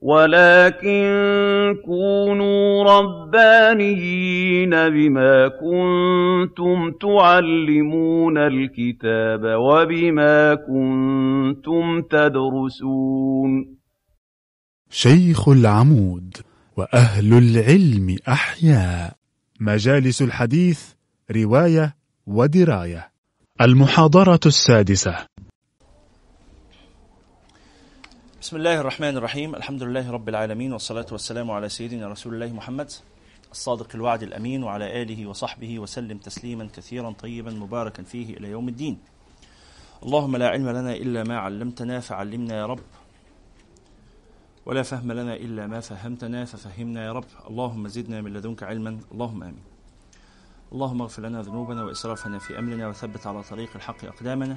وَلَٰكِن 0.00 1.74
كُونُوا 1.84 2.84
رَبَّانِيِّينَ 2.84 4.70
بِمَا 4.70 5.48
كُنتُمْ 5.48 6.90
تُعَلِّمُونَ 6.90 8.38
الْكِتَابَ 8.38 9.42
وَبِمَا 9.42 10.54
كُنتُمْ 10.54 12.02
تَدْرُسُونَ. 12.02 13.76
شيخ 14.90 15.48
العمود 15.48 16.36
وأهل 16.76 17.38
العلم 17.38 18.16
أحياء 18.28 19.16
مجالس 19.60 20.22
الحديث 20.22 20.80
رواية 21.36 21.94
ودراية. 22.26 23.10
المحاضرة 23.60 24.40
السادسة. 24.46 25.14
بسم 28.48 28.56
الله 28.56 28.80
الرحمن 28.80 29.16
الرحيم 29.16 29.54
الحمد 29.54 29.82
لله 29.82 30.10
رب 30.10 30.28
العالمين 30.28 30.72
والصلاة 30.72 31.06
والسلام 31.12 31.50
على 31.50 31.68
سيدنا 31.68 32.08
رسول 32.08 32.34
الله 32.34 32.52
محمد 32.52 32.92
الصادق 33.52 33.88
الوعد 33.94 34.22
الأمين 34.22 34.64
وعلى 34.64 35.02
آله 35.02 35.26
وصحبه 35.26 35.78
وسلم 35.78 36.18
تسليما 36.18 36.68
كثيرا 36.76 37.10
طيبا 37.10 37.50
مباركا 37.50 38.02
فيه 38.02 38.36
إلى 38.36 38.50
يوم 38.50 38.68
الدين 38.68 38.98
اللهم 40.02 40.36
لا 40.36 40.48
علم 40.48 40.68
لنا 40.68 40.92
إلا 40.92 41.24
ما 41.24 41.38
علمتنا 41.38 42.00
فعلمنا 42.00 42.56
يا 42.56 42.66
رب 42.66 42.80
ولا 44.66 44.82
فهم 44.82 45.12
لنا 45.12 45.34
إلا 45.34 45.66
ما 45.66 45.80
فهمتنا 45.80 46.44
ففهمنا 46.44 47.04
يا 47.04 47.12
رب 47.12 47.28
اللهم 47.50 47.88
زدنا 47.88 48.20
من 48.20 48.32
لدنك 48.32 48.62
علما 48.62 49.00
اللهم 49.12 49.42
آمين 49.42 49.64
اللهم 50.72 51.02
اغفر 51.02 51.22
لنا 51.22 51.42
ذنوبنا 51.42 51.84
وإسرافنا 51.84 52.38
في 52.38 52.58
أمرنا 52.58 52.88
وثبت 52.88 53.26
على 53.26 53.42
طريق 53.42 53.70
الحق 53.76 54.04
أقدامنا 54.04 54.56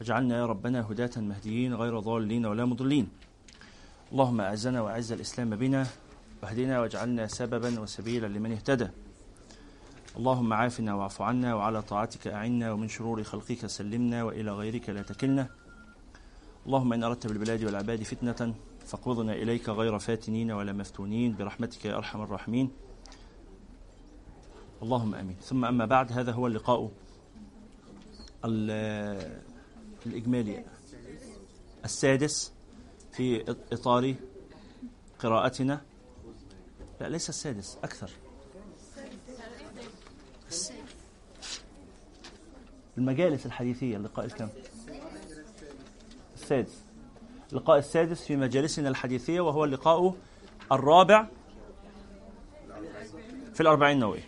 واجعلنا 0.00 0.38
يا 0.38 0.46
ربنا 0.46 0.80
هداة 0.90 1.10
مهديين 1.16 1.74
غير 1.74 2.00
ضالين 2.00 2.46
ولا 2.46 2.64
مضلين. 2.64 3.08
اللهم 4.12 4.40
أعزنا 4.40 4.80
وأعز 4.80 5.12
الإسلام 5.12 5.56
بنا 5.56 5.86
واهدنا 6.42 6.80
واجعلنا 6.80 7.26
سببا 7.26 7.80
وسبيلا 7.80 8.26
لمن 8.26 8.52
اهتدى. 8.52 8.88
اللهم 10.16 10.52
عافنا 10.52 10.94
واعف 10.94 11.22
عنا 11.22 11.54
وعلى 11.54 11.82
طاعتك 11.82 12.26
أعنا 12.26 12.72
ومن 12.72 12.88
شرور 12.88 13.22
خلقك 13.22 13.66
سلمنا 13.66 14.22
وإلى 14.24 14.50
غيرك 14.52 14.88
لا 14.90 15.02
تكلنا. 15.02 15.46
اللهم 16.66 16.92
إن 16.92 17.04
أردت 17.04 17.26
بالبلاد 17.26 17.64
والعباد 17.64 18.02
فتنة 18.02 18.54
فاقبضنا 18.86 19.32
إليك 19.32 19.68
غير 19.68 19.98
فاتنين 19.98 20.50
ولا 20.50 20.72
مفتونين 20.72 21.36
برحمتك 21.36 21.84
يا 21.84 21.96
أرحم 21.96 22.22
الراحمين. 22.22 22.70
اللهم 24.82 25.14
آمين. 25.14 25.36
ثم 25.42 25.64
أما 25.64 25.86
بعد 25.86 26.12
هذا 26.12 26.32
هو 26.32 26.46
اللقاء 26.46 26.90
الاجمالي 30.06 30.64
السادس 31.84 32.52
في 33.12 33.56
إطار 33.72 34.14
قراءتنا. 35.18 35.80
لا 37.00 37.08
ليس 37.08 37.28
السادس 37.28 37.78
أكثر. 37.84 38.10
المجالس 42.98 43.46
الحديثية 43.46 43.96
اللقاء 43.96 44.24
الكم. 44.24 44.48
السادس. 46.34 46.82
اللقاء 47.52 47.78
السادس 47.78 48.24
في 48.24 48.36
مجالسنا 48.36 48.88
الحديثية 48.88 49.40
وهو 49.40 49.64
اللقاء 49.64 50.14
الرابع 50.72 51.26
في 53.54 53.60
الأربعين 53.60 53.96
النووية 53.96 54.24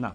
نعم. 0.00 0.12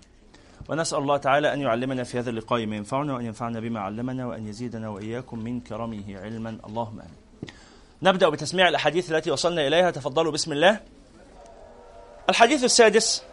ونسأل 0.70 0.98
الله 0.98 1.18
تعالى 1.18 1.54
أن 1.54 1.62
يعلمنا 1.62 2.04
في 2.04 2.20
هذا 2.20 2.30
اللقاء 2.30 2.66
ما 2.66 2.76
ينفعنا 2.76 3.14
وأن 3.14 3.26
ينفعنا 3.26 3.60
بما 3.60 3.80
علمنا 3.80 4.26
وأن 4.26 4.48
يزيدنا 4.48 4.90
وإياكم 4.90 5.40
من 5.40 5.60
كرمه 5.60 6.04
علما. 6.08 6.58
اللهم 6.68 7.00
آمين. 7.00 7.26
نبدأ 8.02 8.30
بتسميع 8.30 8.68
الأحاديث 8.68 9.12
التي 9.12 9.32
وصلنا 9.32 9.68
إليها. 9.68 9.92
تفضلوا 9.92 10.32
بسم 10.32 10.52
الله. 10.52 10.80
الحديث 12.30 12.64
السادس 12.64 13.24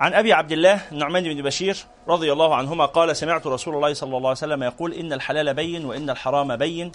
عن 0.00 0.14
أبي 0.14 0.32
عبد 0.32 0.52
الله 0.52 0.80
النعمان 0.92 1.24
بن 1.24 1.42
بشير 1.42 1.76
رضي 2.08 2.32
الله 2.32 2.54
عنهما 2.54 2.86
قال 2.86 3.16
سمعت 3.16 3.46
رسول 3.46 3.74
الله 3.74 3.94
صلى 3.94 4.16
الله 4.16 4.28
عليه 4.28 4.38
وسلم 4.38 4.62
يقول 4.62 4.92
إن 4.92 5.12
الحلال 5.12 5.54
بين 5.54 5.84
وإن 5.84 6.10
الحرام 6.10 6.56
بين 6.56 6.92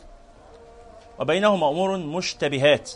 وبينهما 1.19 1.69
أمور 1.69 1.97
مشتبهات 1.97 2.91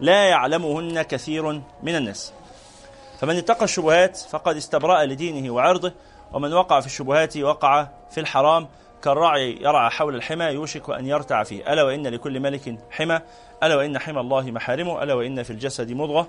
لا 0.00 0.28
يعلمهن 0.28 1.02
كثير 1.02 1.52
من 1.82 1.96
الناس. 1.96 2.32
فمن 3.22 3.36
اتقى 3.36 3.64
الشبهات 3.64 4.16
فقد 4.16 4.56
استبرأ 4.56 5.04
لدينه 5.04 5.50
وعرضه 5.50 5.92
ومن 6.32 6.52
وقع 6.52 6.80
في 6.80 6.86
الشبهات 6.86 7.36
وقع 7.36 7.88
في 8.10 8.20
الحرام 8.20 8.68
كالراعي 9.02 9.56
يرعى 9.60 9.90
حول 9.90 10.14
الحمى 10.14 10.44
يوشك 10.44 10.90
أن 10.90 11.06
يرتع 11.06 11.42
فيه. 11.42 11.72
ألا 11.72 11.82
وإن 11.82 12.06
لكل 12.06 12.40
ملك 12.40 12.78
حمى 12.90 13.20
ألا 13.62 13.76
وإن 13.76 13.98
حمى 13.98 14.20
الله 14.20 14.50
محارمه 14.50 15.02
ألا 15.02 15.14
وإن 15.14 15.42
في 15.42 15.50
الجسد 15.50 15.92
مضغة. 15.92 16.28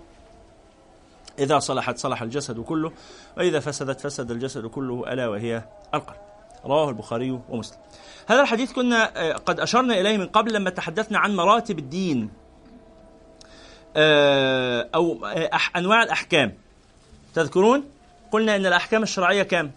إذا 1.40 1.60
صلحت 1.60 1.98
صلح 1.98 2.22
الجسد 2.22 2.60
كله 2.60 2.92
وإذا 3.38 3.60
فسدت 3.60 4.00
فسد 4.00 4.32
الجسد 4.32 4.66
كله 4.66 5.14
ألا 5.14 5.28
وهي 5.28 5.64
القلب. 5.94 6.18
رواه 6.66 6.90
البخاري 6.90 7.40
ومسلم. 7.50 7.78
هذا 8.28 8.42
الحديث 8.42 8.74
كنا 8.74 9.30
آه، 9.30 9.34
قد 9.34 9.60
أشرنا 9.60 10.00
إليه 10.00 10.18
من 10.18 10.28
قبل 10.28 10.54
لما 10.54 10.70
تحدثنا 10.70 11.20
عن 11.20 11.36
مراتب 11.36 11.80
الدين 11.80 12.30
آه، 13.96 14.90
أو 14.96 15.26
آه، 15.26 15.60
أنواع 15.76 16.04
الأحكام. 16.04 16.63
تذكرون؟ 17.34 17.84
قلنا 18.32 18.56
أن 18.56 18.66
الأحكام 18.66 19.04
الشرعية 19.04 19.44
كام؟ 19.44 19.72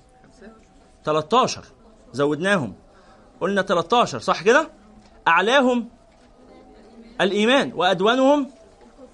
13 1.05 1.65
زودناهم. 2.13 2.75
قلنا 3.41 3.63
13 3.63 4.19
صح 4.19 4.43
كده؟ 4.43 4.69
أعلاهم 5.29 5.89
الإيمان 7.21 7.73
وأدونهم 7.73 8.51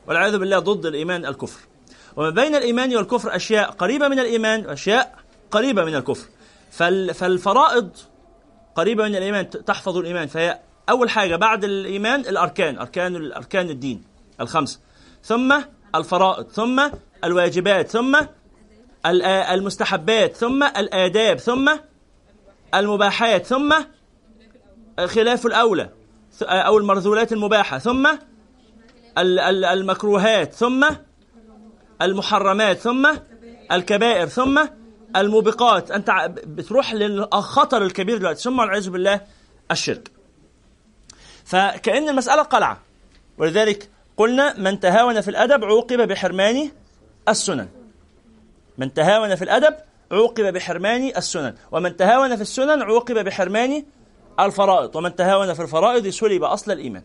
والعياذ 0.07 0.39
بالله 0.39 0.59
ضد 0.59 0.87
الإيمان 0.87 1.27
الكفر. 1.27 1.61
وما 2.17 2.31
بين 2.31 2.55
الإيمان 2.55 2.97
والكفر 2.97 3.37
أشياء 3.37 3.71
قريبة 3.71 4.09
من 4.09 4.19
الإيمان 4.19 4.67
وأشياء 4.67 5.19
قريبة 5.51 5.85
من 5.85 5.95
الكفر. 5.95 6.29
فالفرائض 7.13 7.91
قريبة 8.75 9.05
من 9.05 9.17
الإيمان 9.17 9.51
تحفظ 9.51 9.97
الإيمان. 9.97 10.27
فهي 10.27 10.59
أول 10.89 11.11
حاجة 11.11 11.37
بعد 11.37 11.65
الإيمان 11.65 12.21
الأركان 12.21 12.79
أركان 12.79 13.33
أركان 13.33 13.71
الدين 13.71 14.05
الخمسة. 14.41 14.79
ثم 15.23 15.61
الفرائض 15.95 16.47
ثم 16.49 16.89
الواجبات 17.25 17.89
ثم 17.89 18.17
المستحبات 19.07 20.37
ثم 20.37 20.63
الآداب 20.63 21.39
ثم 21.39 21.77
المباحات 22.75 23.47
ثم 23.47 23.75
خلاف 25.07 25.47
الأولى 25.47 25.91
أو 26.43 26.79
المرذولات 26.79 27.33
المباحة 27.33 27.79
ثم 27.79 28.09
المكروهات 29.19 30.55
ثم 30.55 30.87
المحرمات 32.03 32.79
ثم 32.79 33.15
الكبائر 33.73 34.27
ثم 34.27 34.67
الموبقات. 35.17 35.91
أنت 35.91 36.31
بتروح 36.47 36.95
للخطر 36.95 37.83
الكبير 37.83 38.19
دلوقتي 38.19 38.43
ثم 38.43 38.59
والعياذ 38.59 38.91
بالله 38.91 39.21
الشرك. 39.71 40.11
فكأن 41.45 42.09
المسألة 42.09 42.43
قلعة. 42.43 42.81
ولذلك 43.39 43.91
قلنا 44.17 44.59
من 44.59 44.81
تهاون 44.81 45.21
في 45.21 45.29
الأدب 45.29 45.65
عوقب 45.65 46.09
بحرمان 46.09 46.71
السنن. 47.29 47.69
من 48.79 48.95
تهاون 48.95 49.35
في 49.35 49.45
الأدب 49.45 49.75
عوقب 50.13 50.53
بحرمان 50.53 51.13
السنن 51.17 51.55
ومن 51.73 51.97
تهاون 51.97 52.37
في 52.37 52.43
السنن 52.43 52.83
عوقب 52.83 53.25
بحرمان 53.25 53.85
الفرائض 54.41 54.97
ومن 54.97 55.17
تهاون 55.17 55.55
في 55.55 55.63
الفرائض 55.63 56.09
سلب 56.09 56.45
أصل 56.45 56.73
الإيمان. 56.73 57.03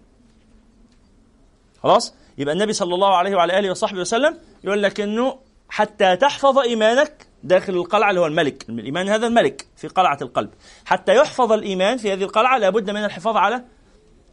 خلاص؟ 1.84 2.14
يبقى 2.38 2.54
النبي 2.54 2.74
صلى 2.74 2.96
الله 2.96 3.16
عليه 3.16 3.36
وعلى 3.36 3.60
آله 3.60 3.72
وصحبه 3.72 4.00
وسلم 4.00 4.38
يقول 4.64 4.84
لك 4.84 5.00
أنه 5.00 5.40
حتى 5.70 6.16
تحفظ 6.16 6.58
إيمانك 6.60 7.28
داخل 7.44 7.74
القلعة 7.74 8.10
اللي 8.10 8.22
هو 8.22 8.26
الملك. 8.26 8.70
الإيمان 8.70 9.10
هذا 9.10 9.28
الملك 9.28 9.68
في 9.76 9.88
قلعة 9.88 10.18
القلب. 10.22 10.50
حتى 10.86 11.16
يحفظ 11.16 11.52
الإيمان 11.52 11.98
في 11.98 12.14
هذه 12.14 12.24
القلعة 12.24 12.58
لابد 12.58 12.90
من 12.90 13.06
الحفاظ 13.06 13.38
على 13.38 13.64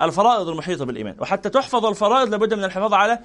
الفرائض 0.03 0.49
المحيطة 0.49 0.85
بالإيمان. 0.85 1.17
وحتى 1.21 1.51
تحفظ 1.51 1.87
الفرائض 1.87 2.29
لابد 2.29 2.55
من 2.55 2.65
الحفاظ 2.65 2.95
على 2.95 3.19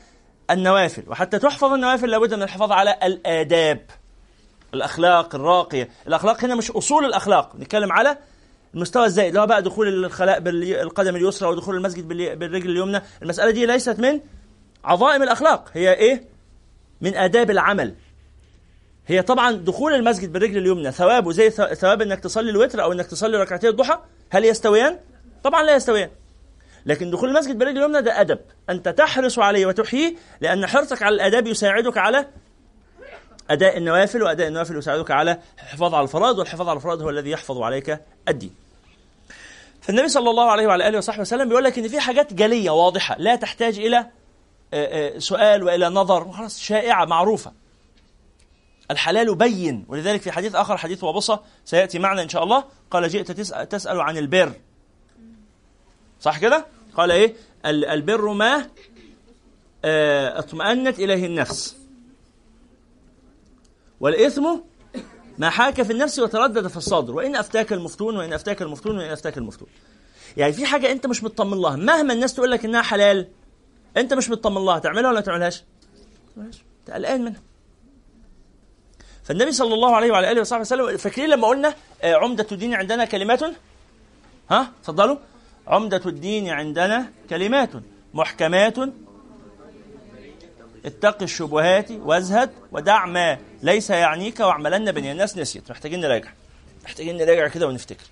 النوافل. 0.51 1.03
وحتى 1.07 1.39
تحفظ 1.39 1.73
النوافل 1.73 2.09
لابد 2.09 2.33
من 2.33 2.43
الحفاظ 2.43 2.71
على 2.71 2.95
الآداب 3.03 3.81
الأخلاق 4.73 5.35
الراقية. 5.35 5.89
الأخلاق 6.07 6.43
هنا 6.43 6.55
مش 6.55 6.71
أصول 6.71 7.05
الأخلاق. 7.05 7.55
نتكلم 7.55 7.91
على 7.91 8.17
المستوى 8.73 9.05
الزائد 9.05 9.27
اللي 9.27 9.41
هو 9.41 9.47
بقى 9.47 9.61
دخول 9.61 10.05
الخلاء 10.05 10.39
بالقدم 10.39 11.15
اليسرى 11.15 11.49
ودخول 11.49 11.75
المسجد 11.75 12.07
بالرجل 12.07 12.69
اليمنى. 12.69 13.01
المسألة 13.21 13.51
دي 13.51 13.65
ليست 13.65 13.99
من 13.99 14.19
عظائم 14.83 15.23
الأخلاق 15.23 15.69
هي 15.73 15.93
إيه؟ 15.93 16.23
من 17.01 17.15
آداب 17.15 17.51
العمل. 17.51 17.95
هي 19.07 19.21
طبعا 19.21 19.51
دخول 19.51 19.93
المسجد 19.93 20.33
بالرجل 20.33 20.57
اليمنى 20.57 20.91
ثوابه 20.91 21.31
زي 21.31 21.49
ثواب 21.49 22.01
إنك 22.01 22.19
تصلي 22.19 22.51
الوتر 22.51 22.83
أو 22.83 22.91
إنك 22.91 23.05
تصلي 23.05 23.37
ركعتي 23.37 23.69
الضحى 23.69 23.99
هل 24.29 24.45
يستويان؟ 24.45 24.99
طبعا 25.43 25.63
لا 25.63 25.75
يستويان. 25.75 26.09
لكن 26.85 27.11
دخول 27.11 27.29
المسجد 27.29 27.57
بالرجل 27.57 27.77
اليمنى 27.77 28.01
ده 28.01 28.21
أدب. 28.21 28.39
أنت 28.69 28.89
تحرص 28.89 29.39
عليه 29.39 29.65
وتحييه 29.65 30.15
لأن 30.41 30.67
حرصك 30.67 31.03
على 31.03 31.15
الاداب 31.15 31.47
يساعدك 31.47 31.97
على 31.97 32.27
أداء 33.49 33.77
النوافل 33.77 34.23
وأداء 34.23 34.47
النوافل 34.47 34.77
يساعدك 34.77 35.11
على 35.11 35.39
الحفاظ 35.63 35.93
على 35.93 36.03
الفرائض 36.03 36.39
والحفاظ 36.39 36.69
على 36.69 36.77
الفرائض 36.77 37.01
هو 37.01 37.09
الذي 37.09 37.29
يحفظ 37.29 37.61
عليك 37.61 37.99
الدين. 38.27 38.55
فالنبي 39.81 40.07
صلى 40.07 40.29
الله 40.29 40.51
عليه 40.51 40.67
وعلى 40.67 40.87
آله 40.87 40.97
وصحبه 40.97 41.21
وسلم 41.21 41.49
بيقول 41.49 41.63
لك 41.63 41.79
إن 41.79 41.87
في 41.87 41.99
حاجات 41.99 42.33
جلية 42.33 42.69
واضحة 42.69 43.15
لا 43.19 43.35
تحتاج 43.35 43.79
إلى 43.79 43.97
آه، 44.73 45.15
آه، 45.15 45.19
سؤال 45.19 45.63
وإلى 45.63 45.89
نظر. 45.89 46.31
خلاص 46.31 46.59
شائعة 46.59 47.05
معروفة. 47.05 47.51
الحلال 48.91 49.35
بين. 49.35 49.85
ولذلك 49.87 50.21
في 50.21 50.31
حديث 50.31 50.55
آخر 50.55 50.77
حديث 50.77 51.03
وبصة 51.03 51.39
سيأتي 51.65 51.99
معنا 51.99 52.21
إن 52.21 52.29
شاء 52.29 52.43
الله. 52.43 52.63
قال 52.91 53.09
جئت 53.09 53.31
تسأل, 53.31 53.69
تسأل 53.69 54.01
عن 54.01 54.17
البر. 54.17 54.53
صح 56.19 56.39
كده؟ 56.39 56.65
قال 56.95 57.11
إيه؟ 57.11 57.35
البر 57.65 58.33
ما 58.33 58.67
آه، 59.85 60.39
اطمأنت 60.39 60.99
إليه 60.99 61.25
النفس. 61.25 61.75
والإثم 63.99 64.47
ما 65.37 65.49
حاك 65.49 65.81
في 65.81 65.93
النفس 65.93 66.19
وتردد 66.19 66.67
في 66.67 66.77
الصدر. 66.77 67.15
وإن 67.15 67.35
أفتاك 67.35 67.73
المفتون 67.73 68.17
وإن 68.17 68.33
أفتاك 68.33 68.61
المفتون 68.61 68.97
وإن 68.97 69.11
أفتاك 69.11 69.37
المفتون. 69.37 69.67
يعني 70.37 70.53
في 70.53 70.65
حاجة 70.65 70.91
أنت 70.91 71.07
مش 71.07 71.23
مطمن 71.23 71.61
لها. 71.61 71.75
مهما 71.75 72.13
الناس 72.13 72.33
تقول 72.33 72.51
لك 72.51 72.65
إنها 72.65 72.81
حلال 72.81 73.27
أنت 73.97 74.13
مش 74.13 74.29
مطمن 74.29 74.65
لها. 74.65 74.79
تعملها 74.79 75.09
ولا 75.09 75.19
ما 75.19 75.25
تعملهاش؟ 75.25 75.63
أنت 76.37 76.91
قلقان 76.91 77.21
منها. 77.25 77.41
فالنبي 79.23 79.51
صلى 79.51 79.73
الله 79.73 79.95
عليه 79.95 80.11
وعلى 80.11 80.31
آله 80.31 80.41
وصحبه 80.41 80.61
وسلم 80.61 80.97
فاكرين 80.97 81.29
لما 81.29 81.47
قلنا 81.47 81.75
آه، 82.01 82.15
عمدة 82.15 82.47
الدين 82.51 82.73
عندنا 82.73 83.05
كلمات؟ 83.05 83.43
ها؟ 84.49 84.71
اتفضلوا. 84.81 85.17
عمدة 85.69 86.01
الدين 86.05 86.49
عندنا 86.49 87.11
كلمات 87.29 87.69
محكمات. 88.13 88.75
اتق 90.85 91.21
الشبهات 91.21 91.91
وازهد 91.91 92.51
ودع 92.71 93.05
ما 93.05 93.37
ليس 93.63 93.89
يعنيك 93.89 94.39
واعملن 94.39 94.91
بني 94.91 95.11
الناس 95.11 95.37
نسيت. 95.37 95.71
محتاجين 95.71 96.01
نراجع. 96.01 96.31
محتاجين 96.83 97.17
نراجع 97.17 97.47
كده 97.47 97.67
ونفتكر. 97.67 98.05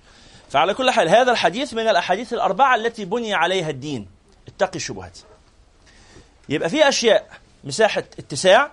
فعلى 0.50 0.74
كل 0.74 0.90
حال 0.90 1.08
هذا 1.08 1.32
الحديث 1.32 1.74
من 1.74 1.88
الأحاديث 1.88 2.32
الأربعة 2.32 2.74
التي 2.74 3.04
بني 3.04 3.34
عليها 3.34 3.70
الدين. 3.70 4.08
اتقي 4.48 4.76
الشبهات. 4.76 5.18
يبقى 6.48 6.68
في 6.68 6.88
أشياء 6.88 7.30
مساحة 7.64 8.04
اتساع 8.18 8.72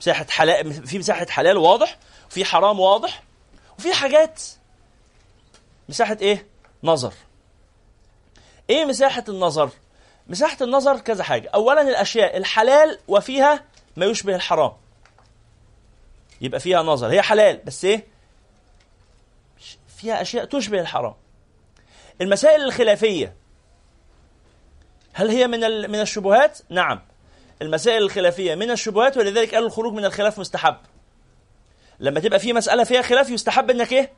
مساحة 0.00 0.26
حلال 0.30 0.86
في 0.86 0.98
مساحة 0.98 1.26
حلال 1.26 1.56
واضح 1.56 1.98
وفي 2.30 2.44
حرام 2.44 2.80
واضح 2.80 3.22
وفي 3.78 3.94
حاجات 3.94 4.42
مساحة 5.88 6.16
إيه؟ 6.20 6.46
نظر. 6.84 7.12
إيه 8.70 8.84
مساحة 8.84 9.24
النظر؟ 9.28 9.70
مساحة 10.26 10.56
النظر 10.60 10.98
كذا 10.98 11.24
حاجة. 11.24 11.50
اولا 11.54 11.80
الأشياء 11.80 12.36
الحلال 12.36 12.98
وفيها 13.08 13.64
ما 13.96 14.06
يشبه 14.06 14.34
الحرام. 14.34 14.72
يبقى 16.40 16.60
فيها 16.60 16.82
نظر. 16.82 17.08
هي 17.08 17.22
حلال 17.22 17.60
بس 17.64 17.84
إيه؟ 17.84 18.06
فيها 19.96 20.22
أشياء 20.22 20.44
تشبه 20.44 20.80
الحرام. 20.80 21.14
المسائل 22.20 22.62
الخلافية. 22.62 23.34
هل 25.12 25.30
هي 25.30 25.46
من 25.46 25.60
من 25.90 26.00
الشبهات؟ 26.00 26.58
نعم. 26.68 27.02
المسائل 27.62 28.02
الخلافية 28.02 28.54
من 28.54 28.70
الشبهات 28.70 29.16
ولذلك 29.16 29.54
قالوا 29.54 29.68
الخروج 29.68 29.92
من 29.92 30.04
الخلاف 30.04 30.38
مستحب. 30.38 30.76
لما 32.00 32.20
تبقى 32.20 32.38
في 32.38 32.52
مسألة 32.52 32.84
فيها 32.84 33.02
خلاف 33.02 33.30
يستحب 33.30 33.70
إنك 33.70 33.92
إيه؟ 33.92 34.12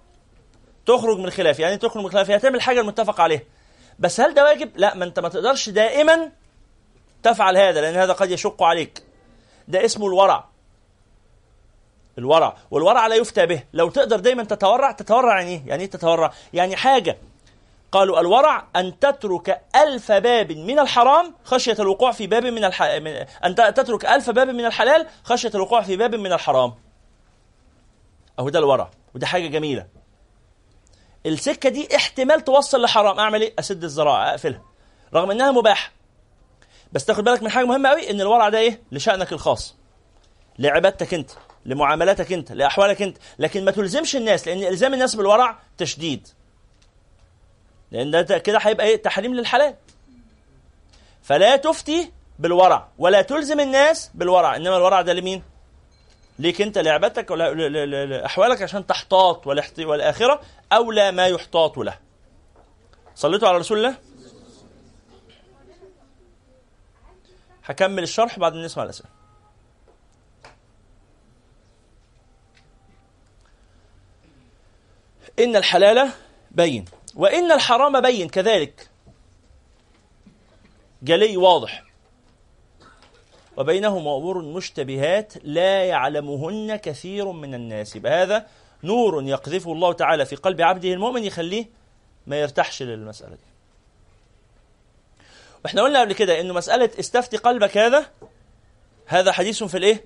تخرج 0.87 1.19
من 1.19 1.25
الخلاف. 1.25 1.59
يعني 1.59 1.77
تخرج 1.77 1.99
من 1.99 2.07
الخلاف 2.07 2.29
يعني 2.29 2.41
تعمل 2.43 2.61
حاجة 2.61 2.81
المتفق 2.81 3.21
عليها. 3.21 3.43
بس 3.99 4.21
هل 4.21 4.35
ده 4.35 4.45
واجب؟ 4.45 4.71
لا 4.77 4.95
ما 4.95 5.05
انت 5.05 5.19
ما 5.21 5.29
تقدرش 5.29 5.69
دائما 5.69 6.31
تفعل 7.23 7.57
هذا 7.57 7.81
لأن 7.81 7.95
هذا 7.95 8.13
قد 8.13 8.31
يشق 8.31 8.63
عليك. 8.63 9.03
ده 9.69 9.85
اسمه 9.85 10.07
الورع. 10.07 10.45
الورع. 12.19 12.57
والورع 12.71 13.07
لا 13.07 13.15
يفتى 13.15 13.47
به. 13.47 13.63
لو 13.73 13.91
تقدر 13.91 14.21
دايما 14.21 14.45
تتورع 14.45 14.93
تتورع 14.93 15.41
يعني 15.41 15.51
إيه 15.51 15.63
يعني 15.67 15.83
إيه 15.83 15.91
تتورع؟ 15.91 16.33
يعني 16.53 16.77
حاجة. 16.77 17.19
قالوا 17.93 18.21
الورع 18.21 18.65
أن 18.77 18.99
تترك 18.99 19.61
ألف 19.77 20.13
باب 20.13 20.53
من 20.53 20.79
الحرام 20.79 21.35
خشية 21.45 21.77
الوقوع 21.79 22.13
في 22.13 22.27
باب 22.27 22.47
من, 22.47 22.65
الح... 22.65 22.83
من 22.83 23.07
أن 23.45 23.55
تترك 23.55 24.07
ألف 24.07 24.31
باب 24.31 24.49
من 24.49 24.65
الحلال 24.65 25.07
خشية 25.25 25.51
الوقوع 25.55 25.83
في 25.83 25.97
باب 25.97 26.15
من 26.15 26.33
الحرام. 26.33 26.75
أهو 28.39 28.49
ده 28.49 28.59
الورع. 28.59 28.91
وده 29.15 29.27
حاجة 29.27 29.47
جميلة. 29.47 29.87
السكة 31.27 31.69
دي 31.69 31.97
احتمال 31.97 32.45
توصل 32.45 32.83
لحرام. 32.83 33.19
أعمل 33.19 33.43
إيه؟ 33.43 33.55
أسد 33.59 33.85
الزراعة 33.85 34.31
أقفلها. 34.31 34.63
رغم 35.15 35.31
إنها 35.31 35.53
مباحة. 35.53 35.93
بس 36.93 37.05
تاخد 37.05 37.25
بالك 37.25 37.43
من 37.43 37.51
حاجة 37.51 37.65
مهمة 37.65 37.89
قوي 37.89 38.11
إن 38.11 38.21
الورع 38.21 38.49
ده 38.49 38.59
إيه؟ 38.59 38.83
لشأنك 38.93 39.33
الخاص. 39.33 39.77
لعبادتك 40.59 41.15
أنت 41.15 41.31
لمعاملاتك 41.67 42.33
أنت 42.33 42.53
لأحوالك 42.53 43.03
أنت. 43.03 43.19
لكن 43.39 43.65
ما 43.65 43.71
تلزمش 43.71 44.17
الناس 44.17 44.49
لأن 44.49 44.63
إلزام 44.65 44.95
الناس 44.95 45.15
بالورع 45.15 45.59
تشديد. 45.79 46.29
لأن 47.91 48.25
ده 48.25 48.39
كده 48.39 48.59
هيبقى 48.63 48.87
إيه؟ 48.87 49.03
تحريم 49.03 49.35
للحلال. 49.35 49.75
فلا 51.23 51.57
تفتي 51.57 52.13
بالورع 52.39 52.89
ولا 52.99 53.23
تلزم 53.23 53.61
الناس 53.61 54.11
بالورع. 54.15 54.57
إنما 54.57 54.77
الورع 54.77 55.03
ده 55.03 55.13
لمين؟ 55.13 55.43
ليك 56.39 56.61
انت 56.61 56.79
لعبتك 56.79 57.31
ولا 57.31 57.55
لاحوالك 58.07 58.63
عشان 58.63 58.87
تحتاط 58.87 59.47
والآخرة 59.47 60.41
اولى 60.73 61.13
ما 61.13 61.27
يحتاط 61.27 61.79
له. 61.79 61.99
صليتوا 63.15 63.49
على 63.49 63.59
رسول 63.59 63.79
الله؟ 63.79 63.97
هكمل 67.65 68.03
الشرح 68.03 68.39
بعد 68.39 68.55
نسمع 68.55 68.85
الأسئلة. 68.85 69.11
إن 75.39 75.57
الحلال 75.57 76.11
بين 76.51 76.85
وإن 77.15 77.53
الحرام 77.53 78.01
بين 78.01 78.29
كذلك. 78.29 78.89
جلي 81.03 81.37
واضح. 81.37 81.92
وبينهما 83.57 84.17
أمور 84.17 84.43
مشتبهات 84.43 85.33
لا 85.43 85.85
يعلمهن 85.85 86.77
كثير 86.77 87.33
من 87.33 87.55
الناس. 87.55 87.97
بهذا 87.97 88.47
نور 88.85 89.23
يقذفه 89.23 89.73
الله 89.73 89.93
تعالى 89.93 90.27
في 90.27 90.37
قلب 90.37 90.61
عبده 90.61 90.89
المؤمن 90.89 91.25
يخليه 91.25 91.67
ما 92.27 92.41
يرتاحش 92.41 92.83
للمسألة 92.83 93.35
دي. 93.35 93.53
وإحنا 95.65 95.83
قلنا 95.83 96.01
قبل 96.01 96.13
كده 96.13 96.41
إنه 96.41 96.55
مسألة 96.55 96.91
استفتي 97.01 97.37
قلبك 97.37 97.79
هذا 97.79 98.07
هذا 99.07 99.33
حديث 99.33 99.65
في 99.65 99.77
الإيه؟ 99.79 100.05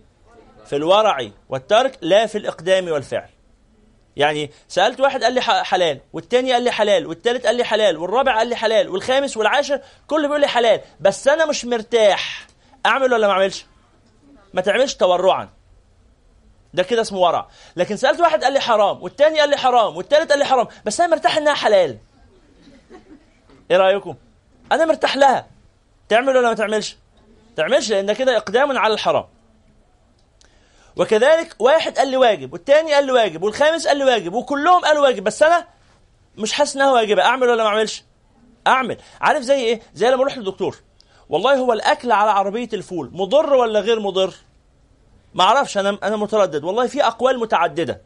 في 0.66 0.76
الورع 0.76 1.28
والترك 1.49 1.99
لا 2.00 2.26
في 2.26 2.38
الإقدام 2.38 2.88
والفعل. 2.88 3.28
يعني 4.16 4.50
سألت 4.68 5.00
واحد 5.00 5.25
قال 5.25 5.32
لي 5.32 5.40
حلال 5.40 6.00
والتاني 6.12 6.52
قال 6.52 6.62
لي 6.62 6.70
حلال 6.70 7.06
والتالت 7.06 7.47
قال 7.47 7.56
لي 7.56 7.64
حلال 7.64 7.97
والرابع 7.97 8.38
قال 8.38 8.49
لي 8.49 8.56
حلال 8.56 8.88
والخامس 8.88 9.37
والعاشر 9.37 9.80
كله 10.06 10.26
بيقول 10.26 10.40
لي 10.40 10.47
حلال 10.47 10.80
بس 11.00 11.28
أنا 11.28 11.47
مش 11.47 11.64
مرتاح. 11.64 12.47
أعمل 12.87 13.12
ولا 13.12 13.26
ما 13.26 13.33
أعملش؟ 13.33 13.66
ما 14.55 14.61
تعملش 14.61 14.95
تورعا. 14.95 15.49
ده 16.75 16.83
كده 16.83 17.00
اسمه 17.00 17.19
ورع. 17.19 17.49
لكن 17.76 17.97
سألت 17.97 18.21
واحد 18.21 18.45
قال 18.45 18.52
لي 18.52 18.61
حرام 18.61 19.02
والتاني 19.02 19.40
قال 19.40 19.50
لي 19.50 19.57
حرام 19.57 19.97
والتالت 19.97 20.31
قال 20.31 20.38
لي 20.38 20.45
حرام 20.45 20.69
بس 20.85 21.00
أنا 21.00 21.11
مرتاح 21.11 21.37
إنها 21.37 21.55
حلال. 21.55 21.99
إيه 23.71 23.76
رأيكم؟ 23.76 24.14
أنا 24.73 24.85
مرتاح 24.85 25.16
لها. 25.16 25.47
تعمل 26.09 26.37
ولا 26.37 26.49
ما 26.49 26.55
تعملش؟ 26.55 26.97
تعملش 27.57 27.90
لأن 27.90 28.12
كده 28.12 28.37
إقدام 28.37 28.78
على 28.78 28.95
الحرام. 28.95 29.25
وكذلك 30.97 31.57
واحد 31.59 31.99
قال 31.99 32.09
لي 32.09 32.16
واجب 32.16 32.52
والتاني 32.52 32.95
قال 32.95 33.07
لي 33.07 33.12
واجب 33.12 33.43
والخامس 33.43 33.87
قال 33.87 33.97
لي 33.97 34.05
واجب 34.05 34.35
وكلهم 34.35 34.85
قالوا 34.85 35.02
واجب 35.02 35.25
بس 35.25 35.43
أنا 35.43 35.66
مش 36.38 36.52
حاسس 36.52 36.76
إنها 36.76 36.93
واجبة. 36.93 37.23
أعمل 37.23 37.49
ولا 37.49 37.62
ما 37.62 37.69
أعملش؟ 37.69 38.05
أعمل. 38.66 38.99
عارف 39.21 39.43
زي 39.43 39.61
إيه؟ 39.61 39.83
زي 39.95 40.11
لما 40.11 40.23
أروح 40.23 40.38
للدكتور. 40.38 40.78
والله 41.28 41.54
هو 41.54 41.73
الأكل 41.73 42.12
على 42.12 42.30
عربية 42.30 42.68
الفول 42.73 43.11
مضر 43.12 43.54
ولا 43.54 43.80
غير 43.80 44.00
مضر؟ 44.00 44.35
ما 45.35 45.45
أعرفش 45.45 45.78
أنا 45.78 45.99
أنا 46.02 46.16
متردد. 46.16 46.64
والله 46.64 46.87
في 46.87 47.04
أقوال 47.04 47.38
متعددة. 47.38 48.00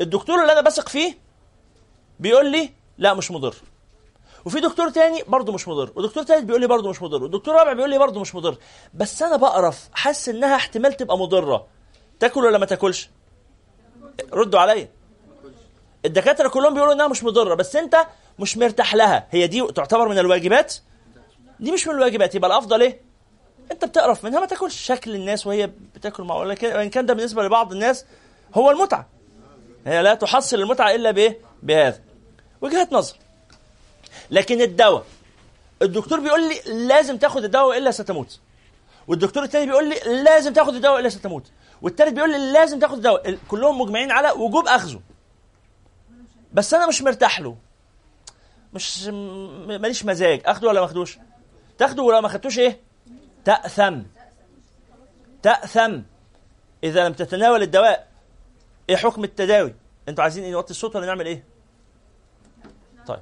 الدكتور 0.00 0.40
اللي 0.42 0.52
أنا 0.52 0.60
بثق 0.60 0.88
فيه 0.88 1.18
بيقول 2.20 2.52
لي 2.52 2.70
لا 2.98 3.14
مش 3.14 3.30
مضر. 3.30 3.54
وفي 4.44 4.60
دكتور 4.60 4.88
تاني 4.90 5.22
برضه 5.28 5.52
مش 5.52 5.68
مضر. 5.68 5.92
ودكتور 5.96 6.22
تالت 6.22 6.44
بيقول 6.44 6.60
لي 6.60 6.66
برضه 6.66 6.90
مش 6.90 7.02
مضر. 7.02 7.22
ودكتور 7.24 7.54
رابع 7.54 7.72
بيقول 7.72 7.90
لي 7.90 7.98
برضه 7.98 8.20
مش 8.20 8.34
مضر. 8.34 8.56
بس 8.94 9.22
أنا 9.22 9.36
بقرف 9.36 9.88
حاسس 9.92 10.28
إنها 10.28 10.56
احتمال 10.56 10.92
تبقى 10.96 11.18
مضرة. 11.18 11.66
تاكل 12.20 12.44
ولا 12.44 12.58
ما 12.58 12.66
تاكلش؟ 12.66 13.10
ردوا 14.32 14.60
عليا. 14.60 14.88
الدكاترة 16.04 16.48
كلهم 16.48 16.74
بيقولوا 16.74 16.94
إنها 16.94 17.08
مش 17.08 17.24
مضرة 17.24 17.54
بس 17.54 17.76
أنت 17.76 18.06
مش 18.38 18.56
مرتاح 18.56 18.94
لها. 18.94 19.26
هي 19.30 19.46
دي 19.46 19.66
تعتبر 19.66 20.08
من 20.08 20.18
الواجبات 20.18 20.74
دي 21.62 21.72
مش 21.72 21.86
من 21.86 21.94
الواجبات 21.94 22.34
يبقى 22.34 22.50
الأفضل 22.50 22.82
إيه؟ 22.82 23.00
أنت 23.72 23.84
بتقرف 23.84 24.24
منها 24.24 24.40
ما 24.40 24.46
تاكلش. 24.46 24.80
شكل 24.80 25.14
الناس 25.14 25.46
وهي 25.46 25.70
بتاكل 25.94 26.22
مع 26.22 26.34
وإن 26.34 26.90
كان 26.90 27.06
ده 27.06 27.14
بالنسبة 27.14 27.42
لبعض 27.42 27.72
الناس 27.72 28.04
هو 28.54 28.70
المتعة. 28.70 29.08
هي 29.86 30.02
لا 30.02 30.14
تحصل 30.14 30.60
المتعة 30.60 30.94
إلا 30.94 31.10
بإيه؟ 31.10 31.38
بهذا. 31.62 32.00
وجهه 32.60 32.88
نظر. 32.92 33.16
لكن 34.30 34.60
الدواء 34.60 35.04
الدكتور 35.82 36.20
بيقول 36.20 36.48
لي 36.48 36.86
لازم 36.86 37.18
تاخد 37.18 37.44
الدواء 37.44 37.66
وإلا 37.68 37.90
ستموت. 37.90 38.40
والدكتور 39.08 39.42
الثاني 39.42 39.66
بيقول 39.66 39.88
لي 39.88 40.22
لازم 40.22 40.52
تاخد 40.52 40.74
الدواء 40.74 40.94
وإلا 40.94 41.08
ستموت. 41.08 41.50
والتالت 41.82 42.12
بيقول 42.12 42.30
لي 42.30 42.52
لازم 42.52 42.78
تاخد 42.78 42.94
الدواء. 42.96 43.38
كلهم 43.48 43.80
مجمعين 43.80 44.10
على 44.10 44.30
وجوب 44.30 44.66
أخذه. 44.66 45.00
بس 46.52 46.74
أنا 46.74 46.86
مش 46.86 47.02
مرتاح 47.02 47.40
له. 47.40 47.56
مش 48.74 49.06
ماليش 49.66 50.04
مزاج. 50.04 50.40
أخده 50.46 50.68
ولا 50.68 50.80
ما 50.80 50.86
أخدوش؟ 50.86 51.18
تاخده 51.78 52.02
ولا 52.02 52.20
ما 52.20 52.28
خدتوش 52.28 52.58
إيه؟ 52.58 52.80
تأثم. 53.44 54.02
تأثم. 55.42 56.02
إذا 56.84 57.08
لم 57.08 57.12
تتناول 57.12 57.62
الدواء 57.62 58.08
إيه 58.90 58.96
حكم 58.96 59.24
التداوي؟ 59.24 59.74
أنتوا 60.08 60.22
عايزين 60.24 60.52
نوطي 60.52 60.70
الصوت 60.70 60.96
ولا 60.96 61.06
نعمل 61.06 61.26
إيه؟ 61.26 61.44
طيب. 63.06 63.20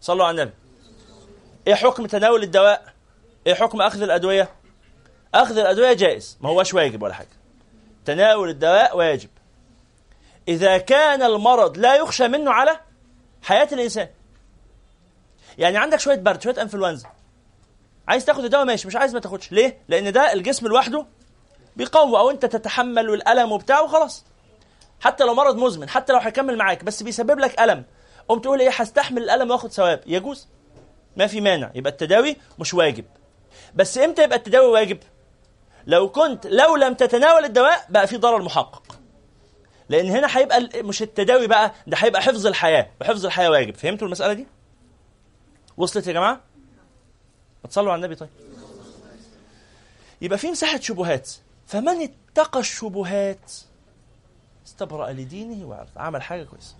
صلوا 0.00 0.24
على 0.24 0.42
النبي. 0.42 0.56
إيه 1.66 1.74
حكم 1.74 2.06
تناول 2.06 2.42
الدواء؟ 2.42 2.92
إيه 3.46 3.54
حكم 3.54 3.82
أخذ 3.82 4.02
الأدوية؟ 4.02 4.50
أخذ 5.34 5.58
الأدوية 5.58 5.92
جائز 5.92 6.38
ما 6.40 6.48
هوش 6.48 6.74
واجب 6.74 7.02
ولا 7.02 7.14
حاجة. 7.14 7.28
تناول 8.04 8.48
الدواء 8.48 8.96
واجب. 8.96 9.28
إذا 10.48 10.78
كان 10.78 11.22
المرض 11.22 11.78
لا 11.78 11.96
يخشى 11.96 12.28
منه 12.28 12.50
على 12.50 12.80
حياة 13.42 13.68
الإنسان 13.72 14.08
يعني 15.60 15.78
عندك 15.78 16.00
شوية 16.00 16.16
برد 16.16 16.42
شوية 16.42 16.62
انفلونزا. 16.62 17.08
عايز 18.08 18.24
تاخد 18.24 18.44
الدواء 18.44 18.64
ماشي 18.64 18.88
مش 18.88 18.96
عايز 18.96 19.14
ما 19.14 19.20
تاخدش. 19.20 19.52
ليه؟ 19.52 19.78
لأن 19.88 20.12
ده 20.12 20.32
الجسم 20.32 20.66
لوحده 20.66 21.06
بيقوي 21.76 22.18
أو 22.18 22.30
أنت 22.30 22.46
تتحمل 22.46 23.14
الألم 23.14 23.52
وبتاع 23.52 23.80
وخلاص. 23.80 24.24
حتى 25.00 25.24
لو 25.24 25.34
مرض 25.34 25.56
مزمن 25.56 25.88
حتى 25.88 26.12
لو 26.12 26.18
هيكمل 26.18 26.58
معاك 26.58 26.84
بس 26.84 27.02
بيسبب 27.02 27.38
لك 27.38 27.60
ألم. 27.60 27.84
قوم 28.28 28.38
تقول 28.38 28.60
إيه 28.60 28.70
هستحمل 28.70 29.22
الألم 29.22 29.50
وآخد 29.50 29.72
ثواب. 29.72 30.00
يجوز. 30.06 30.48
ما 31.16 31.26
في 31.26 31.40
مانع. 31.40 31.70
يبقى 31.74 31.92
التداوي 31.92 32.36
مش 32.58 32.74
واجب. 32.74 33.04
بس 33.74 33.98
إمتى 33.98 34.24
يبقى 34.24 34.38
التداوي 34.38 34.66
واجب؟ 34.66 34.98
لو 35.86 36.08
كنت 36.08 36.46
لو 36.46 36.76
لم 36.76 36.94
تتناول 36.94 37.44
الدواء 37.44 37.86
بقى 37.88 38.06
في 38.06 38.16
ضرر 38.16 38.42
محقق. 38.42 38.82
لأن 39.88 40.06
هنا 40.10 40.38
هيبقى 40.38 40.68
مش 40.82 41.02
التداوي 41.02 41.46
بقى 41.46 41.72
ده 41.86 41.96
هيبقى 41.96 42.22
حفظ 42.22 42.46
الحياة. 42.46 42.90
وحفظ 43.00 43.26
الحياة 43.26 43.50
واجب. 43.50 43.76
فهمتوا 43.76 44.06
المسألة 44.06 44.32
دي؟ 44.32 44.46
وصلت 45.80 46.06
يا 46.06 46.12
جماعة؟ 46.12 46.40
ما 47.64 47.70
تصلوا 47.70 47.92
على 47.92 47.98
النبي 47.98 48.14
طيب. 48.14 48.28
يبقى 50.22 50.38
في 50.38 50.50
مساحة 50.50 50.80
شبهات. 50.80 51.30
فمن 51.66 52.08
اتقى 52.32 52.60
الشبهات؟ 52.60 53.52
استبرأ 54.66 55.12
لدينه 55.12 55.66
وعرض 55.66 55.88
عمل 55.96 56.22
حاجة 56.22 56.44
كويسة. 56.44 56.74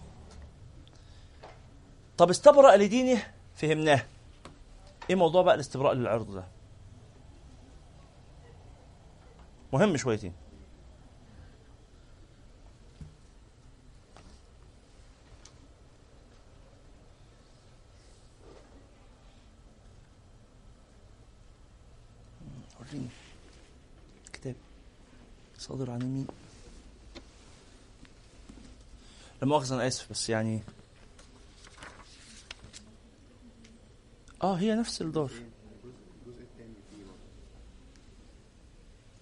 طب 2.18 2.30
استبرأ 2.30 2.76
لدينه؟ 2.76 3.22
فهمناه. 3.56 4.06
إيه 5.10 5.16
موضوع 5.16 5.42
بقى 5.42 5.54
الاستبراء 5.54 5.94
للعرض 5.94 6.34
ده؟ 6.34 6.44
مهم 9.72 9.96
شويتين 9.96 10.32
وريني 22.80 23.08
كتاب 24.32 24.54
صادر 25.60 25.90
عن 25.90 25.98
مين 25.98 26.26
لا 29.42 29.48
مؤاخذة 29.48 29.74
أنا 29.74 29.86
آسف 29.86 30.10
بس 30.10 30.30
يعني 30.30 30.62
آه 34.42 34.54
هي 34.54 34.74
نفس 34.74 35.02
الدار. 35.02 35.30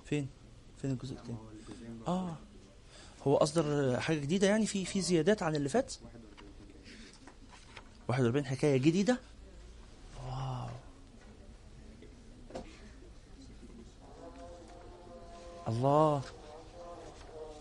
فين؟ 0.04 0.28
فين 0.83 0.90
الجزء 0.90 1.14
الثاني 1.14 1.38
آه 2.09 2.37
هو 3.26 3.37
أصدر 3.37 4.00
حاجة 4.00 4.18
جديدة 4.18 4.47
يعني 4.47 4.66
في 4.66 4.85
في 4.85 5.00
زيادات 5.00 5.42
عن 5.42 5.57
اللي 5.57 5.68
فات؟ 5.68 5.95
41 8.09 8.47
حكاية 8.47 8.76
جديدة؟ 8.76 9.18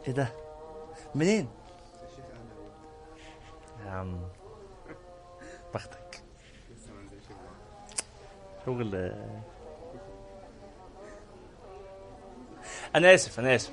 إيه 0.07 0.13
ده؟ 0.13 0.27
منين؟ 1.15 1.47
يا 3.85 3.91
عم 3.91 4.21
بختك 5.73 6.21
شغل 8.65 8.95
أنا 12.95 13.13
آسف 13.13 13.39
أنا 13.39 13.55
آسف. 13.55 13.71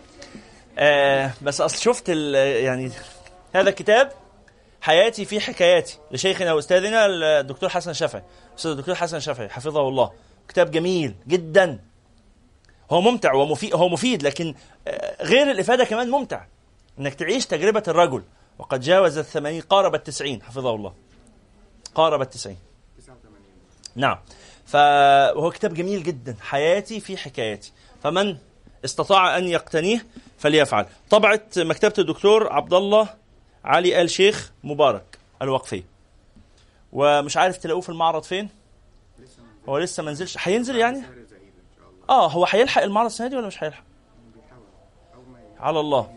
آه 0.78 1.30
بس 1.42 1.60
أصل 1.60 1.78
شفت 1.78 2.08
يعني 2.08 2.90
هذا 3.54 3.68
الكتاب 3.70 4.12
حياتي 4.80 5.24
في 5.24 5.40
حكاياتي 5.40 5.98
لشيخنا 6.10 6.52
وأستاذنا 6.52 7.06
الدكتور 7.40 7.68
حسن 7.68 7.92
شافعي 7.92 8.22
أستاذ 8.58 8.70
الدكتور 8.70 8.94
حسن 8.94 9.20
شافعي 9.20 9.48
حفظه 9.48 9.88
الله. 9.88 10.12
كتاب 10.48 10.70
جميل 10.70 11.14
جدا. 11.28 11.80
هو 12.94 13.00
ممتع 13.00 13.34
ومفيد 13.34 13.74
هو 13.74 13.88
مفيد 13.88 14.22
لكن 14.22 14.54
آه، 14.88 15.24
غير 15.24 15.50
الإفادة 15.50 15.84
كمان 15.84 16.10
ممتع. 16.10 16.44
إنك 16.98 17.14
تعيش 17.14 17.46
تجربة 17.46 17.82
الرجل. 17.88 18.22
وقد 18.58 18.80
جاوز 18.80 19.18
الثمانين 19.18 19.60
قارب 19.60 19.94
التسعين 19.94 20.42
حفظه 20.42 20.74
الله. 20.74 20.94
قارب 21.94 22.22
التسعين. 22.22 22.56
نعم. 23.96 24.18
فهو 24.66 25.50
كتاب 25.50 25.74
جميل 25.74 26.02
جدا. 26.02 26.36
حياتي 26.40 27.00
في 27.00 27.16
حكاياتي. 27.16 27.72
فمن 28.02 28.36
استطاع 28.84 29.38
أن 29.38 29.48
يقتنيه 29.48 30.06
فليفعل. 30.38 30.86
طبعه 31.10 31.40
مكتبة 31.56 31.94
الدكتور 31.98 32.52
عبد 32.52 32.74
الله 32.74 33.08
علي 33.64 34.02
آل 34.02 34.10
شيخ 34.10 34.52
مبارك 34.64 35.18
الوقفي. 35.42 35.82
ومش 36.92 37.36
عارف 37.36 37.56
تلاقوه 37.56 37.80
في 37.80 37.88
المعرض 37.88 38.22
فين؟ 38.22 38.48
هو 39.68 39.78
لسه 39.78 40.02
ما 40.02 40.10
نزلش. 40.10 40.36
هينزل 40.40 40.76
يعني؟ 40.76 41.02
آه 42.10 42.28
هو 42.28 42.46
هيلحق 42.50 42.82
المعرض 42.82 43.06
السنة 43.06 43.28
دي 43.28 43.36
ولا 43.36 43.46
مش 43.46 43.64
هيلحق 43.64 43.84
على 45.60 45.80
الله. 45.80 46.14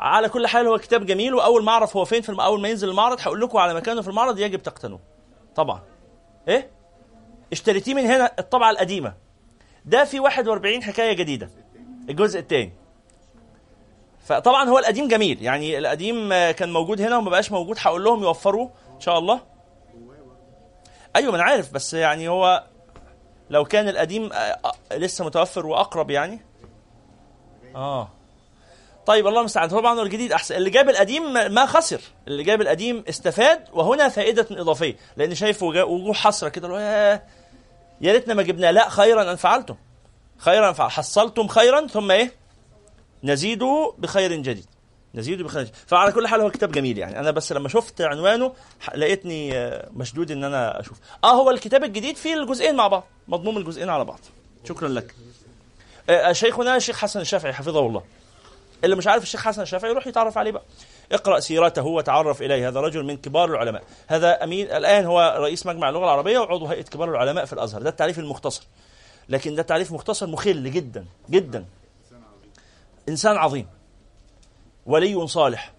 على 0.00 0.28
كل 0.28 0.46
حال 0.46 0.66
هو 0.66 0.78
كتاب 0.78 1.06
جميل 1.06 1.34
وأول 1.34 1.64
ما 1.64 1.72
أعرف 1.72 1.96
هو 1.96 2.04
فين 2.04 2.22
في. 2.22 2.32
أول 2.32 2.60
ما 2.60 2.68
ينزل 2.68 2.88
المعرض 2.88 3.20
هقول 3.20 3.40
لكم 3.40 3.58
على 3.58 3.74
مكانه 3.74 4.02
في 4.02 4.08
المعرض 4.08 4.38
يجب 4.38 4.62
تقتنوه. 4.62 5.00
طبعا. 5.54 5.82
إيه؟ 6.48 6.70
اشتريتيه 7.52 7.94
من 7.94 8.06
هنا 8.06 8.32
الطبعة 8.38 8.70
القديمة. 8.70 9.14
ده 9.84 10.04
في 10.04 10.20
41 10.20 10.82
حكاية 10.82 11.12
جديدة. 11.12 11.50
الجزء 12.08 12.38
الثاني 12.40 12.72
فطبعا 14.24 14.68
هو 14.68 14.78
القديم 14.78 15.08
جميل. 15.08 15.42
يعني 15.42 15.78
القديم 15.78 16.28
كان 16.30 16.72
موجود 16.72 17.00
هنا 17.00 17.16
وما 17.16 17.30
بقاش 17.30 17.52
موجود 17.52 17.76
هقول 17.80 18.04
لهم 18.04 18.22
يوفروه 18.22 18.70
إن 18.94 19.00
شاء 19.00 19.18
الله. 19.18 19.40
أيوه 21.16 21.30
ما 21.30 21.36
أنا 21.36 21.44
عارف 21.44 21.72
بس 21.72 21.94
يعني 21.94 22.28
هو 22.28 22.64
لو 23.50 23.64
كان 23.64 23.88
القديم 23.88 24.32
آه، 24.32 24.36
آه، 24.36 24.96
لسه 24.96 25.24
متوفر 25.24 25.66
وأقرب 25.66 26.10
يعني؟ 26.10 26.40
آه. 27.74 28.08
طيب 29.06 29.26
الله 29.26 29.40
المستعان. 29.40 29.68
طبعا 29.68 30.02
الجديد. 30.02 30.32
احسن 30.32 30.54
اللي 30.54 30.70
جاب 30.70 30.88
القديم 30.88 31.32
ما 31.32 31.66
خسر. 31.66 32.00
اللي 32.28 32.42
جاب 32.42 32.60
القديم 32.60 33.04
استفاد 33.08 33.64
وهنا 33.72 34.08
فائدة 34.08 34.46
إضافية. 34.50 34.96
لأن 35.16 35.34
شايف 35.34 35.62
وجوه 35.62 36.14
حسرة 36.14 36.48
كده 36.48 36.80
يا 38.00 38.12
ريتنا 38.12 38.34
ما 38.34 38.42
جبناه. 38.42 38.70
لا 38.70 38.88
خيرا 38.88 39.30
أن 39.30 39.36
فعلتم. 39.36 39.76
خيرا 40.38 40.72
فعل 40.72 40.90
حصلتم 40.90 41.48
خيرا 41.48 41.86
ثم 41.86 42.10
إيه؟ 42.10 42.32
نزيد 43.24 43.62
بخير 43.98 44.32
جديد. 44.32 44.66
نزيد 45.16 45.42
بخير 45.42 45.62
جديد 45.62 45.74
فعلى 45.86 46.12
كل 46.12 46.26
حال 46.26 46.40
هو 46.40 46.50
كتاب 46.50 46.72
جميل 46.72 46.98
يعني. 46.98 47.18
أنا 47.20 47.30
بس 47.30 47.52
لما 47.52 47.68
شفت 47.68 48.00
عنوانه 48.00 48.52
لقيتني 48.94 49.58
آه، 49.58 49.88
مشدود 49.92 50.30
إن 50.30 50.44
أنا 50.44 50.80
أشوف. 50.80 50.98
آه 51.24 51.32
هو 51.32 51.50
الكتاب 51.50 51.84
الجديد 51.84 52.16
فيه 52.16 52.34
الجزئين 52.34 52.76
مع 52.76 52.88
بعض. 52.88 53.04
مضموم 53.28 53.58
الجزئين 53.58 53.88
على 53.88 54.04
بعض. 54.04 54.20
شكرا 54.68 54.88
لك. 54.88 55.14
آه، 56.10 56.32
شيخنا 56.32 56.76
الشيخ 56.76 56.98
حسن 56.98 57.20
الشافعي 57.20 57.52
حفظه 57.52 57.86
الله. 57.86 58.02
اللي 58.84 58.96
مش 58.96 59.06
عارف 59.06 59.22
الشيخ 59.22 59.44
حسن 59.44 59.62
الشافعي 59.62 59.90
يروح 59.90 60.06
يتعرف 60.06 60.38
عليه 60.38 60.50
بقى. 60.50 60.62
اقرأ 61.12 61.40
سيرته 61.40 61.86
وتعرف 61.86 62.42
إليه. 62.42 62.68
هذا 62.68 62.80
رجل 62.80 63.04
من 63.04 63.16
كبار 63.16 63.50
العلماء. 63.50 63.82
هذا 64.06 64.44
أمين 64.44 64.66
الآن 64.66 65.04
هو 65.04 65.36
رئيس 65.38 65.66
مجمع 65.66 65.88
اللغة 65.88 66.04
العربية 66.04 66.38
وعضو 66.38 66.66
هيئة 66.66 66.82
كبار 66.82 67.10
العلماء 67.10 67.44
في 67.44 67.52
الأزهر. 67.52 67.82
ده 67.82 67.90
التعريف 67.90 68.18
المختصر. 68.18 68.66
لكن 69.28 69.54
ده 69.54 69.62
تعريف 69.62 69.92
مختصر 69.92 70.26
مخل 70.26 70.70
جدا 70.70 71.06
جدا. 71.30 71.64
إنسان 73.08 73.36
عظيم. 73.36 73.66
ولي 74.86 75.26
صالح 75.26 75.72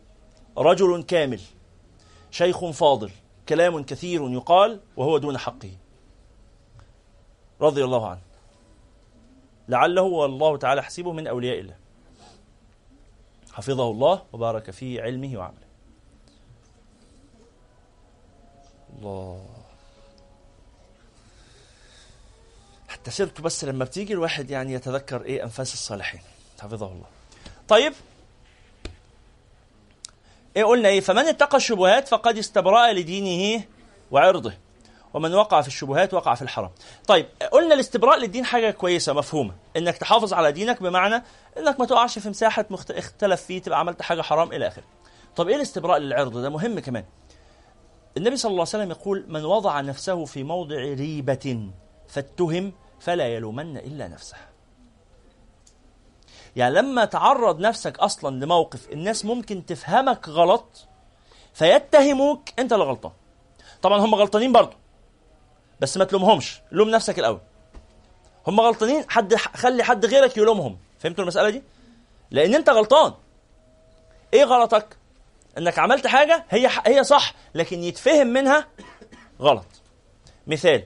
رجل 0.58 1.04
كامل 1.04 1.42
شيخ 2.32 2.66
فاضل 2.66 3.12
كلام 3.50 3.84
كثير 3.84 4.32
يقال 4.32 4.80
وهو 4.98 5.18
دون 5.18 5.38
حقه. 5.38 5.72
رضي 7.62 7.84
الله 7.84 8.10
عنه. 8.10 8.22
لعله 9.68 10.02
والله 10.02 10.58
تعالى 10.58 10.84
حسيبه 10.84 11.12
من 11.12 11.28
أولياء 11.28 11.60
الله. 11.60 11.76
حفظه 13.52 13.92
الله 13.92 14.24
وبارك 14.34 14.72
في 14.72 15.02
علمه 15.02 15.38
وعمله. 15.38 15.68
الله. 18.98 19.46
حتى 22.88 23.12
سيرته 23.12 23.44
بس 23.44 23.64
لما 23.64 23.86
بتيجي 23.86 24.14
الواحد 24.14 24.50
يعني 24.50 24.74
يتذكر 24.74 25.22
إيه 25.22 25.44
أنفاس 25.44 25.74
الصالحين. 25.74 26.22
حفظه 26.60 26.88
الله. 26.88 27.06
طيب 27.68 27.94
إيه 30.58 30.64
قلنا 30.64 30.90
إيه؟ 30.90 31.00
فمن 31.00 31.28
اتقى 31.28 31.58
الشبهات 31.58 32.08
فقد 32.08 32.38
استبرأ 32.38 32.94
لدينه 32.94 33.64
وعرضه. 34.12 34.54
ومن 35.14 35.34
وقع 35.34 35.62
في 35.62 35.68
الشبهات 35.68 36.14
وقع 36.14 36.36
في 36.36 36.42
الحرام. 36.42 36.70
طيب 37.08 37.26
قلنا 37.52 37.74
الاستبراء 37.74 38.18
للدين 38.20 38.46
حاجة 38.46 38.72
كويسة 38.72 39.14
مفهومة. 39.14 39.54
إنك 39.78 39.98
تحافظ 39.98 40.34
على 40.34 40.52
دينك 40.52 40.84
بمعنى 40.84 41.24
إنك 41.58 41.80
ما 41.80 41.86
تقعش 41.86 42.20
في 42.20 42.30
مساحة 42.30 42.66
مخت... 42.70 42.92
اختلف 42.92 43.42
فيه 43.42 43.62
تبقى 43.62 43.80
عملت 43.80 44.02
حاجة 44.02 44.22
حرام 44.22 44.52
إلى 44.52 44.68
آخره. 44.68 44.84
طب 45.36 45.50
إيه 45.50 45.56
الاستبراء 45.56 45.98
للعرض؟ 45.98 46.38
ده 46.38 46.50
مهم 46.50 46.80
كمان. 46.80 47.06
النبي 48.18 48.38
صلى 48.38 48.50
الله 48.50 48.62
عليه 48.62 48.70
وسلم 48.70 48.92
يقول 48.92 49.26
من 49.28 49.46
وضع 49.46 49.82
نفسه 49.82 50.26
في 50.26 50.44
موضع 50.44 50.76
ريبة 50.76 51.70
فاتهم 52.08 52.74
فلا 53.00 53.28
يلومن 53.28 53.78
إلا 53.78 54.08
نفسه. 54.08 54.38
يعني 56.58 56.76
لما 56.76 57.06
تعرض 57.06 57.60
نفسك 57.60 58.00
أصلا 58.00 58.46
لموقف 58.46 58.92
الناس 58.92 59.26
ممكن 59.26 59.66
تفهمك 59.66 60.30
غلط 60.30 60.88
فيتهموك 61.54 62.50
أنت 62.60 62.74
اللي 62.74 62.84
غلطان. 62.86 63.12
طبعا 63.82 64.00
هم 64.00 64.16
غلطانين 64.16 64.52
برضه 64.52 64.76
بس 65.80 65.98
ما 65.98 66.06
تلومهمش 66.06 66.62
لوم 66.72 66.90
نفسك 66.90 67.20
الأول. 67.20 67.40
هم 68.48 68.62
غلطانين 68.62 69.06
حد 69.10 69.36
خلي 69.36 69.84
حد 69.84 70.06
غيرك 70.06 70.38
يلومهم. 70.38 70.78
فهمتوا 71.00 71.24
المسألة 71.24 71.50
دي؟ 71.50 71.64
لأن 72.32 72.56
أنت 72.56 72.70
غلطان. 72.70 73.14
إيه 74.34 74.44
غلطك؟ 74.44 74.98
إنك 75.58 75.80
عملت 75.80 76.08
حاجة 76.08 76.46
هي 76.50 76.70
هي 76.86 77.04
صح 77.04 77.34
لكن 77.56 77.84
يتفهم 77.84 78.28
منها 78.28 78.68
غلط. 79.42 79.66
مثال. 80.48 80.84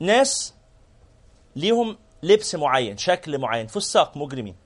ناس 0.00 0.54
ليهم 1.58 1.98
لبس 2.22 2.54
معين 2.54 2.96
شكل 2.96 3.38
معين 3.38 3.66
فساق 3.66 4.16
مجرمين. 4.16 4.56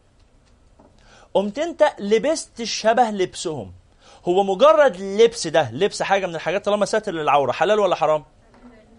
قمت 1.35 1.59
انت 1.59 1.95
لبست 1.99 2.63
شبه 2.63 3.11
لبسهم. 3.11 3.73
هو 4.25 4.43
مجرد 4.43 4.97
لبس 4.97 5.47
ده 5.47 5.71
لبس 5.71 6.03
حاجة 6.03 6.27
من 6.27 6.35
الحاجات 6.35 6.65
طالما 6.65 6.87
ساتر 6.87 7.13
للعورة 7.13 7.53
حلال 7.53 7.81
ولا 7.81 7.95
حرام؟ 7.95 8.25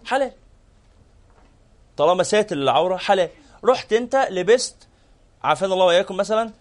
حلال. 0.06 0.32
طالما 1.96 2.22
ساتر 2.22 2.56
للعورة 2.56 2.96
حلال. 2.96 3.30
رحت 3.64 3.92
انت 3.92 4.28
لبست 4.30 4.88
عافانا 5.42 5.74
الله 5.74 5.84
وإياكم 5.84 6.16
مثلا 6.16 6.52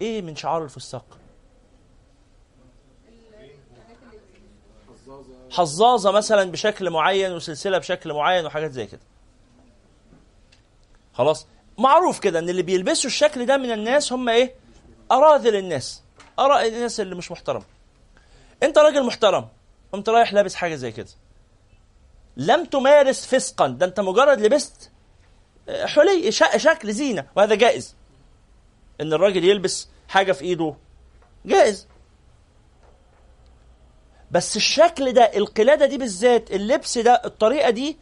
إيه 0.00 0.22
من 0.22 0.36
شعار 0.36 0.64
الفساق؟ 0.64 1.04
حظاظة 5.50 6.10
مثلا 6.10 6.50
بشكل 6.50 6.90
معين 6.90 7.32
وسلسلة 7.32 7.78
بشكل 7.78 8.12
معين 8.12 8.46
وحاجات 8.46 8.70
زي 8.70 8.86
كده. 8.86 9.00
خلاص. 11.16 11.46
معروف 11.78 12.18
كده 12.18 12.38
إن 12.38 12.48
اللي 12.48 12.62
بيلبسوا 12.62 13.10
الشكل 13.10 13.46
ده 13.46 13.56
من 13.56 13.72
الناس 13.72 14.12
هم 14.12 14.28
إيه؟ 14.28 14.54
أراذل 15.12 15.56
الناس. 15.56 16.02
آراء 16.38 16.68
الناس 16.68 17.00
اللي 17.00 17.14
مش 17.14 17.30
محترم. 17.30 17.62
أنت 18.62 18.78
راجل 18.78 19.06
محترم. 19.06 19.48
قمت 19.92 20.08
رايح 20.08 20.32
لابس 20.32 20.54
حاجة 20.54 20.74
زي 20.74 20.92
كده. 20.92 21.08
لم 22.36 22.64
تمارس 22.64 23.26
فسقا. 23.26 23.66
ده 23.66 23.86
أنت 23.86 24.00
مجرد 24.00 24.40
لبست 24.40 24.90
آه، 25.68 25.86
حلي 25.86 26.32
شكل 26.32 26.92
زينة. 26.92 27.26
وهذا 27.36 27.54
جائز. 27.54 27.94
إن 29.00 29.12
الراجل 29.12 29.44
يلبس 29.44 29.88
حاجة 30.08 30.32
في 30.32 30.44
إيده 30.44 30.74
جائز. 31.46 31.86
بس 34.30 34.56
الشكل 34.56 35.12
ده 35.12 35.22
القلادة 35.36 35.86
دي 35.86 35.98
بالذات 35.98 36.50
اللبس 36.50 36.98
ده 36.98 37.22
الطريقة 37.24 37.70
دي 37.70 37.96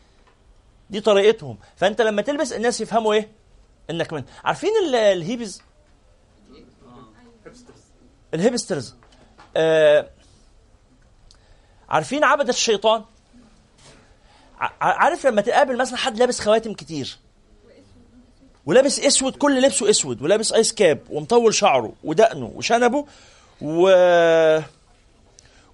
دي 0.90 1.00
طريقتهم. 1.00 1.58
فأنت 1.76 2.00
لما 2.00 2.22
تلبس 2.22 2.52
الناس 2.52 2.80
يفهموا 2.80 3.14
إيه؟ 3.14 3.28
إنك 3.90 4.12
من 4.12 4.24
عارفين 4.44 4.70
الهيبز؟ 4.94 5.62
ال 8.34 8.40
hipsters. 8.40 8.94
آه 9.56 10.10
عارفين 11.88 12.24
عبدة 12.24 12.48
الشيطان؟ 12.50 13.04
عارف 14.80 15.26
لما 15.26 15.40
تقابل 15.40 15.76
مثلا 15.78 15.96
حد 15.96 16.18
لابس 16.18 16.40
خواتم 16.40 16.72
كتير؟ 16.74 17.18
ولابس 18.66 19.00
أسود 19.00 19.36
كل 19.36 19.62
لبسه 19.62 19.90
أسود 19.90 20.22
ولابس 20.22 20.52
ايس 20.52 20.72
كاب 20.74 21.00
ومطول 21.10 21.54
شعره 21.54 21.92
ودقنه 22.04 22.52
وشنبه 22.54 23.06
و 23.62 23.88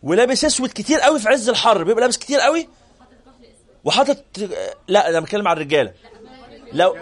ولابس 0.03 0.44
أسود 0.44 0.68
كتير 0.70 1.01
قوي 1.01 1.18
في 1.18 1.29
عز 1.29 1.49
الحر 1.49 1.83
بيبقى 1.85 2.01
لابس 2.01 2.18
كتير 2.18 2.40
قوي؟ 2.40 2.68
وحاطط 3.85 4.25
لا 4.88 5.09
أنا 5.09 5.21
بتكلم 5.21 5.49
على 5.49 5.57
الرجالة. 5.57 5.93
لو 6.73 6.97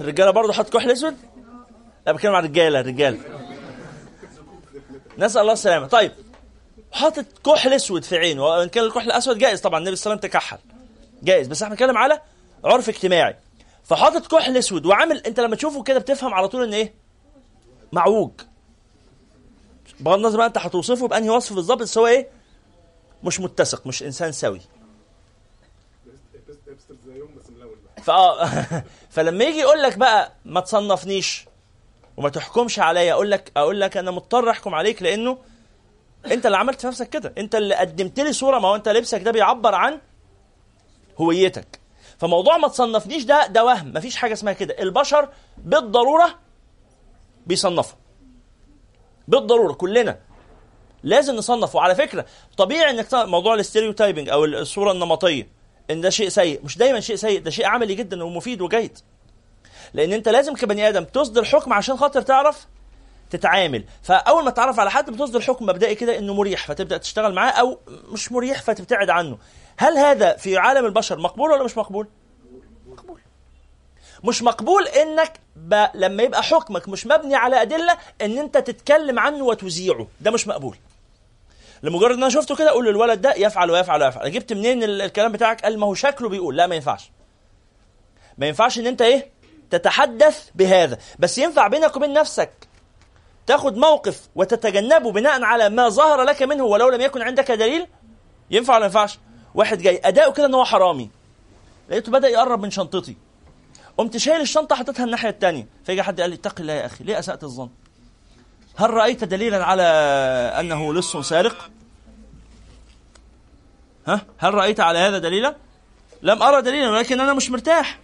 الرجالة 0.00 0.30
برضه 0.30 0.52
حاطط 0.52 0.72
كحل 0.72 0.90
أسود؟ 0.90 1.16
لا 2.06 2.12
بتكلم 2.12 2.34
على 2.34 2.46
الرجالة 2.46 2.80
الرجاله 2.80 3.18
نسأل 5.18 5.40
الله 5.40 5.52
السلامة. 5.52 5.86
طيب 5.86 6.12
حاطط 6.92 7.24
كحل 7.46 7.72
أسود 7.72 8.04
في 8.04 8.16
عينه 8.16 8.44
وإن 8.44 8.68
كان 8.68 8.84
الكحل 8.84 9.06
الأسود 9.06 9.38
جائز 9.38 9.60
طبعا 9.60 9.78
النبي 9.78 9.96
صلى 9.96 10.12
الله 10.12 10.20
عليه 10.20 10.28
وسلم 10.28 10.40
تكحل. 10.40 10.58
جائز 11.22 11.46
بس 11.46 11.62
إحنا 11.62 11.74
بنتكلم 11.74 11.96
على 11.96 12.20
عرف 12.64 12.88
اجتماعي. 12.88 13.36
فحاطط 13.84 14.26
كحل 14.26 14.56
أسود 14.56 14.86
وعامل 14.86 15.18
أنت 15.18 15.40
لما 15.40 15.56
تشوفه 15.56 15.82
كده 15.82 15.98
بتفهم 15.98 16.34
على 16.34 16.48
طول 16.48 16.62
إن 16.62 16.74
إيه؟ 16.74 16.94
معوج. 17.92 18.30
بغض 20.00 20.14
النظر 20.16 20.38
بقى 20.38 20.46
أنت 20.46 20.58
هتوصفه 20.58 21.08
بأنهي 21.08 21.30
وصف 21.30 21.52
بالظبط 21.52 21.78
بس 21.78 21.98
هو 21.98 22.06
إيه؟ 22.06 22.28
مش 23.24 23.40
متسق 23.40 23.86
مش 23.86 24.02
إنسان 24.02 24.32
سوي. 24.32 24.60
فآه 28.08 28.84
فلما 29.14 29.44
يجي 29.44 29.58
يقول 29.58 29.82
لك 29.82 29.98
بقى 29.98 30.32
ما 30.44 30.60
تصنفنيش 30.60 31.46
وما 32.16 32.28
تحكمش 32.28 32.78
عليا 32.78 33.12
أقول 33.12 33.30
لك 33.30 33.52
أقول 33.56 33.80
لك 33.80 33.96
أنا 33.96 34.10
مضطر 34.10 34.50
أحكم 34.50 34.74
عليك 34.74 35.02
لأنه 35.02 35.38
أنت 36.26 36.46
اللي 36.46 36.56
عملت 36.56 36.80
في 36.80 36.86
نفسك 36.86 37.08
كده. 37.08 37.32
أنت 37.38 37.54
اللي 37.54 37.74
قدمت 37.74 38.20
لي 38.20 38.32
صورة 38.32 38.58
ما 38.58 38.68
هو 38.68 38.74
أنت 38.74 38.88
لبسك 38.88 39.22
ده 39.22 39.30
بيعبر 39.30 39.74
عن 39.74 39.98
هويتك. 41.20 41.80
فموضوع 42.18 42.56
ما 42.56 42.68
تصنفنيش 42.68 43.24
ده 43.24 43.46
ده 43.46 43.64
وهم. 43.64 43.92
مفيش 43.92 44.16
حاجة 44.16 44.32
اسمها 44.32 44.52
كده. 44.52 44.76
البشر 44.78 45.28
بالضرورة 45.58 46.34
بيصنفوا. 47.46 47.98
بالضرورة 49.28 49.72
كلنا 49.72 50.18
لازم 51.02 51.34
نصنف. 51.36 51.74
وعلى 51.74 51.94
فكرة 51.94 52.26
طبيعي 52.56 52.90
إنك 52.90 53.14
موضوع 53.14 53.54
الاستيريوتايبنج 53.54 54.28
أو 54.28 54.44
الصورة 54.44 54.92
النمطية. 54.92 55.57
إن 55.90 56.00
ده 56.00 56.10
شيء 56.10 56.28
سيء. 56.28 56.60
مش 56.64 56.78
دايما 56.78 57.00
شيء 57.00 57.16
سيء 57.16 57.40
ده 57.40 57.50
شيء 57.50 57.66
عملي 57.66 57.94
جدا 57.94 58.24
ومفيد 58.24 58.60
وجيد. 58.60 58.98
لأن 59.94 60.12
أنت 60.12 60.28
لازم 60.28 60.54
كبني 60.54 60.88
آدم 60.88 61.04
تصدر 61.04 61.44
حكم 61.44 61.72
عشان 61.72 61.96
خاطر 61.96 62.22
تعرف 62.22 62.66
تتعامل. 63.30 63.84
فأول 64.02 64.44
ما 64.44 64.50
تعرف 64.50 64.80
على 64.80 64.90
حد 64.90 65.10
بتصدر 65.10 65.40
حكم 65.40 65.66
مبدئي 65.66 65.94
كده 65.94 66.18
إنه 66.18 66.34
مريح 66.34 66.66
فتبدأ 66.66 66.96
تشتغل 66.96 67.34
معاه 67.34 67.50
أو 67.50 67.78
مش 68.12 68.32
مريح 68.32 68.62
فتبتعد 68.62 69.10
عنه. 69.10 69.38
هل 69.78 69.98
هذا 69.98 70.36
في 70.36 70.56
عالم 70.56 70.86
البشر 70.86 71.18
مقبول 71.18 71.50
ولا 71.50 71.64
مش 71.64 71.76
مقبول؟ 71.76 72.08
مقبول. 72.86 73.20
مش 74.24 74.42
مقبول 74.42 74.86
إنك 74.86 75.40
ب... 75.56 75.84
لما 75.94 76.22
يبقى 76.22 76.42
حكمك 76.42 76.88
مش 76.88 77.06
مبني 77.06 77.34
على 77.34 77.62
أدلة 77.62 77.96
إن 78.22 78.38
أنت 78.38 78.58
تتكلم 78.58 79.18
عنه 79.18 79.44
وتذيعه 79.44 80.06
ده 80.20 80.30
مش 80.30 80.48
مقبول. 80.48 80.76
لمجرد 81.82 82.16
إن 82.16 82.22
أنا 82.22 82.28
شفته 82.28 82.56
كده 82.56 82.70
أقول 82.70 82.86
للولد 82.86 83.20
ده 83.20 83.34
يفعل 83.34 83.70
ويفعل 83.70 84.02
ويفعل. 84.02 84.32
جبت 84.32 84.52
منين 84.52 84.82
الكلام 84.82 85.32
بتاعك؟ 85.32 85.62
قال 85.64 85.78
ما 85.78 85.86
هو 85.86 85.94
شكله 85.94 86.28
بيقول. 86.28 86.56
لا 86.56 86.66
ما 86.66 86.74
ينفعش. 86.74 87.10
ما 88.38 88.46
ينفعش 88.46 88.78
إن 88.78 88.86
أنت 88.86 89.02
إيه؟ 89.02 89.30
تتحدث 89.70 90.48
بهذا. 90.54 90.98
بس 91.18 91.38
ينفع 91.38 91.68
بينك 91.68 91.96
وبين 91.96 92.12
نفسك 92.12 92.50
تاخد 93.46 93.76
موقف 93.76 94.28
وتتجنبه 94.34 95.12
بناء 95.12 95.42
على 95.42 95.68
ما 95.68 95.88
ظهر 95.88 96.22
لك 96.22 96.42
منه 96.42 96.64
ولو 96.64 96.88
لم 96.88 97.00
يكن 97.00 97.22
عندك 97.22 97.50
دليل؟ 97.50 97.86
ينفع 98.50 98.72
ولا 98.72 98.80
ما 98.80 98.86
ينفعش؟ 98.86 99.18
واحد 99.54 99.78
جاي 99.78 100.00
أداؤه 100.04 100.32
كده 100.32 100.46
إن 100.46 100.54
هو 100.54 100.64
حرامي. 100.64 101.10
لقيته 101.88 102.12
بدأ 102.12 102.28
يقرب 102.28 102.62
من 102.62 102.70
شنطتي. 102.70 103.16
قمت 103.98 104.16
شايل 104.16 104.40
الشنطة 104.40 104.76
حطيتها 104.76 105.04
الناحية 105.04 105.28
الثانية 105.28 105.66
فيجي 105.84 106.02
حد 106.02 106.20
قال 106.20 106.30
لي 106.30 106.36
اتق 106.36 106.60
الله 106.60 106.72
يا 106.72 106.86
أخي 106.86 107.04
ليه 107.04 107.18
أسأت 107.18 107.44
الظن؟ 107.44 107.68
هل 108.78 108.90
رأيت 108.90 109.24
دليلا 109.24 109.64
على 109.64 109.82
أنه 110.60 110.94
لص 110.94 111.16
سارق؟ 111.16 111.70
ها؟ 114.06 114.26
هل 114.38 114.54
رأيت 114.54 114.80
على 114.80 114.98
هذا 114.98 115.18
دليلا؟ 115.18 115.56
لم 116.22 116.42
أرى 116.42 116.62
دليلا 116.62 116.90
ولكن 116.90 117.20
أنا 117.20 117.34
مش 117.34 117.50
مرتاح. 117.50 117.98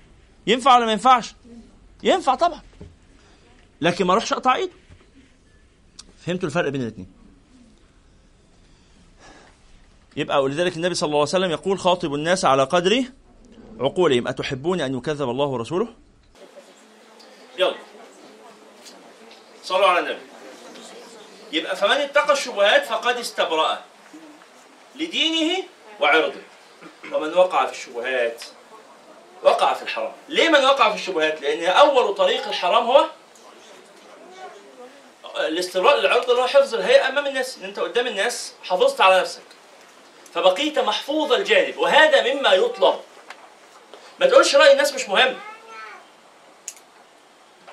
ينفع 0.47 0.77
ولا 0.77 0.87
ما 0.87 0.93
ينفعش؟ 0.93 1.35
ينفع 2.03 2.35
طبعا. 2.35 2.61
لكن 3.81 4.05
ما 4.07 4.13
أروحش 4.13 4.33
أقطع 4.33 4.55
ايده 4.55 4.73
فهمتوا 6.27 6.49
الفرق 6.49 6.69
بين 6.69 6.81
الاثنين. 6.83 7.13
يبقى 10.17 10.43
ولذلك 10.43 10.77
النبي 10.77 10.95
صلى 10.95 11.07
الله 11.07 11.19
عليه 11.19 11.29
وسلم 11.29 11.51
يقول 11.51 11.79
خاطب 11.79 12.15
الناس 12.15 12.45
على 12.45 12.65
قدر 12.65 13.05
عقولهم. 13.81 14.29
أتحبون 14.29 14.81
أن 14.81 14.95
يكذب 14.95 15.31
الله 15.31 15.47
ورسوله؟ 15.47 15.89
يلا. 17.59 17.75
صلوا 19.63 19.87
على 19.87 19.99
النبي. 19.99 20.34
يبقى 21.55 21.77
فمن 21.77 21.97
اتقى 21.97 22.33
الشبهات 22.33 22.87
فقد 22.87 23.19
استبرأ 23.19 23.83
لدينه 24.95 25.63
وعرضه. 26.01 26.41
ومن 27.13 27.35
وقع 27.35 27.67
في 27.67 27.73
الشبهات 27.73 28.45
وقع 29.43 29.75
في 29.75 29.83
الحرام. 29.83 30.13
ليه 30.29 30.49
من 30.49 30.65
وقع 30.65 30.91
في 30.91 30.97
الشبهات؟ 30.97 31.41
لأن 31.41 31.65
أول 31.65 32.15
طريق 32.15 32.49
الحرام 32.49 32.87
هو 32.87 33.07
الاستبراء 35.37 35.97
للعرض 36.01 36.31
اللي 36.31 36.43
هو 36.43 36.47
حفظ 36.47 36.75
الهيئة 36.75 37.09
أمام 37.09 37.27
الناس 37.27 37.59
إن 37.59 37.65
أنت 37.65 37.79
قدام 37.81 38.07
الناس 38.07 38.53
حافظت 38.65 39.01
على 39.01 39.21
نفسك. 39.21 39.43
فبقيت 40.35 40.79
محفوظ 40.79 41.33
الجانب 41.33 41.79
وهذا 41.79 42.35
مما 42.35 42.53
يطلب. 42.53 43.01
ما 44.21 44.27
تقولش 44.27 44.57
رأي 44.57 44.73
الناس 44.73 44.93
مش 44.93 45.09
مهم. 45.09 45.41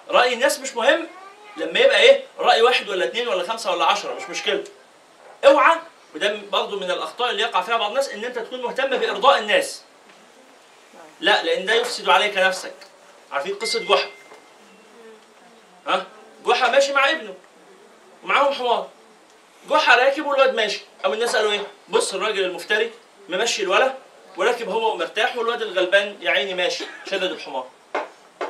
رأي 0.10 0.34
الناس 0.34 0.60
مش 0.60 0.76
مهم 0.76 1.08
لما 1.58 1.80
يبقى 1.80 2.00
إيه؟ 2.00 2.24
رأي 2.40 2.62
واحد 2.62 2.90
ولا 2.90 3.06
اثنين 3.06 3.28
ولا 3.28 3.44
خمسة 3.48 3.72
ولا 3.72 3.86
عشرة 3.86 4.14
مش 4.14 4.30
مشكلة. 4.30 4.64
اوعى 5.46 5.78
وده 6.16 6.40
برضه 6.52 6.80
من 6.80 6.92
الأخطاء 6.92 7.30
اللي 7.30 7.42
يقع 7.42 7.62
فيها 7.62 7.78
بعض 7.78 7.90
الناس 7.90 8.10
إن 8.10 8.26
أنت 8.26 8.40
تكون 8.40 8.62
مهتم 8.62 8.98
بإرضاء 8.98 9.40
الناس. 9.40 9.82
لا 11.20 11.44
لأن 11.44 11.66
ده 11.66 11.74
يفسد 11.74 12.10
عليك 12.10 12.38
نفسك. 12.38 12.74
عارفين 13.32 13.56
قصة 13.56 13.80
جحا؟ 13.80 14.10
ها؟ 15.88 16.06
جحا 16.46 16.70
ماشي 16.70 16.94
مع 16.94 17.10
ابنه 17.10 17.34
ومعاهم 18.24 18.54
حمار. 18.54 18.90
جحا 19.70 19.96
راكب 19.96 20.26
والواد 20.26 20.54
ماشي. 20.56 20.82
أو 21.06 21.14
الناس 21.14 21.36
قالوا 21.36 21.52
إيه؟ 21.52 21.68
بص 21.90 22.14
الراجل 22.14 22.44
المفتري 22.44 22.92
ممشي 23.30 23.64
الولد 23.64 23.96
وراكب 24.38 24.70
هو 24.70 24.94
ومرتاح 24.94 25.38
والواد 25.38 25.62
الغلبان 25.62 26.18
يا 26.22 26.32
عيني 26.32 26.54
ماشي 26.54 26.86
شدد 27.12 27.32
الحمار. 27.32 27.68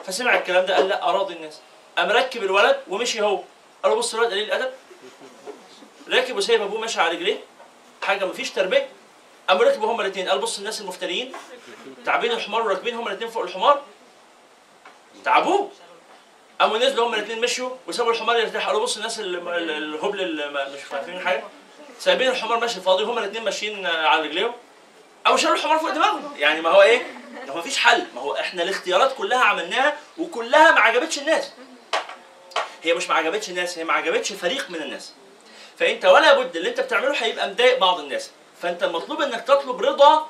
فسمع 0.06 0.36
الكلام 0.36 0.66
ده 0.66 0.76
قال 0.76 0.88
لا 0.90 1.10
أراضي 1.10 1.34
الناس. 1.34 1.60
قام 1.98 2.10
ركب 2.12 2.44
الولد 2.44 2.80
ومشي 2.88 3.22
هو. 3.22 3.40
قالوا 3.84 3.98
بص 3.98 4.14
الولد 4.14 4.32
قليل 4.32 4.44
الأدب. 4.46 4.72
راكب 6.10 6.36
وسايب 6.38 6.62
أبوه 6.62 6.80
ماشي 6.80 7.02
على 7.02 7.10
رجليه. 7.16 7.38
حاجة 8.04 8.26
مفيش 8.26 8.50
تربية. 8.52 8.90
قاموا 9.50 9.64
ركبوا 9.66 9.92
هما 9.92 10.02
الاثنين 10.02 10.30
قال 10.30 10.40
بص 10.40 10.58
الناس 10.58 10.82
المفتريين 10.82 11.34
تعبين 12.06 12.32
الحمار 12.32 12.62
وراكبين 12.62 12.96
هما 12.96 13.08
الاثنين 13.10 13.30
فوق 13.30 13.44
الحمار. 13.44 13.82
تعبوه. 15.26 15.72
قاموا 16.60 16.78
نزلوا 16.78 17.08
هما 17.08 17.16
الاثنين 17.16 17.42
مشوا 17.42 17.70
وسابوا 17.88 18.12
الحمار 18.12 18.40
يرتاح. 18.40 18.68
قالوا 18.68 18.82
بص 18.82 18.98
الناس 18.98 19.20
ال- 19.20 19.48
ال- 19.48 19.72
الهبل 19.72 20.22
اللي 20.22 20.70
مش 20.74 20.84
فاهمين 20.84 21.20
حاجة. 21.20 21.44
سايبين 22.00 22.28
الحمار 22.30 22.60
ماشي 22.60 22.82
فاضي. 22.82 23.04
هما 23.04 23.20
الاثنين 23.20 23.44
ماشيين 23.44 23.86
على 23.86 24.22
رجليهم. 24.28 24.54
أو 25.28 25.38
شالوا 25.38 25.56
الحمار 25.56 25.80
فوق 25.80 25.90
دماغهم. 25.90 26.34
يعني 26.38 26.62
ما 26.62 26.70
هو 26.70 26.82
إيه؟ 26.82 27.04
ما 27.48 27.54
هو 27.54 27.58
مفيش 27.58 27.78
حل. 27.78 28.06
ما 28.16 28.22
هو 28.22 28.36
إحنا 28.36 28.64
الاختيارات 28.64 29.16
كلها 29.18 29.40
عملناها 29.44 29.98
وكلها 30.18 30.72
ما 30.72 30.80
عجبتش 30.80 31.18
الناس. 31.20 31.52
هي 32.84 32.94
مش 32.94 33.10
ما 33.10 33.16
عجبتش 33.16 33.50
الناس 33.50 33.78
هي 33.78 33.84
ما 33.84 33.94
عجبتش 33.94 34.34
فريق 34.34 34.70
من 34.70 34.82
الناس. 34.82 35.14
فانت 35.80 36.06
ولا 36.06 36.34
بد 36.34 36.56
اللي 36.56 36.70
انت 36.70 36.80
بتعمله 36.80 37.24
هيبقى 37.24 37.50
مضايق 37.50 37.78
بعض 37.80 38.00
الناس. 38.00 38.30
فانت 38.62 38.84
المطلوب 38.84 39.22
انك 39.22 39.42
تطلب 39.42 39.82
رضا 39.82 40.30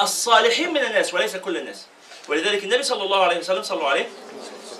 الصالحين 0.00 0.72
من 0.72 0.80
الناس 0.84 1.14
وليس 1.14 1.36
كل 1.36 1.56
الناس. 1.56 1.86
ولذلك 2.28 2.64
النبي 2.64 2.82
صلى 2.82 3.02
الله 3.02 3.24
عليه 3.24 3.38
وسلم 3.38 3.62
الله 3.70 3.88
عليه 3.88 4.08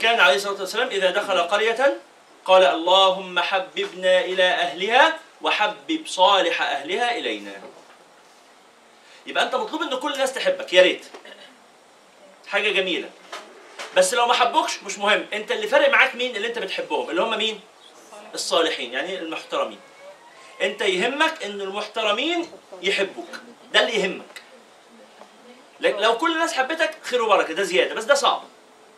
كان 0.00 0.20
عليه 0.20 0.36
الصلاة 0.36 0.60
والسلام 0.60 0.88
إذا 0.88 1.10
دخل 1.10 1.38
قرية 1.40 2.00
قال 2.44 2.62
اللهم 2.62 3.40
حببنا 3.40 4.20
إلى 4.20 4.42
أهلها 4.42 5.18
وحبب 5.42 6.06
صالح 6.06 6.62
أهلها 6.62 7.18
إلينا. 7.18 7.52
يبقى 9.26 9.44
انت 9.44 9.54
مطلوب 9.54 9.82
ان 9.82 9.94
كل 9.96 10.12
الناس 10.12 10.32
تحبك 10.32 10.72
يا 10.72 10.82
ريت. 10.82 11.06
حاجة 12.48 12.70
جميلة. 12.70 13.10
بس 13.96 14.14
لو 14.14 14.26
ما 14.26 14.34
حبوكش 14.34 14.82
مش 14.82 14.98
مهم. 14.98 15.26
انت 15.32 15.52
اللي 15.52 15.66
فارق 15.66 15.88
معاك 15.90 16.14
مين؟ 16.14 16.36
اللي 16.36 16.48
انت 16.48 16.58
بتحبهم. 16.58 17.10
اللي 17.10 17.22
هم 17.22 17.38
مين؟ 17.38 17.60
الصالحين 18.34 18.92
يعني 18.92 19.18
المحترمين. 19.18 19.78
انت 20.62 20.80
يهمك 20.80 21.42
إن 21.44 21.60
المحترمين 21.60 22.50
يحبوك. 22.82 23.28
ده 23.72 23.80
اللي 23.80 23.92
يهمك. 24.00 24.42
لو 25.80 26.18
كل 26.18 26.32
الناس 26.32 26.52
حبتك 26.52 26.90
خير 27.02 27.22
وبركة. 27.22 27.54
ده 27.54 27.62
زيادة. 27.62 27.94
بس 27.94 28.04
ده 28.04 28.14
صعب. 28.14 28.42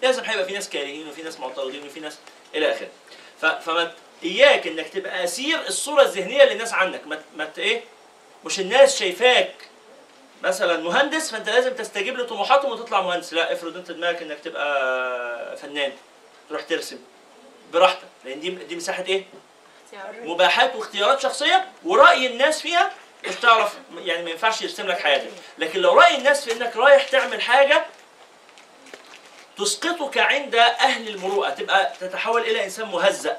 لازم 0.03 0.23
هيبقى 0.25 0.45
في 0.45 0.53
ناس 0.53 0.69
كارهين 0.69 1.09
وفي 1.09 1.23
ناس 1.23 1.41
معترضين 1.41 1.87
وفي 1.87 2.01
ناس 2.01 2.19
إلى 2.55 2.73
آخره. 2.73 2.89
فما 3.61 3.93
إياك 4.25 4.67
إنك 4.67 4.89
تبقى 4.89 5.25
أسير 5.25 5.67
الصورة 5.67 6.03
الذهنية 6.03 6.45
للناس 6.45 6.73
عنك 6.73 7.07
ما 7.07 7.17
ت- 7.17 7.25
ما 7.37 7.45
ت- 7.45 7.59
إيه؟ 7.59 7.83
مش 8.45 8.61
الناس 8.61 8.99
شايفاك 8.99 9.55
مثلا 10.43 10.77
مهندس 10.81 11.31
فأنت 11.31 11.49
لازم 11.49 11.75
تستجيب 11.75 12.17
لطموحاتهم 12.19 12.71
وتطلع 12.73 13.01
مهندس. 13.01 13.33
لا 13.33 13.53
افرض 13.53 13.77
أنت 13.77 13.91
دماغك 13.91 14.23
إنك 14.23 14.39
تبقى 14.45 15.57
فنان 15.57 15.93
تروح 16.49 16.63
ترسم 16.63 16.99
براحتك. 17.73 18.07
لأن 18.25 18.41
دي 18.41 18.51
دي 18.51 18.77
مساحة 18.77 19.05
إيه؟ 19.09 19.25
مباحات 20.25 20.77
واختيارات 20.77 21.21
شخصية 21.21 21.69
ورأي 21.85 22.27
الناس 22.27 22.61
فيها 22.63 22.91
مش 23.29 23.35
تعرف 23.35 23.75
يعني 23.99 24.25
ما 24.25 24.31
ينفعش 24.31 24.63
يرسم 24.63 24.87
لك 24.87 24.99
حياتك 25.01 25.31
لكن 25.59 25.81
لو 25.81 25.95
رأي 25.95 26.17
الناس 26.19 26.45
في 26.45 26.53
إنك 26.53 26.77
رايح 26.77 27.09
تعمل 27.09 27.43
حاجة 27.43 27.87
تسقطك 29.59 30.19
عند 30.19 30.55
أهل 30.55 31.09
المروءة 31.09 31.51
تبقى 31.51 31.93
تتحول 32.01 32.41
إلى 32.43 32.65
إنسان 32.65 32.89
مهزأ. 32.89 33.37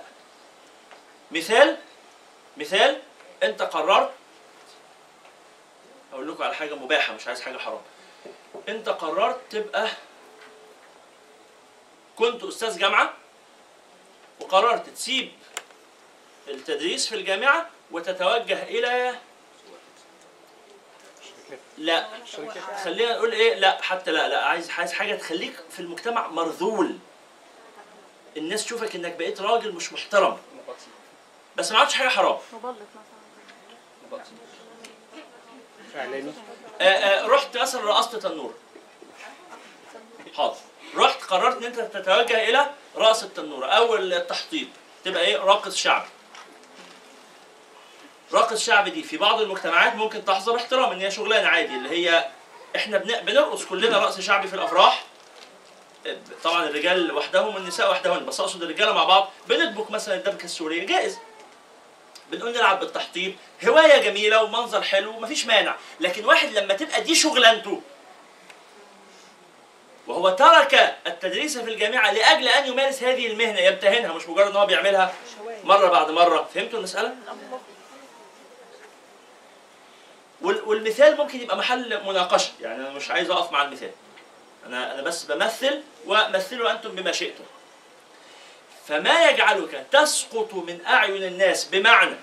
مثال 1.31 1.77
مثال 2.57 2.97
أنت 3.43 3.61
قررت 3.61 4.11
أقول 6.17 6.29
لكم 6.31 6.43
على 6.43 6.55
حاجة 6.55 6.75
مباحة 6.75 7.13
مش 7.13 7.27
عايز 7.27 7.41
حاجة 7.41 7.57
حرام. 7.57 7.81
أنت 8.69 8.89
قررت 8.89 9.39
تبقى 9.49 9.89
كنت 12.15 12.43
أستاذ 12.43 12.79
جامعة 12.79 13.13
وقررت 14.39 14.89
تسيب 14.89 15.31
التدريس 16.47 17.07
في 17.07 17.15
الجامعة 17.15 17.69
وتتوجه 17.91 18.63
إلى 18.63 19.15
لا 21.77 22.07
خلينا 22.83 23.11
نقول 23.15 23.31
إيه؟ 23.31 23.53
لا 23.55 23.81
حتى 23.81 24.11
لا 24.11 24.27
لا 24.27 24.45
عايز 24.45 24.69
عايز 24.71 24.93
حاجة 24.93 25.15
تخليك 25.15 25.55
في 25.69 25.79
المجتمع 25.79 26.27
مرذول. 26.27 26.97
الناس 28.37 28.65
تشوفك 28.65 28.95
إنك 28.95 29.15
بقيت 29.15 29.41
راجل 29.41 29.71
مش 29.71 29.93
محترم. 29.93 30.37
بس 31.55 31.71
ما 31.71 31.77
عملتش 31.77 31.93
حاجة 31.95 32.09
حرام. 32.09 32.37
مبلط 32.53 32.75
مثلا. 34.11 34.46
إعلامي. 35.95 36.33
آه، 36.81 36.83
آه، 36.83 37.27
رحت 37.27 37.57
مثلا 37.57 37.81
رقصت 37.81 38.15
تنور. 38.15 38.53
حاضر. 40.37 40.55
رحت 40.95 41.23
قررت 41.23 41.57
إن 41.57 41.63
أنت 41.63 41.79
تتوجه 41.79 42.49
إلى 42.49 42.69
رقص 42.97 43.23
التنوره 43.23 43.65
أو 43.65 43.95
التحطيب 43.95 44.67
تبقى 45.05 45.21
إيه؟ 45.25 45.37
راقص 45.37 45.75
شعبي. 45.75 46.07
راقص 48.33 48.63
شعبي 48.65 48.89
دي 48.89 49.03
في 49.03 49.17
بعض 49.17 49.41
المجتمعات 49.41 49.95
ممكن 49.95 50.25
تحظى 50.25 50.51
باحترام 50.51 50.91
إن 50.91 51.01
هي 51.01 51.11
شغلانة 51.11 51.47
عادي 51.47 51.75
اللي 51.75 51.89
هي 51.89 52.27
إحنا 52.75 52.97
بن- 52.97 53.19
بنرقص 53.19 53.65
كلنا 53.65 53.97
رقص 53.99 54.19
شعبي 54.19 54.47
في 54.47 54.53
الأفراح. 54.53 55.03
طبعا 56.43 56.63
الرجال 56.69 57.11
وحدهم 57.15 57.55
والنساء 57.55 57.91
وحدهن 57.91 58.25
بس 58.25 58.39
أقصد 58.39 58.63
الرجالة 58.63 58.93
مع 58.93 59.03
بعض. 59.03 59.29
بندبك 59.47 59.91
مثلا 59.91 60.15
الدبكة 60.15 60.45
السورية. 60.45 60.85
جائز. 60.85 61.17
بنقول 62.31 62.51
نلعب 62.51 62.79
بالتحطيب 62.79 63.35
هواية 63.67 63.97
جميلة 63.97 64.43
ومنظر 64.43 64.81
حلو 64.81 65.19
مفيش 65.19 65.45
مانع 65.45 65.75
لكن 65.99 66.25
واحد 66.25 66.49
لما 66.53 66.73
تبقى 66.73 67.01
دي 67.01 67.15
شغلانته. 67.15 67.81
وهو 70.07 70.29
ترك 70.29 70.95
التدريس 71.07 71.57
في 71.57 71.69
الجامعة 71.73 72.11
لأجل 72.11 72.47
أن 72.47 72.67
يمارس 72.67 73.03
هذه 73.03 73.27
المهنة 73.27 73.59
يمتهنها 73.59 74.13
مش 74.13 74.27
مجرد 74.29 74.47
إن 74.47 74.55
هو 74.55 74.65
بيعملها 74.65 75.13
مرة 75.63 75.87
بعد 75.89 76.11
مرة. 76.11 76.49
فهمتوا 76.53 76.77
المسألة؟ 76.79 77.15
وال- 80.41 80.61
والمثال 80.63 81.17
ممكن 81.17 81.41
يبقى 81.41 81.57
محل 81.57 82.03
مناقشة 82.03 82.51
يعني 82.61 82.75
أنا 82.75 82.89
مش 82.89 83.11
عايز 83.11 83.29
أقف 83.31 83.51
مع 83.51 83.61
المثال. 83.61 83.91
أنا 84.65 84.93
أنا 84.93 85.01
بس 85.01 85.23
بمثل 85.23 85.81
ومثلوا 86.05 86.71
أنتم 86.71 86.89
بما 86.95 87.11
شئتم. 87.11 87.43
فما 88.87 89.29
يجعلك 89.29 89.85
تسقط 89.91 90.53
من 90.53 90.85
أعين 90.85 91.23
الناس 91.23 91.65
بمعنى 91.65 92.15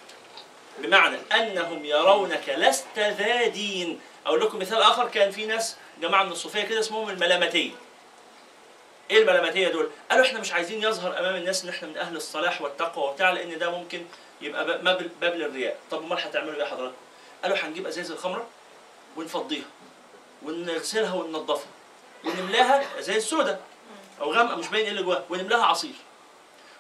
بمعنى 0.79 1.17
أنهم 1.35 1.85
يرونك 1.85 2.49
لست 2.49 2.99
ذا 2.99 3.47
دين. 3.47 4.01
أقول 4.27 4.41
لكم 4.41 4.59
مثال 4.59 4.83
آخر 4.83 5.09
كان 5.09 5.31
في 5.31 5.47
ناس 5.47 5.77
جماعة 6.01 6.23
من 6.25 6.33
الصوفية 6.33 6.63
كده 6.63 6.81
اسمهم 6.81 7.09
الملامتيه 7.11 7.71
إيه 9.11 9.19
الملامتيه 9.23 9.69
دول؟ 9.69 9.91
قالوا 10.11 10.25
إحنا 10.27 10.41
مش 10.41 10.53
عايزين 10.53 10.83
يظهر 10.83 11.19
أمام 11.19 11.37
الناس 11.37 11.63
إن 11.65 11.69
إحنا 11.69 11.89
من 11.89 11.97
أهل 11.97 12.17
الصلاح 12.17 12.63
والتقوى 12.63 13.05
وبتاع 13.11 13.31
لأن 13.31 13.59
ده 13.59 13.71
ممكن 13.71 14.05
يبقى 14.41 14.79
باب 15.21 15.35
للرياء. 15.35 15.77
طب 15.91 16.03
أمال 16.03 16.19
هتعملوا 16.19 16.55
إيه 16.55 16.65
حضرتك؟ 16.65 16.95
قالوا 17.43 17.57
هنجيب 17.57 17.87
أزايز 17.87 18.11
الخمرة 18.11 18.47
ونفضيها 19.17 19.65
ونغسلها 20.43 21.15
وننضفها 21.15 21.67
ونملاها 22.25 22.99
أزايز 22.99 23.25
سودة 23.27 23.59
أو 24.21 24.33
غامقة 24.33 24.57
مش 24.57 24.69
باين 24.69 24.85
إيه 24.85 24.91
اللي 24.91 25.03
جواها 25.03 25.25
ونملاها 25.31 25.65
عصير. 25.65 25.95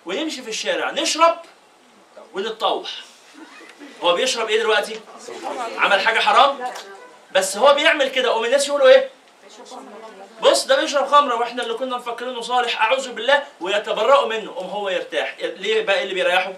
ونمشي 0.06 0.42
في 0.42 0.48
الشارع 0.48 0.90
نشرب 0.90 1.38
ونتطوح. 2.34 2.90
هو 4.02 4.14
بيشرب 4.14 4.48
إيه 4.48 4.58
دلوقتي؟ 4.58 5.00
عمل 5.78 6.00
حاجة 6.00 6.20
حرام؟ 6.20 6.72
بس 7.32 7.56
هو 7.56 7.74
بيعمل 7.74 8.08
كده 8.08 8.30
قوم 8.30 8.44
الناس 8.44 8.68
يقولوا 8.68 8.88
إيه؟ 8.88 9.10
بص 10.42 10.66
ده 10.66 10.80
بيشرب 10.80 11.06
خمرة 11.06 11.34
وإحنا 11.34 11.62
اللي 11.62 11.74
كنا 11.74 11.96
مفكرينه 11.96 12.40
صالح 12.40 12.82
أعوذ 12.82 13.12
بالله 13.12 13.42
ويتبرأوا 13.60 14.26
منه 14.28 14.54
قوم 14.54 14.66
هو 14.66 14.88
يرتاح. 14.88 15.36
ليه 15.40 15.82
بقى 15.82 16.02
اللي 16.02 16.14
بيريحه؟ 16.14 16.52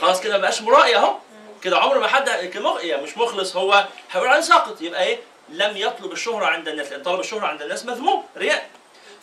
خلاص 0.00 0.20
كده 0.20 0.32
ما 0.32 0.38
بقاش 0.42 0.62
مرائي 0.62 0.96
أهو. 0.96 1.16
كده 1.62 1.78
عمر 1.78 1.98
ما 1.98 2.08
حد 2.08 2.28
يعني 2.28 3.02
مش 3.02 3.18
مخلص 3.18 3.56
هو 3.56 3.86
هيقول 4.12 4.28
عليه 4.28 4.40
ساقط. 4.40 4.80
يبقى 4.82 5.04
إيه؟ 5.04 5.18
لم 5.48 5.76
يطلب 5.76 6.12
الشهرة 6.12 6.46
عند 6.46 6.68
الناس 6.68 6.90
لأن 6.92 7.02
طلب 7.02 7.20
الشهرة 7.20 7.46
عند 7.46 7.62
الناس 7.62 7.84
مذموم 7.84 8.24
رياء. 8.36 8.70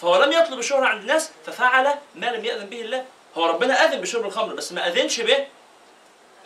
فهو 0.04 0.24
لم 0.24 0.32
يطلب 0.32 0.60
الشهرة 0.60 0.86
عند 0.86 1.02
الناس 1.02 1.32
ففعل 1.46 1.96
ما 2.16 2.26
لم 2.26 2.46
يأذن 2.46 2.66
به 2.66 2.82
الله. 2.82 3.06
هو 3.38 3.46
ربنا 3.46 3.86
أذن 3.86 4.02
بشرب 4.02 4.26
الخمر 4.26 4.54
بس 4.54 4.72
ما 4.72 4.88
أذنش 4.88 5.22
به. 5.22 5.38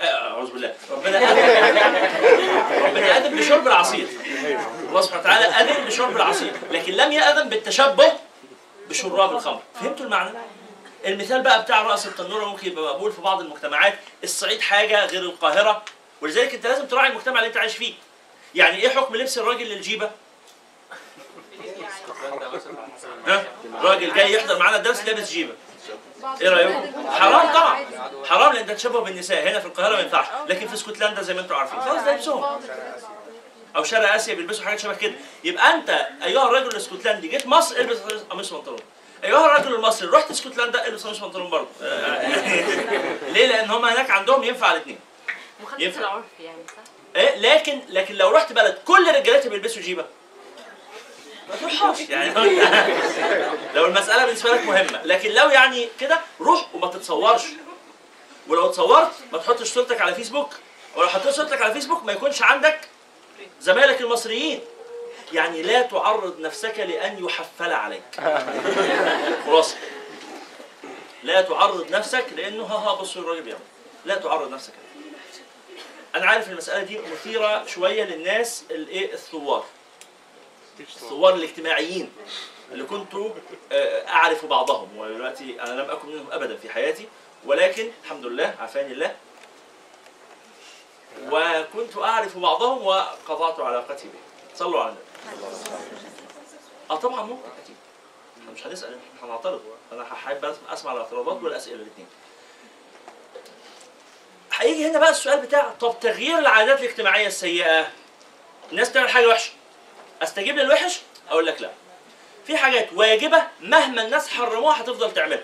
آه، 0.02 0.04
أعوذ 0.04 0.52
بالله. 0.52 0.74
ربنا 0.91 1.17
أذن 1.17 2.82
ربنا 2.88 3.17
أذن 3.17 3.38
بشرب 3.38 3.67
العصير. 3.67 4.08
الله 4.89 5.02
سبحانه 5.02 5.22
وتعالى 5.22 5.46
أذن 5.46 5.86
بشرب 5.86 6.15
العصير 6.15 6.52
لكن 6.72 6.93
لم 6.93 7.12
يأذن 7.12 7.50
بالتشبه 7.50 8.12
بشراب 8.89 9.32
الخمر. 9.32 9.62
فهمتوا 9.76 10.06
المعنى؟ 10.06 10.38
المثال 11.06 11.41
بقى 11.41 11.63
بتاع 11.63 11.82
رأس 11.82 12.08
التنورة 12.08 12.46
ممكن 12.46 12.67
يبقى 12.67 12.84
مقبول 12.86 13.12
في 13.12 13.22
بعض 13.22 13.41
المجتمعات. 13.41 13.93
الصعيد 14.24 14.62
حاجة 14.62 15.06
غير 15.06 15.22
القاهرة 15.22 15.84
ولذلك 16.22 16.54
أنت 16.54 16.67
لازم 16.67 16.86
تراعي 16.86 17.10
المجتمع 17.10 17.39
اللي 17.39 17.48
أنت 17.48 17.58
عايش 17.58 17.78
فيه. 17.78 17.93
يعني 18.56 18.78
إيه 18.78 18.89
حكم 18.89 19.15
لبس 19.15 19.38
الراجل 19.38 19.65
للجيبة؟ 19.65 20.12
ها؟ 23.28 23.44
راجل 23.82 24.14
جاي 24.14 24.34
يحضر 24.34 24.60
معانا 24.60 24.78
الدرس 24.78 25.06
لابس 25.06 25.32
جيبة. 25.32 25.54
إيه 26.42 26.50
رأيكم؟ 26.50 27.10
حرام 27.10 27.54
طبعا. 27.54 27.86
حرام 28.26 28.54
لأن 28.54 28.66
ده 28.66 28.74
تشبه 28.74 29.00
بالنساء. 29.00 29.48
هنا 29.50 29.60
في 29.60 29.66
القاهرة 29.66 29.96
ما 29.96 30.02
ينفعش. 30.02 30.26
لكن 30.48 30.68
في 30.68 30.74
اسكتلندا 30.74 31.22
زي 31.22 31.34
ما 31.34 31.42
أنتم 31.42 31.56
عارفين. 31.56 31.82
خلاص 31.82 32.04
ده 32.04 32.16
لبسهم 32.16 32.60
أو 33.76 33.84
شرق 33.84 34.14
آسيا 34.14 34.34
بيلبسوا 34.34 34.66
حاجات 34.66 34.80
شبه 34.80 34.94
كده. 34.94 35.14
يبقى 35.44 35.74
أنت 35.74 36.08
أيها 36.24 36.48
الرجل 36.48 36.68
الاسكتلندي 36.68 37.28
جيت 37.28 37.46
مصر 37.48 37.76
البس 37.78 37.98
قميص 38.30 38.52
وبنطلون 38.52 38.80
أيها 39.24 39.46
الرجل 39.46 39.76
المصري 39.76 40.10
رحت 40.10 40.32
اسكتلندا 40.32 40.88
البس 40.88 41.04
قميص 41.08 41.22
وبنطلون 41.24 41.50
برضه. 41.50 41.68
ليه؟ 43.34 43.48
لأن 43.48 43.70
هم 43.70 43.86
هناك 43.86 44.12
عندهم 44.12 44.44
ينفع 44.44 44.72
الاثنين. 44.72 45.00
مخالفة 45.64 45.84
ينفع. 45.86 46.00
العرف 46.00 46.26
يعني 46.40 46.58
صح؟ 46.68 46.74
إيه؟ 47.16 47.36
لكن 47.40 47.82
لكن 47.90 48.16
لو 48.16 48.30
رحت 48.30 48.54
بلد 48.54 48.78
كل 48.86 49.08
رجالتها 49.16 49.50
بيلبسوا 49.50 49.82
جيبة. 49.82 50.06
ما 51.50 51.56
تروحش 51.56 52.00
يعني 52.00 52.34
لو 53.76 53.86
المسألة 53.86 54.26
بالنسبة 54.26 54.52
لك 54.52 54.66
مهمة 54.66 55.04
لكن 55.04 55.32
لو 55.32 55.50
يعني 55.50 55.90
كده 56.00 56.20
روح 56.42 56.76
وما 56.76 56.88
تتصورش. 56.88 57.42
ولو 58.48 58.66
اتصورت 58.66 59.12
ما 59.32 59.38
تحطش 59.38 59.68
صورتك 59.68 60.02
على 60.02 60.16
فيسبوك. 60.16 60.50
ولو 60.96 61.08
حطيت 61.08 61.30
صورتك 61.30 61.62
على 61.62 61.74
فيسبوك 61.74 62.04
ما 62.04 62.12
يكونش 62.12 62.42
عندك 62.42 62.80
زمايلك 63.62 64.02
المصريين. 64.02 64.62
يعني 65.34 65.62
لا 65.62 65.82
تعرض 65.82 66.40
نفسك 66.40 66.80
لأن 66.80 67.26
يحفل 67.26 67.72
عليك. 67.72 68.04
خلاص. 69.46 69.76
لا 71.24 71.42
تعرض 71.42 71.92
نفسك 71.92 72.26
لأنه 72.36 72.64
ها 72.64 72.78
ها 72.78 72.94
بصوا 72.96 73.22
الراجل 73.22 73.42
بيعمل. 73.42 73.62
لا 74.06 74.16
تعرض 74.16 74.52
نفسك 74.52 74.74
أنا 76.16 76.26
عارف 76.26 76.50
المسألة 76.50 76.84
دي 76.84 77.00
مثيرة 77.00 77.66
شوية 77.66 78.04
للناس 78.04 78.64
الإيه 78.72 79.14
الثوار. 79.14 79.66
الثوار 80.80 81.34
الاجتماعيين 81.36 82.12
اللي 82.72 82.84
كنت 82.84 83.13
آه، 83.72 84.08
أعرف 84.10 84.46
بعضهم 84.46 84.98
ودلوقتي 84.98 85.62
أنا 85.62 85.82
لم 85.82 85.90
أكن 85.92 86.08
منهم 86.10 86.32
ابدا 86.32 86.58
في 86.58 86.70
حياتي 86.70 87.08
ولكن 87.46 87.92
الحمد 88.04 88.26
لله 88.26 88.56
عافاني 88.60 88.94
الله. 88.94 89.16
وكنت 91.32 91.98
أعرف 91.98 92.38
بعضهم 92.38 92.86
وقطعت 92.88 93.60
علاقتي 93.60 94.08
به 94.08 94.20
صلوا 94.56 94.82
على 94.84 94.90
النبي. 94.90 95.38
آه 96.92 96.96
طبعا 96.96 97.22
ممكن 97.22 97.50
أكيد. 97.63 97.76
إحنا 98.42 98.52
مش 98.52 98.68
هنسأل 98.68 98.98
إحنا 99.18 99.30
هنعترض. 99.30 99.62
أنا 99.92 100.06
أسمع- 100.06 100.74
أسمع 100.74 100.92
الاعتراضات 100.92 101.44
والأسئلة 101.44 101.76
الاثنين 101.76 102.08
هيجي 104.54 104.88
هنا 104.88 105.00
بقى 105.00 105.10
السؤال 105.10 105.42
بتاع 105.42 105.74
طب 105.80 105.96
تغيير 106.02 106.40
العادات 106.40 106.80
الاجتماعية 106.80 107.28
السيئة 107.28 107.92
الناس 108.72 108.92
تعمل 108.92 109.10
حاجة 109.10 109.28
وحشة. 109.28 109.52
أستجيب 110.22 110.56
للوحش؟ 110.58 111.00
أقول 111.30 111.46
لك 111.46 111.62
لا. 111.62 111.70
في 112.48 112.58
حاجات 112.58 112.94
واجبة 112.94 113.44
مهما 113.62 114.02
الناس 114.02 114.30
حرموها 114.30 114.82
هتفضل 114.82 115.14
تعملها. 115.14 115.44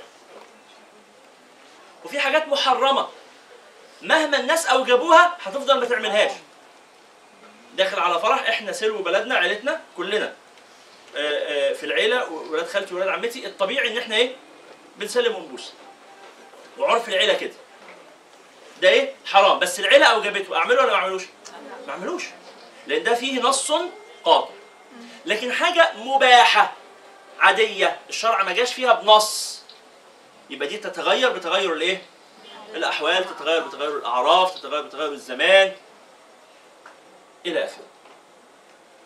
وفي 2.06 2.20
حاجات 2.20 2.48
محرمة 2.48 3.08
مهما 4.02 4.40
الناس 4.40 4.66
أوجبوها 4.66 5.38
هتفضل 5.44 5.80
ما 5.80 5.86
تعملهاش. 5.86 6.32
داخل 7.76 8.00
على 8.00 8.20
فرح 8.20 8.50
إحنا 8.50 8.72
سلو 8.72 9.02
بلدنا 9.02 9.36
عيلتنا 9.36 9.82
كلنا. 9.98 10.34
آه، 11.16 11.72
آه، 11.72 11.74
في 11.74 11.86
العيلة 11.86 12.30
ولاد 12.30 12.68
خالتي 12.68 12.94
وولاد 12.94 13.10
عمتي. 13.10 13.46
الطبيعي 13.48 13.92
إن 13.92 13.98
إحنا 13.98 14.16
إيه؟ 14.16 14.36
بنسلم 14.98 15.36
ونبوس. 15.36 15.74
وعرف 16.78 17.10
العيلة 17.10 17.34
كده. 17.34 17.54
ده 18.82 18.90
إيه؟ 18.90 19.14
حرام. 19.26 19.60
بس 19.60 19.80
العيلة 19.80 20.06
أوجبته. 20.06 20.58
أعمله 20.58 20.82
ولا 20.82 20.92
ما 20.92 20.96
أعملوش؟ 20.96 21.24
ما 21.88 21.94
أعملوش. 21.94 22.24
لأن 22.88 23.04
ده 23.04 23.14
فيه 23.14 23.42
نص 23.42 23.72
قاطع. 24.24 24.50
لكن 25.26 25.52
حاجة 25.52 25.92
مباحة 25.98 26.74
عادية 27.40 28.00
الشرع 28.10 28.44
ما 28.44 28.54
جاش 28.54 28.74
فيها 28.74 28.94
بنص. 28.94 29.62
يبقى 30.50 30.68
دي 30.68 30.78
تتغير 30.78 31.30
بتغير 31.30 31.74
الايه؟ 31.74 32.02
الأحوال 32.76 33.26
تتغير 33.26 33.68
بتغير 33.68 33.98
الأعراف 33.98 34.56
تتغير 34.60 34.82
بتغير 34.82 35.12
الزمان. 35.12 35.72
إلى 37.46 37.66
آخره. 37.66 37.86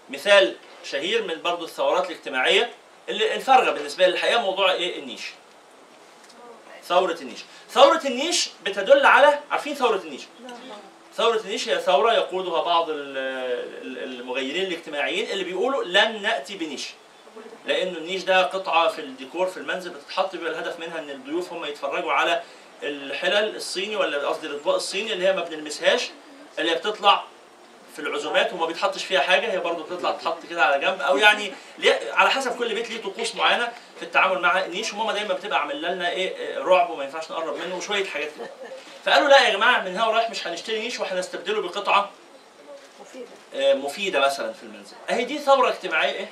مثال 0.10 0.56
شهير 0.84 1.24
من 1.24 1.42
برضو 1.42 1.66
الثورات 1.66 2.06
الاجتماعية 2.12 2.74
اللي 3.10 3.36
الفارغه 3.36 3.72
بالنسبة 3.72 4.08
لي 4.08 4.14
الحقيقة 4.14 4.42
موضوع 4.42 4.72
إيه؟ 4.72 5.00
النيش. 5.00 5.22
ثورة 6.84 7.18
النيش. 7.22 7.40
ثورة 7.70 8.02
النيش 8.06 8.50
بتدل 8.66 9.06
على 9.06 9.40
عارفين 9.52 9.76
ثورة 9.76 9.98
النيش؟ 9.98 10.22
ثورة 11.18 11.38
النيش 11.38 11.70
هي 11.70 11.80
ثورة 11.82 12.14
يقودها 12.14 12.62
بعض 12.64 12.90
ال- 12.90 13.18
ال- 13.82 14.04
المغيرين 14.20 14.66
الاجتماعيين 14.66 15.30
اللي 15.32 15.44
بيقولوا 15.44 15.84
لن 15.84 16.22
نأتي 16.22 16.58
بنيش. 16.58 16.88
لأنه 17.66 17.98
النيش 17.98 18.24
ده 18.24 18.44
قطعة 18.44 18.88
في 18.88 19.02
الديكور 19.02 19.48
في 19.48 19.58
المنزل 19.58 19.90
بتتحط 19.90 20.36
بيبقى 20.36 20.52
الهدف 20.52 20.80
منها 20.80 21.00
إن 21.00 21.10
الضيوف 21.10 21.54
هم 21.54 21.66
يتفرجوا 21.66 22.12
على 22.14 22.42
الحلل 22.84 23.56
الصيني 23.56 23.96
ولا 23.96 24.28
قصدي 24.28 24.48
الأطباق 24.48 24.76
الصيني 24.76 25.14
اللي 25.14 25.28
هي 25.28 25.34
ما 25.34 25.42
بنلمسهاش 25.44 26.10
اللي 26.60 26.72
هي 26.72 26.76
بتطلع 26.76 27.24
في 27.96 28.02
العزومات 28.02 28.54
وما 28.54 28.66
بيتحطش 28.66 29.04
فيها 29.06 29.20
حاجة 29.20 29.52
هي 29.52 29.60
برضه 29.60 29.84
بتطلع 29.84 30.12
تتحط 30.12 30.38
كده 30.50 30.66
على 30.66 30.82
جنب 30.86 31.02
أو 31.02 31.18
يعني 31.18 31.52
على 32.12 32.30
حسب 32.30 32.58
كل 32.58 32.74
بيت 32.76 32.90
ليه 32.90 33.02
طقوس 33.02 33.36
معينة 33.36 33.72
في 34.00 34.04
التعامل 34.04 34.40
مع 34.42 34.66
النيش 34.66 34.94
وماما 34.94 35.14
دايما 35.14 35.34
بتبقى 35.34 35.60
عاملة 35.62 35.90
لنا 35.94 36.12
آه، 36.14 36.58
رعب 36.60 36.90
وما 36.90 37.04
ينفعش 37.04 37.32
نقرب 37.32 37.58
منه 37.58 37.78
وشوية 37.78 38.06
حاجات 38.06 38.30
كده. 38.38 38.50
فقالوا 39.08 39.30
لا 39.30 39.48
يا 39.48 39.50
جماعة 39.50 39.82
من 39.82 39.88
هنا 39.88 40.08
ورايح 40.08 40.30
مش 40.30 40.48
هنشتري 40.48 40.80
نيش 40.80 41.00
وهنستبدله 41.00 41.62
بقطعة. 41.62 42.10
آه، 43.56 43.74
مفيدة 43.74 44.20
مثلا 44.20 44.54
في 44.54 44.64
المنزل. 44.64 44.96
أهي 45.10 45.26
دي 45.26 45.40
ثورة 45.40 45.70
اجتماعية 45.70 46.12
إيه؟ 46.12 46.32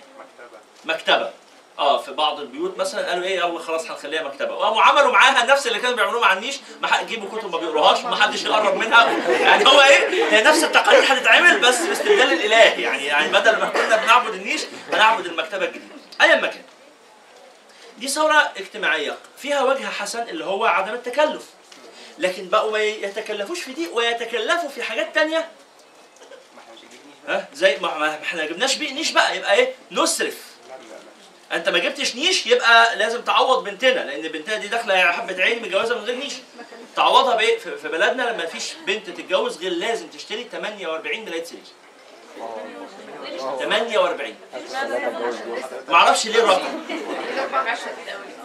مكتبة. 0.85 1.31
آه 1.79 1.97
في 1.97 2.11
بعض 2.11 2.39
البيوت 2.39 2.77
مثلا 2.77 3.09
قالوا 3.09 3.23
إيه 3.23 3.35
يلا 3.35 3.59
خلاص 3.59 3.91
هنخليها 3.91 4.23
مكتبة. 4.23 4.53
وقاموا 4.53 4.81
عملوا 4.81 5.11
معاها 5.11 5.45
نفس 5.45 5.67
اللي 5.67 5.79
كانوا 5.79 5.95
بيعملوه 5.95 6.21
مع 6.21 6.33
النيش. 6.33 6.55
ما 6.81 6.89
يجيبوا 7.01 7.39
كتب 7.39 7.51
ما 7.51 7.57
بيقروهاش 7.57 7.99
ما 7.99 8.15
حدش 8.15 8.43
يقرب 8.43 8.75
منها. 8.75 9.29
يعني 9.29 9.67
هو 9.67 9.81
إيه؟ 9.81 10.33
هي 10.33 10.43
نفس 10.43 10.63
التقاليد 10.63 11.11
هتتعمل 11.11 11.59
بس 11.59 11.81
باستبدال 11.81 12.33
الإله. 12.33 12.55
يعني 12.55 13.05
يعني 13.05 13.31
بدل 13.31 13.59
ما 13.59 13.69
كنا 13.69 13.95
بنعبد 13.95 14.33
النيش 14.33 14.61
هنعبد 14.93 15.25
المكتبة 15.25 15.65
الجديدة. 15.65 15.95
ايا 16.21 16.35
ما 16.35 16.47
كان. 16.47 16.63
دي 17.97 18.07
ثورة 18.07 18.51
اجتماعية. 18.57 19.17
فيها 19.37 19.63
وجه 19.63 19.85
حسن 19.85 20.21
اللي 20.21 20.45
هو 20.45 20.65
عدم 20.65 20.93
التكلف. 20.93 21.54
لكن 22.17 22.49
بقوا 22.49 22.71
ما 22.71 22.79
يتكلفوش 22.83 23.59
في 23.61 23.73
دي 23.73 23.87
ويتكلفوا 23.87 24.69
في 24.69 24.83
حاجات 24.83 25.15
تانية. 25.15 25.47
ها؟ 27.27 27.47
زي 27.53 27.77
ما 27.77 28.19
إحنا 28.23 28.45
جبناش 28.45 28.77
نيش 28.77 29.11
بقى 29.11 29.37
يبقى 29.37 29.53
إيه؟ 29.53 29.73
نسرف 29.91 30.41
انت 31.51 31.69
ما 31.69 31.79
جبتش 31.79 32.15
نيش 32.15 32.47
يبقى 32.47 32.95
لازم 32.95 33.21
تعوض 33.21 33.63
بنتنا 33.63 33.99
لأن 33.99 34.21
بنتنا 34.31 34.55
دي 34.55 34.67
داخلة 34.67 34.93
يا 34.97 35.11
حبة 35.11 35.43
عين 35.43 35.61
متجوزة 35.61 35.95
من 35.97 36.03
غير 36.05 36.15
نيش. 36.15 36.33
تعوضها 36.95 37.35
بإيه؟ 37.35 37.57
في 37.57 37.87
بلدنا 37.89 38.23
لما 38.23 38.45
فيش 38.45 38.73
بنت 38.87 39.09
تتجوز 39.09 39.57
غير 39.57 39.71
لازم 39.71 40.07
تشتري 40.07 40.47
48 40.51 41.25
ملايه 41.25 41.43
سرير. 41.43 41.61
48 43.59 44.35
ما 45.89 45.95
أعرفش 45.95 46.25
ليه 46.25 46.39
الرقم. 46.43 46.83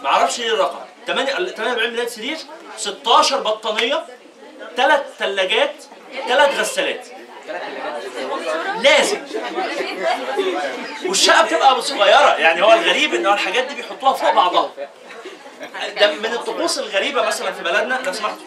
ما 0.03 0.09
أعرفش 0.09 0.39
ليه 0.39 0.53
الرقم. 0.53 0.79
8 1.07 1.31
48 1.35 1.89
ملايه 1.93 2.07
سرير 2.07 2.37
16 2.77 3.39
بطانية 3.39 4.03
ثلاث 4.77 5.01
ثلاجات 5.19 5.73
ثلاث 6.27 6.59
غسالات. 6.59 7.07
لازم. 8.83 9.21
والشقة 11.05 11.41
بتبقى 11.43 11.81
صغيرة. 11.81 12.35
يعني 12.35 12.63
هو 12.63 12.73
الغريب 12.73 13.13
إن 13.13 13.25
هو 13.25 13.33
الحاجات 13.33 13.63
دي 13.63 13.75
بيحطوها 13.75 14.13
فوق 14.13 14.31
بعضها. 14.31 14.71
ده 15.99 16.11
من 16.11 16.25
الطقوس 16.33 16.79
الغريبة 16.79 17.21
مثلا 17.21 17.51
في 17.51 17.63
بلدنا 17.63 18.01
لو 18.05 18.13
سمحتوا. 18.13 18.45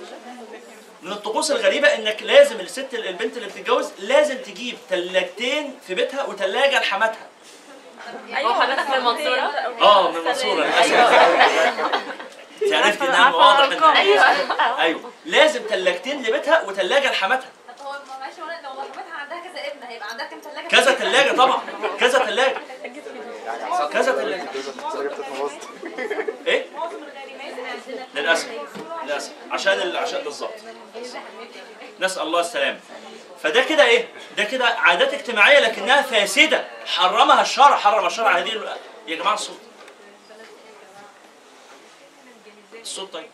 من 1.05 1.13
الطقوس 1.13 1.51
الغريبة 1.51 1.95
إنك 1.95 2.23
لازم 2.23 2.61
الست 2.61 2.95
البنت 2.95 3.37
اللي 3.37 3.49
بتتجوز 3.49 3.91
لازم 3.99 4.39
تجيب 4.39 4.77
ثلاجتين 4.91 5.79
في 5.87 5.95
بيتها 5.95 6.25
وثلاجه 6.25 6.81
لحماتها. 6.81 7.27
أيوه 8.37 8.55
حضرتك 8.55 8.89
من 8.89 8.95
المنصورة 8.95 9.41
آه 9.83 10.11
من 10.11 10.17
المنصوره 10.17 10.55
للأسف. 10.55 10.93
انت 12.63 12.73
عرفت 12.85 13.03
ان 13.03 13.15
أنا 13.15 13.35
واضح 13.35 13.87
ان 13.87 13.97
أيوه. 13.97 14.81
أيوه. 14.81 15.11
لازم 15.25 15.61
ثلاجتين 15.69 16.23
لبيتها 16.23 16.63
وثلاجه 16.63 17.11
لحماتها. 17.11 17.49
طب 17.69 17.87
هو 17.87 17.93
معلش 18.21 18.35
هو 18.41 18.47
لو 18.65 18.75
مرحبتها 18.83 19.15
عندها 19.15 19.39
كذا 19.41 19.67
ابن 19.73 19.83
هيبقى 19.83 20.09
عندها 20.11 20.27
كام 20.27 20.41
ثلاجه 20.41 20.69
كذا 20.69 20.93
ثلاجه 20.95 21.37
طبعا. 21.37 21.61
كذا 22.01 22.19
ثلاجه 22.19 22.57
كذا 23.93 24.13
ثلاجه 24.13 24.45
إيه؟ 26.47 26.67
معظم 26.77 26.97
للأسف 28.15 28.49
للأسف. 29.05 29.33
عشان. 29.51 29.97
عشان 29.97 30.25
بالظبط 30.25 30.55
نسأل 32.01 32.23
الله 32.23 32.41
السلامة. 32.41 32.81
فده 33.43 33.63
كده 33.65 33.85
إيه؟ 33.85 34.09
ده 34.37 34.45
كده 34.45 34.67
عادات 34.67 35.15
اجتماعية 35.15 35.59
لكنها 35.59 36.03
فاسدة. 36.03 36.65
حرمها 36.87 37.43
الشرع 37.43 37.77
حرم 37.77 38.07
الشرع 38.07 38.39
هذه 38.39 38.77
يا 39.07 39.17
جماعة 39.17 39.35
الصوت. 39.35 39.61
الصوت 42.81 43.13
طيب. 43.13 43.31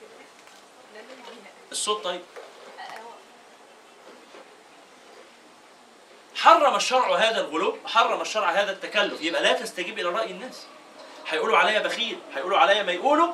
الصوت 1.73 2.05
طيب. 2.05 2.21
حرم 6.37 6.77
الشرع 6.77 7.17
هذا 7.17 7.41
الغلو 7.41 7.79
حرم 7.87 8.21
الشرع 8.21 8.51
هذا 8.51 8.73
التكلف. 8.73 9.23
يبقى 9.23 9.43
لا 9.43 9.53
تستجيب 9.53 9.99
إلى 9.99 10.09
رأي 10.09 10.31
الناس. 10.31 10.67
هيقولوا 11.29 11.59
عليا 11.59 11.79
بخيل 11.81 12.19
هيقولوا 12.35 12.59
عليا 12.59 12.83
ما 12.83 12.93
يقولوا. 12.93 13.33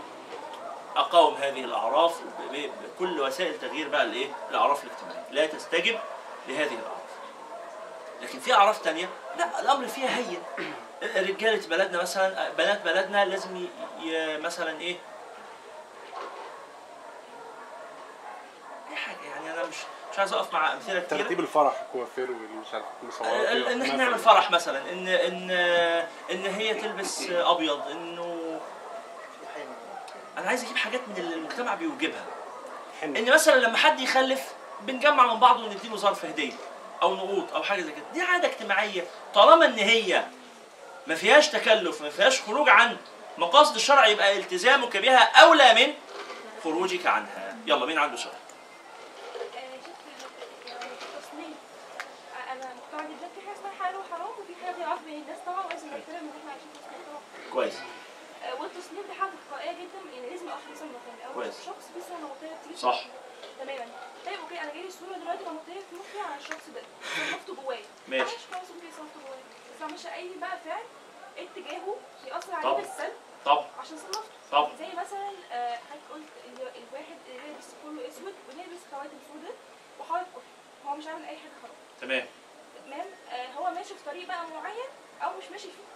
أقاوم 0.97 1.35
هذه 1.35 1.65
الأعراف 1.65 2.21
بكل 2.53 3.21
وسائل 3.21 3.59
تغيير 3.61 3.89
بقى 3.89 4.03
الإيه؟ 4.03 4.29
الأعراف 4.51 4.85
الاجتماعية. 4.85 5.31
لا 5.31 5.47
تستجب 5.47 5.99
لهذه 6.49 6.75
الأعراف. 6.75 6.97
لكن 8.23 8.39
في 8.41 8.55
أعراف 8.55 8.83
تانية 8.83 9.09
لا 9.39 9.61
الأمر 9.61 9.87
فيها 9.87 10.17
هين. 10.17 10.43
رجالة 11.17 11.69
بلدنا 11.69 12.03
مثلا 12.03 12.51
بنات 12.51 12.83
بلدنا 12.83 13.25
لازم. 13.25 13.67
مثلا 14.43 14.81
إيه؟ 14.81 14.97
أي 18.91 18.97
حاجة 18.97 19.25
يعني 19.35 19.53
أنا 19.53 19.65
مش 19.69 19.77
مش 20.13 20.19
عايز 20.19 20.33
أقف 20.33 20.53
مع 20.53 20.73
أمثلة 20.73 21.01
كتير 21.01 21.19
ترتيب 21.19 21.41
الفرح 21.41 21.87
كوافير 21.93 22.31
والمش 22.31 22.67
عارف 22.75 22.85
إن 23.73 23.83
إحنا 23.83 23.97
نعمل 23.97 24.19
فرح 24.19 24.51
مثلا 24.51 24.93
إن 24.93 25.09
إن 25.09 25.51
إن 26.31 26.47
هي 26.47 26.75
تلبس 26.75 27.31
أبيض 27.31 27.89
إنه 27.91 28.36
أنا 30.39 30.49
عايز 30.49 30.65
أجيب 30.65 30.77
حاجات 30.77 31.01
من 31.09 31.17
اللي 31.17 31.35
المجتمع 31.35 31.75
بيوجبها. 31.75 32.25
إن 33.05 33.33
مثلا 33.35 33.55
لما 33.61 33.77
حد 33.77 34.01
يخلف 34.01 34.41
بنجمع 34.81 35.35
من 35.35 35.41
بعض 35.41 35.61
ونديله 35.61 35.97
ظرف 35.97 36.25
هدية 36.25 36.53
أو 37.03 37.15
نقود 37.15 37.51
أو 37.55 37.63
حاجة 37.63 37.83
زي 37.83 37.93
كده. 37.93 38.05
دي 38.15 38.23
عادة 38.23 38.49
اجتماعية. 38.49 39.05
طالما 39.35 39.65
إن 39.67 39.79
هي 39.79 40.25
ما 41.07 41.15
فيهاش 41.15 41.49
تكلف 41.49 42.03
ما 42.03 42.11
فيهاش 42.11 42.41
خروج 42.41 42.69
عن 42.69 42.97
مقاصد 43.39 43.75
الشرع 43.75 44.07
يبقى 44.07 44.37
التزامك 44.39 44.97
بها 44.97 45.43
أولى 45.43 45.75
من 45.75 45.95
خروجك 46.65 47.07
عنها. 47.07 47.57
يلا 47.67 47.87
مين 47.87 47.99
عنده 47.99 48.17
سؤال؟ 48.17 48.35
التصنيف 57.57 57.96
كويس. 61.37 61.65
شخص 61.67 61.85
صح. 62.83 63.01
تماما. 63.61 63.87
طيب 64.27 64.41
okay 64.41 64.61
أنا 64.61 64.73
جايلي 64.75 64.91
صورة 64.91 65.13
دلوقتي 65.19 65.45
نمطيه 65.45 65.81
في 65.91 65.97
مخي 65.97 66.21
على 66.21 66.41
الشخص 66.41 66.69
ده 66.75 66.83
صنفته 67.17 67.55
جوايا 67.63 67.85
ماشي. 68.09 68.25
ماشي 68.25 68.37
خلاص 68.53 68.71
okay 68.75 68.91
صنفته 68.97 69.21
جوايا 69.27 69.43
بس 69.93 69.93
مش 70.01 70.07
أي 70.13 70.31
بقى 70.41 70.59
فعل 70.65 70.83
اتجاهه 71.39 71.97
ياثر 72.27 72.55
عليه. 72.55 72.71
بالسلب 72.77 73.13
طب. 73.45 73.65
عشان 73.81 73.97
صنفته 73.99 74.23
طب. 74.53 74.69
زي 74.79 74.87
مثلا 75.01 75.31
آه، 75.53 75.75
حضرتك 75.77 76.13
قلت 76.13 76.29
الواحد 76.57 77.17
اللي 77.29 77.53
لابس 77.53 77.67
كله 77.85 78.09
أسود 78.09 78.35
ولابس 78.49 78.81
خواتم 78.93 79.19
سوداء 79.33 79.55
وحاطط 80.01 80.27
هو 80.87 80.97
مش 80.97 81.07
عامل 81.07 81.23
أي 81.25 81.37
حاجة 81.37 81.51
حرام 81.63 81.75
تمام. 82.01 82.27
تمام. 82.87 83.07
آه، 83.31 83.53
هو 83.53 83.71
ماشي 83.71 83.95
في 83.95 84.05
طريق 84.07 84.27
بقى 84.29 84.47
معين 84.47 84.89
أو 85.23 85.31
مش 85.39 85.45
ماشي 85.51 85.69
فيه. 85.69 85.96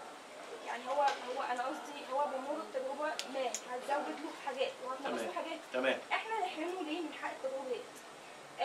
يعني 0.71 0.83
هو 0.89 1.03
هو 1.03 1.43
أنا 1.53 1.63
قصدي 1.63 2.01
هو 2.13 2.25
بيمر 2.27 2.63
بتجربة 2.71 3.05
ما 3.35 3.49
هتزود 3.71 4.21
له 4.21 4.31
حاجات 4.47 4.73
وهتنقص 4.85 5.21
له. 5.21 5.33
حاجات. 5.33 5.59
تمام. 5.73 5.99
إحنا 6.13 6.41
نحرمه 6.41 6.83
ليه 6.83 7.01
من 7.01 7.15
حق 7.23 7.31
التجربة؟ 7.31 7.69
ديت 7.69 7.83
آه، 8.61 8.65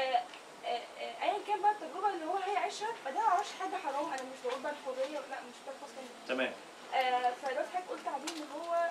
آه، 0.66 0.82
آه، 1.00 1.24
ايا 1.24 1.40
كان 1.48 1.62
بقى 1.62 1.72
التجربة 1.72 2.10
اللي 2.10 2.26
هو 2.26 2.38
هيعيشها 2.38 2.88
ما 3.06 3.12
ده 3.12 3.20
معرفش 3.28 3.50
حاجة 3.60 3.76
حرام 3.84 4.06
أنا 4.14 4.22
مش 4.24 4.40
بقول 4.46 4.62
بقى 4.62 4.72
الحرية 4.72 5.20
لا 5.20 5.42
مش 5.42 5.56
ده. 5.68 6.34
تمام. 6.34 6.54
آه، 6.94 7.34
فدلوقتي 7.44 7.70
حضرتك 7.70 7.90
قلت 7.90 8.08
عليه 8.08 8.24
إن 8.44 8.48
هو 8.62 8.74
آه، 8.74 8.90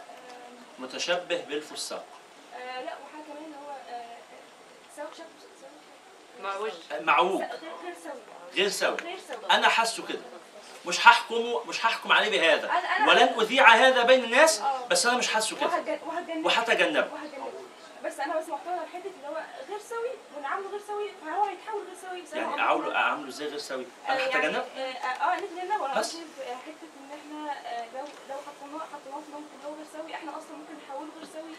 متشبه 0.83 1.45
بالفساق 1.45 2.05
آه، 2.55 2.81
لا 2.83 2.93
وحاجة 2.93 3.23
كمان 3.29 3.45
اللي 3.45 3.57
هو 3.57 3.75
سوي 4.97 5.07
شكله 5.15 5.27
سوي- 5.61 6.43
معوج 6.43 6.73
معوج 7.01 7.41
غير 7.43 7.51
غير 7.85 7.95
سوي. 8.05 8.13
غير 8.55 8.69
سوي. 8.69 8.97
غير 8.97 9.19
سوي. 9.19 9.51
أنا 9.51 9.69
حاسه 9.69 10.07
كده. 10.07 10.19
مش 10.87 11.07
هحكمه 11.07 11.65
مش 11.69 11.87
هحكم 11.87 12.13
عليه 12.13 12.31
بهذا. 12.31 12.71
ولن 13.09 13.29
أذيع 13.41 13.69
هذا 13.75 14.03
بين 14.03 14.25
الناس 14.25 14.61
آه. 14.61 14.87
بس 14.91 15.07
أنا 15.07 15.17
مش 15.19 15.29
حاسه 15.29 15.57
كده. 15.57 15.67
وهتجن- 16.07 16.45
وهتجنبه. 16.47 17.09
بس 18.05 18.21
أنا 18.21 18.39
بس 18.41 18.49
محتوى 18.49 18.75
الحته 18.75 19.11
اللي 19.17 19.29
هو 19.29 19.37
غير 19.69 19.79
سوي 19.79 20.11
ونعامله 20.39 20.71
غير 20.71 20.81
سوي 20.87 21.09
فهو 21.27 21.45
هيتحول 21.45 21.83
غير 21.87 22.25
سوي. 22.25 22.41
يعني 22.41 22.61
اعامله 22.97 23.29
إزاي 23.29 23.49
غير 23.49 23.59
سوي؟ 23.59 23.87
آه، 24.09 24.13
أنا 24.13 24.21
يعني 24.21 24.33
هتجنبه؟ 24.47 24.59
آه 24.59 25.07
آه، 25.07 25.37
نتجنبه 25.37 25.83
وأنا 25.83 26.01
بس. 26.01 26.13
حتة 26.67 26.89
إن 27.01 27.11
إحنا 27.19 27.53
لو 27.95 28.05
لو 28.29 28.37
حطيناه 28.47 28.79
حطيناه 28.93 29.21
في 29.27 29.31
موقف 29.33 29.45
اللي 29.57 29.69
هو 29.69 29.75
غير 29.75 29.87
سوي. 29.93 30.15
إحنا 30.15 30.31
أصلا 30.31 30.57
ممكن 30.57 30.75
نحوله 30.89 31.11
غير 31.17 31.25
سوي 31.33 31.55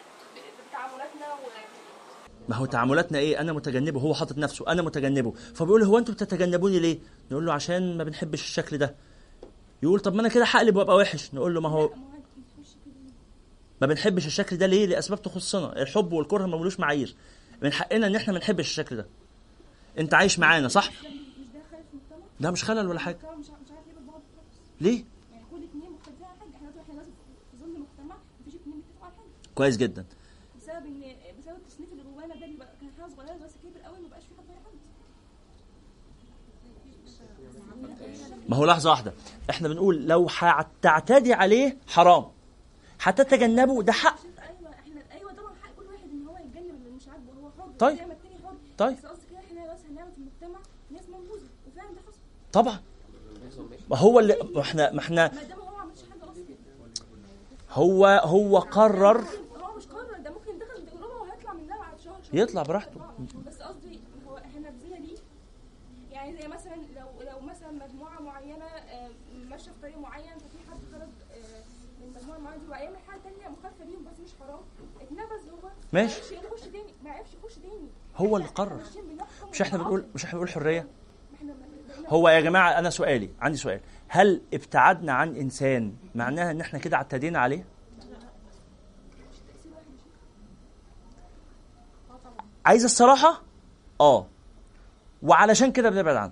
بتعاملاتنا 0.69 1.33
و 1.33 1.37
ما 2.49 2.55
هو 2.55 2.65
تعاملاتنا 2.65 3.19
إيه؟ 3.19 3.41
أنا 3.41 3.53
متجنبه 3.53 3.99
هو 3.99 4.13
حاطط 4.13 4.37
نفسه 4.37 4.65
أنا 4.71 4.81
متجنبه. 4.81 5.33
فبيقول 5.55 5.83
هو 5.83 5.97
أنتوا 5.97 6.13
بتتجنبوني 6.13 6.79
ليه؟ 6.79 6.99
نقول 7.31 7.45
له 7.45 7.53
عشان 7.53 7.97
ما 7.97 8.03
بنحبش 8.03 8.41
الشكل 8.41 8.77
ده. 8.77 8.95
يقول 9.83 9.99
طب 9.99 10.13
ما 10.13 10.21
أنا 10.21 10.29
كده 10.29 10.45
هقلب 10.45 10.75
وأبقى 10.75 10.95
وحش. 10.95 11.33
نقول 11.33 11.53
له 11.55 11.61
ما 11.61 11.69
هو 11.69 11.89
ما 13.81 13.87
بنحبش 13.87 14.25
الشكل 14.25 14.57
ده 14.57 14.65
ليه؟ 14.65 14.85
لأسباب 14.85 15.21
تخصنا. 15.21 15.81
الحب 15.81 16.13
والكره 16.13 16.45
ما 16.45 16.57
ملوش 16.57 16.79
معايير. 16.79 17.15
من 17.61 17.73
حقنا 17.73 18.07
إن 18.07 18.15
إحنا 18.15 18.33
ما 18.33 18.39
نحبش 18.39 18.65
الشكل 18.67 18.95
ده. 18.95 19.05
أنت 19.99 20.13
عايش 20.13 20.39
معانا 20.39 20.67
صح؟ 20.67 20.91
ده 22.39 22.51
مش 22.51 22.63
خلل 22.63 22.87
ولا 22.87 22.99
حاجة. 22.99 23.17
ليه؟ 24.81 25.03
كويس 29.55 29.77
جدا. 29.77 30.05
بسبب 30.57 30.85
إن 30.85 31.01
بسبب 31.39 31.55
التصنيف 31.55 31.91
اللي 31.91 32.03
جوانا 32.03 32.35
ده 32.35 32.45
اللي 32.45 32.57
كان 32.57 32.89
حاجة 32.99 33.09
صغيره 33.17 33.33
كبر 33.63 33.81
قوي 33.85 33.97
في 33.97 34.15
حد. 34.15 34.75
ما 38.49 38.57
هو 38.57 38.65
لحظة 38.65 38.89
واحدة. 38.89 39.13
إحنا 39.49 39.67
بنقول 39.67 40.07
لو 40.07 40.27
هتعتدي 40.37 41.33
عليه 41.33 41.77
حرام. 41.87 42.25
هتتجنبه 43.01 43.83
ده 43.83 43.91
حق. 43.93 44.17
أيوه 44.39 44.71
إحنا 44.73 45.01
أيوه 45.11 45.33
طبعا 45.33 45.53
حق 45.63 45.69
كل 45.77 45.85
واحد 45.91 46.09
إن 46.13 46.27
هو 46.27 46.37
يتجنب 46.37 46.75
اللي 46.75 46.89
مش 46.89 47.07
عاجبه 47.07 47.31
هو 47.43 47.49
حر. 47.63 47.69
طيب. 47.79 47.97
زي 47.97 48.05
ما 48.05 48.13
التاني 48.13 48.35
حر. 48.45 48.53
طيب. 48.77 48.97
بس 48.97 49.05
قصدي 49.05 49.25
كده 49.29 49.39
إحنا 49.39 49.73
بس 49.73 49.79
هنعمل 49.91 50.11
في 50.11 50.17
المجتمع 50.17 50.59
ناس 50.91 51.03
منبوذة 51.09 51.49
وفعلا 51.67 51.89
ده 51.91 52.01
حصل. 52.07 52.19
طبعا. 52.53 52.79
ما 53.89 53.97
هو 53.97 54.19
اللي 54.19 54.37
ما 54.55 54.61
إحنا 54.61 54.91
ما 54.91 54.99
إحنا 54.99 55.31
ما 55.33 55.43
دام 55.43 55.59
هو 55.59 55.71
ما 55.75 55.81
عملش 55.81 55.99
حاجة 56.11 56.31
أصلا 56.31 56.45
هو 57.71 58.05
هو 58.23 58.57
قرر 58.59 59.17
هو 59.61 59.77
مش 59.77 59.85
قرر 59.87 60.17
ده 60.23 60.29
ممكن 60.31 60.59
دخل 60.59 60.77
التجربه 60.77 61.15
وهيطلع 61.21 61.53
منها 61.53 61.77
بعد 61.77 61.99
شهر 61.99 62.17
شهر 62.23 62.35
يطلع 62.41 62.63
براحته. 62.63 63.01
بس 63.47 63.61
قصدي 63.61 63.99
هو 64.27 64.37
إحنا 64.37 64.69
نبذنا 64.69 64.95
ليه 64.95 65.17
يعني 66.11 66.41
زي 66.41 66.47
مثلا 66.47 66.75
لو 66.75 67.07
لو 67.31 67.39
مثلا 67.39 67.71
مجموعه 67.71 68.19
معينه 68.21 68.65
آه، 68.65 69.09
ماشيه 69.49 69.71
في 69.71 69.77
طريق 69.81 69.97
معين 69.97 70.33
ففي 70.37 70.57
حد 70.71 70.77
خرج 70.91 71.01
آه، 71.01 71.61
من 72.01 72.07
المجموعه 72.15 72.37
المعينه 72.37 72.63
دي 72.63 72.69
ويعمل 72.71 72.97
حاجة 73.07 73.19
ثانية 73.19 73.55
مخالفه 73.57 73.85
ليهم 73.85 74.03
بس 74.03 74.19
مش 74.25 74.31
حرام 74.39 74.59
اتنبذ 75.01 75.21
هو 75.49 75.55
ماشي. 75.55 75.63
ما 75.63 75.63
عرفش 75.63 75.63
يخش 75.63 75.63
تاني 75.63 75.63
ما 75.63 75.63
عرفش 75.63 75.71
يخش 75.71 75.74
تاني 75.91 76.09
هو 78.17 78.37
اللي 78.37 78.47
قرر. 78.47 78.79
مش 79.51 79.61
إحنا 79.61 79.77
بنقول. 79.77 80.05
مش 80.15 80.23
إحنا 80.25 80.39
بنقول 80.39 80.49
حرية؟ 80.49 80.87
هو 82.07 82.29
يا 82.29 82.39
جماعة 82.41 82.79
أنا 82.79 82.89
سؤالي 82.89 83.29
عندي 83.41 83.57
سؤال. 83.57 83.79
هل 84.07 84.41
ابتعدنا 84.53 85.13
عن 85.13 85.35
إنسان 85.35 85.93
معناها 86.15 86.51
إن 86.51 86.61
إحنا 86.61 86.79
كده 86.79 86.97
اعتدينا 86.97 87.39
عليه؟ 87.39 87.65
عايز 92.65 92.83
الصراحة؟ 92.83 93.41
آه. 94.01 94.25
وعلشان 95.23 95.71
كده 95.71 95.89
بنبعد 95.89 96.15
عنه. 96.15 96.31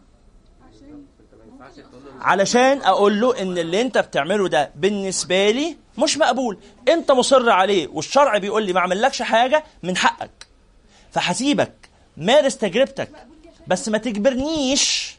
علشان 2.22 2.82
أقول 2.82 3.22
له 3.22 3.42
إن 3.42 3.58
اللي 3.58 3.82
أنت 3.82 3.98
بتعمله 3.98 4.48
ده 4.48 4.72
بالنسبة 4.76 5.52
لي 5.52 5.78
مش 5.98 6.18
مقبول. 6.18 6.58
انت 6.88 7.12
مصر 7.12 7.50
عليه 7.50 7.88
والشرع 7.88 8.38
بيقول 8.38 8.64
لي 8.66 8.74
ما 8.74 8.80
اعملكش 8.80 9.22
حاجة 9.22 9.64
من 9.84 9.98
حقك. 9.98 10.48
فهسيبك 11.12 11.74
مارس 12.18 12.58
تجربتك 12.58 13.10
بس 13.68 13.90
ما 13.90 13.98
تجبرنيش 13.98 15.16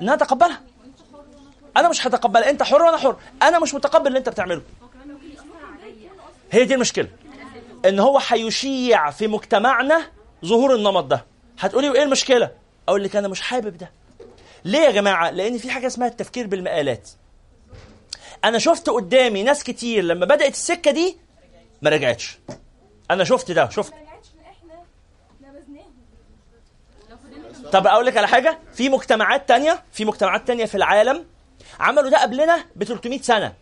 إن 0.00 0.02
أنا 0.02 0.14
أتقبلها. 0.14 0.60
أنا 1.76 1.88
مش 1.88 2.06
هتقبلها 2.06 2.50
أنت 2.50 2.62
حر 2.62 2.82
وأنا 2.82 2.96
حر. 2.96 3.16
أنا 3.42 3.58
مش 3.58 3.74
متقبل 3.74 4.06
اللي 4.06 4.18
أنت 4.18 4.28
بتعمله. 4.28 4.62
هي 6.52 6.64
دي 6.64 6.74
المشكلة. 6.74 7.08
إن 7.84 7.98
هو 7.98 8.20
هيشيع 8.28 9.10
في 9.10 9.26
مجتمعنا 9.26 10.02
ظهور 10.44 10.74
النمط 10.74 11.04
ده. 11.04 11.24
هتقولي 11.60 11.88
وايه 11.90 12.02
المشكلة؟ 12.02 12.50
أقول 12.88 13.02
لك 13.04 13.16
أنا 13.16 13.28
مش 13.28 13.40
حابب 13.40 13.76
ده. 13.76 13.90
ليه 14.64 14.78
يا 14.78 14.90
جماعة؟ 14.90 15.30
لأن 15.30 15.58
في 15.58 15.70
حاجة 15.70 15.86
اسمها 15.86 16.08
التفكير 16.08 16.46
بالمقالات 16.46 17.10
أنا 18.44 18.58
شفت 18.58 18.90
قدامي 18.90 19.42
ناس 19.42 19.64
كتير 19.64 20.04
لما 20.04 20.26
بدأت 20.26 20.52
السكة 20.52 20.90
دي 20.90 21.16
ما 21.82 21.90
رجعتش. 21.90 22.38
أنا 23.10 23.24
شفت 23.24 23.50
ده 23.50 23.68
شفت. 23.68 23.92
طب 27.72 27.86
أقول 27.86 28.06
لك 28.06 28.16
على 28.16 28.28
حاجة 28.28 28.58
في 28.74 28.88
مجتمعات 28.88 29.48
تانية 29.48 29.84
في 29.92 30.04
مجتمعات 30.04 30.46
تانية 30.46 30.64
في 30.64 30.74
العالم 30.74 31.26
عملوا 31.80 32.10
ده 32.10 32.22
قبلنا 32.22 32.64
ب 32.76 32.84
300 32.84 33.22
سنة 33.22 33.54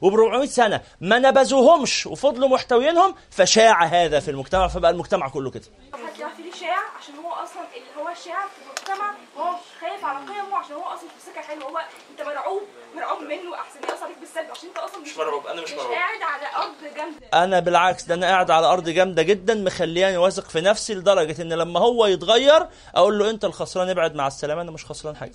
وب 0.00 0.14
400 0.14 0.46
سنة 0.46 0.80
ما 1.00 1.18
نبذوهمش 1.18 2.06
وفضلوا 2.06 2.48
محتوينهم 2.48 3.14
فشاع 3.30 3.84
هذا 3.84 4.20
في 4.20 4.30
المجتمع 4.30 4.68
فبقى 4.68 4.90
المجتمع 4.90 5.28
كله 5.28 5.50
كده. 5.50 5.62
حد 5.92 6.18
يعرف 6.20 6.38
ليه 6.40 6.52
شاع 6.52 6.78
عشان 7.02 7.14
هو 7.14 7.32
أصلا 7.32 7.62
اللي 7.76 8.02
هو 8.02 8.08
الشاع 8.12 8.46
في 8.46 8.62
المجتمع 8.66 9.14
هو 9.38 9.54
خايف 10.00 10.04
على 10.04 10.26
قيمه 10.26 10.56
عشان 10.56 10.76
هو 10.76 10.82
أصلا 10.82 11.08
في 11.08 11.30
سكة 11.30 11.40
حلوة. 11.40 11.64
هو 11.70 11.78
أنت 12.10 12.20
مرعوب 12.26 12.62
مرعوب 12.96 13.22
منه 13.22 13.54
أحسن 13.54 13.80
يأثر 13.88 14.04
عليك 14.04 14.18
بالسلب 14.18 14.50
عشان 14.50 14.68
أنت 14.68 14.78
أصلا 14.78 15.00
مش 15.02 15.16
مرعوب، 15.16 15.46
أنا 15.46 15.62
مش 15.62 15.72
مرعوب. 15.72 15.92
قاعد 15.92 16.22
على 16.22 16.56
أرض 16.56 16.94
جامدة. 16.96 17.26
أنا 17.44 17.60
بالعكس 17.60 18.04
ده 18.04 18.14
أنا 18.14 18.26
قاعد 18.26 18.50
على 18.50 18.66
أرض 18.66 18.88
جامدة 18.88 19.22
جدا 19.22 19.54
مخلياني 19.54 20.16
واثق 20.16 20.48
في 20.48 20.60
نفسي 20.60 20.94
لدرجة 20.94 21.42
إن 21.42 21.52
لما 21.52 21.80
هو 21.80 22.06
يتغير 22.06 22.66
أقول 22.94 23.18
له 23.18 23.30
أنت 23.30 23.44
الخسران 23.44 23.88
ابعد 23.88 24.14
مع 24.14 24.26
السلامة 24.26 24.62
أنا 24.62 24.70
مش 24.70 24.86
خسران 24.86 25.16
حاجة. 25.16 25.32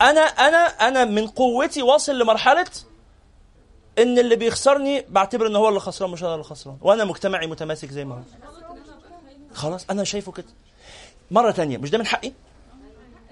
أنا 0.00 0.20
أنا 0.20 0.58
أنا 0.58 1.04
من 1.04 1.26
قوتي 1.26 1.82
واصل 1.82 2.18
لمرحلة 2.18 2.66
إن 3.98 4.18
اللي 4.18 4.36
بيخسرني 4.36 5.04
بعتبر 5.08 5.46
إن 5.46 5.56
هو 5.56 5.68
اللي 5.68 5.80
خسران 5.80 6.10
مش 6.10 6.22
أنا 6.22 6.32
اللي 6.34 6.44
خسران 6.44 6.78
وأنا 6.82 7.04
مجتمعي 7.04 7.46
متماسك 7.46 7.90
زي 7.90 8.04
ما 8.04 8.14
هو. 8.14 8.20
خلاص 9.54 9.86
أنا 9.90 10.04
شايفه 10.04 10.32
كده. 10.32 10.46
مرة 11.30 11.50
تانية 11.50 11.78
مش 11.78 11.90
ده 11.90 11.98
من 11.98 12.06
حقي؟ 12.06 12.32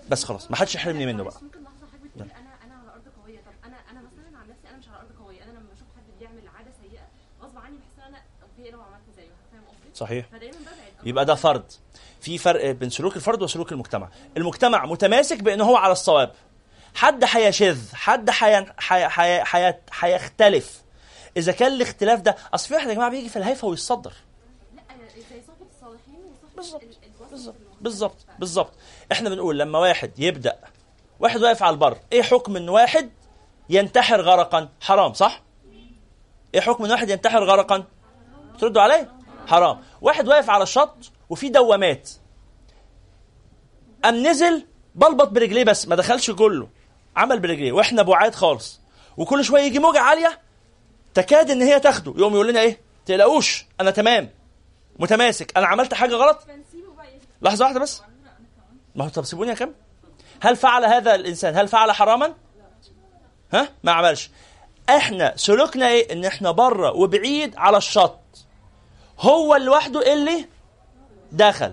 بس 0.09 0.25
خلاص 0.25 0.51
ما 0.51 0.57
حدش 0.57 0.75
يحرمني 0.75 1.07
منه 1.07 1.23
بقى. 1.25 1.35
ممكن 1.43 1.63
لحظة 1.63 1.87
حضرتك 1.87 2.05
بتقول 2.05 2.31
أنا 2.31 2.65
أنا 2.65 2.75
على 2.75 2.91
أرض 2.93 3.03
قوية. 3.23 3.39
طب 3.39 3.53
أنا 3.65 3.77
أنا 3.91 4.01
مثلا 4.01 4.39
عن 4.39 4.49
نفسي 4.49 4.69
أنا 4.71 4.79
مش 4.79 4.89
على 4.89 4.99
أرض 4.99 5.25
قوية. 5.25 5.45
أنا 5.45 5.51
لما 5.51 5.69
بشوف 5.75 5.89
حد 5.97 6.19
بيعمل 6.21 6.49
عادة 6.57 6.71
سيئة 6.83 7.03
غصب 7.43 7.59
عني 7.59 7.77
بحس 7.77 7.99
إن 7.99 8.15
أنا 8.15 8.23
okay 8.43 8.71
لو 8.71 8.83
عملت 8.83 9.03
زيه. 9.17 9.23
فاهم 9.53 9.63
قصدي؟ 9.69 9.95
صحيح. 9.95 10.27
فدايما 10.33 10.57
ببعد. 10.59 11.07
يبقى 11.07 11.25
ده 11.25 11.35
فرد 11.35 11.73
في 12.21 12.39
فرق 12.39 12.71
بين 12.71 12.91
سلوك 12.91 13.17
الفرد 13.17 13.43
وسلوك 13.43 13.73
المجتمع. 13.73 14.09
المجتمع 14.37 14.87
متماسك 14.87 15.43
بان 15.43 15.61
هو 15.61 15.77
على 15.77 15.93
الصواب. 15.93 16.33
حد 16.95 17.25
هيشذ 17.29 17.95
حد 17.95 18.31
حي... 18.31 18.67
حي... 18.79 19.09
حي... 19.09 19.45
حي... 19.45 19.75
هيختلف. 20.01 20.83
إذا 21.37 21.53
كان 21.53 21.73
الاختلاف 21.73 22.21
ده 22.21 22.37
أصل 22.55 22.69
في 22.69 22.75
واحد 22.75 22.89
يا 22.89 22.95
جماعة 22.95 23.11
بيجي 23.11 23.29
في 23.29 23.37
الهايفة 23.37 23.69
ويتصدر. 23.69 24.13
لا 24.75 24.83
زي 25.31 25.43
صحبه 25.43 25.67
الصالحين 25.75 26.15
وصحبه 26.15 26.57
بالظبط. 26.57 26.83
بالظبط. 27.31 27.55
بالظبط 27.85 28.27
بالظبط 28.39 28.73
إحنا 29.13 29.29
بنقول 29.31 29.59
لما 29.59 29.79
واحد 29.79 30.19
يبدأ 30.19 30.57
واحد 31.21 31.43
واقف 31.43 31.63
على 31.63 31.75
البر 31.75 31.99
إيه 32.13 32.23
حكم 32.23 32.57
إن 32.57 32.69
واحد 32.69 33.11
ينتحر 33.71 34.21
غرقا؟ 34.21 34.69
حرام 34.81 35.13
صح؟ 35.13 35.43
إيه 36.55 36.61
حكم 36.61 36.85
إن 36.85 36.91
واحد 36.91 37.11
ينتحر 37.11 37.45
غرقا؟ 37.45 37.85
تردوا 38.59 38.83
عليا 38.83 39.13
حرام. 39.47 39.81
واحد 40.01 40.29
واقف 40.29 40.51
على 40.51 40.63
الشط 40.63 41.13
وفي 41.29 41.49
دوامات. 41.49 42.11
قام 44.05 44.27
نزل 44.27 44.67
بلبط 44.95 45.29
برجليه 45.29 45.65
بس 45.65 45.89
ما 45.89 45.97
دخلش 45.97 46.31
كله. 46.31 46.69
عمل 47.17 47.41
برجليه 47.41 47.73
وإحنا 47.73 48.03
بعاد 48.03 48.35
خالص. 48.35 48.81
وكل 49.17 49.45
شوية 49.45 49.63
يجي 49.63 49.79
موجة 49.79 50.01
عالية 50.01 50.41
تكاد 51.15 51.51
إن 51.51 51.63
هي 51.63 51.81
تاخده. 51.81 52.15
يقوم 52.17 52.35
يقول 52.35 52.49
لنا 52.49 52.61
إيه؟ 52.61 52.81
تقلقوش 53.07 53.67
أنا 53.81 53.91
تمام. 53.91 54.31
متماسك. 54.99 55.57
أنا 55.57 55.67
عملت 55.67 55.95
حاجة 55.95 56.15
غلط؟ 56.15 56.47
لحظة 57.43 57.65
واحدة 57.65 57.81
بس. 57.81 58.03
ما 58.95 59.05
هو 59.05 59.09
طب 59.09 59.25
سيبوني 59.25 59.53
أكمل. 59.53 59.73
هل 60.41 60.57
فعل 60.57 60.85
هذا 60.85 61.15
الإنسان 61.15 61.57
هل 61.57 61.69
فعل 61.69 61.93
حراما؟ 61.93 62.35
ها؟ 63.53 63.69
ما 63.85 63.93
عملش. 63.93 64.31
إحنا 64.89 65.33
سلوكنا 65.37 65.89
إيه؟ 65.89 66.13
إن 66.13 66.25
إحنا 66.25 66.51
بره 66.51 66.91
وبعيد 66.93 67.57
على 67.57 67.77
الشط. 67.77 68.19
هو 69.21 69.57
لوحده 69.57 70.13
اللي 70.13 70.45
دخل. 71.33 71.73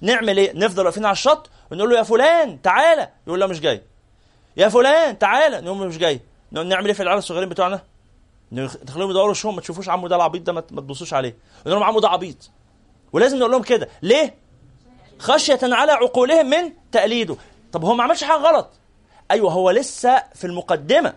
نعمل 0.00 0.38
إيه؟ 0.38 0.52
نفضل 0.54 0.84
واقفين 0.84 1.04
على 1.04 1.12
الشط 1.12 1.50
ونقول 1.72 1.90
له 1.90 1.98
يا 1.98 2.02
فلان 2.02 2.62
تعالى. 2.62 3.08
يقول 3.26 3.40
لا 3.40 3.46
مش 3.46 3.60
جاي. 3.60 3.82
يا 4.56 4.68
فلان 4.68 5.18
تعالى. 5.18 5.60
نقول 5.60 5.78
له 5.78 5.84
مش 5.86 5.98
جاي. 5.98 6.20
نعمل 6.52 6.86
إيه 6.86 6.92
في 6.92 7.02
العيال 7.02 7.18
الصغيرين 7.18 7.48
بتوعنا؟ 7.48 7.82
نخ- 8.52 8.76
نخليهم 8.84 9.10
يدوروا 9.10 9.30
وشهم 9.30 9.54
ما 9.54 9.60
تشوفوش 9.60 9.88
عمو 9.88 10.08
ده 10.08 10.16
العبيط 10.16 10.42
ده 10.42 10.52
ما 10.52 10.60
تبصوش 10.60 11.14
عليه. 11.14 11.36
نقول 11.60 11.72
لهم 11.74 11.82
عمو 11.82 12.00
ده 12.00 12.08
عبيط. 12.08 12.50
ولازم 13.12 13.38
نقول 13.38 13.50
لهم 13.50 13.62
كده. 13.62 13.88
ليه؟ 14.02 14.34
خشية 15.20 15.58
على 15.62 15.92
عقولهم 15.92 16.50
من 16.50 16.72
تقليده 16.92 17.36
طب 17.72 17.84
هو 17.84 17.94
ما 17.94 18.04
عملش 18.04 18.24
حاجة 18.24 18.38
غلط. 18.40 18.70
أيوة 19.30 19.52
هو 19.52 19.70
لسه 19.70 20.22
في 20.34 20.46
المقدمة. 20.46 21.14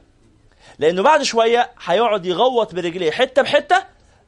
لأنه 0.79 1.03
بعد 1.03 1.21
شوية 1.23 1.69
هيقعد 1.85 2.25
يغوط 2.25 2.75
برجليه 2.75 3.11
حتة 3.11 3.41
بحتة 3.41 3.75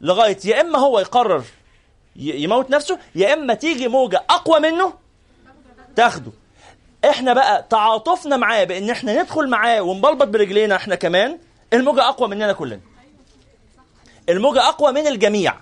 لغاية 0.01 0.37
يا 0.45 0.61
إما 0.61 0.79
هو 0.79 0.99
يقرر 0.99 1.43
يموت 2.15 2.69
نفسه 2.69 2.99
يا 3.15 3.33
إما 3.33 3.53
تيجي 3.53 3.87
موجة 3.87 4.23
أقوى 4.29 4.59
منه 4.59 4.93
تاخده. 5.95 6.31
إحنا 7.09 7.33
بقى 7.33 7.65
تعاطفنا 7.69 8.37
معاه 8.37 8.63
بإن 8.63 8.89
إحنا 8.89 9.21
ندخل 9.21 9.49
معاه 9.49 9.81
ونبلبط 9.81 10.27
برجلينا 10.27 10.75
إحنا 10.75 10.95
كمان 10.95 11.37
الموجة 11.73 12.07
أقوى 12.09 12.27
مننا 12.27 12.53
كلنا. 12.53 12.79
الموجة 14.29 14.59
أقوى 14.67 14.91
من 14.91 15.07
الجميع. 15.07 15.53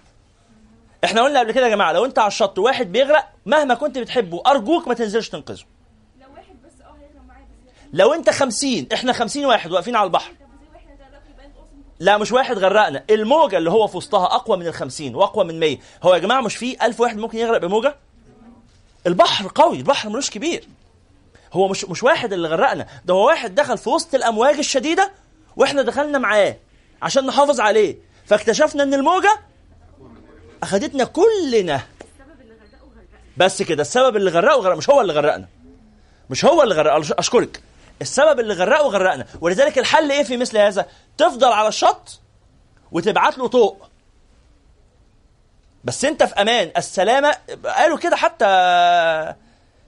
إحنا 1.04 1.22
قلنا 1.24 1.40
قبل 1.40 1.52
كده 1.52 1.66
يا 1.66 1.70
جماعة 1.70 1.92
لو 1.92 2.06
انت 2.06 2.20
على 2.20 2.28
الشط 2.28 2.60
واحد 2.60 2.92
بيغرق 2.92 3.30
مهما 3.46 3.74
كنت 3.74 3.98
بتحبه 3.98 4.42
أرجوك 4.48 4.88
ما 4.88 4.94
تنزلش 4.94 5.30
تنقذه. 5.30 5.64
لو 6.22 6.28
واحد 6.34 6.56
بس 6.66 6.72
آه 6.82 6.86
هيغرق 6.86 7.28
معايا 7.28 7.46
لو 7.94 8.14
انت 8.14 8.30
خمسين 8.30 8.88
إحنا 8.94 9.14
خمسين 9.14 9.46
واحد 9.46 9.72
واقفين 9.72 9.96
على 9.96 10.06
البحر. 10.06 10.32
وإحنا 10.74 10.92
لا 12.00 12.18
مش 12.18 12.32
واحد 12.32 12.58
غرقنا 12.58 13.04
الموجة 13.10 13.58
اللي 13.58 13.72
هو 13.72 13.88
في 13.88 13.98
وسطها 13.98 14.26
أقوى 14.26 14.58
من 14.58 14.68
الخمسين 14.68 15.16
وأقوى 15.16 15.46
من 15.46 15.60
مية. 15.60 15.80
هو 16.04 16.14
يا 16.14 16.20
جماعة 16.20 16.42
مش 16.42 16.56
في 16.56 16.86
ألف 16.86 17.00
واحد 17.00 17.18
ممكن 17.18 17.38
يغرق 17.38 17.58
بموجة؟ 17.58 17.96
البحر 19.08 19.52
قوي 19.56 19.78
البحر 19.78 20.10
ملوش 20.10 20.30
كبير. 20.30 20.68
هو 21.54 21.68
مش 21.68 21.86
مش 21.86 22.04
واحد 22.04 22.34
اللي 22.34 22.48
غرقنا 22.48 22.88
ده 23.06 23.14
هو 23.14 23.28
واحد 23.28 23.56
دخل 23.56 23.78
في 23.78 23.90
وسط 23.90 24.16
الأمواج 24.16 24.58
الشديدة 24.58 25.12
وإحنا 25.58 25.82
دخلنا 25.82 26.18
معاه 26.18 26.56
عشان 27.02 27.26
نحافظ 27.26 27.60
عليه. 27.60 27.98
فاكتشفنا 28.26 28.84
إن 28.84 28.94
الموجة 28.94 29.40
أخدتنا 30.64 31.04
كلنا. 31.04 31.82
بس 33.38 33.62
كده 33.62 33.82
السبب 33.82 34.16
اللي 34.16 34.32
غرقه 34.32 34.56
غرق 34.60 34.78
مش 34.78 34.90
هو 34.90 35.02
اللي 35.02 35.14
غرقنا. 35.14 35.48
مش 36.30 36.46
هو 36.46 36.64
اللي 36.64 36.76
غرق 36.76 37.20
أشكرك. 37.20 37.62
السبب 38.02 38.40
اللي 38.40 38.54
غرقه 38.54 38.88
غرقنا 38.88 39.26
ولذلك 39.42 39.78
الحل 39.80 40.12
إيه 40.12 40.24
في 40.24 40.38
مثل 40.38 40.58
هذا؟ 40.58 40.86
تفضل 41.18 41.48
على 41.52 41.68
الشط 41.68 42.20
وتبعت 42.92 43.38
له 43.38 43.48
طوق. 43.48 43.88
بس 45.84 46.06
أنت 46.06 46.24
في 46.24 46.34
أمان. 46.42 46.72
السلامة 46.78 47.38
قالوا 47.66 47.98
كده 47.98 48.16
حتى 48.16 48.46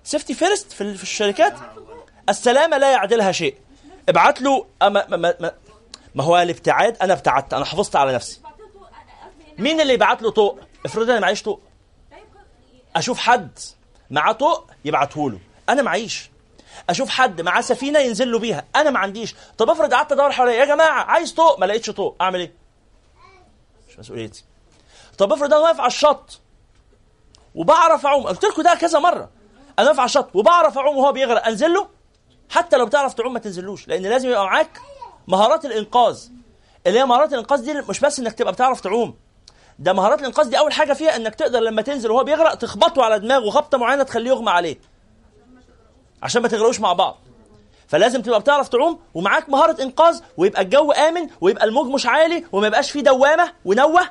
safety 0.03 0.33
first 0.33 0.71
في 0.71 0.81
ال- 0.81 0.97
في 0.97 1.03
الشركات. 1.03 1.53
السلامة 2.29 2.77
لا 2.77 2.91
يعدلها 2.91 3.31
شيء. 3.31 3.55
ابعت 4.09 4.41
له 4.41 4.65
أما 4.81 5.05
ما, 5.09 5.17
ما, 5.39 5.51
ما 6.15 6.23
هو 6.23 6.37
الابتعاد 6.37 6.97
أنا 7.01 7.13
ابتعدت 7.13 7.53
أنا 7.53 7.65
حافظت 7.65 7.95
على 7.95 8.13
نفسي. 8.13 8.39
مين 9.57 9.81
اللي 9.81 9.93
يبعت 9.93 10.21
له 10.21 10.31
طوق؟ 10.31 10.59
افرض 10.85 11.09
أنا 11.09 11.19
معيش 11.19 11.43
طوق. 11.43 11.61
أشوف 12.95 13.19
حد 13.19 13.59
معاه 14.09 14.31
طوق 14.31 14.71
يبعته 14.85 15.31
له. 15.31 15.39
أنا 15.69 15.81
معيش. 15.81 16.29
أشوف 16.89 17.09
حد 17.09 17.41
معاه 17.41 17.61
سفينة 17.61 17.99
ينزل 17.99 18.31
له 18.31 18.39
بيها. 18.39 18.65
أنا 18.75 18.89
ما 18.89 18.99
عنديش. 18.99 19.35
طب 19.57 19.69
افرض 19.69 19.93
قعدت 19.93 20.11
ادور 20.11 20.31
حواليا 20.31 20.53
يا 20.53 20.65
جماعة 20.65 21.03
عايز 21.03 21.33
طوق؟ 21.33 21.59
ما 21.59 21.65
لقيتش 21.65 21.89
طوق. 21.89 22.15
اعمل 22.21 22.39
إيه؟ 22.39 22.53
مش 23.89 23.99
مسؤوليتي. 23.99 24.43
طب 25.17 25.33
افرض 25.33 25.53
أنا 25.53 25.63
واقف 25.63 25.79
على 25.79 25.87
الشط 25.87 26.41
وبعرف 27.55 28.05
اعوم. 28.05 28.23
قلت 28.23 28.45
لكم 28.45 28.61
ده 28.61 28.75
كذا 28.75 28.99
مرة. 28.99 29.29
أنا 29.79 29.87
واقف 29.87 29.99
على 29.99 30.05
الشط 30.05 30.29
وبعرف 30.35 30.77
اعوم 30.77 30.97
وهو 30.97 31.11
بيغرق. 31.11 31.47
انزل 31.47 31.73
له؟ 31.73 31.87
حتى 32.49 32.77
لو 32.77 32.85
بتعرف 32.85 33.13
تعوم 33.13 33.33
ما 33.33 33.39
تنزلوش 33.39 33.87
لأن 33.87 34.01
لازم 34.01 34.29
يبقى 34.29 34.45
معاك 34.45 34.81
مهارات 35.27 35.65
الانقاذ. 35.65 36.27
اللي 36.87 36.99
هي 36.99 37.05
مهارات 37.05 37.33
الانقاذ 37.33 37.61
دي 37.61 37.73
مش 37.73 37.99
بس 37.99 38.19
انك 38.19 38.33
تبقى 38.33 38.53
بتعرف 38.53 38.81
تعوم. 38.81 39.15
ده 39.79 39.93
مهارات 39.93 40.19
الانقاذ 40.19 40.49
دي 40.49 40.59
أول 40.59 40.73
حاجة 40.73 40.93
فيها 40.93 41.15
إنك 41.15 41.35
تقدر 41.35 41.59
لما 41.59 41.81
تنزل 41.81 42.11
وهو 42.11 42.23
بيغرق 42.23 42.55
تخبطه 42.55 43.03
على 43.03 43.19
دماغه 43.19 43.49
خبطه 43.49 43.77
معينة 43.77 44.03
تخليه 44.03 44.29
يغمى 44.29 44.49
عليه. 44.49 44.77
عشان 46.23 46.41
ما 46.41 46.47
تغرقوش 46.47 46.79
مع 46.79 46.93
بعض. 46.93 47.17
فلازم 47.87 48.21
تبقى 48.21 48.39
بتعرف 48.39 48.67
تعوم 48.69 48.99
ومعاك 49.13 49.49
مهارة 49.49 49.81
إنقاذ 49.81 50.19
ويبقى 50.37 50.61
الجو 50.61 50.91
آمن 50.91 51.29
ويبقى 51.41 51.65
الموج 51.65 51.87
مش 51.87 52.05
عالي 52.05 52.45
وما 52.51 52.67
يبقاش 52.67 52.91
فيه 52.91 53.01
دوامة 53.01 53.51
ونوة. 53.65 54.01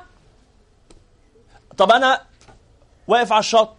طب 1.77 1.91
أنا 1.91 2.21
واقف 3.07 3.31
على 3.31 3.39
الشط 3.39 3.75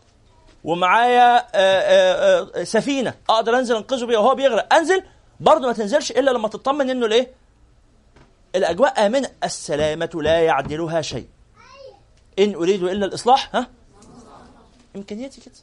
ومعايا 0.64 1.39
آه، 1.39 1.45
آه، 1.55 2.51
آه، 2.61 2.64
سفينة 2.64 3.14
أقدر 3.28 3.59
أنزل 3.59 3.76
أنقذه 3.76 4.05
بيها 4.05 4.18
وهو 4.18 4.34
بيغرق 4.34 4.74
أنزل؟ 4.74 5.03
برضه 5.41 5.66
ما 5.66 5.72
تنزلش 5.72 6.11
إلا 6.11 6.30
لما 6.30 6.49
تطمن 6.49 6.91
إنه 6.91 7.07
الإيه؟ 7.07 7.32
الأجواء 8.55 9.07
آمنة. 9.07 9.30
السلامة 9.45 10.11
لا 10.14 10.41
يعدلها 10.41 11.01
شيء. 11.03 11.36
إن 12.39 12.55
أريد 12.55 12.82
إلا 12.82 13.07
الإصلاح 13.07 13.57
ها؟ 13.57 13.70
إمكانياتي 14.97 15.41
كده. 15.41 15.55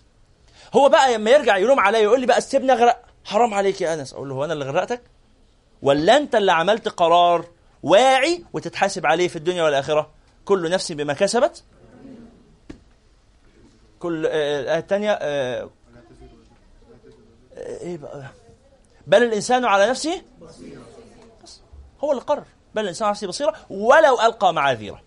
هو 0.74 0.90
بقى 0.90 1.14
لما 1.14 1.32
يرجع 1.32 1.58
يلوم 1.58 1.80
عليا 1.80 2.00
يقول 2.00 2.20
لي 2.20 2.26
بقى 2.26 2.42
سيبني 2.42 2.72
أغرق 2.72 3.06
حرام 3.26 3.54
عليك 3.54 3.82
يا 3.82 3.94
أنس. 3.94 4.14
أقول 4.14 4.30
له 4.30 4.36
هو 4.36 4.46
أنا 4.46 4.54
اللي 4.54 4.66
غرقتك؟ 4.66 5.02
ولا 5.82 6.18
أنت 6.18 6.36
اللي 6.36 6.52
عملت 6.52 6.90
قرار 6.90 7.46
واعي 7.84 8.46
وتتحاسب 8.54 9.06
عليه 9.06 9.28
في 9.28 9.36
الدنيا 9.36 9.64
والآخرة؟ 9.64 10.12
كل 10.46 10.70
نفس 10.70 10.92
بما 10.92 11.14
كسبت. 11.14 11.64
كل 14.00 14.26
آه، 14.26 14.60
الآية 14.60 14.80
الثانية 14.80 15.12
آه، 15.12 15.70
آه، 17.58 17.80
إيه 17.82 17.98
بقى؟ 17.98 18.24
بل 19.08 19.24
الإنسان 19.24 19.66
على 19.66 19.90
نفسه 19.90 20.22
بس. 21.44 21.60
هو 22.04 22.12
اللي 22.12 22.24
قرر. 22.24 22.44
بل 22.76 22.82
الإنسان 22.82 23.06
على 23.06 23.12
نفسه 23.14 23.28
بصيرة 23.28 23.56
ولو 23.70 24.22
ألقى 24.22 24.54
معاذيره. 24.54 25.02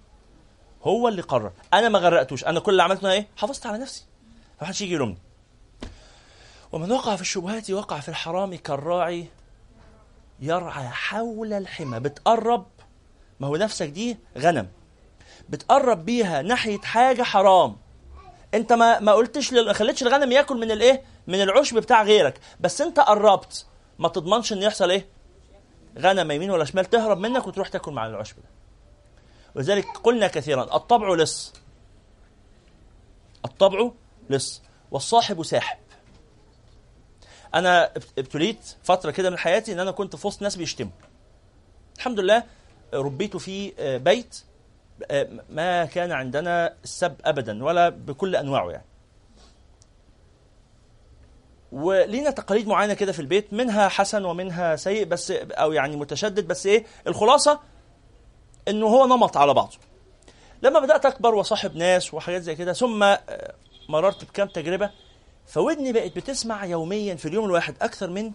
هو 0.86 1.08
اللي 1.08 1.22
قرر. 1.22 1.52
أنا 1.74 1.88
ما 1.88 1.98
غرقتوش. 1.98 2.44
أنا 2.44 2.60
كل 2.60 2.72
اللي 2.72 2.82
عملته 2.82 3.10
إيه؟ 3.10 3.28
حافظت 3.36 3.66
على 3.66 3.78
نفسي. 3.78 4.04
ما 4.60 4.66
حدش 4.66 4.80
يجي 4.80 4.94
يلومني. 4.94 5.18
ومن 6.72 6.92
وقع 6.92 7.16
في 7.16 7.22
الشبهات 7.22 7.70
وقع 7.70 8.00
في 8.00 8.08
الحرام 8.08 8.54
كالراعي 8.54 9.26
يرعى 10.40 10.88
حول 10.88 11.52
الحمى. 11.52 12.00
بتقرب. 12.00 12.66
ما 13.40 13.46
هو 13.46 13.56
نفسك 13.56 13.88
دي 13.88 14.16
غنم. 14.38 14.68
بتقرب 15.48 16.04
بيها 16.04 16.42
ناحية 16.42 16.78
حاجة 16.80 17.22
حرام. 17.22 17.76
أنت 18.54 18.72
ما 18.72 19.00
ما 19.00 19.12
قلتش 19.12 19.52
ما 19.52 19.72
خليتش 19.72 20.02
الغنم 20.02 20.32
ياكل 20.32 20.56
من 20.56 20.70
الإيه؟ 20.70 21.02
من 21.26 21.42
العشب 21.42 21.78
بتاع 21.78 22.02
غيرك. 22.02 22.40
بس 22.60 22.80
أنت 22.80 23.00
قربت. 23.00 23.66
ما 23.98 24.08
تضمنش 24.08 24.52
إن 24.52 24.62
يحصل 24.62 24.90
إيه؟ 24.90 25.06
غنم 25.98 26.30
يمين 26.30 26.50
ولا 26.50 26.64
شمال 26.64 26.84
تهرب 26.84 27.18
منك 27.18 27.46
وتروح 27.46 27.68
تاكل 27.68 27.92
مع 27.92 28.06
العشب 28.06 28.36
ده. 28.36 28.55
ولذلك 29.56 29.86
قلنا 30.02 30.26
كثيرا 30.26 30.76
الطبع 30.76 31.14
لص. 31.14 31.52
الطبع 33.44 33.90
لص. 34.30 34.62
والصاحب 34.90 35.42
ساحب. 35.42 35.78
أنا 37.54 37.84
اب- 37.96 38.02
ابتليت 38.18 38.76
فترة 38.82 39.10
كده 39.10 39.30
من 39.30 39.38
حياتي 39.38 39.72
إن 39.72 39.80
أنا 39.80 39.90
كنت 39.90 40.16
في 40.16 40.26
وسط 40.26 40.42
ناس 40.42 40.56
بيشتموا. 40.56 40.92
الحمد 41.96 42.20
لله 42.20 42.42
ربيت 42.94 43.36
في 43.36 43.72
آه، 43.78 43.96
بيت 43.96 44.42
آه، 45.10 45.28
ما 45.50 45.84
كان 45.84 46.12
عندنا 46.12 46.74
السب 46.84 47.14
ابدا 47.24 47.64
ولا 47.64 47.88
بكل 47.88 48.36
أنواعه 48.36 48.70
يعني. 48.70 48.84
ولينا 51.72 52.30
تقاليد 52.30 52.68
معينة 52.68 52.94
كده 52.94 53.12
في 53.12 53.20
البيت 53.20 53.52
منها 53.52 53.88
حسن 53.88 54.24
ومنها 54.24 54.76
سيء 54.76 55.04
بس 55.04 55.30
أو 55.30 55.72
يعني 55.72 55.96
متشدد 55.96 56.48
بس 56.48 56.66
إيه 56.66 56.84
الخلاصة 57.06 57.60
إنه 58.68 58.86
هو 58.86 59.06
نمط 59.06 59.36
على 59.36 59.54
بعضه. 59.54 59.78
لما 60.62 60.80
بدأت 60.80 61.06
أكبر 61.06 61.34
وصاحب 61.34 61.76
ناس 61.76 62.14
وحاجات 62.14 62.42
زي 62.42 62.56
كده 62.56 62.72
ثم 62.72 63.02
آه، 63.02 63.54
مررت 63.88 64.24
بكام 64.24 64.48
تجربة 64.48 64.90
فودني 65.46 65.92
بقت 65.92 66.16
بتسمع 66.16 66.64
يوميا 66.64 67.14
في 67.14 67.28
اليوم 67.28 67.44
الواحد 67.44 67.74
أكثر 67.82 68.10
من 68.10 68.32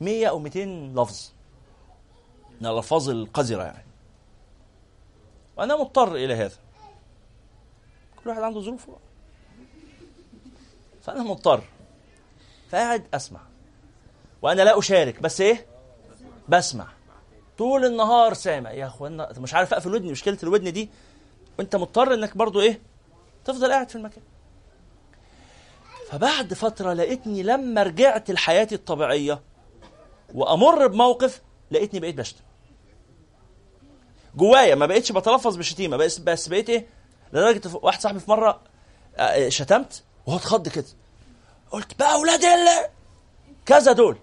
100 0.00 0.26
أو 0.26 0.38
200 0.38 0.92
لفظ. 0.94 1.32
من 2.60 2.66
الألفاظ 2.66 3.10
القذرة 3.10 3.62
يعني. 3.62 3.84
وأنا 5.56 5.76
مضطر 5.76 6.14
إلى 6.14 6.34
هذا. 6.34 6.56
كل 8.24 8.30
واحد 8.30 8.42
عنده 8.42 8.60
ظروفه. 8.60 8.96
فأنا 11.02 11.22
مضطر. 11.22 11.62
فقاعد 12.70 13.06
أسمع. 13.14 13.40
وأنا 14.42 14.62
لا 14.62 14.78
أشارك 14.78 15.20
بس 15.20 15.40
إيه؟ 15.40 15.66
بسمع. 16.48 16.86
طول 17.58 17.84
النهار 17.84 18.34
سامع. 18.34 18.70
يا 18.70 18.86
اخوانا 18.86 19.32
مش 19.38 19.54
عارف 19.54 19.72
اقفل 19.74 19.94
ودني 19.94 20.12
مشكلة 20.12 20.38
الودن 20.42 20.72
دي. 20.72 20.90
وانت 21.58 21.76
مضطر 21.76 22.14
انك 22.14 22.36
برضو 22.36 22.60
إيه 22.60 22.80
تفضل 23.44 23.72
قاعد 23.72 23.88
في 23.88 23.96
المكان. 23.96 24.22
فبعد 26.10 26.54
فترة 26.54 26.92
لقيتني 26.92 27.42
لما 27.42 27.82
رجعت 27.82 28.30
لحياتي 28.30 28.74
الطبيعية 28.74 29.40
وأمر 30.34 30.86
بموقف 30.86 31.42
لقيتني 31.70 32.00
بقيت 32.00 32.14
بشتم. 32.14 32.40
جوايا 34.36 34.74
ما 34.74 34.86
بقيتش 34.86 35.12
بتلفظ 35.12 35.56
بشتيمة 35.56 35.96
بس 35.96 36.18
بس 36.18 36.48
بقيت 36.48 36.70
إيه 36.70 36.86
لدرجة 37.32 37.70
واحد 37.74 38.00
صاحبي 38.00 38.20
في 38.20 38.30
مرة 38.30 38.60
آه، 39.16 39.48
شتمت 39.48 40.02
وهو 40.26 40.36
اتخض 40.36 40.68
كده. 40.68 40.84
قلت 41.70 41.98
بقى 41.98 42.14
أولاد 42.14 42.44
ال 42.44 42.68
كذا 43.66 43.92
دول. 43.92 44.16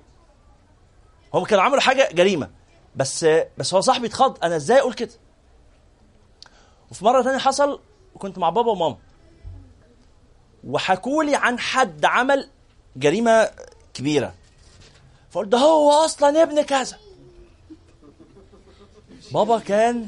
هم 1.34 1.44
كانوا 1.46 1.64
عملوا 1.64 1.82
حاجة 1.82 2.10
جريمة. 2.14 2.50
بس 2.96 3.26
بس 3.58 3.74
هو 3.74 3.82
صاحبي 3.82 4.08
اتخض. 4.08 4.38
أنا 4.44 4.56
إزاي 4.56 4.80
أقول 4.80 4.94
كده؟ 4.94 5.14
وفي 6.92 7.06
مرة 7.06 7.22
تانية 7.22 7.38
حصل 7.38 7.80
كنت 8.18 8.38
مع 8.38 8.50
بابا 8.50 8.72
وماما. 8.72 8.98
وحكوا 10.64 11.24
لي 11.24 11.36
عن 11.36 11.60
حد 11.60 12.06
عمل 12.06 12.50
جريمة 12.96 13.52
كبيرة. 13.94 14.34
فقلت 15.30 15.48
ده 15.48 15.58
هو 15.58 15.92
أصلا 15.92 16.44
ابن 16.44 16.62
كذا. 16.62 16.98
بابا 19.32 19.60
كان 19.60 20.08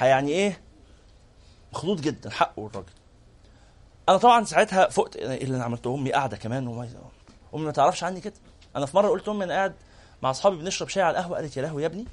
يعني 0.00 0.30
إيه؟ 0.32 0.60
مخضوض 1.72 2.00
جدا 2.00 2.30
حقه 2.30 2.66
الراجل. 2.66 2.92
أنا 4.08 4.16
طبعا 4.16 4.44
ساعتها 4.44 4.88
فقت 4.88 5.16
إيه 5.16 5.44
اللي 5.44 5.56
أنا 5.56 5.64
عملته؟ 5.64 5.94
أمي 5.94 6.12
قاعدة 6.12 6.36
كمان 6.36 6.88
أمي 7.54 7.64
ما 7.64 7.72
تعرفش 7.72 8.04
عني 8.04 8.20
كده. 8.20 8.34
أنا 8.76 8.86
في 8.86 8.96
مرة 8.96 9.08
قلت 9.08 9.28
امي 9.28 9.44
أنا 9.44 9.54
قاعد 9.54 9.74
مع 10.22 10.30
أصحابي 10.30 10.56
بنشرب 10.56 10.88
شاي 10.88 11.02
على 11.02 11.18
القهوة. 11.18 11.36
قالت 11.36 11.56
يا 11.56 11.62
لهوي 11.62 11.82
يا 11.82 11.86
ابني. 11.86 12.04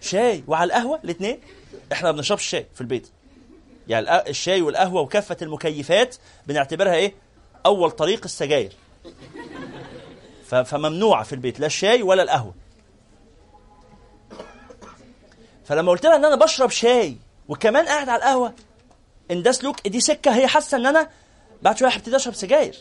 شاي 0.00 0.44
وعلى 0.46 0.68
القهوة 0.68 1.00
الاثنين 1.04 1.40
إحنا 1.92 2.10
ما 2.10 2.16
بنشربش 2.16 2.46
شاي 2.46 2.66
في 2.74 2.80
البيت. 2.80 3.08
يعني 3.88 4.30
الشاي 4.30 4.62
والقهوة 4.62 5.00
وكافة 5.00 5.36
المكيفات 5.42 6.16
بنعتبرها 6.46 6.94
إيه؟ 6.94 7.14
أول 7.66 7.90
طريق 7.90 8.20
السجاير. 8.24 8.72
فممنوعه 10.64 11.22
في 11.24 11.32
البيت. 11.32 11.60
لا 11.60 11.66
الشاي 11.66 12.02
ولا 12.02 12.22
القهوة. 12.22 12.54
فلما 15.64 15.90
قلت 15.90 16.06
لها 16.06 16.16
إن 16.16 16.24
أنا 16.24 16.36
بشرب 16.36 16.70
شاي 16.70 17.16
وكمان 17.48 17.86
قاعد 17.86 18.08
على 18.08 18.18
القهوة 18.18 18.54
ان 19.30 19.42
ده 19.42 19.52
سلوك 19.52 19.88
دي 19.88 20.00
سكة 20.00 20.36
هي 20.36 20.46
حاسة 20.46 20.76
إن 20.76 20.86
أنا 20.86 21.10
بعد 21.62 21.76
شوية 21.78 21.90
هبتدي 21.90 22.16
أشرب 22.16 22.34
سجاير. 22.34 22.76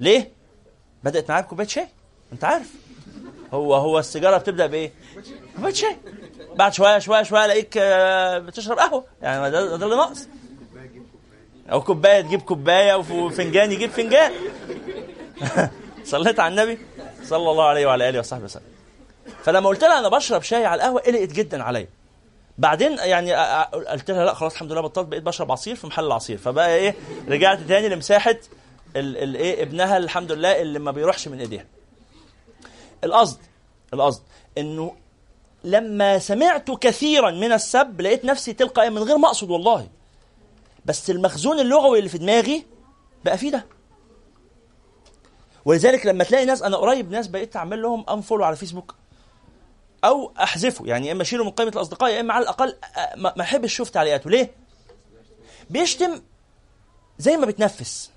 ليه؟ 0.00 0.32
بدأت 1.04 1.28
معايا 1.30 1.42
بكوباية 1.44 1.66
شاي. 1.66 1.88
أنت 2.32 2.44
عارف. 2.44 2.70
هو 3.52 3.74
هو 3.74 3.98
السيجارة 3.98 4.36
بتبدأ 4.38 4.66
بإيه؟ 4.66 4.92
كوباية 5.56 5.72
شاي. 5.74 5.96
بعد 6.54 6.72
شوية 6.74 6.98
شوية 6.98 7.22
شوية 7.22 7.44
ألاقيك 7.44 7.74
آه، 7.78 8.38
بتشرب 8.38 8.78
قهوة. 8.78 9.04
يعني 9.22 9.50
ده, 9.50 9.76
ده 9.76 9.84
اللي 9.84 9.96
ناقص. 9.96 10.28
أو 11.72 11.82
كوباية 11.82 12.20
تجيب 12.20 12.42
كوباية 12.42 12.94
وفنجان 12.94 13.72
يجيب 13.72 13.90
فنجان. 13.90 14.32
صليت 16.04 16.40
على 16.40 16.50
النبي 16.62 16.78
صلى 17.24 17.50
الله 17.50 17.64
عليه 17.64 17.86
وعلى 17.86 18.08
آله 18.08 18.18
وصحبه 18.18 18.44
وسلم. 18.44 18.62
فلما 19.44 19.68
قلت 19.68 19.84
لها 19.84 19.98
أنا 19.98 20.08
بشرب 20.08 20.42
شاي 20.42 20.64
على 20.66 20.78
القهوة 20.80 21.00
قلقت 21.00 21.28
جدا 21.32 21.62
عليا. 21.62 21.88
بعدين 22.58 22.92
يعني 22.98 23.30
أ- 23.36 23.66
أ- 23.66 23.74
قلت 23.74 24.10
لها 24.10 24.24
لا 24.24 24.34
خلاص 24.34 24.52
الحمد 24.52 24.72
لله 24.72 24.80
بطلت 24.80 25.06
بقيت 25.08 25.22
بشرب 25.22 25.52
عصير 25.52 25.76
في 25.76 25.86
محل 25.86 26.06
العصير. 26.06 26.38
فبقى 26.38 26.74
إيه 26.76 26.94
رجعت 27.28 27.58
تاني 27.60 27.88
لمساحة 27.88 28.36
ال- 28.96 29.16
ال- 29.16 29.36
إيه 29.36 29.62
ابنها 29.62 29.96
الحمد 29.96 30.32
لله 30.32 30.62
اللي 30.62 30.78
ما 30.78 30.90
بيروحش 30.90 31.28
من 31.28 31.40
ايديها. 31.40 31.66
القصد 33.04 33.38
القصد 33.94 34.22
انه 34.58 34.96
لما 35.64 36.18
سمعت 36.18 36.70
كثيرا 36.70 37.30
من 37.30 37.52
السب 37.52 38.00
لقيت 38.00 38.24
نفسي 38.24 38.52
تلقائيا 38.52 38.90
من 38.90 39.02
غير 39.02 39.18
ما 39.18 39.28
أقصد 39.28 39.50
والله. 39.50 39.88
بس 40.84 41.10
المخزون 41.10 41.60
اللغوي 41.60 41.98
اللي 41.98 42.08
في 42.10 42.18
دماغي 42.18 42.66
بقى 43.24 43.38
فيه 43.38 43.50
ده. 43.50 43.66
ولذلك 45.64 46.06
لما 46.06 46.24
تلاقي 46.24 46.44
ناس 46.44 46.62
أنا 46.62 46.76
قريب 46.76 47.10
ناس 47.10 47.26
بقيت 47.26 47.56
أعمل 47.56 47.82
لهم 47.82 48.04
انفولو 48.10 48.44
على 48.44 48.56
فيسبوك 48.56 48.94
أو 50.04 50.32
أحذفه 50.42 50.86
يعني 50.86 51.12
إما 51.12 51.22
أشيله 51.22 51.44
من 51.44 51.50
قائمة 51.50 51.72
الأصدقاء 51.72 52.10
يا 52.10 52.20
إما 52.20 52.34
على 52.34 52.42
الأقل 52.42 52.76
ما 53.16 53.40
أحبش 53.40 53.72
أشوف 53.72 53.90
تعليقاته. 53.90 54.30
ليه؟ 54.30 54.54
بيشتم 55.70 56.22
زي 57.18 57.36
ما 57.36 57.46
بتنفس. 57.46 58.10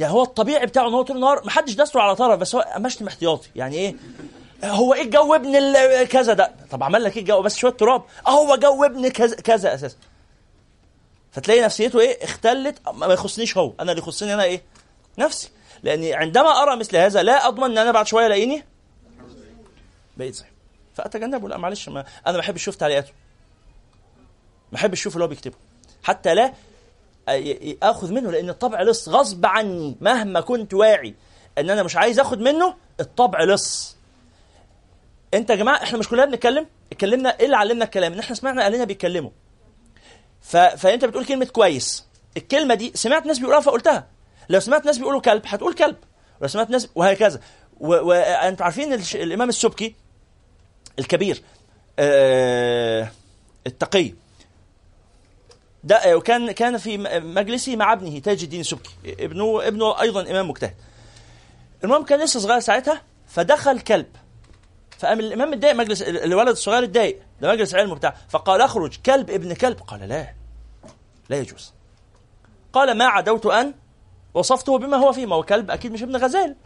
يعني 0.00 0.12
هو 0.12 0.22
الطبيعي 0.22 0.66
بتاعه 0.66 0.88
إن 0.88 0.94
هو 0.94 1.02
طول 1.02 1.16
النهار 1.16 1.44
ما 1.44 1.50
حدش 1.50 1.96
على 1.96 2.16
طرف 2.16 2.38
بس 2.38 2.54
هو 2.54 2.66
مشتم 2.76 3.06
احتياطي. 3.06 3.48
يعني 3.56 3.76
إيه؟ 3.76 3.94
هو 4.64 4.94
إيه 4.94 5.10
جو 5.10 5.34
ابن 5.34 6.04
كذا؟ 6.04 6.32
ده 6.32 6.52
طب 6.70 6.82
عمل 6.82 7.04
لك 7.04 7.16
إيه 7.16 7.24
جو 7.24 7.42
بس 7.42 7.56
شوية 7.56 7.72
تراب. 7.72 8.02
أه 8.26 8.30
هو 8.30 8.56
جو 8.56 8.84
ابن 8.84 9.08
كذا 9.08 9.36
كذا 9.36 9.74
أساسا. 9.74 9.96
فتلاقي 11.32 11.60
نفسيته 11.60 12.00
إيه؟ 12.00 12.24
اختلت 12.24 12.88
ما 12.88 13.06
يخصنيش 13.06 13.56
هو. 13.56 13.72
أنا 13.80 13.92
اللي 13.92 14.02
يخصني 14.02 14.34
أنا 14.34 14.42
إيه؟ 14.42 14.62
نفسي. 15.18 15.50
لأني 15.82 16.14
عندما 16.14 16.62
أرى 16.62 16.76
مثل 16.76 16.96
هذا 16.96 17.22
لا 17.22 17.48
أضمن 17.48 17.70
إن 17.70 17.78
أنا 17.78 17.92
بعد 17.92 18.06
شوية 18.06 18.26
ألاقيني 18.26 18.64
بقيت 20.16 20.34
صحيح 20.34 20.50
فأتجنبه. 20.94 21.48
لا 21.48 21.56
معلش 21.56 21.88
ما 21.88 22.00
أنا 22.26 22.32
ما 22.32 22.38
بحبش 22.38 22.62
أشوف 22.62 22.74
تعليقاته. 22.74 23.12
ما 24.72 24.72
بحبش 24.72 25.00
أشوف 25.00 25.14
اللي 25.14 25.24
هو 25.24 25.28
بيكتبه. 25.28 25.56
حتى 26.02 26.34
لا 26.34 26.52
اخذ 27.82 28.12
منه 28.12 28.30
لأن 28.30 28.48
الطبع 28.50 28.82
لص 28.82 29.08
غصب 29.08 29.46
عني 29.46 29.96
مهما 30.00 30.40
كنت 30.40 30.74
واعي 30.74 31.14
إن 31.58 31.70
أنا 31.70 31.82
مش 31.82 31.96
عايز 31.96 32.20
أخد 32.20 32.40
منه 32.40 32.74
الطبع 33.00 33.44
لص. 33.44 33.96
أنت 35.34 35.50
يا 35.50 35.54
جماعة 35.54 35.82
إحنا 35.82 35.98
مش 35.98 36.08
كلنا 36.08 36.24
بنتكلم؟ 36.24 36.66
اتكلمنا 36.92 37.38
إيه 37.40 37.44
اللي 37.44 37.56
علمنا 37.56 37.84
الكلام؟ 37.84 38.12
إن 38.12 38.18
إحنا 38.18 38.36
سمعنا 38.36 38.66
أهلنا 38.66 38.84
بيتكلموا. 38.84 39.30
ف... 40.40 40.56
فأنت 40.56 41.04
بتقول 41.04 41.24
كلمة 41.24 41.44
كويس. 41.44 42.04
الكلمة 42.36 42.74
دي 42.74 42.92
سمعت 42.94 43.26
ناس 43.26 43.38
بيقولوها 43.38 43.60
فقلتها. 43.60 44.06
لو 44.48 44.60
سمعت 44.60 44.84
ناس 44.86 44.98
بيقولوا 44.98 45.20
كلب 45.20 45.42
هتقول 45.46 45.74
كلب. 45.74 45.96
ولو 46.40 46.48
سمعت 46.48 46.70
ناس 46.70 46.88
وهكذا. 46.94 47.40
وانتوا 47.80 48.60
و... 48.60 48.64
عارفين 48.64 48.92
الش... 48.92 49.16
الإمام 49.16 49.48
السبكي 49.48 49.94
الكبير 50.98 51.42
آه... 51.98 53.10
التقي. 53.66 54.12
ده 55.84 56.16
وكان 56.16 56.52
كان 56.52 56.76
في 56.78 56.98
م- 56.98 57.34
مجلسه 57.34 57.76
مع 57.76 57.92
ابنه 57.92 58.18
تاج 58.18 58.42
الدين 58.42 58.60
السبكي. 58.60 58.90
ابنه 59.06 59.68
ابنه 59.68 60.00
أيضا 60.00 60.30
إمام 60.30 60.48
مجتهد. 60.50 60.74
المهم 61.84 62.04
كان 62.04 62.20
لسه 62.20 62.40
صغير 62.40 62.60
ساعتها 62.60 63.02
فدخل 63.26 63.80
كلب. 63.80 64.06
فقام 64.98 65.20
الإمام 65.20 65.50
متضايق 65.50 65.74
مجلس 65.74 66.02
الولد 66.02 66.48
الصغير 66.48 66.84
اتضايق 66.84 67.18
ده 67.40 67.52
مجلس 67.52 67.74
علم 67.74 67.90
وبتاع. 67.92 68.14
فقال 68.28 68.60
أخرج 68.60 68.96
كلب 69.06 69.30
ابن 69.30 69.54
كلب. 69.54 69.80
قال 69.80 70.00
لا 70.08 70.34
لا 71.28 71.36
يجوز. 71.36 71.72
قال 72.72 72.98
ما 72.98 73.04
عدوت 73.04 73.46
أن 73.46 73.74
وصفته 74.34 74.78
بما 74.78 74.96
هو 74.96 75.12
فيه. 75.12 75.26
ما 75.26 75.36
هو 75.36 75.42
كلب 75.42 75.70
أكيد 75.70 75.92
مش 75.92 76.02
ابن 76.02 76.16
غزال 76.16 76.56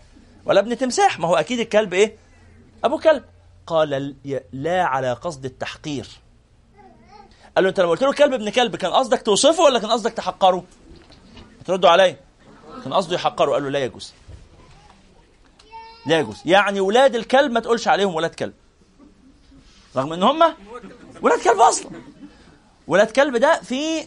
ولا 0.46 0.60
ابن 0.60 0.78
تمساح. 0.78 1.18
ما 1.18 1.28
هو 1.28 1.36
أكيد 1.36 1.60
الكلب 1.60 1.94
إيه؟ 1.94 2.16
أبو 2.84 2.98
كلب. 2.98 3.24
قال 3.66 4.14
لا 4.52 4.82
على 4.84 5.12
قصد 5.12 5.44
التحقير. 5.44 6.08
قال 7.56 7.64
له 7.64 7.70
أنت 7.70 7.80
لما 7.80 7.90
قلت 7.90 8.02
له 8.02 8.12
كلب 8.12 8.32
ابن 8.32 8.50
كلب 8.50 8.76
كان 8.76 8.92
قصدك 8.92 9.22
توصفه 9.22 9.62
ولا 9.62 9.78
كان 9.78 9.90
قصدك 9.90 10.12
تحقره؟ 10.12 10.64
تردوا 11.66 11.90
عليا 11.90 12.16
كان 12.84 12.94
قصده 12.94 13.14
يحقره. 13.14 13.52
قال 13.52 13.62
له 13.62 13.68
لا 13.68 13.84
يجوز. 13.84 14.12
لا 16.06 16.18
يجوز. 16.18 16.42
يعني 16.46 16.80
ولاد 16.80 17.14
الكلب 17.14 17.52
ما 17.52 17.60
تقولش 17.60 17.88
عليهم 17.88 18.14
ولاد 18.14 18.34
كلب. 18.34 18.52
رغم 19.96 20.12
إن 20.12 20.22
هم 20.22 20.54
ولاد 21.22 21.40
كلب 21.40 21.60
أصلا. 21.60 21.90
ولاد 22.86 23.10
كلب 23.10 23.36
ده 23.36 23.60
في 23.60 24.06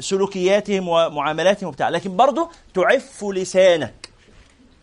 سلوكياتهم 0.00 0.88
ومعاملاتهم 0.88 1.68
وبتاع. 1.68 1.88
لكن 1.88 2.16
برضه 2.16 2.50
تعف 2.74 3.24
لسانك. 3.24 4.08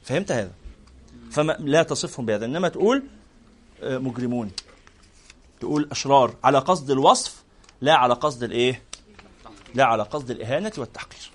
فهمت 0.03 0.31
هذا؟ 0.31 0.51
فما 1.31 1.57
لا 1.59 1.83
تصفهم 1.83 2.25
بهذا. 2.25 2.45
إنما 2.45 2.69
تقول 2.69 3.03
آه، 3.83 3.97
مجرمون. 3.97 4.51
تقول 5.59 5.87
أشرار. 5.91 6.35
على 6.43 6.59
قصد 6.59 6.91
الوصف 6.91 7.43
لا 7.81 7.95
على 7.95 8.13
قصد 8.13 8.43
الإيه؟ 8.43 8.83
لا 9.75 9.85
على 9.85 10.03
قصد 10.03 10.31
الإهانة 10.31 10.71
والتحقير. 10.77 11.31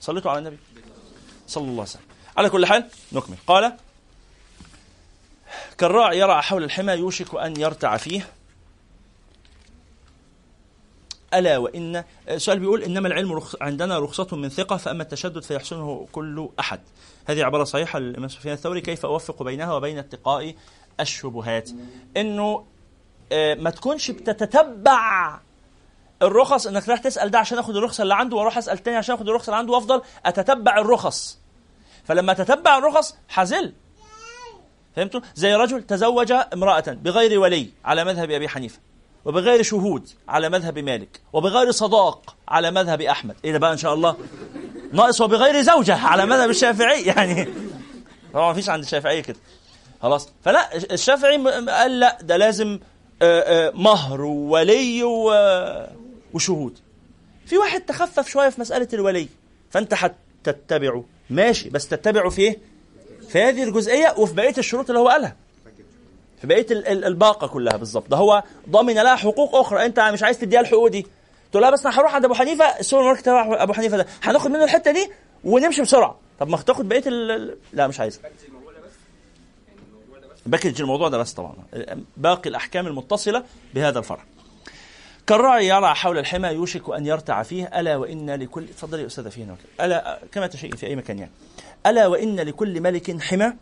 صليتوا 0.00 0.30
على 0.30 0.38
النبي. 0.38 0.58
صلى 1.46 1.62
الله 1.62 1.72
عليه 1.72 1.82
وسلم. 1.82 2.02
على 2.36 2.50
كل 2.50 2.66
حال 2.66 2.88
نكمل. 3.12 3.36
قال 3.46 3.76
كالراعي 5.78 6.18
يرعى 6.18 6.42
حول 6.42 6.64
الحمى 6.64 6.92
يوشك 6.92 7.34
أن 7.34 7.60
يرتع 7.60 7.96
فيه. 7.96 8.28
ألا 11.34 11.58
وإن 11.58 12.04
السؤال 12.28 12.58
بيقول 12.58 12.82
إنما 12.82 13.08
العلم 13.08 13.32
رخص 13.32 13.56
عندنا 13.60 13.98
رخصة 13.98 14.36
من 14.36 14.48
ثقة 14.48 14.76
فأما 14.76 15.02
التشدد 15.02 15.42
فيحسنه 15.42 16.08
كل 16.12 16.48
أحد. 16.60 16.80
هذه 17.24 17.44
عبارة 17.44 17.64
صحيحة 17.64 17.98
للإمام 17.98 18.28
سفيان 18.28 18.54
الثوري 18.54 18.80
كيف 18.80 19.06
أوفق 19.06 19.42
بينها 19.42 19.74
وبين 19.74 19.98
اتقاء 19.98 20.54
الشبهات؟ 21.00 21.70
إنه 22.16 22.66
ما 23.32 23.70
تكونش 23.70 24.10
بتتتبع 24.10 25.38
الرخص 26.22 26.66
انك 26.66 26.88
رايح 26.88 27.00
تسأل 27.00 27.30
ده 27.30 27.38
عشان 27.38 27.58
اخد 27.58 27.76
الرخصه 27.76 28.02
اللي 28.02 28.14
عنده 28.14 28.36
وأروح 28.36 28.58
اسأل 28.58 28.78
تاني 28.78 28.96
عشان 28.96 29.14
اخد 29.14 29.28
الرخصه 29.28 29.50
اللي 29.50 29.58
عنده 29.58 29.72
وافضل 29.72 30.02
أتتبع 30.26 30.78
الرخص. 30.78 31.38
فلما 32.04 32.32
تتبع 32.32 32.78
الرخص 32.78 33.16
حزل. 33.28 33.72
فهمتوا؟ 34.96 35.20
زي 35.34 35.54
رجل 35.54 35.82
تزوج 35.82 36.32
امرأة 36.32 36.84
بغير 36.88 37.38
ولي 37.40 37.70
على 37.84 38.04
مذهب 38.04 38.30
أبي 38.30 38.48
حنيفة 38.48 38.78
وبغير 39.24 39.62
شهود 39.62 40.08
على 40.28 40.48
مذهب 40.48 40.78
مالك 40.78 41.20
وبغير 41.32 41.70
صداق 41.70 42.36
على 42.48 42.70
مذهب 42.70 43.00
أحمد. 43.00 43.36
إيه 43.44 43.52
ده 43.52 43.58
بقى 43.58 43.72
إن 43.72 43.76
شاء 43.76 43.94
الله؟ 43.94 44.16
ناقص 44.92 45.20
وبغير 45.20 45.62
زوجة 45.62 45.96
على 45.96 46.26
مذهب 46.26 46.50
الشافعي. 46.50 47.02
يعني 47.16 47.48
طبعا 48.32 48.48
ما 48.48 48.54
فيش 48.54 48.68
عند 48.68 48.82
الشافعية 48.82 49.20
كده. 49.20 49.38
خلاص. 50.02 50.32
فلا 50.44 50.76
الشافعي 50.76 51.36
قال 51.68 52.00
لا 52.00 52.18
ده 52.22 52.36
لازم 52.36 52.66
آه، 52.74 52.78
آه، 52.78 52.80
مهر 53.74 54.20
وولي 54.22 55.02
وشهود. 56.34 56.78
في 57.46 57.58
واحد 57.58 57.80
تخفف 57.80 58.28
شوية 58.28 58.48
في 58.48 58.60
مسألة 58.60 58.88
الولي 58.92 59.28
فأنت 59.70 59.94
هتتبعه 59.94 61.04
ماشي 61.30 61.70
بس 61.70 61.88
تتبعه 61.88 62.30
في 62.30 62.42
إيه؟ 62.42 62.58
في 63.28 63.42
هذه 63.42 63.62
الجزئية 63.62 64.14
وفي 64.18 64.34
بقية 64.34 64.54
الشروط 64.58 64.90
اللي 64.90 65.00
هو 65.00 65.08
قالها. 65.08 65.36
في 66.40 66.46
بقية 66.46 66.66
ال- 66.70 66.86
ال- 66.88 67.04
الباقة 67.04 67.46
كلها 67.46 67.76
بالظبط 67.76 68.08
ده 68.10 68.16
هو 68.16 68.42
ضامن 68.70 68.94
لها 68.94 69.16
حقوق 69.16 69.54
أخرى. 69.56 69.86
أنت 69.86 70.00
مش 70.00 70.22
عايز 70.22 70.38
تديها 70.38 70.60
الحقوق 70.60 70.88
دي. 70.88 71.06
تقول 71.50 71.62
لها 71.62 71.70
بس 71.70 71.86
أنا 71.86 72.00
هروح 72.00 72.14
عند 72.14 72.24
أبو 72.24 72.34
حنيفة. 72.34 72.64
السوبر 72.64 73.02
ماركت 73.04 73.24
تبع 73.26 73.62
أبو 73.62 73.72
حنيفة 73.72 73.96
ده. 73.96 74.06
هناخد 74.22 74.50
منه 74.50 74.64
الحتة 74.64 74.90
دي 74.92 75.10
ونمشي 75.44 75.82
بسرعة. 75.82 76.18
طب 76.40 76.48
ما 76.48 76.56
تاخد 76.56 76.88
بقية. 76.88 77.02
لا 77.72 77.86
مش 77.86 78.00
عايز. 78.00 78.20
package 80.46 80.80
الموضوع 80.80 81.08
ده 81.08 81.18
بس 81.18 81.32
طبعا. 81.32 81.54
باقي 82.16 82.50
الأحكام 82.50 82.86
المتصلة 82.86 83.44
بهذا 83.74 83.98
الفرع. 83.98 84.24
كالراعي 85.26 85.68
يرعى 85.68 85.94
حول 85.94 86.18
الحمى 86.18 86.48
يوشك 86.48 86.90
أن 86.90 87.06
يرتع 87.06 87.42
فيه. 87.42 87.64
ألا 87.64 87.96
وإن 87.96 88.30
لكل 88.30 88.66
تفضلي 88.68 89.02
يا 89.02 89.06
أستاذة 89.06 89.28
فينا 89.28 89.56
ألا 89.80 90.20
كما 90.32 90.46
تشيء 90.46 90.76
في 90.76 90.86
أي 90.86 90.96
مكان 90.96 91.18
يعني. 91.18 91.30
ألا 91.86 92.06
وإن 92.06 92.40
لكل 92.40 92.80
ملك 92.80 93.22
حمى. 93.22 93.52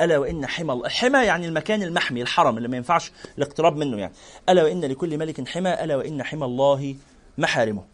ألا 0.00 0.18
وإن 0.18 0.46
حمى 0.46 0.72
الحمى 0.72 1.18
يعني 1.18 1.46
المكان 1.46 1.82
المحمي 1.82 2.22
الحرم 2.22 2.56
اللي 2.56 2.68
ما 2.68 2.76
ينفعش 2.76 3.12
الاقتراب 3.38 3.76
منه 3.76 3.98
يعني. 3.98 4.12
ألا 4.48 4.64
وإن 4.64 4.84
لكل 4.84 5.18
ملك 5.18 5.48
حمى. 5.48 5.74
ألا 5.74 5.96
وإن 5.96 6.22
حمى 6.22 6.44
الله 6.44 6.96
محارمه. 7.38 7.93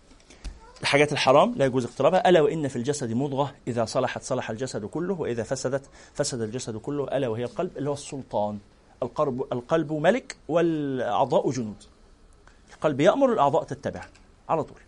الحاجات 0.80 1.12
الحرام 1.12 1.54
لا 1.56 1.64
يجوز 1.64 1.84
اقترابها 1.84 2.28
ألا 2.28 2.40
وإن 2.40 2.68
في 2.68 2.76
الجسد 2.76 3.12
مضغة 3.12 3.54
إذا 3.68 3.84
صلحت 3.84 4.22
صلح 4.22 4.50
الجسد 4.50 4.84
كله 4.84 5.14
وإذا 5.14 5.42
فسدت 5.42 5.82
فسد 6.14 6.40
الجسد 6.40 6.76
كله 6.76 7.04
ألا 7.16 7.28
وهي 7.28 7.44
القلب 7.44 7.78
اللي 7.78 7.90
هو 7.90 7.94
السلطان. 7.94 8.58
القلب 9.02 9.44
القلب 9.52 9.92
ملك 9.92 10.36
والأعضاء 10.48 11.50
جنود. 11.50 11.82
القلب 12.74 13.00
يأمر 13.00 13.32
الأعضاء 13.32 13.64
تتبع 13.64 14.04
على 14.48 14.64
طول. 14.64 14.78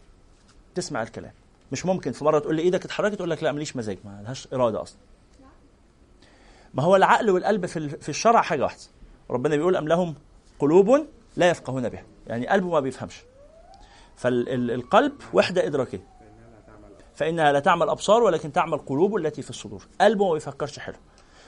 تسمع 0.75 1.03
الكلام. 1.03 1.33
مش 1.73 1.87
ممكن 1.87 2.13
في 2.13 2.25
مرة 2.25 2.39
تقول 2.39 2.57
لي 2.57 2.63
إيدك 2.63 2.85
اتحركت 2.85 3.15
تقول 3.15 3.31
لك 3.31 3.43
لا 3.43 3.53
ماليش 3.53 3.77
مزاج 3.77 3.99
ما 4.05 4.23
لهاش 4.25 4.49
إرادة 4.53 4.83
أصلا. 4.83 4.99
ما 6.75 6.83
هو 6.83 6.97
العقل 6.97 7.31
والقلب 7.31 7.67
في 7.67 7.89
في 7.89 8.09
الشرع 8.09 8.43
حاجة 8.43 8.63
واحدة. 8.63 8.83
ربنا 9.31 9.57
بيقول 9.57 9.77
أم 9.77 9.89
لهم 9.89 10.15
قلوب 10.59 11.07
لا 11.37 11.51
يفقهون 11.51 11.89
بها. 11.89 12.05
يعني 12.27 12.49
قلبه 12.49 12.69
ما 12.69 12.81
بيفهمش. 12.81 13.23
فالقلب 14.17 15.13
وحدة 15.35 15.67
إدراكية. 15.67 16.07
فإنها 17.15 17.53
لا 17.53 17.61
تعمل 17.61 17.89
أبصار 17.89 18.23
ولكن 18.23 18.53
تعمل 18.53 18.79
قلوب 18.79 19.17
التي 19.17 19.43
في 19.43 19.51
الصدور. 19.51 19.87
قلبه 20.01 20.27
ما 20.29 20.33
بيفكرش 20.35 20.79
حلو. 20.79 20.97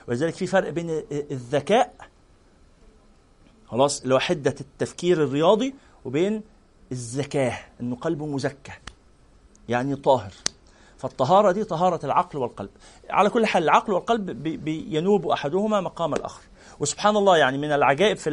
ولذلك 0.08 0.34
في 0.34 0.46
فرق 0.46 0.68
بين 0.70 1.02
الذكاء 1.12 1.94
خلاص 3.66 4.02
اللي 4.02 4.14
هو 4.14 4.18
حدة 4.18 4.54
التفكير 4.60 5.22
الرياضي 5.24 5.74
وبين 6.04 6.42
الزكاه 6.92 7.58
إنه 7.80 7.96
قلبه 7.96 8.26
مزكى 8.26 8.72
يعني 9.68 9.96
طاهر. 9.96 10.32
فالطهارة 10.98 11.52
دي 11.52 11.64
طهارة 11.64 12.06
العقل 12.06 12.38
والقلب. 12.38 12.70
على 13.10 13.30
كل 13.30 13.46
حال 13.46 13.62
العقل 13.62 13.92
والقلب 13.92 14.30
بي- 14.30 14.56
بينوب 14.56 15.28
أحدهما 15.28 15.80
مقام 15.80 16.14
الآخر. 16.14 16.42
وسبحان 16.80 17.16
الله 17.16 17.36
يعني 17.36 17.58
من 17.58 17.72
العجائب 17.72 18.16
في 18.16 18.30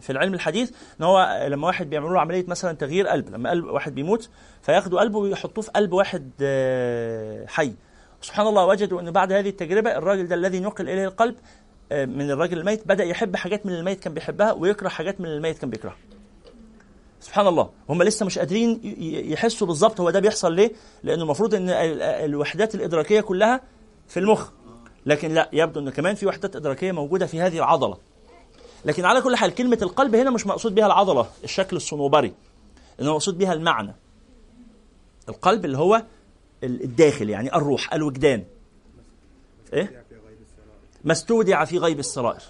في 0.00 0.10
العلم 0.10 0.34
الحديث 0.34 0.70
إن 1.00 1.04
هو 1.04 1.46
لما 1.48 1.66
واحد 1.66 1.90
بيعملوا 1.90 2.12
له 2.14 2.20
عملية 2.20 2.44
مثلا 2.48 2.72
تغيير 2.76 3.06
قلب 3.08 3.28
لما 3.30 3.50
قلب 3.50 3.64
واحد 3.64 3.94
بيموت 3.94 4.28
فياخدوا 4.62 5.00
قلبه 5.00 5.18
ويحطوه 5.18 5.64
في 5.64 5.70
قلب 5.70 5.92
واحد 5.92 6.30
آه، 6.42 7.46
حي. 7.46 7.72
سبحان 8.22 8.46
الله 8.46 8.66
وجدوا 8.66 9.00
إن 9.00 9.10
بعد 9.10 9.32
هذه 9.32 9.48
التجربة 9.48 9.96
الراجل 9.96 10.28
ده 10.28 10.34
الذي 10.34 10.60
نقل 10.60 10.88
إليه 10.88 11.04
القلب 11.04 11.34
آه، 11.92 12.04
من 12.04 12.30
الراجل 12.30 12.58
الميت 12.58 12.88
بدأ 12.88 13.04
يحب 13.04 13.36
حاجات 13.36 13.66
من 13.66 13.72
الميت 13.74 14.00
كان 14.00 14.14
بيحبها 14.14 14.52
ويكره 14.52 14.88
حاجات 14.88 15.20
من 15.20 15.26
الميت 15.26 15.58
كان 15.58 15.70
بيكرهها. 15.70 15.96
سبحان 17.20 17.46
الله 17.46 17.70
هم 17.88 18.02
لسه 18.02 18.26
مش 18.26 18.38
قادرين 18.38 18.80
يحسوا 19.32 19.66
بالظبط 19.66 20.00
هو 20.00 20.10
ده 20.10 20.20
بيحصل 20.20 20.54
ليه 20.54 20.72
لأنه 21.02 21.22
المفروض 21.22 21.54
إن 21.54 21.68
ال- 21.70 22.02
الوحدات 22.02 22.74
الإدراكية 22.74 23.20
كلها 23.20 23.60
في 24.08 24.20
المخ. 24.20 24.50
لكن 25.06 25.34
لا 25.34 25.48
يبدو 25.52 25.80
إن 25.80 25.90
كمان 25.90 26.14
في 26.14 26.26
وحدات 26.26 26.56
إدراكية 26.56 26.92
موجودة 26.92 27.26
في 27.26 27.40
هذه 27.40 27.58
العضلة. 27.58 27.96
لكن 28.84 29.04
على 29.04 29.20
كل 29.20 29.36
حال 29.36 29.54
كلمة 29.54 29.78
القلب 29.82 30.14
هنا 30.14 30.30
مش 30.30 30.46
مقصود 30.46 30.74
بها 30.74 30.86
العضلة 30.86 31.26
الشكل 31.44 31.76
الصنوبري 31.76 32.32
إنما 33.00 33.12
مقصود 33.12 33.38
بها 33.38 33.52
المعنى. 33.52 33.94
القلب 35.28 35.64
اللي 35.64 35.78
هو 35.78 36.02
ال- 36.64 36.82
الداخل 36.82 37.30
يعني 37.30 37.54
الروح 37.56 37.94
الوجدان. 37.94 38.44
إيه؟ 39.72 40.04
ما 41.04 41.12
استودع 41.12 41.64
في 41.64 41.78
غيب 41.78 41.98
السرائر. 41.98 42.42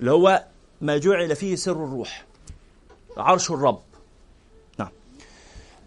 اللي 0.00 0.10
هو 0.10 0.44
ما 0.80 0.96
جعل 0.98 1.36
فيه 1.36 1.54
سر 1.56 1.72
الروح 1.84 2.24
عرش 3.16 3.50
الرب. 3.50 3.80
نعم. 4.78 4.88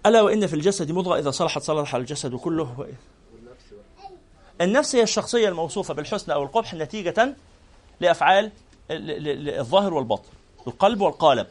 ألا 0.05 0.21
وإن 0.21 0.47
في 0.47 0.53
الجسد 0.53 0.91
مضغة 0.91 1.19
إذا 1.19 1.31
صلحت 1.31 1.61
صلح 1.61 1.95
الجسد 1.95 2.35
كله. 2.35 2.87
النفس 4.61 4.95
هي 4.95 5.03
الشخصية 5.03 5.49
الموصوفة 5.49 5.93
بالحسن 5.93 6.31
أو 6.31 6.43
القبح 6.43 6.73
نتيجة 6.73 7.35
لأفعال 7.99 8.51
ال- 8.91 9.11
ال- 9.11 9.27
ال- 9.27 9.59
الظاهر 9.59 9.93
والباطن 9.93 10.29
القلب 10.67 11.01
والقالب. 11.01 11.47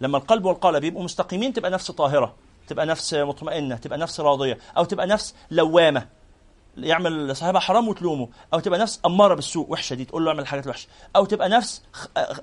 لما 0.00 0.18
القلب 0.18 0.44
والقالب 0.44 0.84
يبقوا 0.84 1.04
مستقيمين 1.04 1.52
تبقى 1.52 1.70
نفس 1.70 1.90
طاهرة 1.90 2.34
تبقى 2.68 2.86
نفس 2.86 3.14
مطمئنة 3.14 3.76
تبقى 3.76 3.98
نفس 3.98 4.20
راضية 4.20 4.58
أو 4.76 4.84
تبقى 4.84 5.06
نفس 5.06 5.34
لوامة. 5.50 6.06
يعمل 6.76 7.36
صاحبها 7.36 7.60
حرام 7.60 7.88
وتلومه 7.88 8.28
أو 8.54 8.60
تبقى 8.60 8.78
نفس 8.78 9.00
أمارة 9.06 9.34
بالسوء 9.34 9.70
وحشة 9.70 9.94
دي 9.94 10.04
تقول 10.04 10.24
له 10.24 10.30
اعمل 10.30 10.40
الحاجات 10.40 10.64
الوحشة 10.64 10.88
أو 11.16 11.24
تبقى 11.24 11.48
نفس 11.48 11.82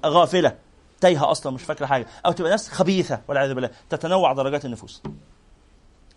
غافلة 0.06 0.56
تايهة 1.02 1.32
أصلا 1.32 1.52
مش 1.54 1.64
فاكرة 1.64 1.86
حاجة. 1.86 2.08
أو 2.26 2.32
تبقى 2.32 2.52
ناس 2.52 2.70
خبيثة 2.70 3.22
والعياذ 3.28 3.54
بالله. 3.54 3.70
تتنوع 3.90 4.34
درجات 4.34 4.66
النفوس. 4.66 5.02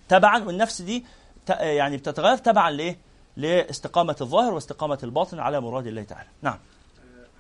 تبعا 0.09 0.45
والنفس 0.45 0.83
دي 0.83 1.05
يعني 1.61 1.97
بتتغير 1.97 2.37
تبعا 2.37 2.71
لإيه؟ 2.71 2.99
لاستقامة 3.39 4.17
الظاهر 4.21 4.55
واستقامة 4.55 4.99
الباطن 5.03 5.39
على 5.39 5.61
مراد 5.61 5.87
الله 5.87 6.03
تعالى. 6.03 6.29
نعم 6.43 6.59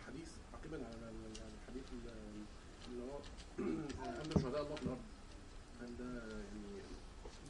حديث 0.06 0.28
عقيبا 0.54 0.76
على 0.76 0.94
ال- 1.10 1.40
الحديث 1.64 1.84
ال- 1.92 2.90
اللي 2.90 3.02
هو 3.02 3.18
أما 4.24 4.42
شهداء 4.42 4.62
الله 4.62 4.74
في 4.76 4.82
الأرض 4.82 4.98
هل 5.82 5.96
ده 5.98 6.22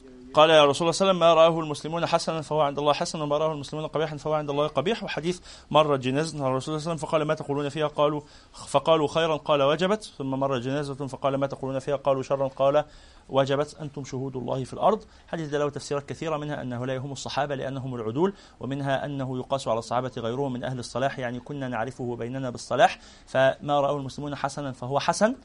يعني 0.05 0.18
قال 0.33 0.49
يا 0.49 0.65
رسول 0.65 0.87
الله 0.87 0.91
صلى 0.91 1.11
الله 1.11 1.15
عليه 1.15 1.19
وسلم 1.19 1.19
ما 1.19 1.33
رآه 1.33 1.59
المسلمون 1.59 2.05
حسنا 2.05 2.41
فهو 2.41 2.61
عند 2.61 2.79
الله 2.79 2.93
حسن 2.93 3.21
وما 3.21 3.37
رآه 3.37 3.53
المسلمون 3.53 3.87
قبيحا 3.87 4.17
فهو 4.17 4.33
عند 4.33 4.49
الله 4.49 4.67
قبيح. 4.67 5.03
وحديث 5.03 5.39
مر 5.71 5.95
جنازة 5.95 6.39
على 6.39 6.51
الرسول 6.51 6.61
صلى 6.61 6.75
الله 6.77 6.89
عليه 6.89 6.95
وسلم 6.95 7.09
فقال 7.09 7.23
ما 7.23 7.33
تقولون 7.33 7.69
فيها؟ 7.69 7.87
قالوا 7.87 8.21
فقالوا 8.53 9.07
خيرا 9.07 9.37
قال 9.37 9.61
وجبت. 9.61 10.13
ثم 10.17 10.29
مر 10.29 10.57
جنازة 10.59 11.07
فقال 11.07 11.35
ما 11.35 11.47
تقولون 11.47 11.79
فيها؟ 11.79 11.95
قالوا 11.95 12.23
شرا 12.23 12.47
قال 12.47 12.85
وجبت. 13.29 13.77
أنتم 13.81 14.03
شهود 14.03 14.35
الله 14.35 14.63
في 14.63 14.73
الأرض. 14.73 15.03
حديث 15.27 15.53
له 15.53 15.69
تفسيرات 15.69 16.09
كثيرة 16.09 16.37
منها 16.37 16.61
أنه 16.61 16.85
لا 16.85 16.93
يهم 16.93 17.11
الصحابة 17.11 17.55
لأنهم 17.55 17.95
العدول 17.95 18.33
ومنها 18.59 19.05
أنه 19.05 19.37
يقاس 19.37 19.67
على 19.67 19.79
الصحابة 19.79 20.11
غيرهم 20.17 20.53
من 20.53 20.63
أهل 20.63 20.79
الصلاح 20.79 21.19
يعني 21.19 21.39
كنا 21.39 21.67
نعرفه 21.67 22.15
بيننا 22.15 22.49
بالصلاح. 22.49 22.99
فما 23.27 23.79
رأه 23.81 23.97
المسلمون 23.97 24.35
حسنا 24.35 24.71
فهو 24.71 24.99
حسن 24.99 25.35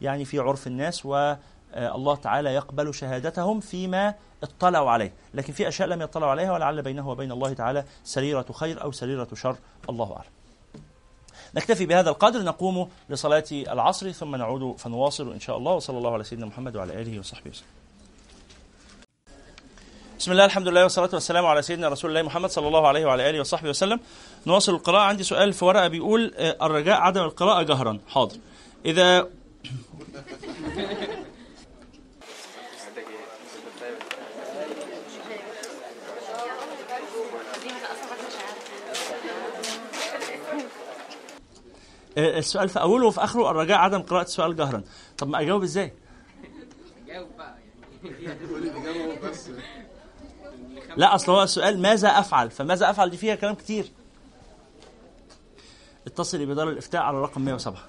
يعني 0.00 0.24
في 0.24 0.38
عرف 0.38 0.66
الناس 0.66 1.06
والله 1.76 2.14
تعالى 2.16 2.54
يقبل 2.54 2.94
شهادتهم 2.94 3.60
فيما 3.60 4.14
اطلعوا 4.42 4.90
عليه. 4.90 5.12
لكن 5.34 5.52
في 5.52 5.68
أشياء 5.68 5.88
لم 5.88 6.02
يطلعوا 6.02 6.30
عليها 6.30 6.52
ولعل 6.52 6.82
بينه 6.82 7.08
وبين 7.08 7.32
الله 7.32 7.52
تعالى 7.52 7.84
سريرة 8.04 8.46
خير 8.52 8.82
أو 8.82 8.92
سريرة 8.92 9.28
شر 9.34 9.56
الله 9.90 10.12
أعلم. 10.12 10.30
نكتفي 11.54 11.86
بهذا 11.86 12.10
القدر 12.10 12.42
نقوم 12.42 12.90
لصلاة 13.08 13.44
العصر 13.52 14.12
ثم 14.12 14.36
نعود 14.36 14.76
فنواصل 14.78 15.32
إن 15.32 15.40
شاء 15.40 15.56
الله. 15.56 15.72
وصلى 15.72 15.98
الله 15.98 16.12
على 16.12 16.24
سيدنا 16.24 16.46
محمد 16.46 16.76
وعلى 16.76 17.02
آله 17.02 17.18
وصحبه 17.18 17.50
وسلم. 17.50 17.66
بسم 20.18 20.32
الله 20.32 20.44
الحمد 20.44 20.68
لله 20.68 20.82
والصلاة 20.82 21.10
والسلام 21.12 21.46
على 21.46 21.62
سيدنا 21.62 21.88
رسول 21.88 22.10
الله 22.10 22.22
محمد 22.22 22.50
صلى 22.50 22.68
الله 22.68 22.88
عليه 22.88 23.06
وعلى 23.06 23.30
آله 23.30 23.40
وصحبه 23.40 23.68
وسلم. 23.68 24.00
نواصل 24.46 24.74
القراءة. 24.74 25.02
عندي 25.02 25.22
سؤال 25.22 25.52
في 25.52 25.64
ورقة 25.64 25.88
بيقول 25.88 26.34
آه، 26.36 26.66
الرجاء 26.66 27.00
عدم 27.00 27.22
القراءة 27.22 27.62
جهرا. 27.62 27.98
حاضر. 28.08 28.36
إذا 28.86 29.18
آه، 29.18 29.28
السؤال 42.18 42.68
في 42.68 42.80
أوله 42.80 43.06
وفي 43.06 43.24
آخره 43.24 43.50
الرجاء 43.50 43.78
عدم 43.78 44.02
قراءة 44.02 44.22
السؤال 44.22 44.56
جهرا. 44.56 44.82
طب 45.18 45.28
ما 45.28 45.40
أجاوب 45.40 45.62
إزاي؟ 45.62 45.92
لا 50.96 51.14
أصل 51.14 51.32
هو 51.32 51.42
السؤال 51.42 51.82
ماذا 51.82 52.08
أفعل؟ 52.08 52.50
فماذا 52.50 52.90
أفعل؟ 52.90 53.10
دي 53.10 53.16
فيها 53.16 53.34
كلام 53.34 53.54
كتير. 53.54 53.90
اتصلي 56.06 56.46
بدار 56.46 56.68
الإفتاء 56.68 57.02
على 57.02 57.20
رقم 57.22 57.40
107 57.44 57.82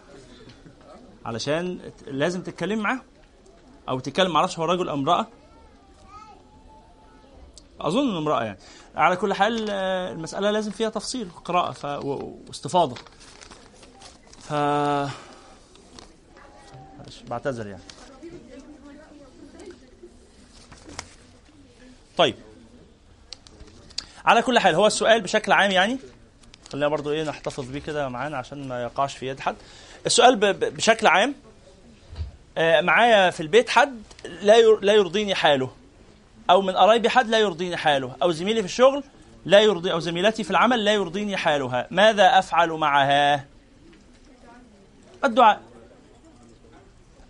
علشان 1.25 1.79
لازم 2.07 2.43
تتكلم 2.43 2.79
معاه 2.79 2.99
أو 3.89 3.99
تتكلم 3.99 4.31
معرفش 4.31 4.59
هو 4.59 4.65
رجل 4.65 4.89
ام 4.89 4.99
امرأة. 4.99 5.27
أظن 7.81 8.09
إنه 8.09 8.17
امرأة 8.17 8.43
يعني. 8.43 8.57
على 8.95 9.15
كل 9.15 9.33
حال 9.33 9.67
آه، 9.69 10.11
المسألة 10.11 10.51
لازم 10.51 10.71
فيها 10.71 10.89
تفصيل 10.89 11.29
قراءة 11.45 11.71
ف... 11.71 11.85
واستفاضة. 11.85 12.95
ف 14.49 14.53
بعتذر 17.27 17.67
يعني. 17.67 17.83
طيب. 22.17 22.35
على 24.25 24.41
كل 24.41 24.59
حال 24.59 24.75
هو 24.75 24.87
السؤال 24.87 25.21
بشكل 25.21 25.51
عام 25.51 25.71
يعني 25.71 25.97
خلينا 26.71 26.87
برضو 26.87 27.11
إيه 27.11 27.23
نحتفظ 27.23 27.65
بيه 27.65 27.79
كده 27.79 28.09
معانا 28.09 28.37
عشان 28.37 28.67
ما 28.67 28.83
يقعش 28.83 29.17
في 29.17 29.27
يد 29.27 29.39
حد. 29.39 29.55
السؤال 30.05 30.35
بشكل 30.53 31.07
عام 31.07 31.35
آه، 32.57 32.81
معايا 32.81 33.29
في 33.29 33.39
البيت 33.39 33.69
حد 33.69 34.01
لا 34.41 34.61
لا 34.61 34.93
يرضيني 34.93 35.35
حاله؟ 35.35 35.71
أو 36.49 36.61
من 36.61 36.75
قرايبي 36.75 37.09
حد 37.09 37.29
لا 37.29 37.39
يرضيني 37.39 37.77
حاله؟ 37.77 38.15
أو 38.23 38.31
زميلي 38.31 38.59
في 38.61 38.65
الشغل 38.65 39.03
لا 39.45 39.59
يرضي 39.59 39.91
أو 39.91 39.99
زميلتي 39.99 40.43
في 40.43 40.51
العمل 40.51 40.85
لا 40.85 40.93
يرضيني 40.93 41.37
حالها؟ 41.37 41.87
ماذا 41.91 42.39
أفعل 42.39 42.69
معها؟ 42.69 43.45
الدعاء. 45.25 45.61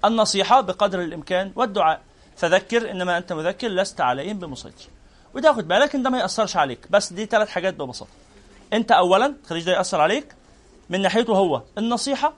النصيحة 0.06 0.62
بقدر 0.62 1.02
الإمكان 1.02 1.52
والدعاء. 1.56 2.02
فذكر 2.38 2.92
إنما 2.92 3.18
أنت 3.18 3.34
مذكر 3.34 3.68
لست 3.68 4.02
عليهم 4.02 4.40
بمسيطر. 4.40 4.86
وتاخد 5.36 5.68
بالك 5.68 5.96
إن 5.96 6.04
ده 6.04 6.10
ما 6.10 6.20
يأثرش 6.20 6.58
عليك. 6.58 6.80
بس 6.90 7.14
دي 7.14 7.26
ثلاث 7.26 7.50
حاجات 7.50 7.74
ببساطة. 7.74 8.12
أنت 8.74 8.92
أولا 8.92 9.34
تخليش 9.44 9.64
ده 9.64 9.72
يأثر 9.72 10.02
عليك 10.02 10.36
من 10.90 11.02
ناحيته 11.02 11.34
هو 11.34 11.62
النصيحة 11.78 12.34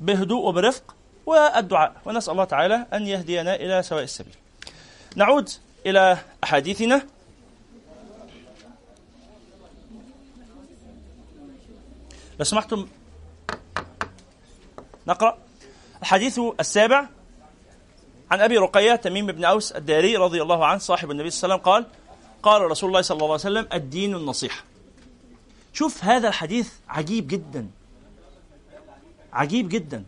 بهدوء 0.00 0.48
وبرفق 0.48 0.94
والدعاء. 1.26 1.94
ونسأل 2.04 2.32
الله 2.32 2.44
تعالى 2.44 2.86
أن 2.92 3.06
يهدينا 3.06 3.54
إلى 3.54 3.82
سواء 3.82 4.02
السبيل. 4.02 4.34
نعود 5.16 5.48
إلى 5.86 6.18
أحاديثنا. 6.44 7.02
لو 12.38 12.44
سمحتم 12.44 12.88
نقرأ. 15.08 15.38
الحديث 16.00 16.40
السابع. 16.60 17.08
عن 18.30 18.40
أبي 18.40 18.58
رقية 18.58 18.96
تميم 18.96 19.26
بن 19.26 19.44
أوس 19.44 19.72
الداري 19.72 20.16
رضي 20.16 20.42
الله 20.42 20.66
عنه 20.66 20.78
صاحب 20.78 21.10
النبي 21.10 21.30
صلى 21.30 21.44
الله 21.44 21.54
عليه 21.54 21.62
وسلم 21.62 21.72
قال 21.72 21.86
قال 22.42 22.70
رسول 22.70 22.88
الله 22.88 23.02
صلى 23.02 23.14
الله 23.14 23.24
عليه 23.26 23.34
وسلم 23.34 23.68
الدين 23.72 24.14
النصيحة. 24.14 24.64
شوف 25.72 26.04
هذا 26.04 26.28
الحديث 26.28 26.72
عجيب 26.88 27.28
جدا. 27.28 27.70
عجيب 29.32 29.68
جدا. 29.68 30.04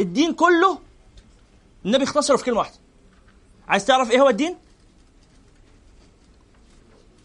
الدين 0.00 0.34
كله 0.34 0.78
النبي 1.84 2.04
اختصره 2.04 2.36
في 2.36 2.44
كلمة 2.44 2.58
واحدة. 2.58 2.76
عايز 3.68 3.84
تعرف 3.84 4.10
إيه 4.10 4.20
هو 4.20 4.28
الدين؟ 4.28 4.56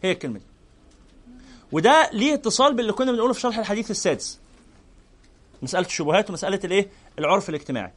هي 0.04 0.12
الكلمة 0.12 0.40
دي. 0.40 0.46
وده 1.76 2.10
ليه 2.14 2.34
اتصال 2.34 2.74
باللي 2.74 2.94
كنا 2.94 3.12
بنقوله 3.12 3.34
في 3.34 3.40
شرح 3.40 3.58
الحديث 3.58 3.92
السادس 3.92 4.40
مسألة 5.62 5.86
الشبهات 5.86 6.30
ومسألة 6.30 6.60
الإيه؟ 6.64 6.90
العرف 7.20 7.50
الاجتماعي. 7.50 7.94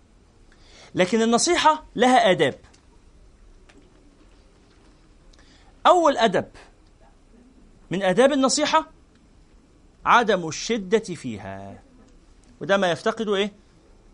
لكن 0.95 1.23
النصيحة 1.23 1.85
لها 1.97 2.31
آداب. 2.31 2.55
أول 5.87 6.17
أدب 6.17 6.49
من 7.91 8.03
آداب 8.03 8.33
النصيحة 8.33 8.91
عدم 10.05 10.49
الشدة 10.49 10.99
فيها. 10.99 11.83
وده 12.61 12.77
ما 12.77 12.91
يفتقده؟ 12.91 13.53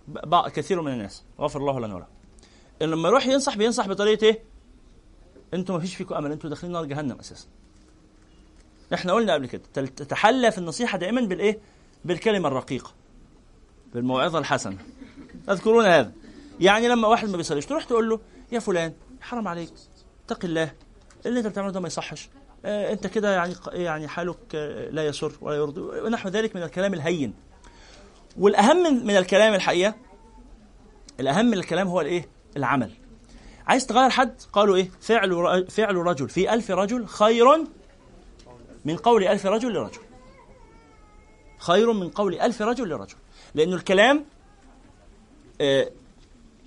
بعض 0.08 0.48
كثير 0.48 0.82
من 0.82 0.92
الناس، 0.92 1.24
غفر 1.40 1.60
الله 1.60 1.80
لنا 1.80 1.94
ولهم. 1.94 2.08
لما 2.80 3.08
يروح 3.08 3.26
ينصح 3.26 3.56
بينصح 3.56 3.88
بطريقة 3.88 4.24
إيه؟ 4.24 4.42
أنتوا 5.54 5.74
ما 5.74 5.80
فيش 5.80 5.96
فيكم 5.96 6.14
أمل، 6.14 6.32
أنتوا 6.32 6.50
داخلين 6.50 6.72
نار 6.72 6.84
جهنم 6.84 7.18
أساسا. 7.20 7.46
إحنا 8.94 9.12
قلنا 9.12 9.34
قبل 9.34 9.46
كده 9.46 9.62
تتحلى 9.74 10.50
في 10.50 10.58
النصيحة 10.58 10.98
دائما 10.98 11.20
بالإيه؟ 11.20 11.58
بالكلمة 12.04 12.48
الرقيقة. 12.48 12.92
بالموعظة 13.94 14.38
الحسنة. 14.38 14.76
تذكرون 15.46 15.84
هذا. 15.86 16.12
يعني 16.60 16.88
لما 16.88 17.08
واحد 17.08 17.28
ما 17.28 17.36
بيصليش 17.36 17.66
تروح 17.66 17.84
تقول 17.84 18.08
له 18.08 18.20
يا 18.52 18.58
فلان 18.58 18.92
حرام 19.20 19.48
عليك 19.48 19.72
اتق 20.26 20.44
الله 20.44 20.72
اللي 21.26 21.38
أنت 21.38 21.46
بتعمله 21.46 21.72
ده 21.72 21.80
ما 21.80 21.86
يصحش. 21.86 22.28
آه 22.64 22.92
أنت 22.92 23.06
كده 23.06 23.34
يعني 23.34 23.54
يعني 23.72 24.08
حالك 24.08 24.36
آه 24.54 24.90
لا 24.90 25.06
يسر 25.06 25.32
ولا 25.40 25.56
يرضي. 25.56 25.80
ونحو 25.80 26.28
ذلك 26.28 26.56
من 26.56 26.62
الكلام 26.62 26.94
الهين. 26.94 27.34
والأهم 28.38 29.06
من 29.06 29.16
الكلام 29.16 29.54
الحقيقة 29.54 29.94
الأهم 31.20 31.46
من 31.46 31.54
الكلام 31.54 31.88
هو 31.88 32.00
الإيه؟ 32.00 32.28
العمل. 32.56 32.90
عايز 33.66 33.86
تغير 33.86 34.10
حد؟ 34.10 34.34
قالوا 34.52 34.76
إيه؟ 34.76 34.90
فعل 35.00 35.66
فعل 35.70 35.96
رجل. 35.96 36.28
في 36.28 36.54
ألف 36.54 36.70
رجل 36.70 37.06
خير 37.06 37.66
من 38.84 38.96
قول 38.96 39.24
ألف 39.24 39.46
رجل 39.46 39.72
لرجل. 39.72 40.00
خير 41.58 41.92
من 41.92 42.10
قول 42.10 42.40
ألف 42.40 42.62
رجل 42.62 42.88
لرجل. 42.88 43.16
لأنه 43.54 43.76
الكلام 43.76 44.24
آه، 45.60 45.90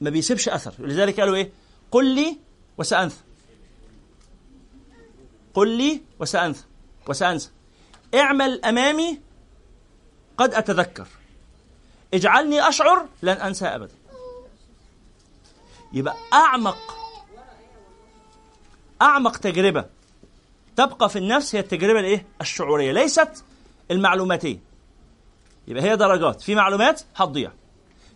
ما 0.01 0.09
بيسيبش 0.09 0.49
أثر. 0.49 0.73
لذلك 0.79 1.19
قالوا 1.19 1.35
إيه؟ 1.35 1.51
قل 1.91 2.15
لي 2.15 2.37
وسأنثى. 2.77 3.21
قل 5.53 5.69
لي 5.77 6.01
وسأنثى. 6.19 6.63
وسأنسى 7.07 7.49
اعمل 8.15 8.65
أمامي 8.65 9.19
قد 10.37 10.53
أتذكر. 10.53 11.07
اجعلني 12.13 12.69
أشعر 12.69 13.07
لن 13.21 13.37
أنسى 13.37 13.65
أبدا. 13.65 13.93
يبقى 15.93 16.15
أعمق 16.33 16.77
أعمق 19.01 19.37
تجربة 19.37 19.85
تبقى 20.77 21.09
في 21.09 21.19
النفس 21.19 21.55
هي 21.55 21.59
التجربة 21.61 21.99
الإيه؟ 21.99 22.25
الشعورية. 22.41 22.91
ليست 22.91 23.43
المعلوماتية. 23.91 24.59
يبقى 25.67 25.83
هي 25.83 25.95
درجات. 25.95 26.41
في 26.41 26.55
معلومات 26.55 27.01
هتضيع. 27.15 27.51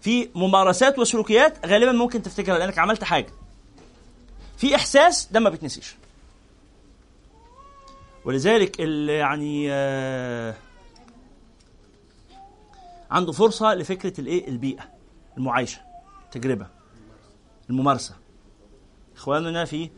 في 0.02 0.30
ممارسات 0.36 1.00
وسلوكيات 1.00 1.66
غالبا 1.66 1.92
ممكن 1.92 2.22
تفتكرها 2.22 2.58
لأنك 2.58 2.80
عملت 2.80 3.04
حاجة. 3.04 3.34
في 4.58 4.76
إحساس 4.76 5.28
ده 5.32 5.40
ما 5.40 5.50
بيتنسيش. 5.50 5.96
ولذلك 8.26 8.82
اللي 8.82 9.14
يعني 9.14 9.68
آه، 9.72 10.56
عنده 13.12 13.32
فرصة 13.32 13.74
لفكرة 13.74 14.22
الإيه؟ 14.22 14.48
البيئة. 14.48 14.84
المعايشة. 15.38 15.82
التجربه 16.26 16.68
الممارسة. 17.70 18.16
إخواننا 19.16 19.66
في 19.66 19.90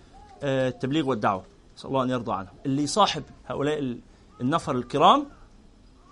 آه، 0.43 0.70
التبليغ 0.70 1.07
والدعوة. 1.09 1.53
نسأل 1.78 1.89
الله 1.89 2.03
أن 2.03 2.09
يرضى 2.09 2.34
عنهم. 2.34 2.53
اللي 2.65 2.84
يصاحب 2.84 3.24
هؤلاء 3.45 3.80
ال- 3.80 3.99
النفر 4.41 4.76
الكرام 4.76 5.26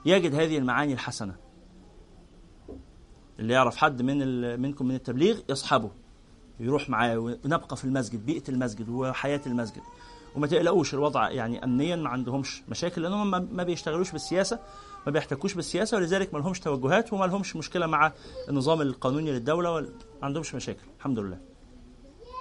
يجد 0.05 0.35
هذه 0.35 0.57
المعاني 0.57 0.93
الحسنة. 0.93 1.35
اللي 3.39 3.53
يعرف 3.53 3.75
حد 3.77 4.01
من 4.01 4.59
منكم 4.61 4.85
من 4.85 4.95
التبليغ 4.95 5.39
يصحبه. 5.49 5.91
يروح 6.59 6.89
معاه 6.89 7.17
ونبقى 7.17 7.75
في 7.77 7.85
المسجد 7.85 8.25
بيئة 8.25 8.43
المسجد 8.49 8.89
وحياة 8.89 9.41
المسجد. 9.45 9.81
وما 10.35 10.47
تقلقوش 10.47 10.93
الوضع 10.93 11.29
يعني 11.29 11.63
امنيا 11.63 11.95
ما 11.95 12.09
عندهمش 12.09 12.63
مشاكل 12.69 13.01
لأنهم 13.01 13.31
ما- 13.31 13.63
بيشتغلوش 13.63 14.11
بالسياسة 14.11 14.59
ما 15.05 15.11
بيحتكوش 15.11 15.53
بالسياسة 15.53 15.97
ولذلك 15.97 16.33
ما 16.33 16.39
لهمش 16.39 16.59
توجهات 16.59 17.13
وما 17.13 17.25
لهمش 17.25 17.55
مشكلة 17.55 17.87
مع 17.87 18.11
النظام 18.49 18.81
القانوني 18.81 19.31
للدولة 19.31 19.81
ما 19.81 19.87
عندهمش 20.21 20.55
مشاكل. 20.55 20.81
الحمد 20.97 21.19
لله. 21.19 21.37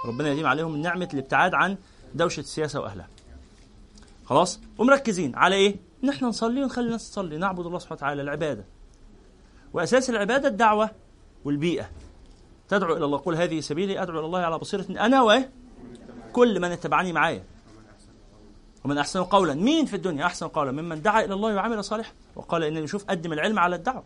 ربنا 0.06 0.28
يديم 0.32 0.46
عليهم 0.46 0.76
نعمه 0.76 1.08
الابتعاد 1.14 1.54
عن 1.54 1.76
دوشة 2.14 2.40
السياسة 2.40 2.80
وأهلها. 2.80 3.08
خلاص؟ 4.24 4.60
ومركزين 4.78 5.36
على 5.36 5.54
إيه؟ 5.54 5.76
ان 6.04 6.08
إحنا 6.08 6.28
نصلي 6.28 6.62
ونخلي 6.62 6.86
الناس 6.86 7.10
تصلي. 7.10 7.38
نعبد 7.38 7.66
الله 7.66 7.78
سبحانه 7.78 7.98
وتعالى 7.98 8.22
العبادة. 8.22 8.64
وأساس 9.72 10.10
العبادة 10.10 10.48
الدعوة 10.48 10.90
والبيئة. 11.44 11.90
تدعو 12.68 12.96
إلى 12.96 13.04
الله. 13.04 13.18
قل 13.18 13.34
هذه 13.34 13.60
سبيلي 13.60 14.02
أدعو 14.02 14.18
إلى 14.18 14.26
الله 14.26 14.38
على 14.38 14.58
بصيرة 14.58 14.86
أنا 14.90 15.22
وايه 15.22 15.50
كل 16.32 16.60
من 16.60 16.70
اتبعني 16.72 17.12
معايا. 17.12 17.44
ومن 18.84 18.98
أحسن 18.98 19.24
قولا. 19.24 19.54
مين 19.54 19.86
في 19.86 19.96
الدنيا 19.96 20.26
أحسن 20.26 20.48
قولا؟ 20.48 20.72
ممن 20.72 21.02
دعا 21.02 21.24
إلى 21.24 21.34
الله 21.34 21.54
وعمل 21.54 21.84
صالحا. 21.84 22.12
وقال 22.36 22.64
إنني 22.64 22.86
شوف 22.86 23.04
قدم 23.04 23.32
العلم 23.32 23.58
على 23.58 23.76
الدعوة. 23.76 24.04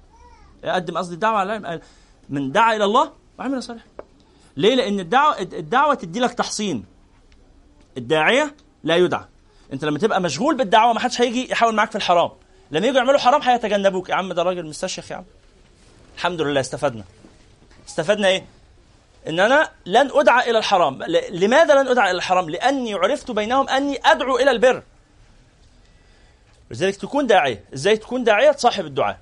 قدم 0.64 0.98
قصدي 0.98 1.14
الدعوة 1.14 1.38
على 1.38 1.57
العلم. 1.57 1.80
من 2.28 2.52
دعا 2.52 2.76
إلى 2.76 2.84
الله 2.84 3.12
وعمل 3.38 3.62
صالحا. 3.62 3.86
ليه؟ 4.57 4.74
لأن 4.74 5.00
الدعوة 5.00 5.40
الدعوة 5.40 5.94
تدي 5.94 6.20
لك 6.20 6.32
تحصين. 6.32 6.84
الداعية 7.97 8.55
لا 8.84 8.97
يدعى. 8.97 9.24
انت 9.72 9.84
لما 9.84 9.99
تبقى 9.99 10.20
مشغول 10.20 10.57
بالدعوة 10.57 10.92
ما 10.92 11.01
حدش 11.01 11.20
هيجي 11.20 11.51
يحاول 11.51 11.74
معاك 11.74 11.90
في 11.90 11.97
الحرام. 11.97 12.30
لما 12.70 12.86
يجوا 12.86 12.99
يعملوا 12.99 13.18
حرام 13.18 13.42
هيتجنبوك. 13.42 14.09
يا 14.09 14.14
عم 14.14 14.32
ده 14.32 14.42
راجل 14.42 14.66
مستشيخ 14.66 15.11
يا 15.11 15.16
عم. 15.16 15.24
الحمد 16.16 16.40
لله 16.40 16.61
استفدنا. 16.61 17.05
استفدنا 17.88 18.28
إيه؟ 18.28 18.45
ان 19.28 19.40
أنا 19.40 19.70
لن 19.86 20.11
ادعى 20.12 20.51
إلى 20.51 20.59
الحرام. 20.59 21.03
لماذا 21.30 21.82
لن 21.82 21.88
ادعى 21.88 22.11
إلى 22.11 22.16
الحرام؟ 22.16 22.51
لاني 22.51 22.95
عرفت 22.95 23.30
بينهم 23.30 23.68
اني 23.68 23.99
ادعو 24.05 24.38
إلى 24.38 24.51
البر. 24.51 24.82
لذلك 26.70 26.97
تكون 26.97 27.26
داعية. 27.26 27.64
إزاي 27.74 27.97
تكون 27.97 28.24
داعية؟ 28.24 28.53
تصاحب 28.53 28.86
الدعاء. 28.86 29.18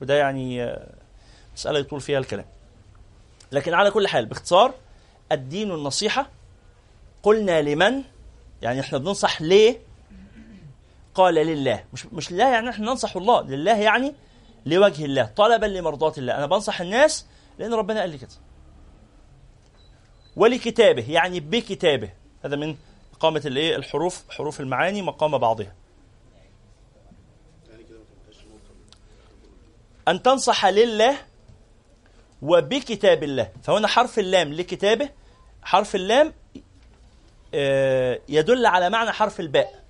وده 0.00 0.14
يعني 0.14 0.76
مسألة 1.58 1.78
يطول 1.78 2.00
فيها 2.00 2.18
الكلام. 2.18 2.44
لكن 3.52 3.74
على 3.74 3.90
كل 3.90 4.08
حال 4.08 4.26
باختصار 4.26 4.74
الدين 5.32 5.70
النصيحة 5.70 6.30
قلنا 7.22 7.62
لمن؟ 7.62 8.02
يعني 8.62 8.80
إحنا 8.80 8.98
بننصح 8.98 9.42
ليه؟ 9.42 9.80
قال 11.14 11.34
لله. 11.34 11.84
مش 11.92 12.06
مش 12.06 12.32
لله 12.32 12.48
يعني 12.48 12.70
إحنا 12.70 12.86
ننصح 12.86 13.16
الله 13.16 13.42
لله 13.42 13.76
يعني 13.76 14.14
لوجه 14.66 15.04
الله 15.04 15.24
طلبا 15.24 15.66
لمرضاة 15.66 16.12
الله. 16.18 16.36
أنا 16.36 16.46
بنصح 16.46 16.80
الناس 16.80 17.26
لأن 17.58 17.74
ربنا 17.74 18.00
قال 18.00 18.10
لي 18.10 18.18
كده. 18.18 18.28
ولكتابه 20.36 21.10
يعني 21.10 21.40
بكتابه. 21.40 22.10
هذا 22.44 22.56
من 22.56 22.76
قامة 23.20 23.42
الإيه؟ 23.44 23.76
الحروف 23.76 24.24
حروف 24.30 24.60
المعاني 24.60 25.02
مقام 25.02 25.38
بعضها. 25.38 25.74
أن 30.08 30.22
تنصح 30.22 30.66
لله 30.66 31.16
وبكتاب 32.42 33.22
الله. 33.22 33.48
فهنا 33.62 33.88
حرف 33.88 34.18
اللام 34.18 34.52
لكتابه 34.52 35.08
حرف 35.62 35.94
اللام 35.94 36.32
آه، 37.54 38.20
يدل 38.28 38.66
على 38.66 38.90
معنى 38.90 39.12
حرف 39.12 39.40
الباء. 39.40 39.84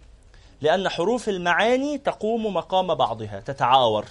لأن 0.61 0.89
حروف 0.89 1.29
المعاني 1.29 1.99
تقوم 1.99 2.55
مقام 2.55 2.95
بعضها 2.95 3.41
تتعاور 3.41 4.05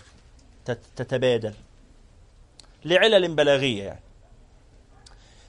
تت- 0.66 0.80
تتبادل. 0.96 1.54
لعلل 2.86 3.36
بلاغية 3.36 3.84
يعني. 3.84 4.00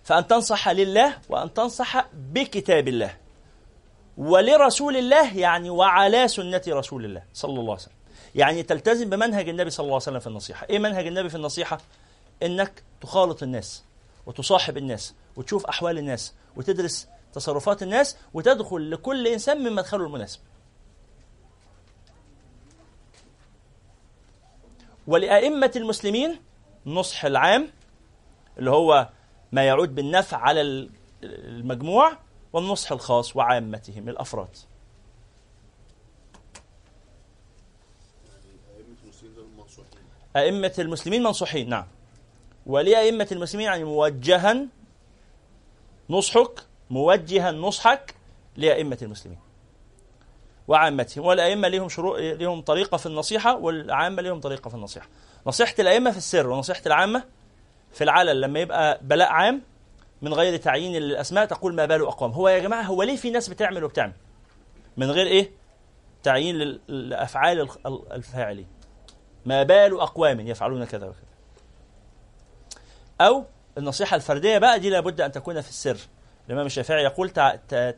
فأن 0.05 0.27
تنصح 0.27 0.69
لله 0.69 1.19
وأن 1.29 1.55
تنصح 1.55 2.07
بكتاب 2.15 2.89
الله. 2.89 3.15
ولرسول 4.19 4.97
الله 4.97 5.37
يعني 5.37 5.71
وعلى 5.71 6.29
سنة 6.29 6.63
رسول 6.69 7.05
الله 7.05 7.23
صلى 7.35 7.51
الله 7.51 7.63
عليه 7.63 7.83
وسلم. 7.83 7.95
يعني 8.35 8.63
تلتزم 8.63 9.11
بمنهج 9.11 9.49
النبي 9.49 9.71
صلى 9.71 9.85
الله 9.85 9.95
عليه 9.95 10.03
وسلم 10.03 10.21
في 10.21 10.27
النصيحة. 10.27 10.67
إيه 10.71 10.79
منهج 10.79 11.07
النبي 11.07 11.29
في 11.29 11.35
النصيحة؟ 11.35 11.79
إنك 12.43 12.83
تخالط 13.01 13.43
الناس 13.43 13.85
وتصاحب 14.27 14.77
الناس 14.77 15.15
وتشوف 15.37 15.67
أحوال 15.67 15.99
الناس 15.99 16.35
وتدرس 16.57 17.09
تصرفات 17.33 17.83
الناس 17.83 18.17
وتدخل 18.35 18.91
لكل 18.91 19.27
إنسان 19.27 19.65
من 19.65 19.73
مدخله 19.73 20.05
المناسب. 20.07 20.41
ولأئمة 25.07 25.73
المسلمين 25.77 26.41
النصح 26.87 27.25
العام 27.25 27.69
اللي 28.59 28.71
هو 28.71 29.09
ما 29.53 29.65
يعود 29.67 29.95
بالنفع 29.95 30.37
على 30.37 30.61
ال- 30.61 30.91
المجموع 31.23 32.13
والنصح 32.53 32.93
الخاص 32.93 33.37
وعامتهم 33.37 34.09
الأفراد. 34.09 34.57
أئمة 40.37 40.73
المسلمين 40.79 41.23
منصوحين 41.23 41.69
نعم. 41.69 41.87
ولأئمة 42.69 43.29
المسلمين 43.33 43.67
يعني 43.67 43.85
موجها 43.85 44.67
نصحك 46.11 46.61
موجها 46.91 47.51
نصحك 47.53 48.15
لأئمة 48.57 48.99
المسلمين 49.03 49.39
وعامتهم 50.69 51.25
والأئمة 51.25 51.69
لهم 51.69 51.89
شروط 51.89 52.19
لهم 52.19 52.61
طريقة 52.61 52.97
في 52.97 53.07
النصيحة 53.07 53.57
والعامة 53.57 54.23
لهم 54.23 54.41
طريقة 54.41 54.69
في 54.69 54.75
النصيحة. 54.75 55.09
نصيحة 55.47 55.75
الأئمة 55.79 56.11
في 56.11 56.17
السر 56.17 56.51
ونصيحة 56.51 56.83
العامة 56.87 57.25
في 57.93 58.05
العلن 58.05 58.41
لما 58.41 58.61
يبقى 58.61 59.01
بلاء 59.03 59.29
عام 59.29 59.63
من 60.23 60.35
غير 60.35 60.57
تعيين 60.57 60.93
للأسماء 60.93 61.47
تقول 61.47 61.75
ما 61.75 61.85
بال 61.85 62.03
أقوام. 62.03 62.31
هو 62.33 62.49
يا 62.49 62.59
جماعة 62.59 62.83
هو 62.83 63.03
ليه 63.03 63.17
في 63.17 63.31
ناس 63.31 63.49
بتعمل 63.49 63.85
وبتعمل؟ 63.85 64.13
من 64.97 65.11
غير 65.11 65.27
إيه؟ 65.27 65.51
تعيين 66.23 66.79
لأفعال 66.89 67.69
الفاعلين. 68.13 68.67
ما 69.47 69.63
بال 69.63 70.01
أقوام 70.01 70.41
يفعلون 70.41 70.85
كذا 70.85 71.07
وكذا. 71.07 71.28
أو 73.21 73.45
النصيحة 73.79 74.17
الفردية 74.17 74.59
بقى 74.59 74.81
دي 74.81 74.91
لابد 74.91 75.21
أن 75.21 75.33
تكون 75.33 75.61
في 75.61 75.69
السر. 75.69 75.99
الإمام 76.47 76.67
الشافعي 76.67 77.05
يقول 77.05 77.31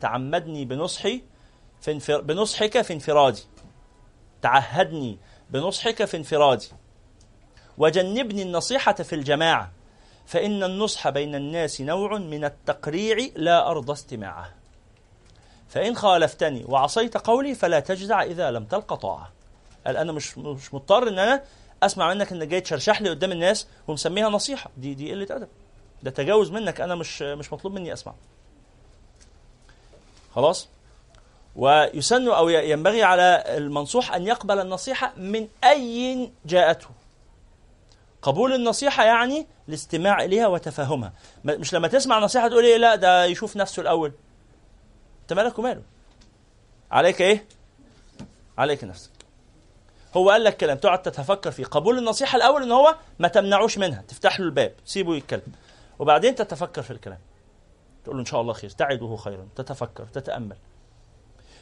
تعمدني 0.01 0.65
بنصحي 0.65 1.23
في 1.81 1.91
انفر... 1.91 2.21
بنصحك 2.21 2.81
في 2.81 2.93
انفرادي. 2.93 3.43
تعهدني 4.41 5.17
بنصحك 5.49 6.05
في 6.05 6.17
انفرادي. 6.17 6.67
وجنبني 7.77 8.41
النصيحة 8.41 8.93
في 8.93 9.15
الجماعة 9.15 9.71
فإن 10.25 10.63
النصح 10.63 11.09
بين 11.09 11.35
الناس 11.35 11.81
نوع 11.81 12.17
من 12.17 12.45
التقريع 12.45 13.17
لا 13.35 13.69
أرضى 13.69 13.93
استماعه. 13.93 14.53
فإن 15.69 15.95
خالفتني 15.95 16.65
وعصيت 16.67 17.17
قولي 17.17 17.55
فلا 17.55 17.79
تجزع 17.79 18.23
إذا 18.23 18.51
لم 18.51 18.65
تلق 18.65 18.93
طاعة. 18.93 19.31
قال 19.85 19.97
أنا 19.97 20.11
مش 20.11 20.37
مش 20.37 20.73
مضطر 20.73 21.07
إن 21.07 21.19
أنا 21.19 21.43
أسمع 21.83 22.13
منك 22.13 22.31
إنك 22.31 22.47
جاي 22.47 22.61
تشرشح 22.61 23.01
لي 23.01 23.09
قدام 23.09 23.31
الناس 23.31 23.67
ومسميها 23.87 24.29
نصيحة. 24.29 24.69
دي 24.77 24.93
دي 24.93 25.11
قلة 25.11 25.27
أدب. 25.35 25.47
ده 26.03 26.11
تجاوز 26.11 26.51
منك. 26.51 26.81
أنا 26.81 26.95
مش 26.95 27.21
مش 27.21 27.53
مطلوب 27.53 27.73
مني 27.73 27.93
أسمع. 27.93 28.13
خلاص؟ 30.35 30.67
ويسن 31.55 32.27
أو 32.27 32.49
ينبغي 32.49 33.03
على 33.03 33.43
المنصوح 33.47 34.13
أن 34.13 34.27
يقبل 34.27 34.59
النصيحة 34.59 35.13
من 35.17 35.47
أي 35.63 36.31
جاءته. 36.45 36.87
قبول 38.21 38.53
النصيحة 38.53 39.03
يعني 39.03 39.47
الاستماع 39.69 40.23
إليها 40.23 40.47
وتفهمها 40.47 41.13
مش 41.45 41.73
لما 41.73 41.87
تسمع 41.87 42.19
نصيحة 42.19 42.47
تقول 42.47 42.63
إيه 42.63 42.77
لا 42.77 42.95
ده 42.95 43.25
يشوف 43.25 43.57
نفسه 43.57 43.81
الأول. 43.81 44.11
أنت 45.21 45.33
مالك 45.33 45.59
وماله؟ 45.59 45.81
عليك 46.91 47.21
إيه؟ 47.21 47.45
عليك 48.57 48.83
نفسك. 48.83 49.11
هو 50.17 50.29
قال 50.29 50.43
لك 50.43 50.57
كلام 50.57 50.77
تقعد 50.77 51.01
تتفكر 51.01 51.51
فيه. 51.51 51.65
قبول 51.65 51.97
النصيحة 51.97 52.35
الأول 52.35 52.63
إن 52.63 52.71
هو 52.71 52.95
ما 53.19 53.27
تمنعوش 53.27 53.77
منها. 53.77 54.01
تفتح 54.07 54.39
له 54.39 54.45
الباب. 54.45 54.73
تسيبه 54.85 55.15
يتكلم. 55.15 55.51
وبعدين 55.99 56.35
تتفكر 56.35 56.81
في 56.81 56.91
الكلام. 56.91 57.19
تقول 58.03 58.15
له 58.15 58.21
إن 58.21 58.25
شاء 58.25 58.41
الله 58.41 58.53
خير. 58.53 58.69
تعده 58.69 59.15
خيرا. 59.15 59.47
تتفكر. 59.55 60.05
تتأمل. 60.05 60.57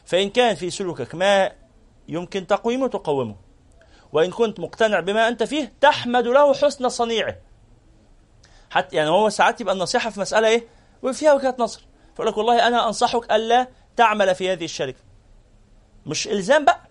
فإن 0.06 0.30
كان 0.30 0.56
في 0.56 0.70
سلوكك 0.70 1.16
ما 1.16 1.52
يمكن 2.08 2.47
تقويمه 2.47 2.88
تقومه. 2.88 3.36
وإن 4.14 4.32
كنت 4.32 4.60
مقتنع 4.60 5.00
بما 5.00 5.28
أنت 5.28 5.43
فيه 5.43 5.74
تحمد 5.82 6.28
له 6.28 6.54
حسن 6.54 6.89
صنيعه. 6.89 7.36
حتى 8.70 8.95
يعني 8.95 9.10
هو 9.10 9.30
ساعات 9.30 9.62
يبقى 9.62 9.74
النصيحة 9.74 10.10
في 10.10 10.20
مسألة 10.20 10.47
إيه؟ 10.47 10.68
وفيها 11.04 11.34
وجهة 11.34 11.56
نظر. 11.60 11.80
فيقول 12.12 12.28
لك 12.28 12.38
والله 12.38 12.68
أنا 12.68 12.88
أنصحك 12.88 13.32
ألا 13.32 13.68
تعمل 13.95 14.36
في 14.36 14.52
هذه 14.52 14.66
الشركة. 14.66 15.00
مش 16.06 16.28
إلزام 16.28 16.66
بقى. 16.66 16.89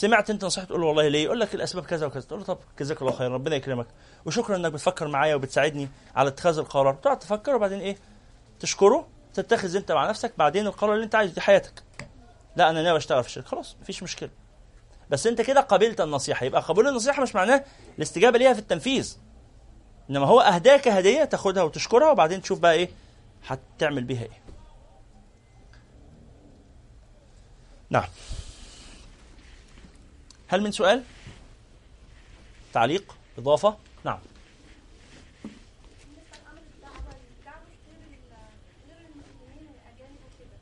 سمعت 0.00 0.30
انت 0.30 0.44
نصيحة 0.44 0.66
تقول 0.66 0.80
له 0.80 0.86
والله 0.86 1.08
ليه؟ 1.08 1.24
يقول 1.24 1.40
لك 1.40 1.54
الأسباب 1.54 1.84
كذا 1.84 2.06
وكذا، 2.06 2.20
تقول 2.20 2.40
له 2.40 2.46
طب 2.46 2.58
جزاك 2.78 3.02
الله 3.02 3.12
خير 3.12 3.30
ربنا 3.30 3.56
يكرمك 3.56 3.86
وشكرا 4.26 4.56
إنك 4.56 4.72
بتفكر 4.72 5.08
معايا 5.08 5.34
وبتساعدني 5.34 5.88
على 6.16 6.28
اتخاذ 6.28 6.58
القرار، 6.58 6.94
تقعد 6.94 7.18
تفكر 7.18 7.54
وبعدين 7.54 7.80
إيه؟ 7.80 7.96
تشكره 8.60 9.08
تتخذ 9.34 9.76
أنت 9.76 9.92
مع 9.92 10.08
نفسك 10.08 10.32
بعدين 10.38 10.66
القرار 10.66 10.94
اللي 10.94 11.04
أنت 11.04 11.14
عايزه 11.14 11.34
دي 11.34 11.40
حياتك. 11.40 11.82
لا 12.56 12.70
أنا 12.70 12.82
ناوي 12.82 12.98
أشتغل 12.98 13.22
في 13.22 13.28
الشركة 13.28 13.46
خلاص 13.46 13.76
مفيش 13.82 14.02
مشكلة. 14.02 14.30
بس 15.10 15.26
أنت 15.26 15.40
كده 15.40 15.60
قبلت 15.60 16.00
النصيحة 16.00 16.46
يبقى 16.46 16.60
قبول 16.62 16.88
النصيحة 16.88 17.22
مش 17.22 17.34
معناه 17.34 17.64
الاستجابة 17.98 18.38
ليها 18.38 18.52
في 18.52 18.58
التنفيذ. 18.58 19.16
إنما 20.10 20.26
هو 20.26 20.40
أهداك 20.40 20.88
هدية 20.88 21.24
تاخدها 21.24 21.62
وتشكرها 21.62 22.10
وبعدين 22.10 22.42
تشوف 22.42 22.58
بقى 22.58 22.72
إيه 22.72 22.88
هتعمل 23.46 24.04
بيها 24.04 24.22
إيه. 24.22 24.40
نعم. 27.90 28.08
هل 30.50 30.62
من 30.62 30.70
سؤال؟ 30.72 31.02
تعليق؟ 32.72 33.16
إضافة؟ 33.38 33.76
نعم 34.04 34.18
بالنسبة 36.04 36.36
لامر 36.44 36.62
الدعوه 36.74 37.14
الدعوه 37.38 37.66
غير 37.86 38.00
ال- 38.18 38.50
غير 38.88 38.98
المسلمين 39.10 39.64
والاجانب 39.70 40.20
وكده 40.26 40.56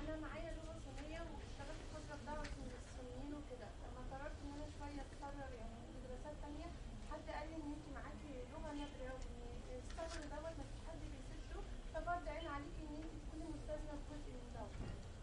أنا 0.00 0.12
معايا 0.26 0.50
لغه 0.58 0.74
صينيه 0.86 1.20
واشتغلت 1.32 1.82
فتره 1.94 2.16
في 2.16 2.24
دعوه 2.26 2.42
الصينيين 2.42 3.32
وكده 3.38 3.68
لما 3.84 4.00
قررت 4.10 4.36
ان 4.44 4.50
أنا 4.56 4.66
شوية 4.78 5.00
اتكرر 5.06 5.50
يعني 5.60 5.76
في 5.92 5.98
دراسات 6.06 6.36
تانية 6.44 6.68
حد 7.10 7.24
قال 7.36 7.46
لي 7.50 7.56
ان 7.56 7.68
انت 7.76 7.86
معاكي 7.96 8.32
لغه 8.52 8.70
نادره 8.78 9.14
وان 9.14 9.80
الصبر 9.84 10.20
دوت 10.34 10.54
مفيش 10.60 10.80
حد 10.88 11.00
بيسده 11.12 11.60
ففرض 11.94 12.24
عين 12.34 12.46
عليكي 12.54 12.82
ان 12.88 12.94
انت 13.02 13.12
تكوني 13.22 13.46
مستاذنه 13.54 13.94
في 14.02 14.04
جزء 14.14 14.32
من 14.40 14.48
دوت 14.56 14.74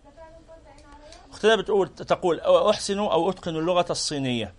ده 0.06 0.10
فعلا 0.18 0.38
فرض 0.50 0.66
عين 0.74 0.86
عليا 0.94 1.20
اختنا 1.36 1.56
بتقول 1.56 1.88
تقول 1.90 2.40
أحسن 2.40 3.00
أو 3.00 3.30
أتقن 3.30 3.56
اللغة 3.56 3.86
الصينية. 3.90 4.54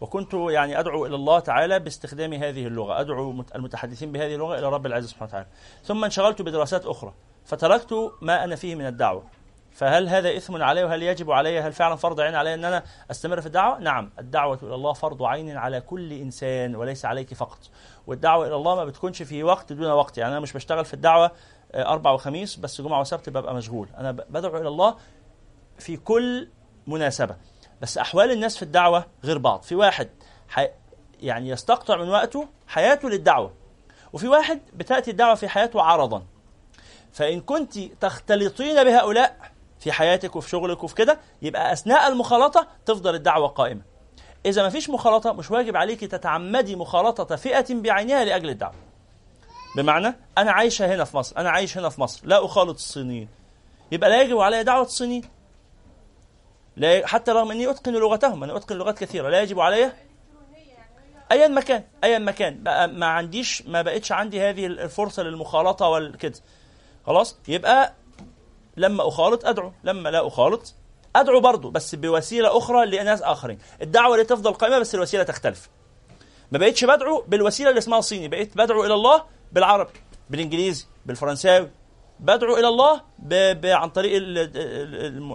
وكنت 0.00 0.34
يعني 0.34 0.80
أدعو 0.80 1.06
إلى 1.06 1.14
الله 1.14 1.38
تعالى 1.38 1.78
باستخدام 1.78 2.32
هذه 2.32 2.66
اللغة. 2.66 3.00
أدعو 3.00 3.32
مت- 3.32 3.54
المتحدثين 3.56 4.12
بهذه 4.12 4.34
اللغة 4.34 4.58
إلى 4.58 4.68
رب 4.68 4.86
العزة 4.86 5.06
سبحانه 5.08 5.28
وتعالى. 5.28 5.46
ثم 5.84 6.04
انشغلت 6.04 6.42
بدراسات 6.42 6.86
أخرى. 6.86 7.12
فتركت 7.44 8.12
ما 8.20 8.44
أنا 8.44 8.56
فيه 8.56 8.74
من 8.74 8.86
الدعوة. 8.86 9.22
فهل 9.72 10.08
هذا 10.08 10.36
إثم 10.36 10.62
علي 10.62 10.84
وهل 10.84 11.02
يجب 11.02 11.30
علي؟ 11.30 11.60
هل 11.60 11.72
فعلا 11.72 11.96
فرض 11.96 12.20
عين 12.20 12.34
علي 12.34 12.54
أن 12.54 12.64
أنا 12.64 12.82
أستمر 13.10 13.40
في 13.40 13.46
الدعوة؟ 13.46 13.78
نعم. 13.78 14.10
الدعوة 14.18 14.58
إلى 14.62 14.74
الله 14.74 14.92
فرض 14.92 15.22
عين 15.22 15.56
على 15.56 15.80
كل 15.80 16.12
إنسان 16.12 16.76
وليس 16.76 17.04
عليك 17.04 17.34
فقط. 17.34 17.58
والدعوة 18.06 18.46
إلى 18.46 18.54
الله 18.54 18.74
ما 18.74 18.84
بتكونش 18.84 19.22
في 19.22 19.42
وقت 19.42 19.72
دون 19.72 19.90
وقت. 19.90 20.18
يعني 20.18 20.32
أنا 20.32 20.40
مش 20.40 20.52
بشتغل 20.52 20.84
في 20.84 20.94
الدعوة 20.94 21.30
آه، 21.72 21.92
أربع 21.92 22.10
وخميس 22.10 22.56
بس 22.56 22.80
جمعة 22.80 23.00
وسبت 23.00 23.28
ببقى 23.28 23.54
مشغول. 23.54 23.88
أنا 23.98 24.12
بدعو 24.12 24.56
إلى 24.56 24.68
الله 24.68 24.94
في 25.78 25.96
كل 25.96 26.48
مناسبة. 26.86 27.36
بس 27.82 27.98
أحوال 27.98 28.30
الناس 28.30 28.56
في 28.56 28.62
الدعوة 28.62 29.06
غير 29.24 29.38
بعض. 29.38 29.62
في 29.62 29.74
واحد 29.74 30.08
حي... 30.48 30.68
يعني 31.20 31.48
يستقطع 31.48 31.96
من 31.96 32.08
وقته 32.08 32.48
حياته 32.66 33.10
للدعوة 33.10 33.54
وفي 34.12 34.28
واحد 34.28 34.60
بتأتي 34.72 35.10
الدعوة 35.10 35.34
في 35.34 35.48
حياته 35.48 35.82
عرضا. 35.82 36.22
فإن 37.12 37.40
كنت 37.40 37.78
تختلطين 37.78 38.84
بهؤلاء 38.84 39.36
في 39.80 39.92
حياتك 39.92 40.36
وفي 40.36 40.48
شغلك 40.50 40.84
وفي 40.84 40.94
كده 40.94 41.18
يبقى 41.42 41.72
أثناء 41.72 42.08
المخالطة 42.08 42.66
تفضل 42.86 43.14
الدعوة 43.14 43.48
قائمة. 43.48 43.82
إذا 44.46 44.62
ما 44.62 44.68
فيش 44.68 44.90
مخالطة 44.90 45.32
مش 45.32 45.50
واجب 45.50 45.76
عليك 45.76 46.00
تتعمدي 46.00 46.76
مخالطة 46.76 47.36
فئة 47.36 47.74
بعينها 47.74 48.24
لأجل 48.24 48.48
الدعوة. 48.48 48.74
بمعنى 49.76 50.14
أنا 50.38 50.52
عايشة 50.52 50.94
هنا 50.94 51.04
في 51.04 51.16
مصر 51.16 51.36
أنا 51.36 51.50
عايش 51.50 51.78
هنا 51.78 51.88
في 51.88 52.00
مصر 52.00 52.20
لا 52.24 52.44
أخالط 52.44 52.74
الصينيين. 52.74 53.28
يبقى 53.92 54.10
لا 54.10 54.22
يجب 54.22 54.38
علي 54.38 54.62
دعوة 54.64 54.82
الصينيين. 54.82 55.22
لا 56.76 57.06
حتى 57.06 57.30
رغم 57.30 57.50
إني 57.50 57.70
أتقن 57.70 57.92
لغتهم 57.92 58.44
أنا 58.44 58.56
أتقن 58.56 58.76
لغات 58.76 58.98
كثيرة. 58.98 59.28
لا 59.28 59.42
يجب 59.42 59.60
علي 59.60 59.92
ايا 61.32 61.48
مكان 61.48 61.84
ايا 62.04 62.18
مكان 62.18 62.62
بقى 62.62 62.88
ما 62.88 63.06
عنديش 63.06 63.62
ما 63.66 63.82
بقتش 63.82 64.12
عندي 64.12 64.40
هذه 64.40 64.66
الفرصة 64.66 65.22
للمخالطة 65.22 65.88
والكده 65.88 66.40
خلاص؟ 67.06 67.36
يبقى 67.48 67.92
لما 68.76 69.08
أخالط 69.08 69.44
أدعو. 69.44 69.72
لما 69.84 70.08
لا 70.08 70.26
أخالط 70.26 70.74
أدعو 71.16 71.40
برضه 71.40 71.70
بس 71.70 71.94
بوسيلة 71.94 72.58
أخرى 72.58 72.86
لناس 72.86 73.22
آخرين. 73.22 73.58
الدعوة 73.82 74.14
اللي 74.14 74.24
تفضل 74.24 74.52
قائمة 74.52 74.78
بس 74.78 74.94
الوسيلة 74.94 75.22
تختلف. 75.22 75.68
ما 76.52 76.58
بقتش 76.58 76.84
بدعو 76.84 77.24
بالوسيلة 77.28 77.68
اللي 77.70 77.78
اسمها 77.78 78.00
صيني 78.00 78.28
بقيت 78.28 78.56
بدعو 78.56 78.84
إلى 78.84 78.94
الله 78.94 79.24
بالعربي 79.52 79.92
بالإنجليزي 80.30 80.86
بالفرنساوي. 81.06 81.70
بدعو 82.20 82.56
إلى 82.56 82.68
الله 82.68 83.00
ب... 83.18 83.60
ب... 83.60 83.66
عن 83.66 83.90
طريق 83.90 84.12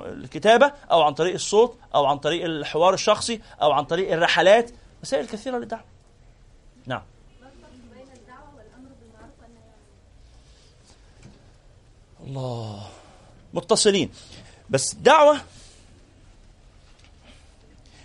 الكتابة 0.05 0.71
أو 0.91 1.01
عن 1.01 1.13
طريق 1.13 1.33
الصوت 1.33 1.77
أو 1.95 2.05
عن 2.05 2.17
طريق 2.17 2.45
الحوار 2.45 2.93
الشخصي 2.93 3.41
أو 3.61 3.71
عن 3.71 3.85
طريق 3.85 4.13
الرحلات 4.13 4.71
وسائل 5.03 5.27
كثيرة 5.27 5.57
للدعوة. 5.57 5.83
نعم. 6.85 7.01
الله. 12.27 12.89
متصلين. 13.53 14.11
بس 14.69 14.93
دعوة 14.93 15.37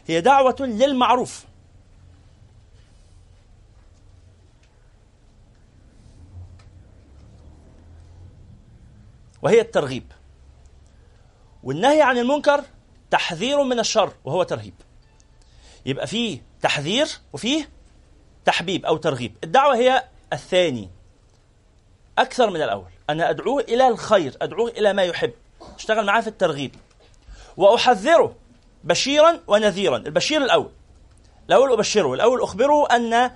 هي 0.07 0.21
دعوة 0.21 0.57
للمعروف. 0.61 1.45
وهي 9.45 9.61
الترغيب. 9.61 10.13
والنهي 11.63 12.03
عن 12.03 12.19
المنكر 12.19 12.65
تحذير 13.11 13.63
من 13.63 13.79
الشر 13.79 14.13
وهو 14.25 14.43
ترهيب. 14.43 14.75
يبقى 15.87 16.07
فيه 16.07 16.43
تحذير 16.63 17.09
وفيه 17.33 17.69
تحبيب 18.45 18.87
أو 18.87 18.97
ترغيب. 18.97 19.37
الدعوة 19.45 19.77
هي 19.77 20.05
الثاني 20.33 20.91
أكثر 22.19 22.51
من 22.51 22.63
الأول. 22.63 22.91
أنا 23.11 23.31
أدعوه 23.31 23.63
إلى 23.63 23.89
الخير 23.89 24.37
أدعوه 24.43 24.71
إلى 24.71 24.93
ما 24.93 25.03
يحب. 25.03 25.33
أشتغل 25.77 26.07
معاه 26.07 26.21
في 26.21 26.29
الترغيب. 26.29 26.75
وأحذره 27.57 28.37
بشيرا 28.85 29.41
ونذيرا 29.47 29.97
البشير 29.97 30.43
الأول. 30.43 30.71
الأول 31.49 31.73
أبشره 31.73 32.15
الأول 32.15 32.43
أخبره 32.43 32.87
أن 32.87 33.31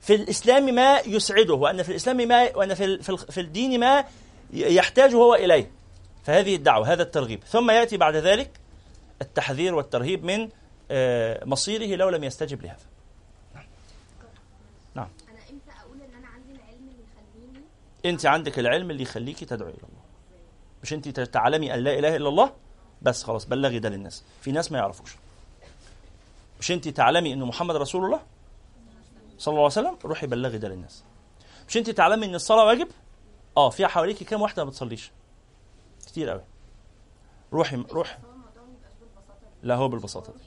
في 0.00 0.14
الإسلام 0.14 0.74
ما 0.74 1.00
يسعده 1.00 1.54
وأن 1.54 1.82
في 1.82 1.88
الإسلام 1.88 2.16
ما 2.16 2.56
وأن 2.56 2.74
في 2.74 3.02
في 3.30 3.40
الدين 3.40 3.80
ما 3.80 4.04
يحتاج 4.52 5.14
هو 5.14 5.34
إليه. 5.34 5.70
فهذه 6.24 6.54
الدعوة 6.54 6.92
هذا 6.92 7.02
الترغيب. 7.02 7.44
ثم 7.44 7.70
يأتي 7.70 7.96
بعد 7.96 8.16
ذلك 8.16 8.50
التحذير 9.22 9.74
والترهيب 9.74 10.24
من 10.24 10.48
آه، 10.90 11.44
مصيره 11.44 11.96
لو 11.96 12.08
لم 12.08 12.24
يستجب 12.24 12.62
لهذا. 12.62 12.84
أنا 14.96 15.08
إمتى 15.50 15.70
أقول 15.80 16.00
إن 16.00 16.14
أنا 16.18 16.28
عندي 16.28 16.52
العلم 16.52 16.88
اللي 16.88 17.02
يخليني؟ 17.02 17.64
أنت 18.04 18.26
عندك 18.26 18.58
العلم 18.58 18.90
اللي 18.90 19.02
يخليكي 19.02 19.44
تدعو 19.44 19.68
إلى 19.68 19.76
الله. 19.76 20.02
مش 20.82 20.92
أنت 20.92 21.20
تعلمي 21.20 21.74
أن 21.74 21.78
لا 21.78 21.98
إله 21.98 22.16
إلا 22.16 22.28
الله 22.28 22.52
بس 23.02 23.22
خلاص 23.22 23.44
بلغي 23.44 23.78
ده 23.78 23.88
للناس. 23.88 24.24
في 24.40 24.52
ناس 24.52 24.72
ما 24.72 24.78
يعرفوش. 24.78 25.16
مش 26.60 26.72
أنت 26.72 26.88
تعلمي 26.88 27.32
إن 27.32 27.42
محمد 27.42 27.76
رسول 27.76 28.04
الله 28.04 28.20
صلى 29.38 29.52
الله 29.52 29.62
عليه 29.62 29.72
وسلم؟ 29.72 29.98
روحي 30.04 30.26
بلغي 30.26 30.58
ده 30.58 30.68
للناس. 30.68 31.04
مش 31.68 31.76
أنت 31.76 31.90
تعلمي 31.90 32.26
إن 32.26 32.34
الصلاة 32.34 32.64
واجب؟ 32.64 32.88
آه 33.56 33.70
في 33.70 33.86
حواليك 33.86 34.22
كام 34.22 34.42
واحدة 34.42 34.64
ما 34.64 34.70
بتصليش؟ 34.70 35.12
كتير 36.06 36.30
قوي. 36.30 36.44
روحي 37.52 37.76
روحي. 37.76 38.16
دي 38.16 38.22
لا 39.62 39.74
هو 39.74 39.88
بالبساطة 39.88 40.32
طب 40.32 40.38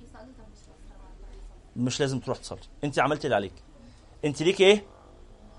مش 1.76 2.00
لازم 2.00 2.20
تروح 2.20 2.38
تصلي. 2.38 2.60
انت 2.84 3.00
عملتي 3.00 3.28
اللي 3.28 3.36
عليك. 3.36 3.54
انت 4.26 4.42
ليك 4.42 4.62
إيه؟ 4.62 4.86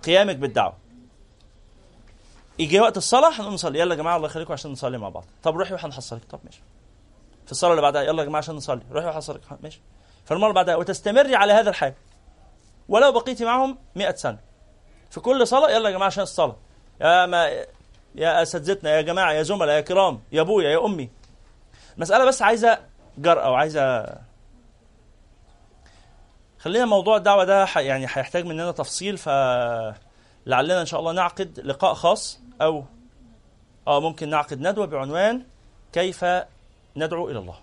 قيامك 0.04 0.36
بالدعوة. 0.36 0.76
يجي 2.58 2.80
وقت 2.80 2.96
الصلاة 2.96 3.40
هنقوم 3.40 3.54
نصلي. 3.54 3.78
يلا 3.78 3.94
يا 3.94 3.98
جماعة 4.00 4.16
الله 4.16 4.28
يخليكم 4.28 4.52
عشان 4.52 4.72
نصلي 4.72 4.98
مع 4.98 5.08
بعض. 5.08 5.24
طب 5.42 5.56
روحي 5.56 5.74
وهنحصلك. 5.74 6.24
طب 6.24 6.40
ماشي. 6.44 6.62
في 7.46 7.52
الصلاة 7.52 7.70
اللي 7.70 7.82
بعدها 7.82 8.02
يلا 8.02 8.22
يا 8.22 8.28
جماعة 8.28 8.38
عشان 8.38 8.54
نصلي. 8.54 8.82
روحي 8.90 9.06
وهحصلك 9.06 9.40
ماشي. 9.62 9.80
فالمره 10.24 10.44
اللي 10.44 10.54
بعدها 10.54 10.76
وتستمري 10.76 11.34
على 11.34 11.52
هذا 11.52 11.70
الحال. 11.70 11.94
ولو 12.88 13.12
بقيتي 13.12 13.44
معهم 13.44 13.78
100 13.94 14.14
سنة. 14.14 14.38
في 15.10 15.20
كل 15.20 15.46
صلاة 15.46 15.70
يلا 15.70 15.88
يا 15.88 15.94
جماعة 15.94 16.06
عشان 16.06 16.22
الصلاة. 16.22 16.56
يا 17.00 17.26
ما 17.26 17.46
يا 18.14 18.42
اساتذتنا 18.42 18.90
يا 18.96 19.00
جماعة 19.00 19.32
يا 19.32 19.42
زملاء 19.42 19.76
يا 19.76 19.80
كرام 19.80 20.20
يا 20.32 20.40
أبويا 20.40 20.70
يا 20.70 20.84
أمي. 20.84 21.10
المساله 21.96 22.24
بس 22.24 22.42
عايزة 22.42 22.78
جرأة 23.18 23.50
وعايزه 23.50 24.06
خلينا 26.58 26.84
موضوع 26.84 27.16
الدعوة 27.16 27.44
ده 27.44 27.66
يعني 27.76 28.04
هيحتاج 28.04 28.44
مننا 28.46 28.70
تفصيل 28.72 29.18
فلعلنا 29.18 30.80
إن 30.80 30.86
شاء 30.86 31.00
الله 31.00 31.12
نعقد 31.12 31.60
لقاء 31.64 31.94
خاص 31.94 32.40
أو 32.62 32.84
آه 33.88 34.00
ممكن 34.00 34.28
نعقد 34.30 34.60
ندوة 34.60 34.86
بعنوان 34.86 35.42
كيف 35.92 36.24
ندعو 36.96 37.30
إلى 37.30 37.38
الله. 37.38 37.56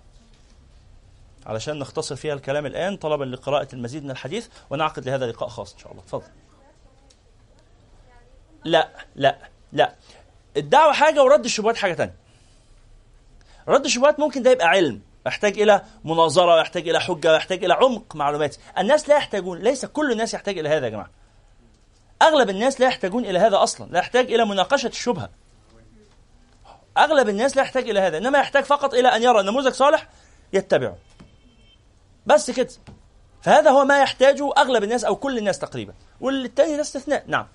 علشان 1.45 1.79
نختصر 1.79 2.15
فيها 2.15 2.33
الكلام 2.33 2.65
الآن 2.65 2.97
طلبا 2.97 3.23
لقراءة 3.23 3.67
المزيد 3.73 4.03
من 4.03 4.11
الحديث 4.11 4.47
ونعقد 4.69 5.05
لهذا 5.05 5.25
لقاء 5.27 5.49
خاص 5.49 5.73
إن 5.73 5.79
شاء 5.79 5.91
الله. 5.91 6.03
تفضل. 6.03 6.23
لا 8.65 8.89
لا 9.15 9.37
لا. 9.73 9.93
الدعوة 10.57 10.93
حاجة 10.93 11.23
ورد 11.23 11.45
الشبهات 11.45 11.77
حاجة 11.77 11.93
تانية. 11.93 12.15
رد 13.67 13.85
الشبهات 13.85 14.19
ممكن 14.19 14.43
ده 14.43 14.51
يبقى 14.51 14.67
علم 14.67 15.01
يحتاج 15.25 15.59
إلى 15.59 15.81
مناظرة 16.03 16.61
يحتاج 16.61 16.89
إلى 16.89 16.99
حجة 17.01 17.35
يحتاج 17.35 17.63
إلى 17.63 17.73
عمق 17.73 18.15
معلوماتي 18.15 18.59
الناس 18.77 19.09
لا 19.09 19.15
يحتاجون 19.15 19.59
ليس 19.59 19.85
كل 19.85 20.11
الناس 20.11 20.33
يحتاج 20.33 20.57
إلى 20.57 20.69
هذا 20.69 20.85
يا 20.85 20.89
جماعة. 20.91 21.09
أغلب 22.21 22.49
الناس 22.49 22.81
لا 22.81 22.87
يحتاجون 22.87 23.25
إلى 23.25 23.39
هذا 23.39 23.63
أصلا 23.63 23.91
لا 23.91 23.99
يحتاج 23.99 24.33
إلى 24.33 24.45
مناقشة 24.45 24.87
الشبهة. 24.87 25.29
أغلب 26.97 27.29
الناس 27.29 27.57
لا 27.57 27.63
يحتاج 27.63 27.89
إلى 27.89 27.99
هذا 27.99 28.17
إنما 28.17 28.39
يحتاج 28.39 28.63
فقط 28.63 28.93
إلى 28.93 29.07
أن 29.07 29.23
يرى 29.23 29.43
نموذج 29.43 29.71
صالح 29.71 30.07
يتبعه. 30.53 30.97
بس 32.25 32.51
كده. 32.51 32.69
فهذا 33.41 33.69
هو 33.69 33.85
ما 33.85 33.99
يحتاجه 33.99 34.51
أغلب 34.57 34.83
الناس 34.83 35.03
أو 35.03 35.15
كل 35.15 35.37
الناس 35.37 35.59
تقريبا. 35.59 35.93
والتاني 36.21 36.75
ده 36.75 36.81
استثناء. 36.81 37.23
نعم. 37.27 37.47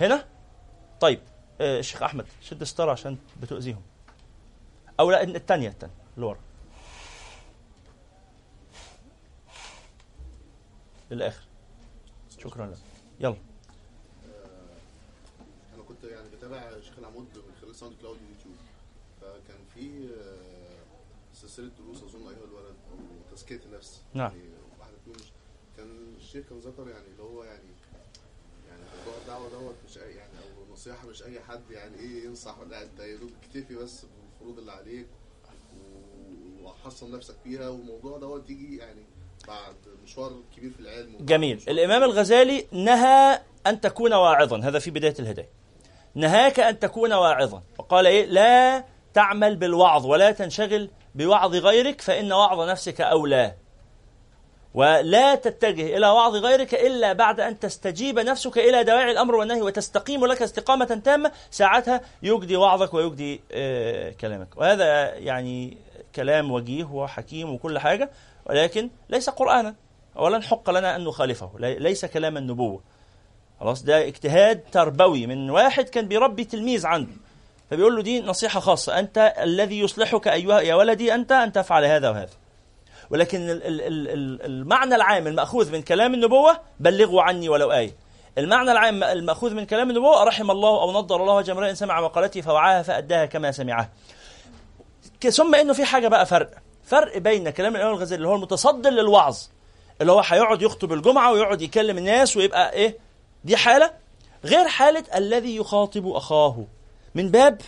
هنا؟ 0.00 0.28
طيب 1.00 1.20
آه 1.60 1.78
الشيخ 1.78 2.02
أحمد 2.02 2.26
شد 2.40 2.64
ستارة 2.64 2.92
عشان 2.92 3.18
بتؤذيهم. 3.42 3.82
أو 5.00 5.10
لا 5.10 5.22
الثانية 5.22 5.68
الثانية 5.68 5.94
اللي 6.16 6.26
ورا 6.26 6.40
للآخر. 11.10 11.44
شكرا 12.38 12.66
لك. 12.66 12.78
يلا. 13.20 13.36
أنا 15.74 15.82
كنت 15.88 16.04
يعني 16.04 16.28
بتابع 16.28 16.80
شيخ 16.80 16.98
العمود 16.98 17.26
من 17.36 17.54
خلال 17.60 17.74
SoundCloud 17.74 18.18
يوتيوب 18.30 18.56
فكان 19.20 19.58
في 19.74 20.08
آه، 20.20 21.34
سلسلة 21.34 21.70
دروس 21.78 22.02
أظن 22.02 22.28
أيها 22.28 22.44
الولد 22.44 22.74
أو 22.92 22.98
تزكية 23.36 23.60
النفس. 23.66 24.02
نعم. 24.14 24.30
يعني 24.30 24.50
واحدة 24.78 24.96
فيهم 25.04 25.16
كان 25.76 26.14
الشيخ 26.16 26.46
كان 26.48 26.58
ذكر 26.58 26.88
يعني 26.88 27.06
اللي 27.06 27.22
هو 27.22 27.44
يعني 27.44 27.73
الدعوه 29.22 29.48
دوت 29.50 29.74
مش 29.88 29.98
اي 29.98 30.10
يعني 30.10 30.32
أو 30.58 30.64
النصيحه 30.68 31.06
مش 31.08 31.22
أي 31.22 31.40
حد 31.40 31.70
يعني 31.70 31.98
إيه 31.98 32.24
ينصح 32.24 32.58
ولا 32.58 32.82
أنت 32.82 33.00
يا 33.00 33.16
دوب 33.16 33.30
اكتفي 33.42 33.74
بس 33.74 34.04
بالفروض 34.04 34.58
اللي 34.58 34.72
عليك 34.72 35.06
و- 35.76 36.64
وحصن 36.68 37.10
نفسك 37.10 37.34
فيها 37.44 37.68
والموضوع 37.68 38.18
دوت 38.18 38.50
يجي 38.50 38.76
يعني 38.76 39.02
بعد 39.48 39.74
مشوار 40.04 40.32
كبير 40.56 40.70
في 40.70 40.80
العلم 40.80 41.16
جميل. 41.20 41.62
الإمام 41.68 42.02
الغزالي 42.02 42.66
نهى 42.72 43.40
أن 43.66 43.80
تكون 43.80 44.12
واعظا 44.12 44.60
هذا 44.60 44.78
في 44.78 44.90
بداية 44.90 45.14
الهداية. 45.18 45.48
نهاك 46.14 46.60
أن 46.60 46.78
تكون 46.78 47.12
واعظا. 47.12 47.62
وقال 47.78 48.06
إيه؟ 48.06 48.24
لا 48.26 48.84
تعمل 49.14 49.56
بالوعظ 49.56 50.06
ولا 50.06 50.30
تنشغل 50.32 50.90
بوعظ 51.14 51.54
غيرك 51.54 52.00
فإن 52.00 52.32
وعظ 52.32 52.68
نفسك 52.68 53.00
أولى. 53.00 53.54
ولا 54.74 55.34
تتجه 55.34 55.96
إلى 55.96 56.08
وعظ 56.08 56.34
غيرك 56.36 56.74
إلا 56.74 57.12
بعد 57.12 57.40
أن 57.40 57.58
تستجيب 57.58 58.18
نفسك 58.18 58.58
إلى 58.58 58.84
دواعي 58.84 59.10
الأمر 59.12 59.34
والنهي 59.34 59.62
وتستقيم 59.62 60.26
لك 60.26 60.42
استقامة 60.42 60.84
تامة. 61.04 61.32
ساعتها 61.50 62.00
يجدي 62.22 62.56
وعظك 62.56 62.94
ويجدي 62.94 63.40
آه 63.52 64.10
كلامك. 64.10 64.48
وهذا 64.56 65.14
يعني 65.14 65.76
كلام 66.16 66.50
وجيه 66.50 66.84
وحكيم 66.84 67.54
وكل 67.54 67.78
حاجة 67.78 68.10
ولكن 68.46 68.90
ليس 69.10 69.30
قرآنا. 69.30 69.74
ولن 70.16 70.42
حق 70.42 70.70
لنا 70.70 70.96
أن 70.96 71.04
نخالفه 71.04 71.50
لي- 71.58 71.78
ليس 71.78 72.04
كلام 72.04 72.36
النبوة. 72.36 72.80
خلاص 73.60 73.82
ده 73.82 74.06
اجتهاد 74.06 74.60
تربوي. 74.72 75.26
من 75.26 75.50
واحد 75.50 75.84
كان 75.88 76.08
بيربي 76.08 76.44
تلميذ 76.44 76.86
عنده 76.86 77.12
فبيقول 77.70 77.96
له 77.96 78.02
دي 78.02 78.20
نصيحة 78.20 78.60
خاصة 78.60 78.98
أنت 78.98 79.34
الذي 79.42 79.78
يصلحك 79.80 80.28
أيها 80.28 80.60
يا 80.60 80.74
ولدي 80.74 81.14
أنت 81.14 81.32
أن 81.32 81.52
تفعل 81.52 81.84
هذا 81.84 82.10
وهذا. 82.10 82.30
ولكن 83.10 83.50
ال- 83.50 83.66
ال- 83.66 83.80
ال- 83.80 84.08
ال- 84.08 84.42
المعنى 84.44 84.94
العام 84.94 85.26
المأخوذ 85.26 85.72
من 85.72 85.82
كلام 85.82 86.14
النبوة 86.14 86.60
بلغوا 86.80 87.22
عني 87.22 87.48
ولو 87.48 87.72
آية. 87.72 87.96
المعنى 88.38 88.72
العام 88.72 89.04
المأخوذ 89.04 89.54
من 89.54 89.66
كلام 89.66 89.90
النبوة 89.90 90.24
رحم 90.24 90.50
الله 90.50 90.80
أو 90.82 90.92
نضر 90.92 91.22
الله 91.22 91.34
وجه 91.34 91.52
امرئ 91.52 91.74
سمع 91.74 92.00
مقالتي 92.00 92.42
فوعاها 92.42 92.82
فأداها 92.82 93.26
كما 93.26 93.52
سمعها 93.52 93.90
ثم 95.30 95.54
إنه 95.54 95.72
في 95.72 95.84
حاجة 95.84 96.08
بقى 96.08 96.26
فرق. 96.26 96.50
فرق 96.84 97.18
بين 97.18 97.50
كلام 97.50 97.76
الإمام 97.76 97.94
الغزالي 97.94 98.16
اللي 98.16 98.28
هو 98.28 98.34
المتصدر 98.34 98.90
للوعظ 98.90 99.38
اللي 100.00 100.12
هو 100.12 100.20
هيقعد 100.20 100.62
يخطب 100.62 100.92
الجمعة 100.92 101.32
ويقعد 101.32 101.62
يكلم 101.62 101.98
الناس 101.98 102.36
ويبقى 102.36 102.72
إيه؟ 102.72 102.96
دي 103.44 103.56
حالة. 103.56 103.90
غير 104.44 104.68
حالة 104.68 105.04
الذي 105.16 105.56
يخاطب 105.56 106.06
أخاه. 106.08 106.64
من 107.14 107.30
باب 107.30 107.60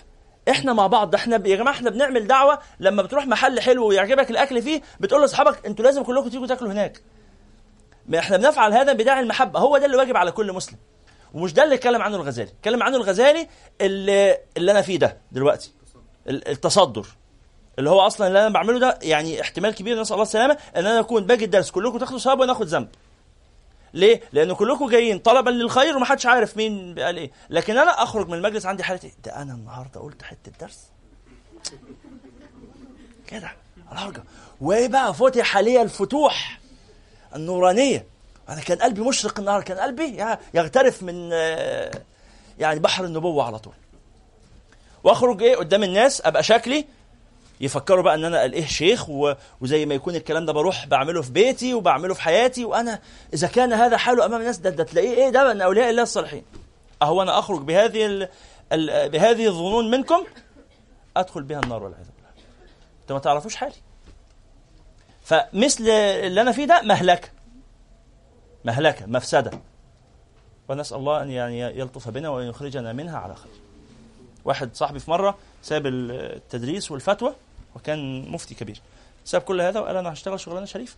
إحنا 0.51 0.73
مع 0.73 0.87
بعض 0.87 1.15
إحنا 1.15 1.49
يا 1.49 1.57
جماعة 1.57 1.75
إحنا 1.75 1.91
بنعمل 1.91 2.27
دعوة 2.27 2.59
لما 2.81 3.03
بتروح 3.03 3.27
محل 3.27 3.61
حلو 3.61 3.87
ويعجبك 3.87 4.31
الأكل 4.31 4.63
فيه 4.63 4.83
بتقول 5.01 5.21
لأصحابك 5.21 5.67
أنتوا 5.67 5.85
لازم 5.85 6.03
كلكم 6.03 6.29
تيجوا 6.29 6.47
تاكلوا 6.47 6.73
هناك. 6.73 7.01
إحنا 8.19 8.37
بنفعل 8.37 8.73
هذا 8.73 8.93
بداعي 8.93 9.21
المحبة 9.21 9.61
هو 9.61 9.79
ده 9.79 9.87
اللي 9.87 9.97
واجب 9.97 10.17
على 10.17 10.33
كل 10.33 10.53
مسلم. 10.53 10.77
ومش 11.35 11.53
ده 11.53 11.65
اللي 11.65 11.75
اتكلم 11.75 12.03
عنه 12.03 12.17
الغزالي. 12.17 12.51
اتكلم 12.61 12.83
عنه 12.83 12.97
الغزالي 12.97 13.49
اللي, 13.81 14.39
اللي 14.57 14.73
أنا 14.73 14.83
فيه 14.83 14.99
ده 14.99 15.17
دلوقتي. 15.33 15.73
ال- 16.29 16.49
التصدر. 16.49 17.07
اللي 17.79 17.91
هو 17.91 18.01
أصلا 18.01 18.27
اللي 18.27 18.41
أنا 18.41 18.49
بعمله 18.49 18.79
ده 18.79 18.99
يعني 19.03 19.41
احتمال 19.41 19.75
كبير 19.75 20.01
نسال 20.01 20.13
الله 20.15 20.23
السلامه 20.23 20.57
إن 20.77 20.87
أنا 20.87 21.01
أكون 21.01 21.27
باجي 21.27 21.45
الدرس 21.45 21.71
كلكم 21.71 21.99
تاخدوا 21.99 22.19
ثواب 22.19 22.41
وأنا 22.41 22.53
اخد 22.53 22.67
ذنب. 22.67 22.89
ليه؟ 23.97 24.21
لأن 24.33 24.53
كلكم 24.53 24.89
جايين 24.89 25.19
طلبا 25.19 25.51
للخير 25.51 25.97
ومحدش 25.97 26.27
عارف 26.27 26.57
مين 26.57 26.99
قال 26.99 27.17
إيه 27.17 27.31
لكن 27.51 27.79
أنا 27.79 28.03
أخرج 28.03 28.29
من 28.29 28.35
المجلس 28.35 28.67
عندي 28.67 28.83
حاله 28.83 29.01
إيه؟ 29.05 29.13
ده 29.25 29.43
أنا 29.43 29.55
النهارده 29.55 30.01
قلت 30.01 30.23
حتة 30.23 30.53
درس. 30.61 30.79
كده. 33.27 33.51
الهرجة. 33.93 34.23
وإيه 34.61 34.89
بقى؟ 34.89 35.15
فتح 35.15 35.59
لي 35.59 35.83
الفتوح 35.83 36.61
النورانية. 37.37 38.07
أنا 38.49 38.61
كان 38.61 38.79
قلبي 38.79 39.01
مشرق 39.01 39.39
النهارده 39.39 39.65
كان 39.65 39.79
قلبي 39.79 40.25
يغترف 40.55 41.03
من 41.03 41.31
آه، 41.33 41.91
يعني 42.59 42.81
بحر 42.81 43.05
النبوة 43.05 43.45
على 43.45 43.59
طول. 43.59 43.75
وأخرج 45.05 45.43
إيه؟ 45.43 45.57
قدام 45.57 45.83
الناس. 45.83 46.21
أبقى 46.21 46.43
شكلي. 46.43 46.85
يفكروا 47.61 48.03
بقى 48.03 48.15
إن 48.15 48.25
أنا 48.25 48.39
قال 48.41 48.53
إيه 48.53 48.67
شيخ. 48.67 49.09
وزي 49.61 49.87
ما 49.87 49.95
يكون 49.95 50.15
الكلام 50.15 50.47
ده 50.47 50.53
بروح 50.53 50.87
بعمله 50.87 51.23
في 51.23 51.33
بيتي 51.33 51.75
وبعمله 51.75 52.15
في 52.15 52.23
حياتي 52.23 52.65
وأنا 52.65 53.01
إذا 53.35 53.47
كان 53.47 53.73
هذا 53.73 53.97
حاله 53.97 54.27
أمام 54.27 54.41
الناس 54.41 54.59
ده, 54.59 54.71
ده 54.71 54.85
تلاقيه 54.85 55.11
إيه 55.11 55.31
ده 55.31 55.55
من 55.55 55.61
أولياء 55.61 55.91
الله 55.91 56.03
الصالحين. 56.03 56.45
أهو 57.03 57.23
أنا 57.23 57.39
أخرج 57.39 57.61
بهذه 57.61 58.07
ال... 58.07 58.29
ال... 58.73 59.09
بهذه 59.11 59.47
الظنون 59.47 59.91
منكم 59.91 60.25
أدخل 61.17 61.43
بها 61.43 61.61
النار 61.61 61.83
والعياذ 61.83 62.07
بالله. 62.07 62.31
أنتوا 63.03 63.17
ما 63.17 63.23
تعرفوش 63.23 63.57
حالي. 63.57 63.75
فمثل 65.23 65.89
اللي 65.89 66.41
أنا 66.41 66.53
فيه 66.53 66.65
ده 66.65 66.83
مهلكة. 66.83 67.29
مهلكة 68.65 69.07
مفسدة. 69.07 69.51
ونسأل 70.69 70.97
الله 70.97 71.23
أن 71.23 71.31
يعني 71.31 71.61
يلطف 71.61 72.09
بنا 72.09 72.29
وأن 72.29 72.47
يخرجنا 72.47 72.93
منها 72.93 73.19
على 73.19 73.37
خير. 73.37 73.53
واحد 74.45 74.71
صاحبي 74.75 74.99
في 74.99 75.11
مرة 75.11 75.39
ساب 75.63 75.87
التدريس 75.87 76.91
والفتوى 76.91 77.35
وكان 77.77 78.29
مفتي 78.31 78.55
كبير. 78.55 78.81
ساب 79.25 79.43
كل 79.43 79.61
هذا 79.61 79.81
وقال 79.81 79.97
أنا 79.97 80.13
هشتغل 80.13 80.41
شغلانة 80.41 80.67
شريفة. 80.67 80.97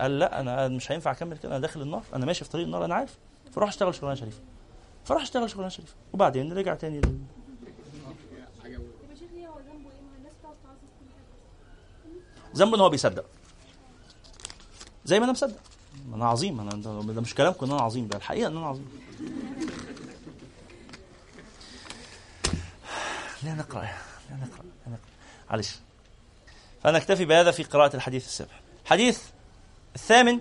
قال 0.00 0.18
لا 0.18 0.40
أنا 0.40 0.68
مش 0.68 0.92
هينفع 0.92 1.10
أكمل 1.10 1.38
كده 1.38 1.52
أنا 1.52 1.58
داخل 1.58 1.82
النار 1.82 2.02
أنا 2.14 2.26
ماشي 2.26 2.44
في 2.44 2.50
طريق 2.50 2.64
النار 2.64 2.84
أنا 2.84 2.94
عارف. 2.94 3.16
فروح 3.52 3.68
اشتغل 3.68 3.94
شغلانة 3.94 4.14
شريفة. 4.14 4.40
فراح 5.04 5.22
اشتغل 5.22 5.50
شغلانة 5.50 5.68
شريفة. 5.68 5.94
وبعدين 6.12 6.52
رجع 6.52 6.74
تاني 6.74 7.00
لل... 7.00 7.18
ذنبه 12.56 12.76
إن 12.76 12.80
هو 12.80 12.88
بيصدق. 12.88 13.24
زي 15.04 15.18
ما 15.18 15.24
أنا 15.24 15.32
مصدق. 15.32 15.60
ما 16.08 16.16
أنا 16.16 16.28
عظيم 16.28 16.60
أنا 16.60 16.82
ده 17.12 17.20
مش 17.20 17.34
كلامكم 17.34 17.66
إن 17.66 17.72
أنا 17.72 17.82
عظيم 17.82 18.08
ده 18.08 18.16
الحقيقة 18.16 18.48
إن 18.48 18.56
أنا 18.56 18.66
عظيم. 18.66 18.88
لا 23.42 23.54
نقرأ 23.54 23.82
لا 24.30 24.36
نقرأ. 24.36 24.63
معلش 25.50 25.80
فنكتفي 26.82 27.24
بهذا 27.24 27.50
في 27.50 27.62
قراءة 27.62 27.96
الحديث 27.96 28.26
السابع. 28.26 28.52
الحديث 28.84 29.22
الثامن 29.94 30.40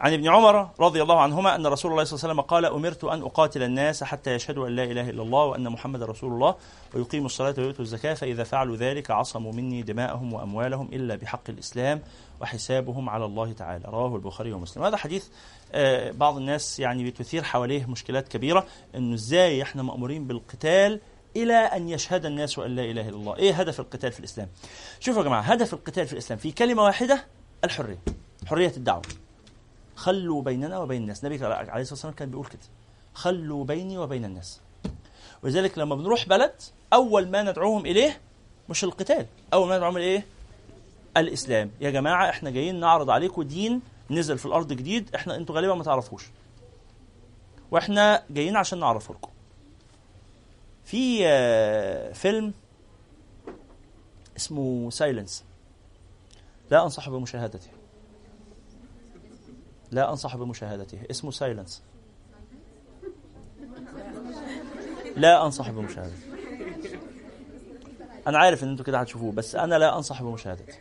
عن 0.00 0.12
ابن 0.12 0.28
عمر 0.28 0.68
رضي 0.80 1.02
الله 1.02 1.20
عنهما 1.20 1.54
أن 1.54 1.66
رسول 1.66 1.92
الله 1.92 2.04
صلى 2.04 2.16
الله 2.16 2.24
عليه 2.24 2.32
وسلم 2.34 2.40
قال 2.40 2.64
أمرت 2.64 3.04
أن 3.04 3.22
أقاتل 3.22 3.62
الناس 3.62 4.04
حتى 4.04 4.34
يشهدوا 4.34 4.68
أن 4.68 4.76
لا 4.76 4.84
إله 4.84 5.10
إلا 5.10 5.22
الله 5.22 5.44
وأن 5.44 5.68
محمد 5.68 6.02
رسول 6.02 6.32
الله 6.32 6.54
ويقيموا 6.94 7.26
الصلاة 7.26 7.54
ويؤتوا 7.58 7.80
الزكاة 7.84 8.14
فإذا 8.14 8.44
فعلوا 8.44 8.76
ذلك 8.76 9.10
عصموا 9.10 9.52
مني 9.52 9.82
دماءهم 9.82 10.32
وأموالهم 10.32 10.88
إلا 10.92 11.16
بحق 11.16 11.50
الإسلام 11.50 12.02
وحسابهم 12.40 13.08
على 13.08 13.24
الله 13.24 13.52
تعالى. 13.52 13.84
رواه 13.88 14.16
البخاري 14.16 14.52
ومسلم. 14.52 14.84
هذا 14.84 14.96
حديث 14.96 15.26
آه، 15.72 16.10
بعض 16.10 16.36
الناس 16.36 16.80
يعني 16.80 17.10
بتثير 17.10 17.42
حواليه 17.42 17.86
مشكلات 17.86 18.28
كبيرة 18.28 18.66
إنه 18.94 19.14
إزاي 19.14 19.62
إحنا 19.62 19.82
مأمورين 19.82 20.26
بالقتال 20.26 21.00
إلى 21.36 21.54
أن 21.54 21.88
يشهد 21.88 22.26
الناس 22.26 22.58
أن 22.58 22.76
لا 22.76 22.84
إله 22.84 23.08
إلا 23.08 23.16
الله. 23.16 23.36
إيه 23.36 23.52
هدف 23.52 23.80
القتال 23.80 24.12
في 24.12 24.20
الإسلام؟ 24.20 24.48
شوفوا 25.00 25.22
يا 25.22 25.26
جماعة 25.26 25.40
هدف 25.40 25.74
القتال 25.74 26.06
في 26.06 26.12
الإسلام 26.12 26.38
في 26.38 26.52
كلمة 26.52 26.82
واحدة 26.82 27.24
الحرية. 27.64 27.98
حرية 28.46 28.72
الدعوة. 28.76 29.02
خلوا 29.96 30.42
بيننا 30.42 30.78
وبين 30.78 31.02
الناس. 31.02 31.24
النبي 31.24 31.44
عليه 31.44 31.62
الصلاه 31.62 31.78
والسلام 31.78 32.14
كان 32.14 32.30
بيقول 32.30 32.46
كده. 32.46 32.60
خلوا 33.14 33.64
بيني 33.64 33.98
وبين 33.98 34.24
الناس. 34.24 34.60
ولذلك 35.42 35.78
لما 35.78 35.94
بنروح 35.94 36.28
بلد 36.28 36.52
أول 36.92 37.28
ما 37.28 37.42
ندعوهم 37.42 37.86
إليه 37.86 38.20
مش 38.68 38.84
القتال 38.84 39.26
أول 39.52 39.68
ما 39.68 39.76
ندعوهم 39.76 39.96
إليه 39.96 40.26
الإسلام. 41.16 41.70
يا 41.80 41.90
جماعة 41.90 42.30
إحنا 42.30 42.50
جايين 42.50 42.80
نعرض 42.80 43.10
عليكم 43.10 43.42
دين 43.42 43.82
نزل 44.10 44.38
في 44.38 44.46
الأرض 44.46 44.72
جديد 44.72 45.14
إحنا 45.14 45.36
أنتوا 45.36 45.54
غالبا 45.54 45.74
ما 45.74 45.84
تعرفوش. 45.84 46.30
وإحنا 47.70 48.22
جايين 48.30 48.56
عشان 48.56 48.78
نعرفه 48.78 49.14
لكم 49.14 49.30
في 50.84 51.26
آه، 51.26 52.12
فيلم 52.12 52.54
اسمه 54.36 54.90
Silence. 54.90 55.44
لا 56.70 56.82
أنصح 56.84 57.08
بمشاهدته. 57.08 57.70
لا 59.90 60.10
أنصح 60.10 60.36
بمشاهدته. 60.36 60.98
اسمه 61.10 61.30
Silence. 61.30 61.82
لا 65.16 65.44
أنصح 65.44 65.70
بمشاهدته. 65.70 66.32
أنا 68.26 68.38
عارف 68.38 68.64
إن 68.64 68.68
أنتوا 68.68 68.84
كده 68.84 68.98
هتشوفوه 69.00 69.32
بس 69.32 69.54
أنا 69.54 69.78
لا 69.78 69.96
أنصح 69.96 70.22
بمشاهدته. 70.22 70.74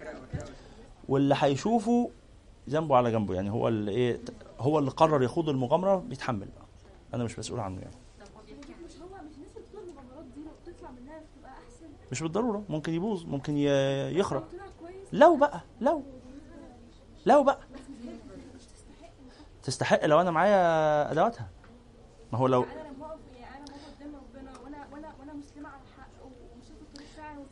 واللي 1.10 1.36
هيشوفه 1.40 2.12
ذنبه 2.70 2.96
على 2.96 3.12
جنبه 3.12 3.34
يعني 3.34 3.50
هو 3.52 3.68
اللي 3.68 3.92
إيه 3.92 4.20
هو 4.60 4.80
اللي 4.80 4.92
قرر 4.92 5.24
يخوض 5.24 5.50
المغامرة 5.50 5.96
بيتحمل 5.96 6.48
بقى. 6.48 6.66
أنا 7.14 7.24
مش 7.24 7.40
مسؤول 7.40 7.60
عنه 7.60 7.82
يعني 7.82 7.96
مش 8.86 9.02
هو 9.02 9.08
مش 9.08 9.36
الناس 9.36 9.52
اللي 9.58 9.68
بتطلع 9.68 9.82
المغامرات 9.82 10.26
دي 10.36 10.42
لو 10.44 10.74
تطلع 10.74 10.92
منها 10.92 11.20
بتبقى 11.20 11.52
احسن 11.52 11.88
مش 12.12 12.22
بالضرورة 12.24 12.64
ممكن 12.70 12.94
يبوظ 12.94 13.26
ممكن 13.26 13.58
يخرب. 13.58 14.44
لو 15.14 15.38
بقى 15.38 15.62
لو. 15.82 16.04
لو 17.26 17.44
بقى. 17.44 17.60
تستحق 19.64 20.06
لو 20.06 20.22
أنا 20.22 20.32
معايا 20.32 21.12
أدواتها. 21.12 21.50
ما 22.34 22.40
هو 22.40 22.48
لو 22.48 22.66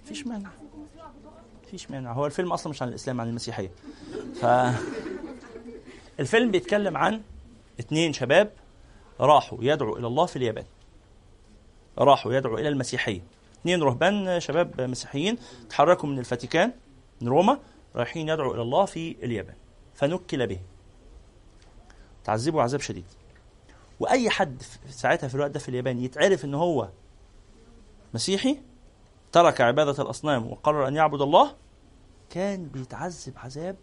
مفيش 0.03 0.27
مانع. 0.27 0.49
مفيش 1.63 1.91
مانع. 1.91 2.11
هو 2.13 2.25
الفيلم 2.25 2.53
أصلا 2.53 2.69
مش 2.69 2.81
عن 2.81 2.87
الإسلام 2.87 3.21
عن 3.21 3.29
المسيحية. 3.29 3.71
ف 4.41 4.45
الفيلم 6.19 6.51
بيتكلم 6.51 6.97
عن 6.97 7.21
اتنين 7.79 8.13
شباب 8.13 8.51
راحوا 9.19 9.57
يدعوا 9.61 9.97
إلى 9.97 10.07
الله 10.07 10.25
في 10.25 10.35
اليابان. 10.35 10.65
راحوا 11.97 12.33
يدعوا 12.33 12.59
إلى 12.59 12.69
المسيحية. 12.69 13.21
اتنين 13.59 13.83
رهبان 13.83 14.39
شباب 14.39 14.81
مسيحيين 14.81 15.37
تحركوا 15.69 16.09
من 16.09 16.19
الفاتيكان 16.19 16.71
من 17.21 17.27
روما 17.27 17.59
رايحين 17.95 18.29
يدعوا 18.29 18.53
إلى 18.53 18.61
الله 18.61 18.85
في 18.85 19.15
اليابان. 19.23 19.55
فنكل 19.95 20.47
به. 20.47 20.59
تعذبوا 22.23 22.61
عذاب 22.61 22.79
شديد. 22.79 23.05
وأي 23.99 24.29
حد 24.29 24.61
في 24.61 24.93
ساعتها 24.93 25.27
في 25.27 25.35
الوقت 25.35 25.51
ده 25.51 25.59
في 25.59 25.69
اليابان 25.69 25.99
يتعرف 25.99 26.45
إن 26.45 26.53
هو 26.53 26.89
مسيحي 28.13 28.57
ترك 29.31 29.61
عبادة 29.61 30.03
الأصنام 30.03 30.51
وقرر 30.51 30.87
أن 30.87 30.95
يعبد 30.95 31.21
الله 31.21 31.55
كان 32.29 32.65
بيتعذب 32.65 33.33
عذاب. 33.37 33.75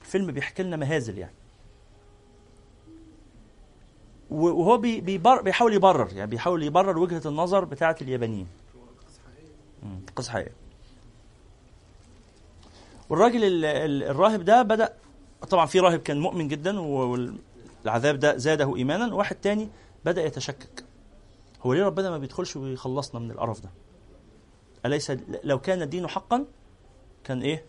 الفيلم 0.00 0.26
بيحكي 0.32 0.62
لنا 0.62 0.76
مهازل 0.76 1.18
يعني. 1.18 1.34
وهو 4.30 4.76
بي 4.76 5.00
بيبر 5.00 5.42
بيحاول 5.42 5.74
يبرر 5.74 6.12
يعني 6.12 6.30
بيحاول 6.30 6.62
يبرر 6.62 6.98
وجهة 6.98 7.22
النظر 7.26 7.64
بتاعة 7.64 7.96
اليابانيين. 8.02 8.46
مم، 9.82 10.00
قصة 10.16 10.32
حقيقية. 10.32 10.52
والراجل 13.08 13.44
ال- 13.44 13.64
ال- 13.64 14.02
الراهب 14.02 14.44
ده 14.44 14.62
بدأ 14.62 14.94
طبعا 15.50 15.66
في 15.66 15.80
راهب 15.80 16.00
كان 16.00 16.18
مؤمن 16.20 16.48
جدا 16.48 16.80
والعذاب 16.80 18.18
ده 18.18 18.36
زاده 18.36 18.76
ايمانا 18.76 19.14
وواحد 19.14 19.36
تاني 19.36 19.68
بدأ 20.04 20.24
يتشكك. 20.24 20.84
هو 21.62 21.72
ليه 21.74 21.84
ربنا 21.84 22.10
ما 22.10 22.18
بيدخلش 22.18 22.56
ويخلصنا 22.56 23.20
من 23.20 23.30
القرف 23.30 23.60
ده؟ 23.60 23.70
أليس 24.86 25.12
لو 25.44 25.58
كان 25.58 25.82
الدين 25.82 26.06
حقا 26.08 26.44
كان 27.24 27.42
إيه؟ 27.42 27.64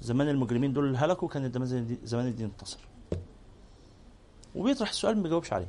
زمان 0.00 0.28
المجرمين 0.28 0.72
دول 0.72 0.96
هلكوا 0.96 1.28
كان 1.28 1.52
زمان 2.04 2.26
الدين 2.26 2.46
انتصر. 2.46 2.78
وبيطرح 4.54 4.88
السؤال 4.90 5.16
ما 5.16 5.22
بيجاوبش 5.22 5.52
عليه. 5.52 5.68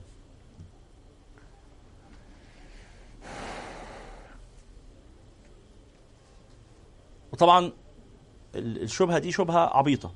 وطبعا 7.34 7.72
ال- 8.56 8.82
الشبهة 8.82 9.20
دي 9.20 9.32
شبهة 9.32 9.78
عبيطة 9.78 10.12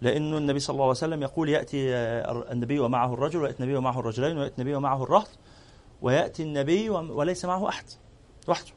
لأنه 0.00 0.38
النبي 0.38 0.58
صلى 0.58 0.74
الله 0.74 0.84
عليه 0.84 0.90
وسلم 0.90 1.22
يقول 1.22 1.48
يأتي 1.48 1.94
آه، 1.94 2.52
النبي 2.52 2.78
ومعه 2.78 3.14
الرجل 3.14 3.38
ويأتي 3.42 3.60
النبي 3.62 3.76
ومعه 3.76 4.00
الرجلين 4.00 4.38
ويأتي 4.38 4.54
النبي 4.58 4.74
ومعه 4.74 5.02
الرهط 5.02 5.28
ويأتي 6.02 6.42
النبي 6.42 6.90
وليس 6.90 7.44
معه 7.44 7.68
أحد 7.68 7.84
وحده 8.48 8.70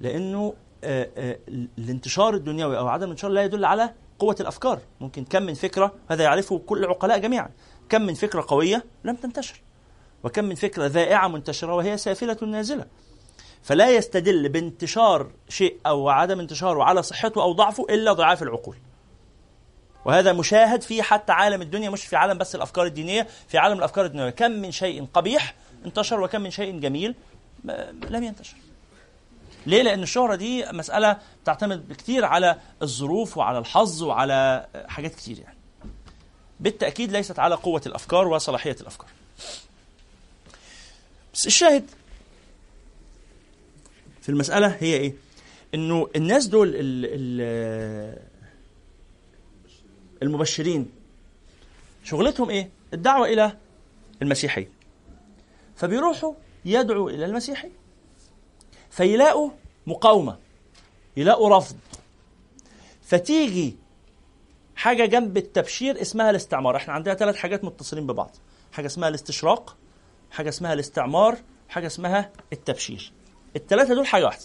لأنه 0.00 0.54
آه، 0.84 1.08
آه، 1.16 1.38
الانتشار 1.78 2.34
الدنيوي 2.34 2.78
أو 2.78 2.88
عدم 2.88 3.04
الانتشار 3.04 3.30
لا 3.30 3.44
يدل 3.44 3.64
على 3.64 3.94
قوة 4.18 4.36
الأفكار. 4.40 4.80
ممكن 5.00 5.24
كم 5.24 5.42
من 5.42 5.54
فكرة 5.54 5.92
هذا 6.10 6.24
يعرفه 6.24 6.58
كل 6.58 6.84
العقلاء 6.84 7.18
جميعا 7.18 7.50
كم 7.88 8.02
من 8.02 8.14
فكرة 8.14 8.44
قوية 8.48 8.84
لم 9.04 9.16
تنتشر 9.16 9.60
وكم 10.24 10.44
من 10.44 10.54
فكرة 10.54 10.86
ذائعة 10.86 11.28
منتشرة 11.28 11.74
وهي 11.74 11.96
سافلة 11.96 12.36
نازلة. 12.42 12.86
فلا 13.64 13.90
يستدل 13.90 14.48
بانتشار 14.48 15.30
شيء 15.48 15.76
أو 15.86 16.08
عدم 16.08 16.40
انتشاره 16.40 16.82
على 16.84 17.02
صحته 17.02 17.42
أو 17.42 17.52
ضعفه 17.52 17.86
إلا 17.90 18.12
ضعاف 18.12 18.42
العقول 18.42 18.76
وهذا 20.04 20.32
مشاهد 20.32 20.82
في 20.82 21.02
حتى 21.02 21.32
عالم 21.32 21.62
الدنيا 21.62 21.90
مش 21.90 22.06
في 22.06 22.16
عالم 22.16 22.38
بس 22.38 22.54
الأفكار 22.54 22.86
الدينية 22.86 23.26
في 23.48 23.58
عالم 23.58 23.78
الأفكار 23.78 24.04
الدنيوية 24.04 24.30
كم 24.30 24.50
من 24.50 24.72
شيء 24.72 25.06
قبيح 25.14 25.54
انتشر 25.84 26.20
وكم 26.20 26.40
من 26.40 26.50
شيء 26.50 26.80
جميل 26.80 27.14
لم 28.10 28.24
ينتشر 28.24 28.56
ليه؟ 29.66 29.82
لأن 29.82 30.02
الشهرة 30.02 30.34
دي 30.34 30.64
مسألة 30.72 31.18
تعتمد 31.44 31.92
كتير 31.92 32.24
على 32.24 32.58
الظروف 32.82 33.38
وعلى 33.38 33.58
الحظ 33.58 34.02
وعلى 34.02 34.66
حاجات 34.88 35.14
كتير 35.14 35.38
يعني. 35.38 35.56
بالتأكيد 36.60 37.12
ليست 37.12 37.38
على 37.38 37.54
قوة 37.54 37.82
الأفكار 37.86 38.28
وصلاحية 38.28 38.76
الأفكار. 38.80 39.08
بس 41.34 41.46
الشاهد 41.46 41.90
في 44.24 44.28
المسألة 44.28 44.68
هي 44.80 44.94
إيه؟ 44.94 45.14
إنه 45.74 46.08
الناس 46.16 46.46
دول 46.46 46.68
ال 46.68 46.74
ال 47.04 48.18
المبشرين 50.22 50.90
شغلتهم 52.04 52.50
إيه؟ 52.50 52.68
الدعوة 52.94 53.26
إلى 53.26 53.56
المسيحية. 54.22 54.68
فبيروحوا 55.76 56.34
يدعوا 56.64 57.10
إلى 57.10 57.24
المسيحية. 57.24 57.72
فيلاقوا 58.90 59.50
مقاومة 59.86 60.38
يلاقوا 61.16 61.58
رفض 61.58 61.76
فتيجي 63.02 63.76
حاجة 64.76 65.06
جنب 65.06 65.36
التبشير 65.36 66.00
اسمها 66.00 66.30
الاستعمار 66.30 66.76
إحنا 66.76 66.92
عندنا 66.94 67.14
ثلاث 67.14 67.36
حاجات 67.36 67.64
متصلين 67.64 68.06
ببعض 68.06 68.30
حاجة 68.72 68.86
اسمها 68.86 69.08
الاستشراق 69.08 69.76
حاجة 70.30 70.48
اسمها 70.48 70.72
الاستعمار 70.72 71.38
حاجة 71.68 71.86
اسمها 71.86 72.32
التبشير 72.52 73.12
الثلاثة 73.56 73.94
دول 73.94 74.06
حاجة 74.06 74.24
واحدة. 74.24 74.44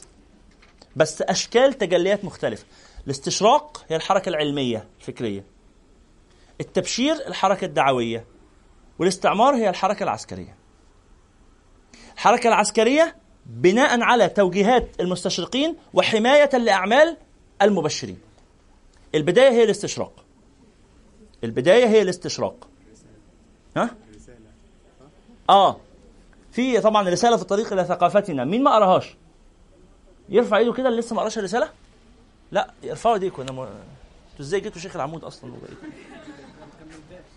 بس 0.95 1.21
أشكال 1.21 1.73
تجليات 1.73 2.25
مختلفة. 2.25 2.65
الاستشراق 3.05 3.85
هي 3.89 3.95
الحركة 3.95 4.29
العلمية 4.29 4.87
الفكرية. 4.99 5.43
التبشير 6.61 7.27
الحركة 7.27 7.65
الدعوية. 7.65 8.25
والاستعمار 8.99 9.55
هي 9.55 9.69
الحركة 9.69 10.03
العسكرية. 10.03 10.55
الحركة 12.13 12.47
العسكرية 12.47 13.15
بناء 13.45 14.01
على 14.01 14.29
توجيهات 14.29 14.89
المستشرقين 14.99 15.75
وحماية 15.93 16.57
لأعمال 16.57 17.17
المبشرين. 17.61 18.19
البداية 19.15 19.49
هي 19.49 19.63
الاستشراق. 19.63 20.25
البداية 21.43 21.85
هي 21.85 22.01
الاستشراق. 22.01 22.67
ها؟ 23.77 23.95
آه. 25.49 25.77
في 26.51 26.79
طبعا 26.81 27.09
رسالة 27.09 27.35
في 27.35 27.41
الطريق 27.41 27.73
إلى 27.73 27.85
ثقافتنا. 27.85 28.45
مين 28.45 28.63
ما 28.63 28.75
قراهاش؟ 28.75 29.15
يرفع 30.29 30.57
إيده 30.57 30.73
كده 30.73 30.89
اللي 30.89 30.99
لسه 30.99 31.15
ما 31.15 31.21
قراش 31.21 31.37
الرسالة؟ 31.37 31.69
لا 32.51 32.71
ارفعوا 32.83 33.15
إيديكم. 33.15 33.41
أنا 33.41 33.51
م... 33.51 33.59
أنتوا 33.59 34.39
إزاي 34.39 34.59
جيتوا 34.59 34.81
شيخ 34.81 34.95
العمود 34.95 35.23
أصلا؟ 35.23 35.53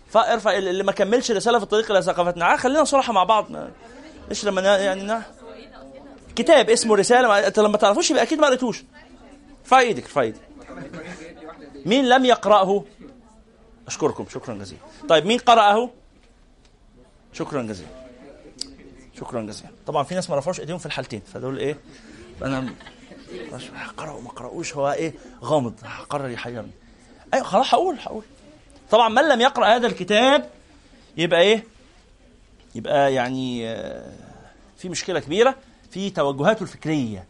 فارفع 0.09 0.57
اللي 0.57 0.83
ما 0.83 0.91
كملش 0.91 1.31
رسالة 1.31 1.57
في 1.57 1.63
الطريق 1.63 1.91
إلى 1.91 2.01
ثقافتنا. 2.01 2.53
آه 2.53 2.55
خلينا 2.55 2.83
صراحة 2.83 3.13
مع 3.13 3.23
بعض. 3.23 3.45
إيش 4.29 4.45
لما 4.45 4.61
يعني 4.61 5.03
نا... 5.03 5.23
كتاب 6.35 6.69
اسمه 6.69 6.95
رسالة. 6.95 7.47
أنت 7.47 7.59
لما 7.59 7.77
تعرفوش 7.77 8.11
يبقى 8.11 8.23
أكيد 8.23 8.39
ما 8.39 8.47
قريتوش. 8.47 8.83
ارفع 9.63 9.79
إيدك 9.79 10.03
ارفع 10.03 10.21
إيدك. 10.21 10.41
مين 11.85 12.09
لم 12.09 12.25
يقرأه؟ 12.25 12.83
أشكركم. 13.87 14.25
شكرا 14.29 14.53
جزيلا. 14.53 14.81
طيب 15.09 15.25
مين 15.25 15.39
قرأه؟ 15.39 15.89
شكرا 17.33 17.61
جزيلا. 17.61 18.02
شكرا 19.19 19.41
جزيلا. 19.41 19.69
طبعا 19.87 20.03
في 20.03 20.15
ناس 20.15 20.29
ما 20.29 20.35
رفعوش 20.35 20.59
إيديهم 20.59 20.77
في 20.77 20.85
الحالتين 20.85 21.21
فدول 21.33 21.57
إيه؟ 21.57 21.77
أنا 22.43 22.73
قرأوا 23.97 24.21
ما 24.21 24.29
قرأوش 24.29 24.75
هو 24.75 24.91
إيه؟ 24.91 25.13
غامض 25.43 25.73
قرر 26.09 26.29
يحيرني. 26.29 26.71
أيوه 27.33 27.45
خلاص 27.45 27.73
هقول 27.73 27.97
هقول. 27.99 28.23
طبعا 28.91 29.09
من 29.09 29.29
لم 29.29 29.41
يقرأ 29.41 29.65
هذا 29.75 29.87
الكتاب 29.87 30.49
يبقى 31.17 31.41
إيه؟ 31.41 31.63
يبقى 32.75 33.13
يعني 33.13 33.69
آه، 33.69 34.11
في 34.77 34.89
مشكلة 34.89 35.19
كبيرة 35.19 35.55
في 35.91 36.09
توجهاته 36.09 36.63
الفكرية. 36.63 37.25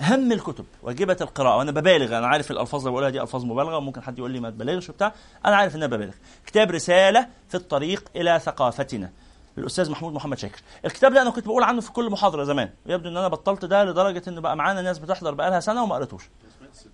اهم 0.00 0.32
الكتب 0.32 0.64
واجبة 0.82 1.16
القراءة. 1.20 1.56
وأنا 1.56 1.70
ببالغ 1.70 2.18
أنا 2.18 2.26
عارف 2.26 2.50
الألفاظ 2.50 2.80
اللي 2.80 2.90
بقولها 2.90 3.10
دي 3.10 3.22
ألفاظ 3.22 3.44
مبالغة 3.44 3.76
وممكن 3.76 4.00
حد 4.02 4.18
يقول 4.18 4.30
لي 4.30 4.40
ما 4.40 4.50
تبالغش 4.50 4.88
وبتاع. 4.88 5.12
أنا 5.46 5.56
عارف 5.56 5.76
ان 5.76 5.82
أنا 5.82 5.96
ببالغ. 5.96 6.14
كتاب 6.46 6.70
رسالة 6.70 7.28
في 7.48 7.54
الطريق 7.54 8.04
إلى 8.16 8.40
ثقافتنا. 8.44 9.10
الاستاذ 9.58 9.90
محمود 9.90 10.12
محمد 10.12 10.38
شاكر. 10.38 10.60
الكتاب 10.84 11.12
ده 11.12 11.22
أنا 11.22 11.30
كنت 11.30 11.46
بقول 11.46 11.62
عنه 11.62 11.80
في 11.80 11.92
كل 11.92 12.10
محاضرة 12.10 12.44
زمان 12.44 12.70
ويبدو 12.86 13.08
إن 13.08 13.16
أنا 13.16 13.28
بطلت 13.28 13.64
ده 13.64 13.84
لدرجة 13.84 14.22
إن 14.28 14.40
بقى 14.40 14.56
معانا 14.56 14.82
ناس 14.82 14.98
بتحضر 14.98 15.34
بقى 15.34 15.50
لها 15.50 15.60
سنة 15.60 15.82
وما 15.82 15.94
قريتوش. 15.94 16.22
بس 16.24 16.86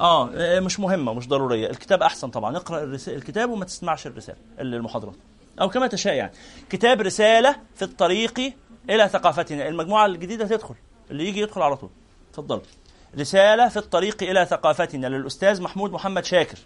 آه 0.00 0.60
مش 0.60 0.80
مهمة 0.80 1.14
مش 1.14 1.28
ضرورية. 1.28 1.70
الكتاب 1.70 2.02
أحسن 2.02 2.30
طبعا. 2.30 2.56
اقرأ 2.56 2.84
الكتاب 3.08 3.50
وما 3.50 3.64
تسمعش 3.64 4.06
الرسالة 4.06 4.38
المحاضرات. 4.60 5.14
أو 5.60 5.68
كما 5.68 5.86
تشاء 5.86 6.14
يعني. 6.14 6.32
كتاب 6.70 7.00
رسالة 7.00 7.56
في 7.74 7.82
الطريق 7.82 8.54
إلى 8.90 9.08
ثقافتنا. 9.08 9.68
المجموعة 9.68 10.06
الجديدة 10.06 10.46
تدخل. 10.46 10.74
اللي 11.10 11.28
يجي 11.28 11.40
يدخل 11.40 11.62
على 11.62 11.76
طول. 11.76 11.90
اتفضل. 12.30 12.60
رسالة 13.18 13.68
في 13.68 13.76
الطريق 13.76 14.22
إلى 14.22 14.46
ثقافتنا 14.46 15.06
للأستاذ 15.06 15.62
محمود 15.62 15.92
محمد 15.92 16.24
شاكر. 16.24 16.58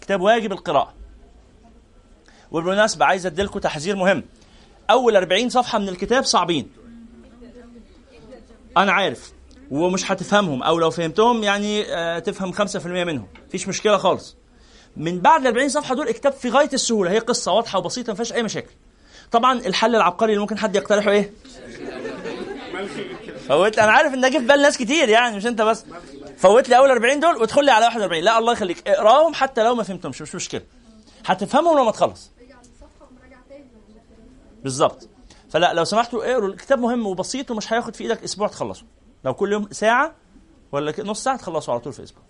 كتاب 0.00 0.20
واجب 0.20 0.52
القراءة. 0.52 0.94
وبالمناسبه 2.52 3.04
عايز 3.04 3.26
اديلكم 3.26 3.58
تحذير 3.58 3.96
مهم. 3.96 4.24
أول 4.90 5.16
40 5.16 5.48
صفحة 5.48 5.78
من 5.78 5.88
الكتاب 5.88 6.24
صعبين. 6.24 6.72
أنا 8.76 8.92
عارف 8.92 9.32
ومش 9.70 10.12
هتفهمهم 10.12 10.62
أو 10.62 10.78
لو 10.78 10.90
فهمتهم 10.90 11.42
يعني 11.42 11.94
آه 11.94 12.18
تفهم 12.18 12.52
5% 12.52 12.86
منهم. 12.86 13.26
مفيش 13.48 13.68
مشكلة 13.68 13.96
خالص. 13.96 14.36
من 14.96 15.20
بعد 15.20 15.40
ال 15.40 15.46
40 15.46 15.68
صفحة 15.68 15.94
دول 15.94 16.08
الكتاب 16.08 16.32
في 16.32 16.50
غاية 16.50 16.70
السهولة. 16.72 17.10
هي 17.10 17.18
قصة 17.18 17.52
واضحة 17.52 17.78
وبسيطة 17.78 18.10
ما 18.10 18.14
فيهاش 18.14 18.32
أي 18.32 18.42
مشاكل. 18.42 18.70
طبعا 19.32 19.58
الحل 19.58 19.96
العبقري 19.96 20.30
اللي 20.32 20.40
ممكن 20.40 20.58
حد 20.58 20.76
يقترحه 20.76 21.10
إيه؟ 21.10 21.32
فوت 23.48 23.78
أنا 23.78 23.92
عارف 23.92 24.14
إن 24.14 24.20
ده 24.20 24.28
جه 24.28 24.38
في 24.38 24.44
بال 24.46 24.62
ناس 24.62 24.78
كتير 24.78 25.08
يعني 25.08 25.36
مش 25.36 25.46
أنت 25.46 25.62
بس. 25.62 25.84
فوت 26.38 26.68
لي 26.68 26.76
أول 26.76 26.90
40 26.90 27.20
دول 27.20 27.36
وادخل 27.36 27.64
لي 27.64 27.70
على 27.70 27.84
41 27.84 28.22
لا 28.24 28.38
الله 28.38 28.52
يخليك. 28.52 28.88
اقراهم 28.88 29.34
حتى 29.34 29.62
لو 29.62 29.74
ما 29.74 29.82
فهمتهمش 29.82 30.22
مش 30.22 30.34
مشكلة. 30.34 30.62
هتفهمهم 31.26 31.78
لما 31.78 31.90
تخلص. 31.90 32.30
بالظبط 34.62 35.08
فلا 35.50 35.74
لو 35.74 35.84
سمحتوا 35.84 36.32
اقروا 36.32 36.48
الكتاب 36.48 36.78
مهم 36.78 37.06
وبسيط 37.06 37.50
ومش 37.50 37.72
هياخد 37.72 37.96
في 37.96 38.04
إيدك 38.04 38.22
أسبوع 38.22 38.48
تخلصه. 38.48 38.84
لو 39.24 39.34
كل 39.34 39.52
يوم 39.52 39.68
ساعة 39.70 40.14
ولا 40.72 40.94
نص 41.04 41.24
ساعة 41.24 41.36
تخلصوا 41.36 41.74
على 41.74 41.80
طول 41.82 41.92
في 41.92 42.02
أسبوع. 42.02 42.22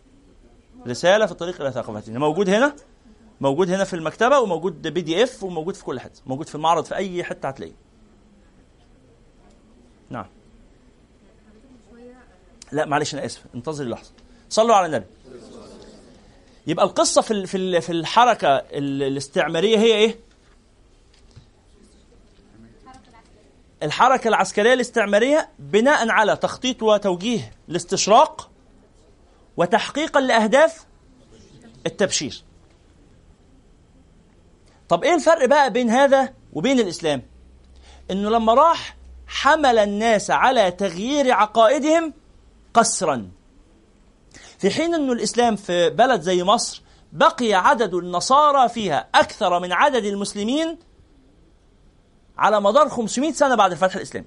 رسالة 0.87 1.27
في 1.27 1.33
الطريق 1.33 1.61
إلى 1.61 1.73
ثقافتنا 1.73 2.19
موجود 2.19 2.49
هنا 2.49 2.77
موجود 3.41 3.71
هنا 3.71 3.85
في 3.85 3.95
المكتبة 3.97 4.39
وموجود 4.39 4.87
PDF 4.89 5.43
وموجود 5.45 5.75
في 5.75 5.85
كل 5.85 6.01
حتة. 6.01 6.21
موجود 6.27 6.49
في 6.49 6.55
المعرض 6.55 6.85
في 6.85 6.95
أي 6.97 7.25
حتة 7.25 7.49
هتلاقيه. 7.49 7.75
نعم. 10.11 10.27
لا 12.73 12.85
معلش 12.87 13.15
أنا 13.15 13.25
آسف. 13.25 13.45
انتظر 13.55 13.85
لحظه 13.85 14.11
صلوا 14.49 14.75
على 14.75 14.87
النبي. 14.87 15.07
يبقى 16.67 16.85
القصة 16.85 17.23
في 17.23 17.47
في 17.47 17.57
ال- 17.57 17.83
في 17.83 17.93
الحركة 17.93 18.49
ال- 18.49 19.03
الاستعمارية 19.03 19.79
هي 19.79 19.95
إيه؟ 19.95 20.17
الحركة 23.83 24.29
العسكرية 24.29 24.73
الاستعمارية 24.75 25.49
بناء 25.59 26.11
على 26.11 26.37
تخطيط 26.37 26.83
وتوجيه 26.83 27.53
الاستشراق 27.69 28.51
وتحقيقا 29.57 30.21
لأهداف 30.21 30.87
التبشير. 31.87 32.43
طب 34.89 35.05
إيه 35.05 35.15
الفرق 35.15 35.45
بقى 35.45 35.71
بين 35.73 35.91
هذا 35.91 36.35
وبين 36.53 36.81
الإسلام؟ 36.81 37.23
إنه 38.11 38.31
لما 38.31 38.55
راح 38.55 38.97
حمل 39.27 39.79
الناس 39.79 40.31
على 40.31 40.71
تغيير 40.71 41.33
عقائدهم 41.33 42.13
قسرا. 42.75 43.31
في 44.59 44.71
حين 44.71 44.95
إنه 44.95 45.13
الإسلام 45.13 45.57
في 45.57 45.91
بلد 45.91 46.21
زي 46.21 46.45
مصر 46.45 46.83
بقي 47.13 47.55
عدد 47.55 47.95
النصارى 47.95 48.69
فيها 48.69 49.09
أكثر 49.15 49.61
من 49.61 49.73
عدد 49.73 50.05
المسلمين 50.05 50.79
على 52.41 52.61
مدار 52.61 52.89
500 52.89 53.33
سنة 53.33 53.55
بعد 53.55 53.71
الفتح 53.73 53.97
الإسلامي. 53.97 54.27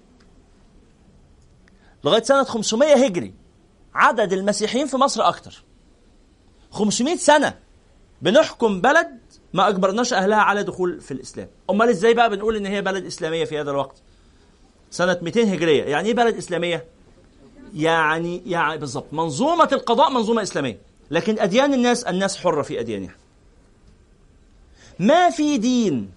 لغاية 2.04 2.24
سنة 2.24 2.44
500 2.44 3.06
هجري 3.06 3.34
عدد 3.96 4.34
المسيحيين 4.34 4.88
في 4.88 4.98
مصر 4.98 5.28
أكتر. 5.28 5.64
500 6.72 7.16
سنة 7.16 7.54
بنحكم 8.22 8.82
بلد 8.82 9.20
ما 9.54 9.68
أجبرناش 9.68 10.14
أهلها 10.14 10.38
على 10.38 10.64
دخول 10.64 11.02
في 11.02 11.12
الإسلام. 11.12 11.48
أمال 11.70 11.90
إزاي 11.90 12.14
بقى 12.14 12.30
بنقول 12.30 12.56
إن 12.56 12.66
هي 12.66 12.82
بلد 12.82 13.06
إسلامية 13.06 13.46
في 13.46 13.60
هذا 13.60 13.72
الوقت؟ 13.72 14.02
سنة 14.92 15.18
200 15.22 15.54
هجرية. 15.54 15.84
يعني 15.84 16.08
إيه 16.08 16.14
بلد 16.16 16.36
إسلامية؟ 16.36 16.86
يعني 17.76 18.42
يعني 18.46 18.78
بالظبط. 18.78 19.06
منظومة 19.12 19.70
القضاء 19.72 20.10
منظومة 20.10 20.42
إسلامية. 20.42 20.78
لكن 21.12 21.40
أديان 21.40 21.74
الناس 21.74 22.04
الناس 22.04 22.38
حرة 22.38 22.62
في 22.62 22.80
أديانها. 22.80 23.16
ما 25.00 25.30
في 25.30 25.58
دين 25.58 26.12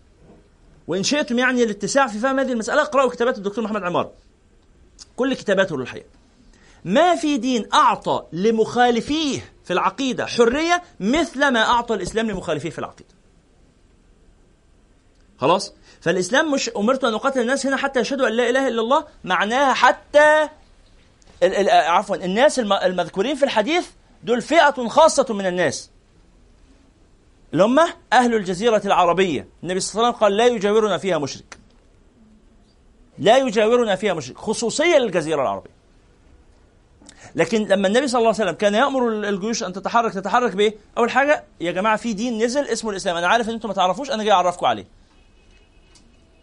وإن 0.88 1.02
شئتم 1.02 1.38
يعني 1.38 1.62
الاتساع 1.62 2.06
في 2.06 2.18
فهم 2.18 2.38
هذه 2.40 2.52
المسألة 2.52 2.82
اقرأوا 2.82 3.10
كتابات 3.10 3.38
الدكتور 3.38 3.64
محمد 3.64 3.82
عمار. 3.82 4.10
كل 5.16 5.34
كتاباته 5.34 5.78
للحقيقة 5.78 6.06
ما 6.84 7.14
في 7.16 7.36
دين 7.38 7.68
أعطى 7.74 8.22
لمخالفيه 8.32 9.52
في 9.64 9.72
العقيدة 9.72 10.26
حرية 10.26 10.82
مثل 11.00 11.48
ما 11.48 11.60
أعطى 11.62 11.94
الإسلام 11.94 12.30
لمخالفيه 12.30 12.70
في 12.70 12.78
العقيدة. 12.78 13.08
خلاص؟ 15.40 15.72
فالإسلام 16.00 16.52
مش 16.52 16.70
أمرت 16.76 17.04
أن 17.04 17.14
أقاتل 17.14 17.40
الناس 17.40 17.66
هنا 17.66 17.76
حتى 17.76 18.00
يشهدوا 18.00 18.28
أن 18.28 18.32
لا 18.32 18.50
إله 18.50 18.68
إلا 18.68 18.80
الله 18.80 19.04
معناها 19.24 19.74
حتى 19.74 20.48
عفوا 21.70 22.16
الناس 22.16 22.58
الم- 22.58 22.72
المذكورين 22.72 23.36
في 23.36 23.42
الحديث 23.44 23.86
دول 24.24 24.42
فئة 24.42 24.88
خاصة 24.88 25.26
من 25.34 25.46
الناس. 25.46 25.90
هم 27.64 27.78
أهل 28.12 28.34
الجزيرة 28.34 28.82
العربية 28.84 29.48
النبي 29.62 29.80
صلى 29.80 29.94
الله 29.94 30.06
عليه 30.06 30.16
وسلم 30.16 30.24
قال 30.24 30.36
لا 30.36 30.46
يجاورنا 30.46 30.98
فيها 30.98 31.18
مشرك. 31.18 31.58
لا 33.18 33.36
يجاورنا 33.36 33.96
فيها 33.96 34.14
مشرك 34.14 34.38
خصوصية 34.38 34.98
للجزيرة 34.98 35.42
العربية. 35.42 35.76
لكن 37.34 37.62
لما 37.62 37.88
النبي 37.88 38.08
صلى 38.08 38.18
الله 38.18 38.32
عليه 38.32 38.42
وسلم 38.44 38.54
كان 38.54 38.74
يأمر 38.74 39.08
الجيوش 39.08 39.62
أن 39.62 39.72
تتحرك 39.72 40.14
تتحرك 40.14 40.56
بإيه؟ 40.56 40.74
أول 40.98 41.10
حاجة 41.10 41.44
يا 41.60 41.72
جماعة 41.72 41.96
في 41.96 42.12
دين 42.12 42.44
نزل 42.44 42.64
اسمه 42.64 42.90
الإسلام 42.90 43.16
أنا 43.16 43.28
عارف 43.28 43.48
أن 43.48 43.54
أنتم 43.54 43.68
ما 43.68 43.74
تعرفوش 43.74 44.10
أنا 44.10 44.22
جاي 44.24 44.32
أعرفكم 44.32 44.66
عليه. 44.66 44.86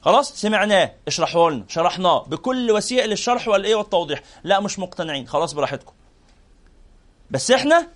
خلاص؟ 0.02 0.34
سمعناه 0.42 0.92
اشرحوا 1.08 1.52
لنا 1.52 1.64
شرحناه 1.68 2.24
بكل 2.24 2.72
وسائل 2.72 3.12
الشرح 3.12 3.48
والإيه 3.48 3.76
والتوضيح. 3.76 4.22
لا 4.44 4.60
مش 4.60 4.80
مقتنعين 4.80 5.28
خلاص 5.28 5.54
براحتكم. 5.54 5.94
بس 7.32 7.52
إحنا 7.52 7.88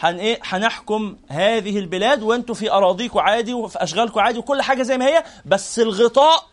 هن 0.00 0.16
إيه؟ 0.18 0.40
هنحكم 0.44 1.16
هذه 1.28 1.78
البلاد 1.78 2.22
وأنتوا 2.22 2.54
في 2.54 2.70
أراضيكم 2.72 3.18
عادي 3.18 3.54
وفي 3.54 3.82
أشغالكم 3.82 4.20
عادي 4.20 4.38
وكل 4.38 4.62
حاجة 4.62 4.82
زي 4.82 4.98
ما 4.98 5.06
هي 5.06 5.24
بس 5.46 5.78
الغطاء 5.78 6.46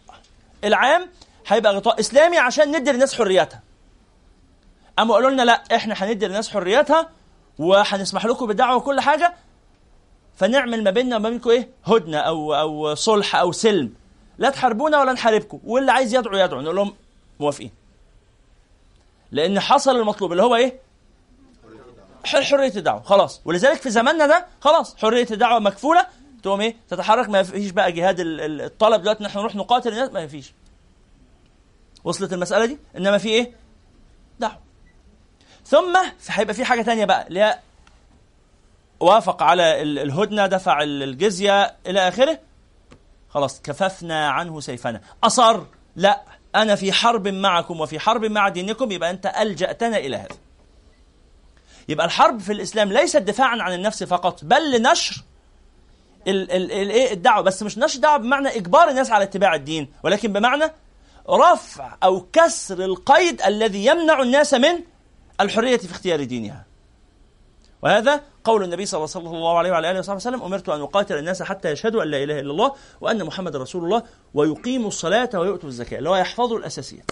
العام 0.64 1.10
هيبقى 1.48 1.76
غطاء 1.76 2.00
إسلامي 2.00 2.38
عشان 2.38 2.78
ندي 2.78 2.92
للناس 2.92 3.16
حرياتها. 3.16 3.62
أما 5.00 5.14
قالوا 5.14 5.30
لنا 5.30 5.42
لا 5.42 5.64
إحنا 5.76 5.94
هندي 5.98 6.28
للناس 6.28 6.50
حرياتها 6.50 7.10
وهنسمح 7.60 8.26
لكم 8.26 8.46
بالدعوة 8.46 8.76
وكل 8.76 9.00
حاجة 9.02 9.34
فنعمل 10.36 10.84
ما 10.84 10.92
بيننا 10.92 11.16
وما 11.16 11.30
بينكم 11.30 11.50
إيه؟ 11.50 11.70
هدنة 11.86 12.18
أو 12.18 12.54
أو 12.54 12.96
صلح 12.96 13.36
أو 13.36 13.52
سلم. 13.52 13.94
لا 14.38 14.50
تحاربونا 14.50 15.00
ولا 15.00 15.14
نحاربكم 15.14 15.60
واللي 15.64 15.92
عايز 15.92 16.16
يدعو 16.16 16.38
يدعو 16.38 16.62
نقول 16.62 16.76
لهم 16.76 16.94
موافقين. 17.40 17.72
لأن 19.32 19.60
حصل 19.60 19.96
المطلوب 19.96 20.32
اللي 20.32 20.44
هو 20.44 20.56
إيه؟ 20.56 20.87
حرية 22.36 22.74
الدعوة. 22.76 23.02
خلاص. 23.04 23.42
ولذلك 23.46 23.82
في 23.82 23.90
زماننا 23.90 24.28
ده 24.28 24.46
خلاص. 24.62 24.96
حرية 24.98 25.28
الدعوة 25.32 25.60
مكفولة. 25.60 26.08
تقوم 26.44 26.62
إيه؟ 26.62 26.76
تتحرك. 26.90 27.30
ما 27.30 27.44
فيش 27.44 27.72
بقى 27.72 27.92
جهاد 27.92 28.20
ال- 28.20 28.42
ال- 28.42 28.62
الطلب 28.62 29.02
دلوقتي 29.02 29.20
إن 29.22 29.26
إحنا 29.26 29.42
نروح 29.42 29.56
نقاتل 29.56 29.90
الناس. 29.94 30.10
ما 30.10 30.28
فيش. 30.28 30.54
وصلت 32.04 32.34
المسألة 32.34 32.66
دي؟ 32.66 32.78
إنما 32.98 33.18
في 33.18 33.30
إيه؟ 33.30 33.52
دعوة. 34.40 34.60
ثم 35.66 35.98
هيبقى 36.28 36.54
في 36.54 36.66
حاجة 36.66 36.82
تانية 36.82 37.06
بقى 37.06 37.28
اللي 37.28 37.60
وافق 39.00 39.44
على 39.44 39.82
ال- 39.82 40.00
الهدنة 40.00 40.48
دفع 40.48 40.82
ال- 40.82 41.04
الجزية 41.04 41.76
إلى 41.88 42.08
آخره. 42.08 42.40
خلاص. 43.30 43.62
كففنا 43.62 44.30
عنه 44.30 44.60
سيفنا. 44.60 45.02
أصر. 45.24 45.64
لا. 45.96 46.22
أنا 46.56 46.76
في 46.76 46.92
حرب 46.92 47.28
معكم 47.28 47.82
وفي 47.82 48.00
حرب 48.00 48.26
مع 48.26 48.50
دينكم 48.50 48.92
يبقى 48.92 49.10
أنت 49.10 49.26
ألجأتنا 49.26 49.98
إلى 49.98 50.18
هذا. 50.18 50.36
يبقى 51.90 52.06
الحرب 52.06 52.40
في 52.40 52.54
الإسلام 52.54 52.94
ليست 52.94 53.18
دفاعا 53.18 53.62
عن 53.62 53.74
النفس 53.74 54.04
فقط 54.04 54.40
بل 54.44 54.72
لنشر 54.78 55.24
ال- 56.28 56.52
ال- 56.52 56.72
ال- 56.72 56.90
إيه 56.90 57.14
الدعوة. 57.14 57.42
بس 57.44 57.64
مش 57.64 57.78
نشر 57.78 58.00
دعوة 58.00 58.18
بمعنى 58.18 58.48
إجبار 58.58 58.90
الناس 58.90 59.12
على 59.12 59.24
اتباع 59.24 59.56
الدين 59.56 59.92
ولكن 60.04 60.34
بمعنى 60.34 60.64
رفع 61.30 61.98
أو 62.04 62.26
كسر 62.34 62.86
القيد 62.86 63.42
الذي 63.42 63.86
يمنع 63.86 64.22
الناس 64.22 64.54
من 64.54 64.80
الحرية 65.42 65.78
في 65.78 65.92
اختيار 65.92 66.24
دينها. 66.24 66.66
وهذا 67.82 68.22
قول 68.44 68.64
النبي 68.64 68.86
صلى 68.86 69.08
الله 69.16 69.58
عليه 69.58 69.72
وعلى 69.72 69.92
آله 69.92 70.00
وصحبه 70.00 70.16
وسلم 70.16 70.42
أمرت 70.42 70.70
أن 70.70 70.82
أقاتل 70.82 71.18
الناس 71.18 71.44
حتى 71.44 71.72
يشهدوا 71.72 72.04
أن 72.04 72.08
لا 72.08 72.24
إله 72.24 72.40
إلا 72.40 72.52
الله 72.52 72.74
وأن 73.02 73.24
محمد 73.24 73.56
رسول 73.56 73.84
الله 73.84 74.04
ويقيموا 74.34 74.88
الصلاة 74.88 75.30
ويؤتوا 75.34 75.70
الزكاة 75.70 75.98
اللي 75.98 76.10
هو 76.10 76.16
يحفظوا 76.16 76.58
الأساسيات. 76.60 77.12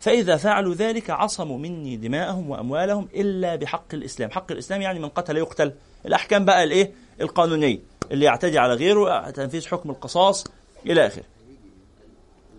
فإذا 0.00 0.36
فعلوا 0.36 0.74
ذلك 0.74 1.10
عصموا 1.10 1.58
مني 1.58 1.96
دماءهم 1.96 2.50
وأموالهم 2.50 3.08
إلا 3.14 3.56
بحق 3.56 3.94
الإسلام. 3.94 4.30
حق 4.30 4.52
الإسلام 4.52 4.82
يعني 4.82 4.98
من 4.98 5.08
قتل 5.08 5.36
يقتل. 5.36 5.72
الأحكام 6.06 6.44
بقى 6.44 6.64
الإيه؟ 6.64 6.92
القانونية. 7.20 7.78
اللي 8.10 8.24
يعتدي 8.24 8.58
على 8.58 8.74
غيره 8.74 9.30
تنفيذ 9.30 9.66
حكم 9.66 9.90
القصاص 9.90 10.44
إلى 10.86 11.06
آخره. 11.06 11.24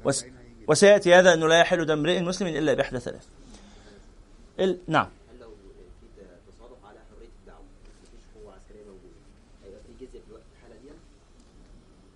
وس... 0.06 0.26
وسيأتي 0.68 1.14
هذا 1.16 1.34
أنه 1.34 1.48
لا 1.48 1.60
يحل 1.60 1.86
دم 1.86 2.00
امرئ 2.00 2.22
مسلم 2.22 2.48
إلا 2.48 2.74
بإحدى 2.74 3.00
ثلاث. 3.00 3.26
ال... 4.60 4.78
نعم. 4.88 5.08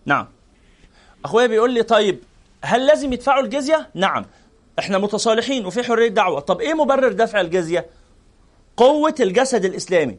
نعم. 0.06 0.28
أخويا 1.26 1.48
بيقول 1.48 1.74
لي 1.74 1.84
طيب 1.84 2.20
هل 2.62 2.88
لازم 2.88 3.14
يدفعوا 3.14 3.44
الجزية؟ 3.44 3.90
نعم. 3.94 4.26
إحنا 4.80 4.98
متصالحين 4.98 5.66
وفي 5.66 5.84
حرية 5.84 6.08
دعوة. 6.08 6.40
طب 6.40 6.62
إيه 6.62 6.74
مبرر 6.74 7.12
دفع 7.12 7.42
الجزية؟ 7.42 7.86
قوة 8.78 9.16
الجسد 9.20 9.66
الإسلامي. 9.66 10.18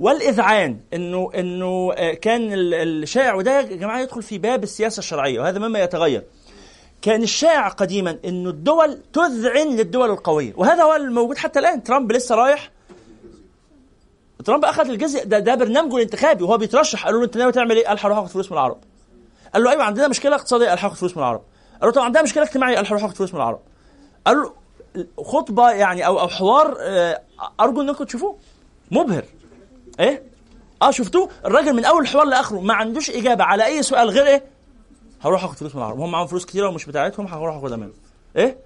والإذعان 0.00 0.80
إنه 0.94 1.30
إنه 1.34 1.92
آه، 1.96 2.14
كان 2.14 2.52
ال- 2.52 2.74
الشائع 2.74 3.34
وده 3.34 3.56
يا 3.60 3.62
جماعة 3.62 4.00
يدخل 4.00 4.22
في 4.22 4.38
باب 4.38 4.62
السياسة 4.62 4.98
الشرعية 4.98 5.40
وهذا 5.40 5.58
مما 5.58 5.78
يتغير. 5.80 6.22
كان 7.02 7.22
الشائع 7.22 7.68
قديما 7.68 8.18
إنه 8.24 8.50
الدول 8.50 8.98
تذعن 9.12 9.66
للدول 9.76 10.10
القوية 10.10 10.52
وهذا 10.56 10.82
هو 10.82 10.94
الموجود 10.94 11.38
حتى 11.38 11.58
الآن. 11.58 11.82
ترامب 11.82 12.12
لسه 12.12 12.34
رايح. 12.34 12.70
ترامب 14.44 14.64
أخذ 14.64 14.88
الجزية 14.90 15.22
ده, 15.22 15.38
ده 15.38 15.54
برنامجه 15.54 15.96
الانتخابي 15.96 16.44
وهو 16.44 16.58
بيترشح. 16.58 17.04
قالوا 17.04 17.20
له 17.20 17.26
أنت 17.26 17.36
ناوي 17.36 17.52
تعمل 17.52 17.76
إيه؟ 17.76 17.86
قال 17.86 17.98
هروح 18.00 18.18
آخد 18.18 18.28
فلوس 18.28 18.46
من 18.52 18.58
العرب. 18.58 18.78
قال 19.54 19.62
له 19.62 19.70
أيوه 19.70 19.82
عندنا 19.84 20.08
مشكلة 20.08 20.36
اقتصادية. 20.36 20.68
قال 20.68 20.78
هاخد 20.78 20.96
فلوس 20.96 21.16
من 21.16 21.22
العرب. 21.22 21.42
قال 21.80 21.88
له 21.88 21.90
طب 21.90 22.02
عندنا 22.02 22.22
مشكلة 22.22 22.42
اجتماعية 22.42 22.76
قال 22.76 22.86
هروح 22.86 23.04
اخد 23.04 23.16
فلوس 23.16 23.34
من 23.34 23.40
العرب. 23.40 23.60
قال 24.26 24.36
له 24.36 24.52
خطبة 25.24 25.70
يعني 25.70 26.06
أو 26.06 26.20
أو 26.20 26.28
حوار 26.28 26.76
آه، 26.80 27.20
أرجو 27.60 27.80
إنكم 27.82 28.04
تشوفوه 28.04 28.36
مبهر. 28.90 29.24
إيه؟ 30.00 30.22
آه 30.82 30.90
شفتوه 30.90 31.28
الراجل 31.44 31.72
من 31.72 31.84
أول 31.84 32.02
الحوار 32.02 32.24
لآخره 32.24 32.60
ما 32.60 32.74
عندوش 32.74 33.10
إجابة 33.10 33.44
على 33.44 33.66
أي 33.66 33.82
سؤال 33.82 34.10
غير 34.10 34.26
إيه؟ 34.26 34.44
هروح 35.20 35.44
اخد 35.44 35.56
فلوس 35.56 35.74
من 35.74 35.80
العرب 35.80 35.98
وهم 35.98 36.10
معاهم 36.10 36.26
فلوس 36.26 36.44
كتيره 36.44 36.68
ومش 36.68 36.84
بتاعتهم 36.84 37.26
هروح 37.26 37.56
اخدها 37.56 37.76
منهم. 37.76 37.92
إيه؟ 38.36 38.58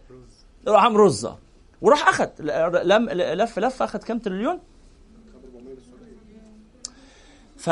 راح 0.68 0.84
عم 0.84 0.96
رز 0.96 1.24
آه. 1.24 1.38
وراح 1.82 2.08
أخد 2.08 2.30
لم 2.84 3.08
لف 3.10 3.58
لف 3.58 3.82
أخد 3.82 4.02
كام 4.02 4.18
تريليون؟ 4.18 4.60
ف... 7.56 7.70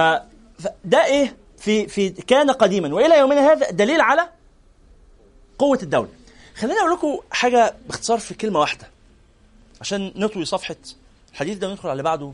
فده 0.59 1.05
إيه 1.05 1.37
في 1.57 1.87
في 1.87 2.11
كان 2.11 2.51
قديما 2.51 2.95
وإلى 2.95 3.19
يومنا 3.19 3.53
هذا 3.53 3.71
دليل 3.71 4.01
على 4.01 4.29
قوة 5.59 5.79
الدولة. 5.83 6.09
خليني 6.57 6.79
أقول 6.79 6.93
لكم 6.93 7.19
حاجة 7.31 7.75
باختصار 7.87 8.19
في 8.19 8.35
كلمة 8.35 8.61
واحدة. 8.61 8.91
عشان 9.81 10.13
نطوي 10.17 10.45
صفحة 10.45 10.77
الحديث 11.33 11.59
ده 11.59 11.69
وندخل 11.69 11.89
على 11.89 12.03
بعده. 12.03 12.33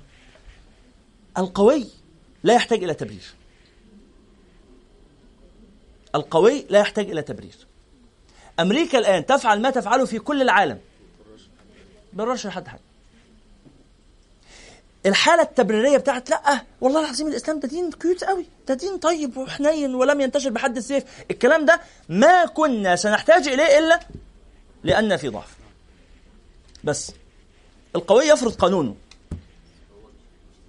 القوي 1.39 1.89
لا 2.43 2.55
يحتاج 2.55 2.85
إلى 2.85 2.95
تبرير. 2.95 3.35
القوي 6.15 6.67
لا 6.71 6.79
يحتاج 6.79 7.11
إلى 7.11 7.23
تبرير. 7.23 7.67
أمريكا 8.61 8.99
الآن 8.99 9.27
تفعل 9.27 9.63
ما 9.63 9.71
تفعله 9.71 10.05
في 10.05 10.19
كل 10.19 10.43
العالم. 10.43 10.81
بالرش 12.13 12.47
لحد 12.47 12.69
حاجة 12.69 12.81
الحالة 15.07 15.43
التبريرية 15.43 15.97
بتاعت 15.99 16.31
لأ 16.31 16.61
والله 16.81 17.01
العظيم 17.01 17.27
الإسلام 17.29 17.61
ده 17.61 17.69
دين 17.69 17.91
كيوت 17.93 18.25
قوي 18.25 18.47
ده 18.69 18.75
دين 18.75 18.97
طيب 18.99 19.37
وحنين 19.37 19.95
ولم 19.95 20.21
ينتشر 20.21 20.51
بحد 20.51 20.77
السيف. 20.77 21.05
الكلام 21.31 21.65
ده 21.65 21.81
ما 22.09 22.47
كنا 22.47 22.97
سنحتاج 22.97 23.49
إليه 23.49 23.79
إلا 23.79 24.01
لأن 24.85 25.17
في 25.17 25.29
ضعف. 25.29 25.57
بس 26.85 27.13
القوي 27.97 28.25
يفرض 28.25 28.55
قانونه. 28.55 28.95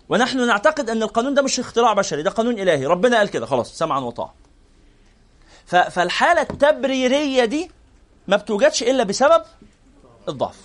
ونحن 0.09 0.47
نعتقد 0.47 0.89
أن 0.89 1.03
القانون 1.03 1.33
ده 1.33 1.41
مش 1.41 1.59
اختراع 1.59 1.93
بشري 1.93 2.23
ده 2.23 2.29
قانون 2.31 2.59
إلهي. 2.59 2.85
ربنا 2.85 3.17
قال 3.17 3.29
كده 3.29 3.45
خلاص 3.45 3.77
سمعا 3.77 3.99
وطاعة. 3.99 4.33
ف- 5.65 5.75
فالحالة 5.75 6.41
التبريرية 6.41 7.45
دي 7.45 7.71
ما 8.27 8.37
بتوجدش 8.37 8.83
إلا 8.83 9.03
بسبب 9.03 9.43
الضعف. 10.29 10.57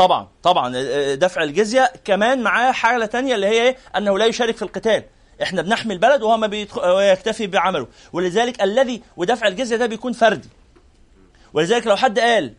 طبعا 0.00 0.28
طبعا 0.42 0.72
آه، 0.76 1.14
دفع 1.14 1.42
الجزية 1.42 1.92
كمان 2.04 2.42
معاه 2.42 2.72
حاله 2.72 3.06
تانية 3.06 3.34
اللي 3.34 3.46
هي 3.46 3.62
إيه؟ 3.62 3.76
أنه 3.96 4.18
لا 4.18 4.26
يشارك 4.26 4.56
في 4.56 4.62
القتال. 4.62 5.04
إحنا 5.42 5.62
بنحمي 5.62 5.94
البلد 5.94 6.22
وهو 6.22 6.36
ما 6.36 6.46
بيدخ... 6.46 6.78
هو 6.78 7.00
يكتفي 7.00 7.46
بعمله. 7.46 7.86
ولذلك 8.12 8.62
الذي 8.62 9.02
ودفع 9.16 9.46
الجزية 9.48 9.76
ده 9.76 9.86
بيكون 9.86 10.12
فردي. 10.12 10.48
ولذلك 11.54 11.86
لو 11.86 11.96
حد 11.96 12.18
قال 12.18 12.54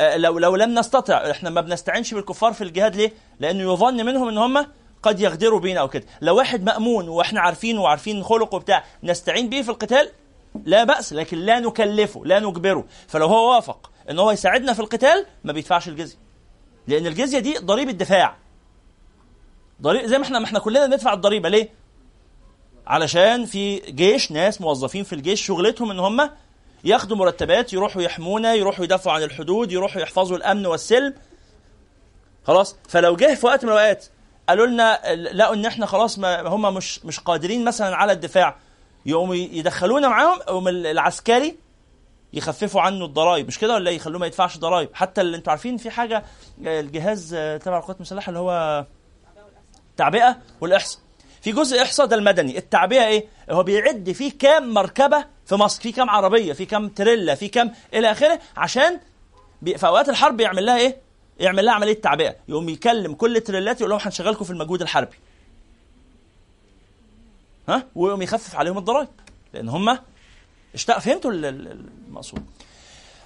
آه، 0.00 0.16
لو 0.16 0.38
لو 0.38 0.56
لم 0.56 0.78
نستطع 0.78 1.30
إحنا 1.30 1.50
ما 1.50 1.60
بنستعينش 1.60 2.14
بالكفار 2.14 2.52
في 2.52 2.64
الجهاد 2.64 2.96
ليه؟ 2.96 3.12
لأنه 3.40 3.72
يظن 3.72 4.06
منهم 4.06 4.28
إن 4.28 4.38
هم 4.38 4.66
قد 5.02 5.20
يغدروا 5.20 5.60
بينا 5.60 5.80
أو 5.80 5.88
كده. 5.88 6.04
لو 6.20 6.36
واحد 6.36 6.64
مأمون 6.64 7.08
وإحنا 7.08 7.40
عارفينه 7.40 7.82
وعارفين 7.82 8.22
خلقه 8.24 8.58
بتاع 8.58 8.84
نستعين 9.02 9.48
به 9.48 9.62
في 9.62 9.68
القتال؟ 9.68 10.10
لا 10.64 10.84
بأس 10.84 11.12
لكن 11.12 11.38
لا 11.38 11.60
نكلفه 11.60 12.22
لا 12.24 12.40
نجبره. 12.40 12.84
فلو 13.08 13.26
هو 13.26 13.54
وافق 13.54 13.90
إن 14.10 14.18
هو 14.18 14.30
يساعدنا 14.30 14.72
في 14.72 14.80
القتال 14.80 15.26
ما 15.44 15.52
بيدفعش 15.52 15.88
الجزية. 15.88 16.25
لأن 16.88 17.06
الجزية 17.06 17.38
دي 17.38 17.58
ضريبة 17.58 17.92
دفاع. 17.92 18.36
ضريبه 19.82 20.06
زي 20.06 20.18
ما 20.18 20.24
إحنا 20.24 20.38
ما 20.38 20.44
إحنا 20.44 20.58
كلنا 20.58 20.86
بندفع 20.86 21.12
الضريبة. 21.12 21.48
ليه؟ 21.48 21.68
علشان 22.86 23.44
في 23.44 23.76
جيش 23.78 24.32
ناس 24.32 24.60
موظفين 24.60 25.04
في 25.04 25.12
الجيش 25.12 25.46
شغلتهم 25.46 25.90
إن 25.90 25.98
هم 25.98 26.30
ياخدوا 26.84 27.16
مرتبات 27.16 27.72
يروحوا 27.72 28.02
يحمونا 28.02 28.54
يروحوا 28.54 28.84
يدافعوا 28.84 29.16
عن 29.16 29.22
الحدود 29.22 29.72
يروحوا 29.72 30.02
يحفظوا 30.02 30.36
الأمن 30.36 30.66
والسلم. 30.66 31.14
خلاص؟ 32.44 32.76
فلو 32.88 33.16
جه 33.16 33.34
في 33.34 33.46
وقت 33.46 33.64
من 33.64 33.70
الأوقات 33.72 34.06
قالوا 34.48 34.66
لنا 34.66 35.00
لقوا 35.32 35.54
إن 35.54 35.66
إحنا 35.66 35.86
خلاص 35.86 36.18
ما 36.18 36.40
هم 36.48 36.74
مش 36.74 37.04
مش 37.04 37.20
قادرين 37.20 37.64
مثلا 37.64 37.96
على 37.96 38.12
الدفاع 38.12 38.56
يقوموا 39.06 39.34
يدخلونا 39.34 40.08
معاهم 40.08 40.38
يقوم 40.40 40.68
العسكري 40.68 41.56
يخففوا 42.32 42.80
عنه 42.80 43.04
الضرائب. 43.04 43.46
مش 43.46 43.58
كده 43.58 43.74
ولا 43.74 43.90
يخلوه 43.90 44.18
ما 44.20 44.26
يدفعش 44.26 44.58
ضرائب. 44.58 44.88
حتى 44.94 45.20
اللي 45.20 45.36
أنتوا 45.36 45.50
عارفين 45.50 45.76
في 45.76 45.90
حاجة 45.90 46.24
آه، 46.66 46.80
الجهاز 46.80 47.34
آه، 47.34 47.56
تبع 47.56 47.78
القوات 47.78 47.96
المسلحة 47.96 48.28
اللي 48.30 48.38
هو 48.40 48.84
تعبئة 49.96 50.36
والإحصاء. 50.60 51.00
في 51.40 51.52
جزء 51.52 51.82
إحصاء 51.82 52.06
ده 52.06 52.16
المدني. 52.16 52.58
التعبئة 52.58 53.06
إيه؟ 53.06 53.26
هو 53.50 53.62
بيعد 53.62 54.12
فيه 54.12 54.32
كام 54.38 54.74
مركبة 54.74 55.24
في 55.46 55.54
مصر؟ 55.54 55.82
في 55.82 55.92
كام 55.92 56.10
عربية؟ 56.10 56.52
في 56.52 56.64
كام 56.64 56.88
تريلا؟ 56.88 57.34
في 57.34 57.48
كام 57.48 57.72
إلى 57.94 58.10
آخره؟ 58.10 58.40
عشان 58.56 59.00
بي- 59.62 59.78
في 59.78 59.86
أوقات 59.86 60.08
الحرب 60.08 60.40
يعمل 60.40 60.66
لها 60.66 60.78
إيه؟ 60.78 60.96
يعمل 61.40 61.64
لها 61.64 61.74
عملية 61.74 62.00
تعبئة. 62.00 62.36
يقوم 62.48 62.68
يكلم 62.68 63.14
كل 63.14 63.36
التريلات 63.36 63.80
يقول 63.80 63.90
لهم 63.90 64.00
هنشغلكم 64.02 64.44
في 64.44 64.50
المجهود 64.50 64.82
الحربي. 64.82 65.16
ها؟ 67.68 67.86
ويقوم 67.94 68.22
يخفف 68.22 68.56
عليهم 68.56 68.78
الضرائب. 68.78 69.08
لأن 69.54 69.68
هم 69.68 69.98
اشتاق 70.76 70.98
فهمتوا 70.98 71.30
ال- 71.30 71.44
ال- 71.44 71.88
المقصود. 72.08 72.44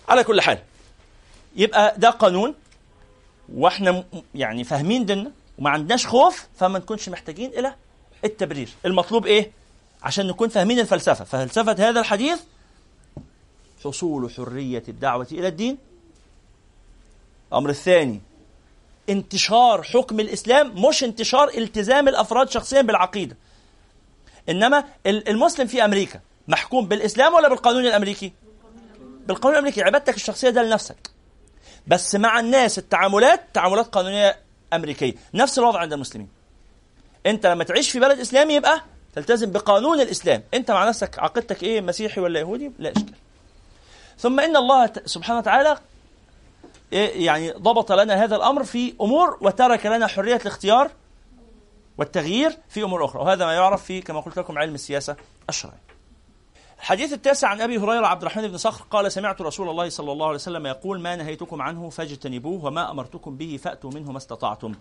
على 0.08 0.24
كل 0.24 0.40
حال 0.40 0.58
يبقى 1.56 1.94
ده 1.98 2.10
قانون 2.10 2.54
وإحنا 3.54 4.04
يعني 4.34 4.64
فاهمين 4.64 5.06
ديننا 5.06 5.30
وما 5.58 5.70
عندناش 5.70 6.06
خوف 6.06 6.46
فما 6.58 6.78
نكونش 6.78 7.08
محتاجين 7.08 7.50
إلى 7.50 7.74
التبرير. 8.24 8.68
المطلوب 8.86 9.26
إيه؟ 9.26 9.50
عشان 10.02 10.26
نكون 10.26 10.48
فاهمين 10.48 10.78
الفلسفة. 10.78 11.24
فلسفه 11.24 11.88
هذا 11.88 12.00
الحديث 12.00 12.40
حصول 13.84 14.30
حرية 14.30 14.82
الدعوة 14.88 15.26
إلى 15.32 15.48
الدين. 15.48 15.78
الامر 17.52 17.70
الثاني 17.70 18.20
انتشار 19.08 19.82
حكم 19.82 20.20
الإسلام 20.20 20.86
مش 20.86 21.04
انتشار 21.04 21.48
التزام 21.48 22.08
الأفراد 22.08 22.50
شخصيا 22.50 22.82
بالعقيدة. 22.82 23.36
إنما 24.48 24.84
ال- 25.06 25.28
المسلم 25.28 25.66
في 25.66 25.84
أمريكا 25.84 26.20
محكوم 26.50 26.86
بالإسلام 26.86 27.34
ولا 27.34 27.48
بالقانون 27.48 27.86
الأمريكي؟ 27.86 28.32
بالقانون 29.26 29.54
الأمريكي 29.54 29.82
عبادتك 29.82 30.16
الشخصية 30.16 30.50
ده 30.50 30.62
لنفسك. 30.62 31.10
بس 31.86 32.14
مع 32.14 32.40
الناس 32.40 32.78
التعاملات 32.78 33.40
تعاملات 33.54 33.86
قانونية 33.86 34.38
أمريكية. 34.72 35.14
نفس 35.34 35.58
الوضع 35.58 35.78
عند 35.78 35.92
المسلمين. 35.92 36.28
أنت 37.26 37.46
لما 37.46 37.64
تعيش 37.64 37.90
في 37.90 38.00
بلد 38.00 38.20
إسلامي 38.20 38.54
يبقى 38.54 38.82
تلتزم 39.14 39.50
بقانون 39.50 40.00
الإسلام. 40.00 40.42
أنت 40.54 40.70
مع 40.70 40.88
نفسك 40.88 41.18
عقيدتك 41.18 41.62
إيه 41.62 41.80
مسيحي 41.80 42.20
ولا 42.20 42.40
يهودي؟ 42.40 42.72
لا 42.78 42.90
إشكال. 42.90 43.14
ثم 44.18 44.40
إن 44.40 44.56
الله 44.56 44.90
سبحانه 45.04 45.38
وتعالى 45.38 45.78
إيه 46.92 47.26
يعني 47.26 47.50
ضبط 47.50 47.92
لنا 47.92 48.24
هذا 48.24 48.36
الأمر 48.36 48.64
في 48.64 48.94
أمور 49.00 49.38
وترك 49.40 49.86
لنا 49.86 50.06
حرية 50.06 50.36
الاختيار 50.36 50.90
والتغيير 51.98 52.58
في 52.68 52.82
أمور 52.82 53.04
أخرى. 53.04 53.22
وهذا 53.22 53.46
ما 53.46 53.52
يعرف 53.52 53.84
في 53.84 54.00
كما 54.00 54.20
قلت 54.20 54.38
لكم 54.38 54.58
علم 54.58 54.74
السياسة 54.74 55.16
الشرعيه 55.48 55.89
الحديث 56.80 57.12
التاسع 57.12 57.48
عن 57.48 57.60
أبي 57.60 57.78
هريرة 57.78 58.06
عبد 58.06 58.22
الرحمن 58.22 58.48
بن 58.48 58.56
صخر 58.56 58.84
قال 58.90 59.12
سمعت 59.12 59.40
رسول 59.40 59.68
الله 59.68 59.88
صلى 59.88 60.12
الله 60.12 60.26
عليه 60.26 60.34
وسلم 60.34 60.66
يقول 60.66 61.00
ما 61.00 61.16
نهيتكم 61.16 61.62
عنه 61.62 61.88
فاجتنبوه 61.90 62.64
وما 62.64 62.90
أمرتكم 62.90 63.36
به 63.36 63.56
فأتوا 63.62 63.90
منه 63.90 64.12
ما 64.12 64.18
استطعتم. 64.18 64.74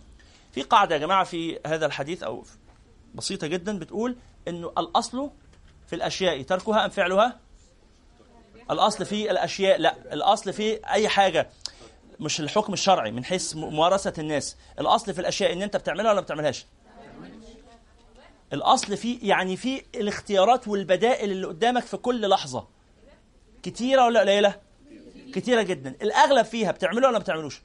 في 0.52 0.62
قاعدة 0.62 0.96
يا 0.96 1.00
جماعة 1.00 1.24
في 1.24 1.60
هذا 1.66 1.86
الحديث 1.86 2.24
أو 2.24 2.44
بسيطة 3.16 3.48
جدا 3.48 3.80
بتقول 3.80 4.16
إنه 4.48 4.72
الأصل 4.78 5.30
في 5.88 5.96
الأشياء 5.96 6.42
تركها 6.42 6.86
أم 6.86 6.90
فعلها؟ 6.90 7.40
الأصل 8.72 9.06
في 9.06 9.32
الأشياء 9.32 9.80
لا 9.80 10.14
الأصل 10.14 10.54
في 10.54 10.80
أي 10.88 11.10
حاجة 11.10 11.50
مش 12.20 12.40
الحكم 12.40 12.74
الشرعي 12.74 13.12
من 13.12 13.26
حيث 13.26 13.56
ممارسة 13.56 14.14
الناس 14.18 14.58
الأصل 14.80 15.14
في 15.14 15.22
الأشياء 15.22 15.54
إن 15.54 15.62
أنت 15.62 15.78
بتعملها 15.78 16.06
ولا 16.06 16.14
ما 16.14 16.22
بتعملهاش 16.22 16.66
الأصل 18.54 18.98
في 18.98 19.14
يعني 19.22 19.58
في 19.58 19.82
الاختيارات 19.96 20.68
والبدائل 20.68 21.32
اللي 21.32 21.48
قدامك 21.48 21.84
في 21.84 21.98
كل 21.98 22.30
لحظة. 22.30 22.68
كتيرة 23.64 24.06
ولا 24.06 24.20
قليلة؟ 24.20 24.56
كتيرة 25.34 25.62
جدا. 25.62 25.96
الأغلب 26.02 26.46
فيها 26.46 26.72
بتعمله 26.72 27.08
ولا 27.08 27.18
ما 27.18 27.24
بتعملوش؟ 27.24 27.62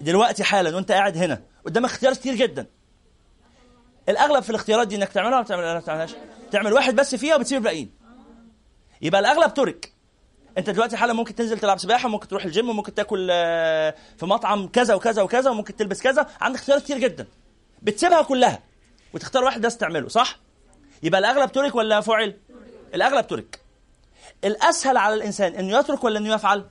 دلوقتي 0.00 0.44
حالا 0.44 0.76
وانت 0.76 0.92
قاعد 0.92 1.16
هنا 1.16 1.42
قدامك 1.66 1.90
اختيارات 1.90 2.18
كتير 2.18 2.34
جدا. 2.34 2.66
الأغلب 4.08 4.42
في 4.42 4.50
الاختيارات 4.50 4.88
دي 4.88 4.96
إنك 4.96 5.08
تعملها 5.08 5.44
ولا 5.50 5.74
ما 5.74 5.78
بتعملهاش؟ 5.80 6.14
تعمل 6.50 6.72
واحد 6.72 6.96
بس 6.96 7.14
فيها 7.14 7.36
وبتسيب 7.36 7.58
الباقيين. 7.58 7.90
يبقى 9.02 9.20
الأغلب 9.20 9.54
ترك. 9.54 9.92
انت 10.58 10.70
دلوقتي 10.70 10.96
حالا 10.96 11.12
ممكن 11.12 11.34
تنزل 11.34 11.58
تلعب 11.58 11.78
سباحة 11.78 12.08
ممكن 12.08 12.28
تروح 12.28 12.44
الجيم 12.44 12.76
ممكن 12.76 12.94
تاكل 12.94 13.28
آه، 13.30 13.94
في 14.18 14.26
مطعم 14.26 14.68
كذا 14.68 14.94
وكذا 14.94 15.22
وكذا 15.22 15.50
وممكن 15.50 15.76
تلبس 15.76 16.02
كذا. 16.02 16.26
عندك 16.40 16.58
اختيارات 16.58 16.82
كتير 16.82 16.98
جدا. 16.98 17.26
بتسيبها 17.82 18.22
كلها 18.22 18.62
وتختار 19.14 19.44
واحد 19.44 19.60
بس 19.60 19.76
تعمله 19.76 20.08
صح؟ 20.08 20.38
يبقى 21.02 21.20
الأغلب 21.20 21.52
ترك 21.52 21.74
ولا 21.74 22.00
فعل 22.00 22.36
الأغلب 22.94 23.26
ترك. 23.26 23.60
الأسهل 24.44 24.96
على 24.96 25.14
الإنسان 25.14 25.54
إنه 25.54 25.78
يترك 25.78 26.04
ولا 26.04 26.18
إنه 26.18 26.34
يفعل؟ 26.34 26.66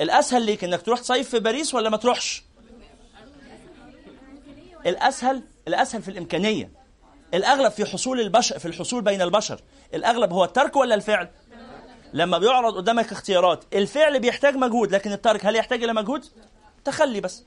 الأسهل 0.00 0.42
ليك 0.42 0.64
إنك 0.64 0.82
تروح 0.82 1.00
تصيف 1.00 1.28
في 1.30 1.40
باريس 1.40 1.74
ولا 1.74 1.90
ما 1.90 1.96
تروحش؟ 1.96 2.44
الأسهل 4.86 5.42
الأسهل 5.68 6.02
في 6.02 6.08
الإمكانية. 6.08 6.70
الأغلب 7.34 7.72
في 7.72 7.84
حصول 7.84 8.20
البشر 8.20 8.58
في 8.58 8.66
الحصول 8.66 9.02
بين 9.02 9.22
البشر. 9.22 9.60
الأغلب 9.94 10.32
هو 10.32 10.44
الترك 10.44 10.76
ولا 10.76 10.94
الفعل؟ 10.94 11.28
لما 12.12 12.38
بيعرض 12.38 12.76
قدامك 12.76 13.12
اختيارات 13.12 13.64
الفعل 13.74 14.20
بيحتاج 14.20 14.56
مجهود 14.56 14.94
لكن 14.94 15.12
الترك 15.12 15.46
هل 15.46 15.56
يحتاج 15.56 15.82
إلى 15.82 15.92
مجهود؟ 15.92 16.24
تخلي 16.84 17.20
بس. 17.20 17.44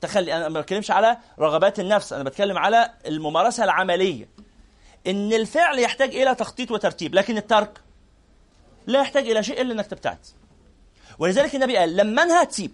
تخلي 0.00 0.36
أنا 0.36 0.48
ما 0.48 0.60
بتكلمش 0.60 0.90
على 0.90 1.16
رغبات 1.38 1.80
النفس 1.80 2.12
أنا 2.12 2.24
بتكلم 2.24 2.58
على 2.58 2.90
الممارسة 3.06 3.64
العملية. 3.64 4.28
إن 5.06 5.32
الفعل 5.32 5.78
يحتاج 5.78 6.14
إلى 6.14 6.34
تخطيط 6.34 6.70
وترتيب 6.70 7.14
لكن 7.14 7.36
الترك 7.36 7.80
لا 8.86 9.00
يحتاج 9.00 9.30
إلى 9.30 9.42
شيء 9.42 9.60
إلا 9.60 9.72
إنك 9.72 9.86
تبتعد. 9.86 10.18
ولذلك 11.18 11.54
النبي 11.54 11.76
قال 11.76 11.96
لما 11.96 12.22
انهى 12.22 12.46
تسيب. 12.46 12.72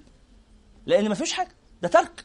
لأن 0.87 1.09
ما 1.09 1.15
فيش 1.15 1.33
حاجة 1.33 1.55
ده 1.83 1.89
ترك. 1.89 2.25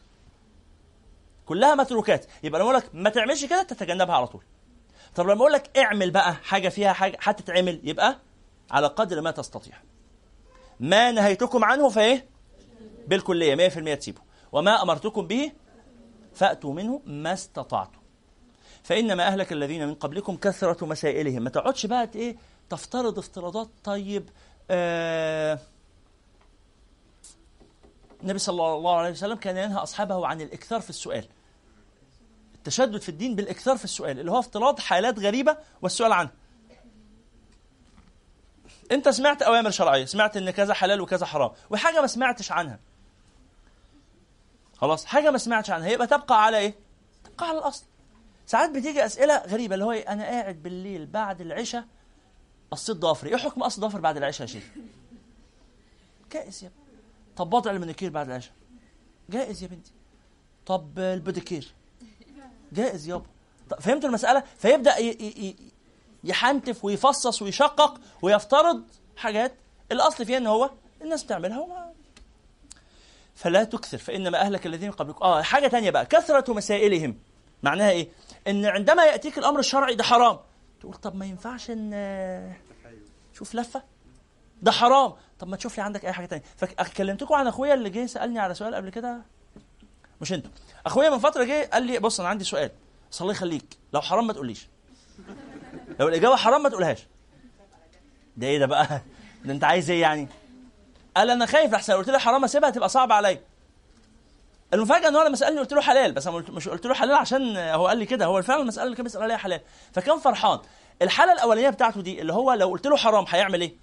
كلها 1.45 1.75
متروكات. 1.75 2.25
يبقى 2.43 2.59
لما 2.61 2.69
أقول 2.69 2.79
لك 2.81 2.89
ما 2.93 3.09
تعملش 3.09 3.45
كده 3.45 3.63
تتجنبها 3.63 4.15
على 4.15 4.27
طول. 4.27 4.43
طب 5.15 5.25
لما 5.25 5.41
أقول 5.41 5.51
لك 5.53 5.77
اعمل 5.77 6.11
بقى 6.11 6.33
حاجة 6.33 6.69
فيها 6.69 6.93
حاجة 6.93 7.17
هتتعمل 7.21 7.79
يبقى 7.83 8.19
على 8.71 8.87
قدر 8.87 9.21
ما 9.21 9.31
تستطيع. 9.31 9.73
ما 10.79 11.11
نهيتكم 11.11 11.63
عنه 11.63 11.89
فإيه؟ 11.89 12.25
بالكلية 13.07 13.69
100% 13.69 13.95
تسيبه. 13.99 14.21
وما 14.51 14.81
أمرتكم 14.83 15.27
به 15.27 15.51
فأتوا 16.33 16.73
منه 16.73 17.01
ما 17.05 17.33
استطعتم. 17.33 17.99
فإنما 18.83 19.27
أهلك 19.27 19.51
الذين 19.53 19.87
من 19.87 19.93
قبلكم 19.93 20.35
كثرة 20.37 20.85
مسائلهم. 20.85 21.41
ما 21.43 21.49
تقعدش 21.49 21.85
بقى 21.85 22.09
إيه؟ 22.15 22.37
تفترض 22.69 23.17
افتراضات. 23.19 23.69
طيب 23.83 24.29
آه 24.71 25.59
النبي 28.23 28.39
صلى 28.39 28.73
الله 28.75 28.95
عليه 28.95 29.11
وسلم 29.11 29.35
كان 29.35 29.57
ينهى 29.57 29.77
أصحابه 29.83 30.27
عن 30.27 30.41
الإكثار 30.41 30.81
في 30.81 30.89
السؤال. 30.89 31.25
التشدد 32.59 33.01
في 33.01 33.09
الدين 33.09 33.35
بالإكثار 33.35 33.77
في 33.77 33.83
السؤال 33.83 34.19
اللي 34.19 34.31
هو 34.31 34.39
افتراض 34.39 34.79
حالات 34.79 35.19
غريبة 35.19 35.57
والسؤال 35.81 36.11
عنها. 36.13 36.31
أنت 38.91 39.09
سمعت 39.09 39.41
أوامر 39.41 39.69
شرعية 39.71 40.05
سمعت 40.05 40.37
إن 40.37 40.49
كذا 40.49 40.73
حلال 40.73 41.01
وكذا 41.01 41.25
حرام 41.25 41.51
وحاجة 41.69 42.01
ما 42.01 42.07
سمعتش 42.07 42.51
عنها. 42.51 42.79
خلاص 44.77 45.05
حاجة 45.05 45.31
ما 45.31 45.37
سمعتش 45.37 45.69
عنها 45.69 45.87
يبقى 45.89 46.07
تبقى 46.07 46.43
على 46.45 46.57
إيه؟ 46.57 46.75
تبقى 47.23 47.49
على 47.49 47.57
الأصل. 47.57 47.85
ساعات 48.45 48.69
بتيجي 48.69 49.05
أسئلة 49.05 49.37
غريبة 49.37 49.73
اللي 49.73 49.85
هو 49.85 49.91
إيه؟ 49.91 50.09
أنا 50.11 50.23
قاعد 50.23 50.63
بالليل 50.63 51.05
بعد 51.05 51.41
العشاء 51.41 51.85
قصيت 52.71 52.97
ضفري 52.97 53.29
إيه 53.29 53.37
حكم 53.37 53.63
قص 53.63 53.79
ضفر 53.79 53.99
بعد 53.99 54.17
العشاء 54.17 54.47
يا 54.47 54.53
شيخ؟ 54.53 54.63
جائز 56.31 56.63
يا 56.63 56.71
طب 57.37 57.53
وضع 57.53 57.71
المانيكير 57.71 58.09
بعد 58.09 58.27
العشاء. 58.29 58.53
جائز 59.29 59.63
يا 59.63 59.67
بنتي. 59.67 59.91
طب 60.65 60.99
البوديكير. 60.99 61.73
جائز 62.73 63.07
يابا. 63.09 63.25
طب 63.69 63.79
فهمت 63.79 64.05
المسألة؟ 64.05 64.43
فيبدأ 64.57 64.95
يحنتف 66.23 66.85
ويفصص 66.85 67.41
ويشقق 67.41 68.01
ويفترض 68.21 68.83
حاجات 69.17 69.53
الأصل 69.91 70.25
فيها 70.25 70.37
إن 70.37 70.47
هو 70.47 70.71
الناس 71.01 71.23
بتعملها 71.23 71.59
وما 71.59 71.91
فلا 73.35 73.63
تكثر 73.63 73.97
فإنما 73.97 74.41
أهلك 74.41 74.65
الذين 74.65 74.91
قبلكم 74.91 75.25
آه 75.25 75.41
حاجة 75.41 75.67
تانية 75.67 75.89
بقى 75.91 76.05
كثرة 76.05 76.53
مسائلهم. 76.53 77.17
معناها 77.63 77.89
إيه؟ 77.89 78.09
إن 78.47 78.65
عندما 78.65 79.05
يأتيك 79.05 79.37
الأمر 79.37 79.59
الشرعي 79.59 79.95
ده 79.95 80.03
حرام. 80.03 80.39
تقول 80.79 80.93
طب 80.93 81.15
ما 81.15 81.25
ينفعش 81.25 81.71
إن 81.71 82.53
شوف 83.33 83.55
لفة؟ 83.55 83.83
ده 84.61 84.71
حرام. 84.71 85.13
طب 85.39 85.47
ما 85.47 85.55
تشوف 85.57 85.77
لي 85.77 85.83
عندك 85.83 86.05
أي 86.05 86.13
حاجة 86.13 86.25
تانية. 86.25 86.43
فكلمتكم 86.57 87.33
عن 87.35 87.47
أخويا 87.47 87.73
اللي 87.73 87.89
جه 87.89 88.05
سألني 88.05 88.39
على 88.39 88.53
سؤال 88.53 88.75
قبل 88.75 88.89
كده؟ 88.89 89.21
مش 90.21 90.33
أنتوا 90.33 90.51
أخويا 90.85 91.09
من 91.09 91.19
فترة 91.19 91.43
جه 91.43 91.69
قال 91.73 91.83
لي 91.83 91.99
بص 91.99 92.19
أنا 92.19 92.29
عندي 92.29 92.43
سؤال. 92.43 92.71
بس 93.11 93.21
الله 93.21 93.31
يخليك 93.33 93.65
لو 93.93 94.01
حرام 94.01 94.27
ما 94.27 94.33
تقوليش. 94.33 94.67
لو 95.99 96.07
الإجابة 96.07 96.35
حرام 96.35 96.63
ما 96.63 96.69
تقولهاش. 96.69 96.99
ده 98.37 98.47
إيه 98.47 98.59
ده 98.59 98.65
بقى؟ 98.65 99.01
ده 99.45 99.53
أنت 99.53 99.63
عايز 99.63 99.89
إيه 99.89 100.01
يعني؟ 100.01 100.27
قال 101.17 101.29
أنا 101.29 101.45
خايف 101.45 101.73
احسن 101.73 101.93
قلت 101.93 102.09
له 102.09 102.17
حرام 102.17 102.43
اسيبها 102.43 102.69
تبقى 102.69 102.89
صعبة 102.89 103.15
عليا. 103.15 103.41
المفاجأة 104.73 105.07
إن 105.07 105.15
هو 105.15 105.23
لما 105.23 105.35
سألني 105.35 105.59
قلت 105.59 105.73
له 105.73 105.81
حلال 105.81 106.11
بس 106.11 106.27
مش 106.27 106.67
قلت 106.69 106.85
له 106.85 106.93
حلال 106.93 107.15
عشان 107.15 107.57
هو 107.57 107.87
قال 107.87 107.97
لي 107.97 108.05
كده. 108.05 108.25
هو 108.25 108.41
فعلا 108.41 108.61
المساله 108.61 108.85
اللي 108.85 108.95
كان 108.95 109.03
بيسال 109.03 109.21
عليها 109.23 109.37
حلال. 109.37 109.61
فكان 109.93 110.19
فرحان. 110.19 110.59
الحالة 111.01 111.33
الأولانية 111.33 111.69
بتاعته 111.69 112.01
دي 112.01 112.21
اللي 112.21 112.33
هو 112.33 112.53
لو 112.53 112.69
قلت 112.69 112.87
له 112.87 112.97
حرام 112.97 113.25
هيعمل 113.29 113.61
إيه؟ 113.61 113.73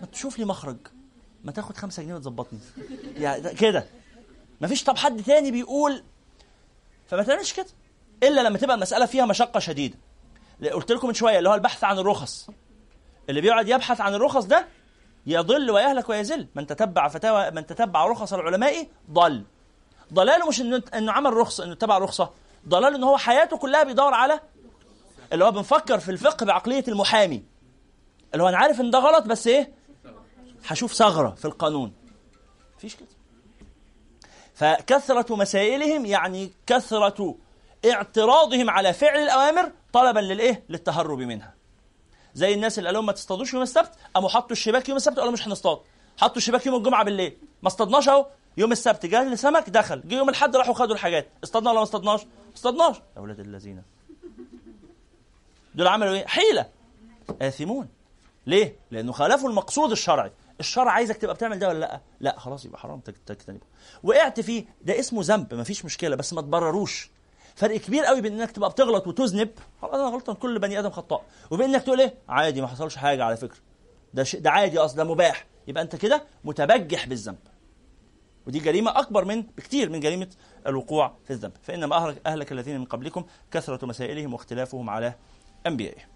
ما 0.00 0.06
تشوف 0.06 0.38
لي 0.38 0.44
مخرج. 0.44 0.76
ما 1.44 1.52
تاخد 1.52 1.76
خمسة 1.76 2.02
جنيه 2.02 2.14
وتظبطني. 2.14 2.58
يعني 3.16 3.40
ده- 3.40 3.52
كده. 3.52 3.86
مفيش 4.62 4.84
طب 4.84 4.96
حد 4.96 5.22
تاني 5.22 5.50
بيقول 5.50 6.04
فما 7.06 7.22
تعملش 7.22 7.52
كده. 7.52 7.66
إلا 8.22 8.40
لما 8.40 8.58
تبقى 8.58 8.76
المساله 8.76 9.06
فيها 9.06 9.26
مشقة 9.26 9.60
شديدة. 9.60 9.98
قلت 10.72 10.92
لكم 10.92 11.08
من 11.08 11.14
شوية 11.14 11.38
اللي 11.38 11.48
هو 11.48 11.54
البحث 11.54 11.84
عن 11.84 11.98
الرخص. 11.98 12.50
اللي 13.28 13.40
بيقعد 13.40 13.68
يبحث 13.68 14.00
عن 14.00 14.14
الرخص 14.14 14.44
ده 14.44 14.66
يضل 15.26 15.70
ويهلك 15.70 16.08
ويزل 16.08 16.48
من 16.54 16.66
تتبع 16.66 17.08
فتاوى 17.08 17.50
من 17.50 17.66
تتبع 17.66 18.06
رخص 18.06 18.32
العلماء 18.32 18.88
ضل. 19.10 19.44
ضلاله 20.12 20.48
مش 20.48 20.60
انه 20.60 20.82
إنه 20.94 21.12
عمل 21.12 21.32
رخصه 21.32 21.64
إنه 21.64 21.72
اتبع 21.72 21.98
رخصة. 21.98 22.30
ضلاله 22.68 22.96
إن 22.96 23.04
هو 23.04 23.16
حياته 23.18 23.56
كلها 23.56 23.82
بيدور 23.82 24.14
على 24.14 24.40
اللي 25.32 25.44
هو 25.44 25.50
بنفكر 25.50 25.98
في 25.98 26.10
الفقه 26.10 26.46
بعقلية 26.46 26.84
المحامي. 26.88 27.44
اللي 28.32 28.44
هو 28.44 28.48
أنا 28.48 28.56
عارف 28.58 28.80
إن 28.80 28.90
ده 28.90 28.98
غلط 28.98 29.24
بس 29.24 29.46
إيه؟ 29.46 29.72
هشوف 30.66 30.92
ثغرة 30.92 31.30
في 31.30 31.44
القانون. 31.44 31.92
مفيش 32.76 32.96
كده. 32.96 33.08
فكثرة 34.54 35.36
مسائلهم 35.36 36.06
يعني 36.06 36.52
كثرة 36.66 37.34
اعتراضهم 37.90 38.70
على 38.70 38.92
فعل 38.92 39.18
الأوامر 39.18 39.72
طلبا 39.92 40.20
للإيه؟ 40.20 40.64
للتهرب 40.68 41.18
منها. 41.18 41.54
زي 42.34 42.54
الناس 42.54 42.78
اللي 42.78 42.88
قالوا 42.88 43.02
ما 43.02 43.12
تصطادوش 43.12 43.54
يوم 43.54 43.62
السبت 43.62 43.90
قاموا 44.14 44.28
حطوا 44.28 44.52
الشباك 44.52 44.88
يوم 44.88 44.96
السبت 44.96 45.18
قالوا 45.18 45.32
مش 45.32 45.48
هنصطاد. 45.48 45.78
حطوا 46.18 46.36
الشباك 46.36 46.66
يوم 46.66 46.76
الجمعة 46.76 47.04
بالليل، 47.04 47.36
ما 47.62 47.68
اصطادناش 47.68 48.08
أهو 48.08 48.26
يوم 48.56 48.72
السبت 48.72 49.06
جه 49.06 49.22
السمك 49.22 49.70
دخل، 49.70 50.02
جه 50.08 50.14
يوم 50.14 50.28
الحد 50.28 50.56
راحوا 50.56 50.74
خدوا 50.74 50.94
الحاجات، 50.94 51.28
اصطادنا 51.44 51.70
ولا 51.70 51.78
ما 51.78 51.82
اصطادناش؟ 51.82 52.24
ما 52.24 52.54
اصطادناش. 52.56 52.96
يا 52.96 53.02
أولاد 53.18 53.40
الذين. 53.40 53.82
دول 55.74 55.86
عملوا 55.86 56.14
إيه؟ 56.14 56.26
حيلة. 56.26 56.68
آثمون. 57.42 57.88
ليه؟ 58.46 58.76
لأنه 58.90 59.12
خالفوا 59.12 59.50
المقصود 59.50 59.90
الشرعي. 59.90 60.30
الشرع 60.62 60.92
عايزك 60.92 61.16
تبقى 61.16 61.34
بتعمل 61.34 61.58
ده 61.58 61.68
ولا 61.68 61.78
لأ؟ 61.78 62.00
لأ 62.20 62.38
خلاص 62.38 62.64
يبقى 62.64 62.78
حرام 62.78 63.00
تجتنبه. 63.00 63.66
وقعت 64.02 64.40
فيه 64.40 64.64
ده 64.82 64.98
اسمه 65.00 65.20
ذنب 65.24 65.54
مفيش 65.54 65.84
مشكلة 65.84 66.16
بس 66.16 66.32
ما 66.32 66.40
تبرروش. 66.40 67.10
فرق 67.54 67.76
كبير 67.76 68.04
قوي 68.04 68.20
بين 68.20 68.40
إنك 68.40 68.50
تبقى 68.50 68.70
بتغلط 68.70 69.06
وتذنب. 69.06 69.50
خلاص 69.82 69.94
أنا 69.94 70.08
غلطان 70.08 70.36
كل 70.36 70.58
بني 70.58 70.78
آدم 70.78 70.90
خطاء. 70.90 71.24
وبين 71.50 71.74
إنك 71.74 71.82
تقول 71.82 72.00
إيه؟ 72.00 72.14
عادي 72.28 72.60
ما 72.60 72.66
حصلش 72.66 72.96
حاجة 72.96 73.24
على 73.24 73.36
فكرة. 73.36 73.58
ده 74.14 74.24
شيء 74.24 74.40
ده 74.40 74.50
عادي 74.50 74.78
أصلا 74.78 74.96
ده 74.96 75.04
مباح. 75.04 75.46
يبقى 75.68 75.82
أنت 75.82 75.96
كده 75.96 76.24
متبجح 76.44 77.06
بالذنب. 77.06 77.38
ودي 78.46 78.58
جريمة 78.58 78.98
أكبر 78.98 79.24
من 79.24 79.42
بكثير 79.42 79.90
من 79.90 80.00
جريمة 80.00 80.28
الوقوع 80.66 81.14
في 81.24 81.32
الذنب. 81.32 81.52
فإنما 81.62 81.96
أهلك, 81.96 82.20
أهلك 82.26 82.52
الذين 82.52 82.78
من 82.78 82.84
قبلكم 82.84 83.24
كثرة 83.50 83.86
مسائلهم 83.86 84.32
واختلافهم 84.32 84.90
على 84.90 85.14
أنبيائهم. 85.66 86.08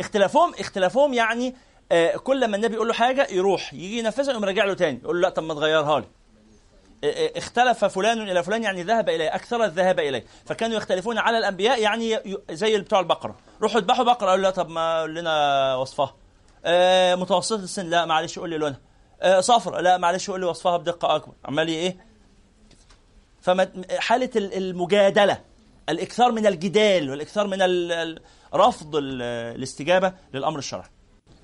اختلافهم 0.00 0.54
اختلافهم 0.58 1.14
يعني 1.14 1.54
آه 1.92 2.16
كل 2.16 2.48
ما 2.48 2.56
النبي 2.56 2.74
يقول 2.74 2.88
له 2.88 2.94
حاجة 2.94 3.26
يروح 3.30 3.74
يجي 3.74 3.98
ينفذها 3.98 4.30
يقوم 4.30 4.44
راجع 4.44 4.64
له 4.64 4.74
تاني 4.74 5.00
يقول 5.04 5.16
له 5.16 5.22
لا 5.22 5.34
طب 5.34 5.42
ما 5.42 5.54
تغيرها 5.54 6.00
لي. 6.00 6.06
آه، 7.04 7.06
آه، 7.06 7.38
اختلف 7.38 7.84
فلان 7.84 8.22
إلى 8.28 8.42
فلان 8.42 8.62
يعني 8.62 8.82
ذهب 8.82 9.08
إليه 9.08 9.34
أكثر 9.34 9.64
الذهاب 9.64 10.00
إليه. 10.00 10.24
فكانوا 10.46 10.76
يختلفون 10.76 11.18
على 11.18 11.38
الأنبياء 11.38 11.80
يعني 11.82 12.18
زي 12.50 12.78
بتوع 12.78 13.00
البقرة. 13.00 13.36
روحوا 13.62 13.80
اذبحوا 13.80 14.04
بقرة 14.04 14.30
قالوا 14.30 14.42
لا 14.42 14.50
طب 14.50 14.68
ما 14.68 15.06
لنا 15.06 15.74
وصفها. 15.76 16.14
متوسطه 17.16 17.62
السن 17.62 17.86
لا 17.86 18.04
معلش 18.04 18.38
قول 18.38 18.50
لي 18.50 18.58
لونها. 18.58 18.80
صفرة 19.40 19.80
لا 19.80 19.96
معلش 19.96 20.30
قول 20.30 20.40
لي 20.40 20.46
وصفها 20.46 20.76
بدقة 20.76 21.16
أكبر. 21.16 21.32
عمال 21.44 21.68
إيه؟ 21.68 21.96
فحاله 23.40 24.30
المجادلة 24.36 25.40
الإكثار 25.88 26.32
من 26.32 26.46
الجدال 26.46 27.10
والإكثار 27.10 27.46
من 27.46 27.58
رفض 28.54 28.96
ال- 28.96 29.22
الاستجابة 29.56 30.12
للأمر 30.34 30.58
الشرعي. 30.58 30.88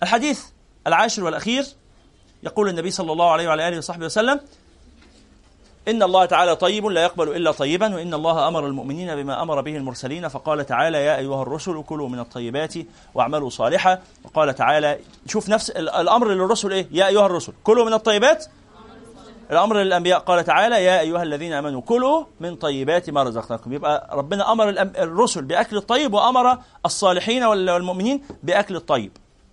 الحديث 0.02 0.44
العاشر 0.86 1.24
والأخير 1.24 1.64
يقول 2.42 2.68
النبي 2.68 2.90
صلى 2.90 3.12
الله 3.12 3.30
عليه 3.30 3.48
وعلى 3.48 3.68
آله 3.68 3.78
وصحبه 3.78 4.04
وسلم 4.06 4.40
إن 5.88 6.02
الله 6.02 6.24
تعالى 6.24 6.56
طيب 6.56 6.86
لا 6.86 7.02
يقبل 7.02 7.28
إلا 7.36 7.52
طيبا 7.52 7.94
وإن 7.94 8.14
الله 8.14 8.48
أمر 8.48 8.66
المؤمنين 8.66 9.16
بما 9.16 9.42
أمر 9.42 9.60
به 9.60 9.76
المرسلين 9.76 10.28
فقال 10.28 10.66
تعالى 10.66 11.04
يا 11.04 11.16
أيها 11.18 11.42
الرسل 11.42 11.82
كلوا 11.82 12.08
من 12.08 12.18
الطيبات 12.18 12.74
واعملوا 13.14 13.50
صالحا 13.50 13.98
وقال 14.24 14.54
تعالى 14.54 14.98
شوف 15.26 15.48
نفس 15.48 15.70
ال- 15.70 15.88
الأمر 15.88 16.28
للرسل 16.28 16.72
إيه؟ 16.72 16.86
يا 16.90 17.06
أيها 17.06 17.26
الرسل 17.26 17.52
كلوا 17.64 17.84
من 17.84 17.92
الطيبات 17.92 18.46
الأمر 19.50 19.76
للأنبياء 19.82 20.18
قال 20.18 20.44
تعالى 20.44 20.84
يا 20.84 21.00
أيها 21.00 21.22
الذين 21.22 21.52
آمنوا 21.52 21.80
كلوا 21.80 22.24
من 22.40 22.56
طيبات 22.56 23.10
ما 23.10 23.22
رزقناكم 23.22 23.72
يبقى 23.72 24.08
ربنا 24.12 24.52
أمر 24.52 24.68
الرسل 24.78 25.42
بأكل 25.44 25.76
الطيب 25.76 26.14
وأمر 26.14 26.58
الصالحين 26.86 27.44
وال- 27.44 27.70
والمؤمنين 27.70 28.22
بأكل 28.42 28.76
الطيب. 28.76 29.12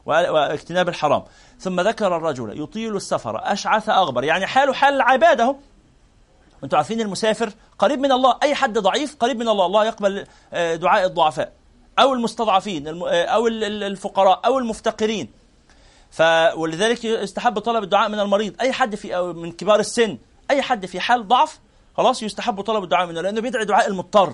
واجتناب 0.10 0.90
الحرام. 0.90 1.24
ثم 1.60 1.82
ذكر 1.82 2.18
الرجل 2.18 2.62
يطيل 2.64 2.96
السفر 2.96 3.42
أشعث 3.44 3.90
أغبر. 3.90 4.24
يعني 4.24 4.48
حاله 4.48 4.74
حال 4.74 4.94
العبادة 4.94 5.44
اهو 5.44 5.56
وأنتم 6.62 6.78
عارفين 6.78 7.02
المسافر 7.02 7.52
قريب 7.80 8.00
من 8.00 8.12
الله 8.12 8.38
أي 8.44 8.56
حد 8.56 8.78
ضعيف 8.78 9.16
قريب 9.16 9.38
من 9.40 9.48
الله 9.48 9.66
الله 9.66 9.86
يقبل 9.86 10.26
آه، 10.54 10.76
دعاء 10.76 11.06
الضعفاء 11.06 11.52
أو 12.00 12.14
المستضعفين 12.14 12.88
الم- 12.88 13.04
آه، 13.04 13.48
ال- 13.48 13.84
الفقراء 13.84 14.42
أو 14.46 14.58
المفتقرين. 14.60 15.32
ف 16.12 16.22
ولذلك 16.56 17.06
يستحب 17.06 17.60
طلب 17.60 17.84
الدعاء 17.84 18.10
من 18.10 18.20
المريض. 18.20 18.54
أي 18.62 18.72
حد 18.72 18.96
في 18.96 19.16
أو 19.16 19.34
من 19.34 19.52
كبار 19.52 19.80
السن 19.80 20.18
أي 20.52 20.62
حد 20.62 20.86
في 20.86 21.00
حال 21.00 21.28
ضعف 21.28 21.60
خلاص 21.98 22.24
يستحب 22.24 22.62
طلب 22.62 22.84
الدعاء 22.84 23.08
منه 23.08 23.22
لأنه 23.22 23.42
بيدعي 23.42 23.66
دعاء 23.66 23.88
المضطر. 23.88 24.34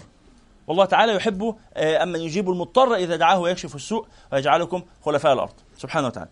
والله 0.67 0.85
تعالى 0.85 1.15
يحب 1.15 1.55
آه، 1.73 2.03
اما 2.03 2.17
يجيب 2.17 2.49
المضطر 2.49 2.95
إذا 2.95 3.15
دعاه 3.15 3.39
ويكشف 3.39 3.75
السوء 3.75 4.05
ويجعلكم 4.33 4.83
خلفاء 5.05 5.33
الأرض. 5.33 5.53
سبحانه 5.77 6.07
وتعالى. 6.07 6.29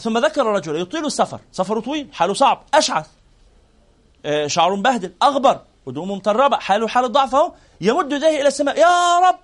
ثم 0.00 0.18
ذكر 0.18 0.42
الرجل 0.42 0.80
يطيل 0.80 1.06
السفر. 1.06 1.40
سفره 1.52 1.80
طويل 1.80 2.08
حاله 2.12 2.34
صعب 2.34 2.62
أشعث. 2.74 3.06
آه، 4.24 4.46
شعره 4.46 4.76
مبهدل 4.76 5.12
أغبر 5.22 5.60
هدومه 5.88 6.14
مطربه 6.14 6.56
حاله 6.56 6.88
حال 6.88 7.04
الضعف 7.04 7.34
أهو 7.34 7.52
يمد 7.80 8.12
يديه 8.12 8.40
إلى 8.40 8.48
السماء. 8.48 8.78
يا 8.78 9.18
رب! 9.18 9.38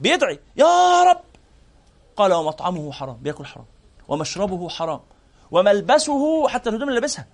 بيدعي 0.00 0.40
يا 0.56 1.02
رب! 1.02 1.20
قال 2.16 2.32
ومطعمه 2.32 2.92
حرام 2.92 3.16
بياكل 3.16 3.46
حرام 3.46 3.66
ومشربه 4.08 4.68
حرام 4.68 5.00
وملبسه 5.50 6.48
حتى 6.48 6.70
الهدوم 6.70 6.88
اللي 6.88 7.00
لابسها 7.00 7.26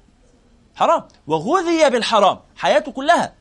حرام. 0.74 1.08
وغذي 1.26 1.90
بالحرام 1.90 2.40
حياته 2.56 2.92
كلها. 2.92 3.32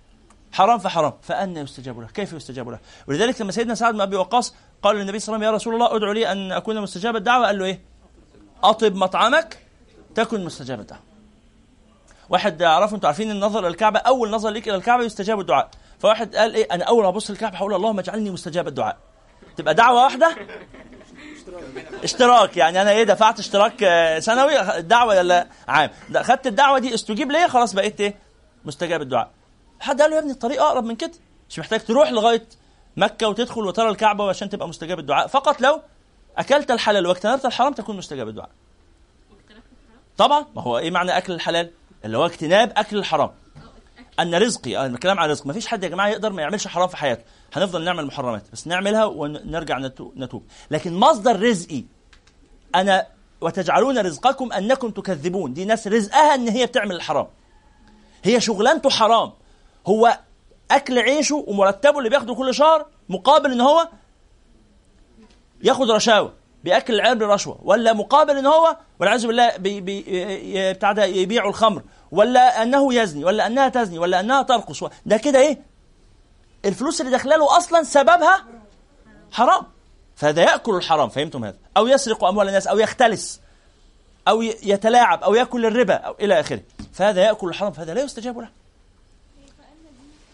حرام 0.54 0.80
فحرام. 0.80 1.14
فأنا 1.22 1.62
يستجاب 1.62 2.00
له. 2.00 2.08
كيف 2.08 2.34
يستجاب 2.34 2.70
له؟ 2.70 2.80
ولذلك 3.08 3.42
لما 3.42 3.52
سيدنا 3.52 3.76
سعد 3.76 3.94
بن 3.94 4.02
أبي 4.02 4.16
وقاص 4.16 4.56
قال 4.84 4.96
للنبي 4.96 5.20
صلى 5.20 5.36
الله 5.36 5.48
عليه 5.48 5.56
وسلم 5.58 5.72
يا 5.72 5.74
رسول 5.74 5.74
الله 5.74 5.96
ادعو 5.96 6.12
لي 6.12 6.32
أن 6.32 6.52
أكون 6.52 6.82
مستجاب 6.82 7.16
الدعوة. 7.16 7.46
قال 7.46 7.60
له 7.60 7.66
إيه؟ 7.66 7.82
أطب 8.64 8.96
مطعمك 8.96 9.58
تكن 10.16 10.46
مستجاب 10.46 10.80
الدعوة. 10.80 11.02
واحد 12.30 12.62
اعرفه 12.62 12.96
أنتوا 12.96 13.08
عارفين 13.08 13.32
النظر 13.32 13.60
إلى 13.60 13.68
الكعبه 13.68 14.00
أول 14.00 14.30
نظر 14.30 14.50
ليك 14.50 14.68
إلى 14.70 14.78
الكعبة 14.78 15.04
يستجاب 15.04 15.40
الدعاء. 15.40 15.70
فواحد 16.00 16.36
قال 16.36 16.56
إيه؟ 16.56 16.68
أنا 16.72 16.84
أول 16.84 17.04
ما 17.04 17.10
أبص 17.10 17.32
للكعبه 17.32 17.58
هقول 17.58 17.74
اللهم 17.74 18.00
اجعلني 18.00 18.30
مستجاب 18.30 18.68
الدعاء. 18.68 18.98
تبقى 19.58 19.74
دعوة 19.74 20.04
واحدة؟ 20.04 20.36
اشتراك. 22.04 22.58
يعني 22.58 22.82
أنا 22.82 22.92
إيه 22.92 23.04
دفعت 23.04 23.40
اشتراك 23.40 23.84
آه، 23.84 24.20
سنوي 24.20 24.82
دعوة 24.82 25.18
ولا 25.18 25.48
عام. 25.68 25.90
خدت 26.16 26.48
الدعوة 26.48 26.80
دي 26.80 26.94
استجيب 26.94 27.32
ليا 27.32 27.48
خلاص 27.48 27.74
بقيت 27.74 28.02
إيه؟ 28.02 28.16
مستجاب 28.66 29.02
الدعاء. 29.02 29.32
حد 29.84 30.02
قال 30.02 30.10
له 30.10 30.16
يا 30.16 30.22
ابني 30.22 30.32
الطريق 30.32 30.62
أقرب 30.62 30.84
من 30.84 30.96
كده؟ 30.96 31.12
مش 31.50 31.60
محتاج 31.60 31.80
تروح 31.86 32.12
لغاية 32.12 32.46
مكة 32.98 33.28
وتدخل 33.28 33.66
وترى 33.66 33.90
الكعبة 33.90 34.30
عشان 34.30 34.50
تبقى 34.50 34.68
مستجاب 34.68 35.00
الدعاء. 35.00 35.28
فقط 35.28 35.62
لو 35.62 35.82
أكلت 36.38 36.72
الحلال 36.72 37.08
واجتنبت 37.08 37.46
الحرام 37.46 37.74
تكون 37.74 37.98
مستجاب 37.98 38.28
الدعاء. 38.28 38.50
طبعا. 40.18 40.46
ما 40.56 40.62
هو 40.62 40.78
إيه 40.78 40.92
معنى 40.92 41.18
أكل 41.18 41.34
الحلال؟ 41.34 41.72
اللي 42.06 42.18
هو 42.18 42.26
اجتناب 42.26 42.74
أكل 42.78 42.98
الحرام. 42.98 43.32
أن 44.20 44.36
رزقي 44.36 44.86
أنا 44.86 44.96
بتكلم 44.96 45.20
عن 45.20 45.30
رزق. 45.30 45.46
ما 45.48 45.54
فيش 45.54 45.68
حد 45.68 45.84
يا 45.84 45.90
جماعة 45.90 46.08
يقدر 46.08 46.30
ما 46.30 46.42
يعملش 46.42 46.68
حرام 46.68 46.88
في 46.88 46.98
حياته. 46.98 47.24
هنفضل 47.54 47.84
نعمل 47.84 48.06
محرمات 48.06 48.44
بس 48.54 48.68
نعملها 48.68 49.06
ونرجع 49.06 49.80
نتو- 49.80 50.18
نتوب. 50.18 50.44
لكن 50.72 50.94
مصدر 50.94 51.42
رزقي 51.42 51.84
أنا 52.76 53.08
وتجعلون 53.42 53.98
رزقكم 53.98 54.54
أنكم 54.54 54.90
تكذبون. 54.90 55.54
دي 55.54 55.66
ناس 55.66 55.88
رزقها 55.88 56.36
إن 56.36 56.48
هي 56.48 56.66
بتعمل 56.66 56.96
الحرام. 56.96 57.28
هي 58.24 58.42
شغلانته 58.42 58.90
حرام. 58.90 59.32
هو 59.88 60.20
أكل 60.72 61.00
عيشه 61.00 61.44
ومرتبه 61.48 61.98
اللي 61.98 62.10
بياخده 62.10 62.36
كل 62.36 62.54
شهر 62.54 62.86
مقابل 63.10 63.52
إن 63.52 63.62
هو 63.62 63.88
ياخد 65.64 65.92
رشاوى 65.92 66.34
بيأكل 66.64 66.94
العيال 66.96 67.18
برشوه 67.20 67.60
ولا 67.64 67.94
مقابل 67.94 68.38
إن 68.38 68.46
هو 68.46 68.78
والعياذ 69.00 69.28
بالله 69.28 69.52
بتاع 70.72 70.92
ده 70.92 71.06
يبيعوا 71.06 71.50
الخمر 71.50 71.82
ولا 72.12 72.64
أنه 72.64 72.94
يزني 72.94 73.26
ولا 73.26 73.48
أنها 73.48 73.70
تزني 73.70 74.00
ولا 74.00 74.20
أنها 74.20 74.42
ترقص 74.42 74.84
ده 75.06 75.18
كده 75.18 75.40
إيه؟ 75.40 75.62
الفلوس 76.66 77.02
اللي 77.02 77.12
داخله 77.12 77.36
له 77.36 77.58
أصلا 77.58 77.84
سببها 77.84 78.46
حرام. 79.32 79.64
فهذا 80.16 80.42
يأكل 80.42 80.76
الحرام 80.76 81.10
فهمتم 81.10 81.46
هذا؟ 81.46 81.58
أو 81.78 81.88
يسرق 81.88 82.24
أموال 82.24 82.48
الناس 82.48 82.68
أو 82.68 82.80
يختلس 82.80 83.42
أو 84.28 84.42
يتلاعب 84.42 85.24
أو 85.24 85.36
يأكل 85.36 85.66
الربا 85.66 85.94
أو 85.94 86.16
إلى 86.20 86.40
آخره. 86.40 86.62
فهذا 86.94 87.22
يأكل 87.22 87.48
الحرام 87.50 87.72
فهذا 87.72 87.94
لا 87.94 88.02
يستجاب 88.02 88.40
له. 88.40 88.50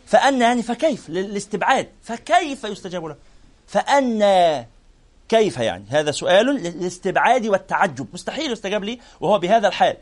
فأن 0.10 0.42
يعني 0.42 0.64
فكيف 0.64 1.10
للاستبعاد؟ 1.10 1.88
فكيف 2.04 2.64
يستجاب 2.64 3.06
له؟ 3.06 3.16
فأن 3.68 4.66
كيف 5.30 5.58
يعني؟ 5.58 5.86
هذا 5.90 6.12
سؤال 6.12 6.46
للاستبعاد 6.46 7.48
والتعجب. 7.48 8.08
مستحيل 8.14 8.52
يستجاب 8.52 8.84
لي 8.84 9.00
وهو 9.20 9.40
بهذا 9.40 9.68
الحال. 9.68 9.98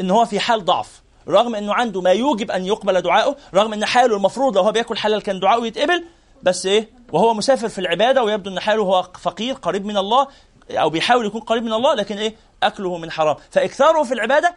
إن 0.00 0.10
هو 0.10 0.24
في 0.24 0.40
حال 0.40 0.64
ضعف. 0.64 1.02
رغم 1.28 1.54
إنه 1.54 1.74
عنده 1.74 2.00
ما 2.00 2.10
يوجب 2.10 2.50
أن 2.50 2.66
يقبل 2.66 3.00
دعائه 3.00 3.36
رغم 3.54 3.72
إن 3.72 3.84
حاله 3.84 4.16
المفروض 4.16 4.56
لو 4.56 4.62
هو 4.62 4.72
بياكل 4.72 4.96
حلال 4.96 5.22
كان 5.22 5.40
دعائه 5.40 5.66
يتقبل 5.66 6.04
بس 6.42 6.66
إيه؟ 6.66 6.88
وهو 7.12 7.34
مسافر 7.34 7.68
في 7.68 7.78
العبادة 7.78 8.22
ويبدو 8.22 8.50
إن 8.50 8.60
حاله 8.60 8.82
هو 8.82 9.02
فقير 9.02 9.54
قريب 9.54 9.84
من 9.84 9.96
الله 9.96 10.28
أو 10.70 10.90
بيحاول 10.90 11.26
يكون 11.26 11.40
قريب 11.40 11.62
من 11.62 11.72
الله 11.72 11.94
لكن 11.94 12.18
إيه؟ 12.18 12.34
أكله 12.62 12.98
من 12.98 13.10
حرام. 13.10 13.36
فإكثاره 13.50 14.02
في 14.02 14.14
العبادة 14.14 14.54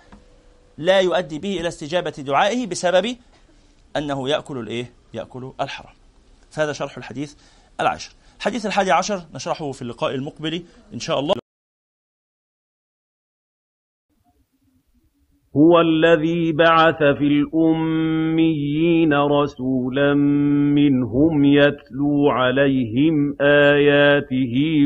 لا 0.77 0.99
يؤدي 0.99 1.39
به 1.39 1.60
إلى 1.60 1.68
استجابة 1.68 2.10
دعائه 2.11 2.68
بسبب 2.68 3.18
أنه 3.97 4.30
يأكل 4.30 4.57
الإيه؟ 4.57 4.91
يأكل 5.13 5.51
الحرام 5.61 5.93
فهذا 6.51 6.73
شرح 6.73 6.97
الحديث 6.97 7.35
العاشر. 7.80 8.11
الحديث 8.38 8.65
الحادي 8.65 8.91
عشر 8.91 9.19
نشرحه 9.34 9.72
في 9.72 9.81
اللقاء 9.81 10.15
المقبل 10.15 10.63
إن 10.93 10.99
شاء 10.99 11.19
الله. 11.19 11.35
هو 15.57 15.81
الذي 15.81 16.51
بعث 16.51 16.97
في 16.97 17.27
الأميين 17.27 19.13
رسولا 19.13 20.13
منهم 20.73 21.45
يتلو 21.45 22.30
عليهم 22.30 23.35
آياته 23.41 24.85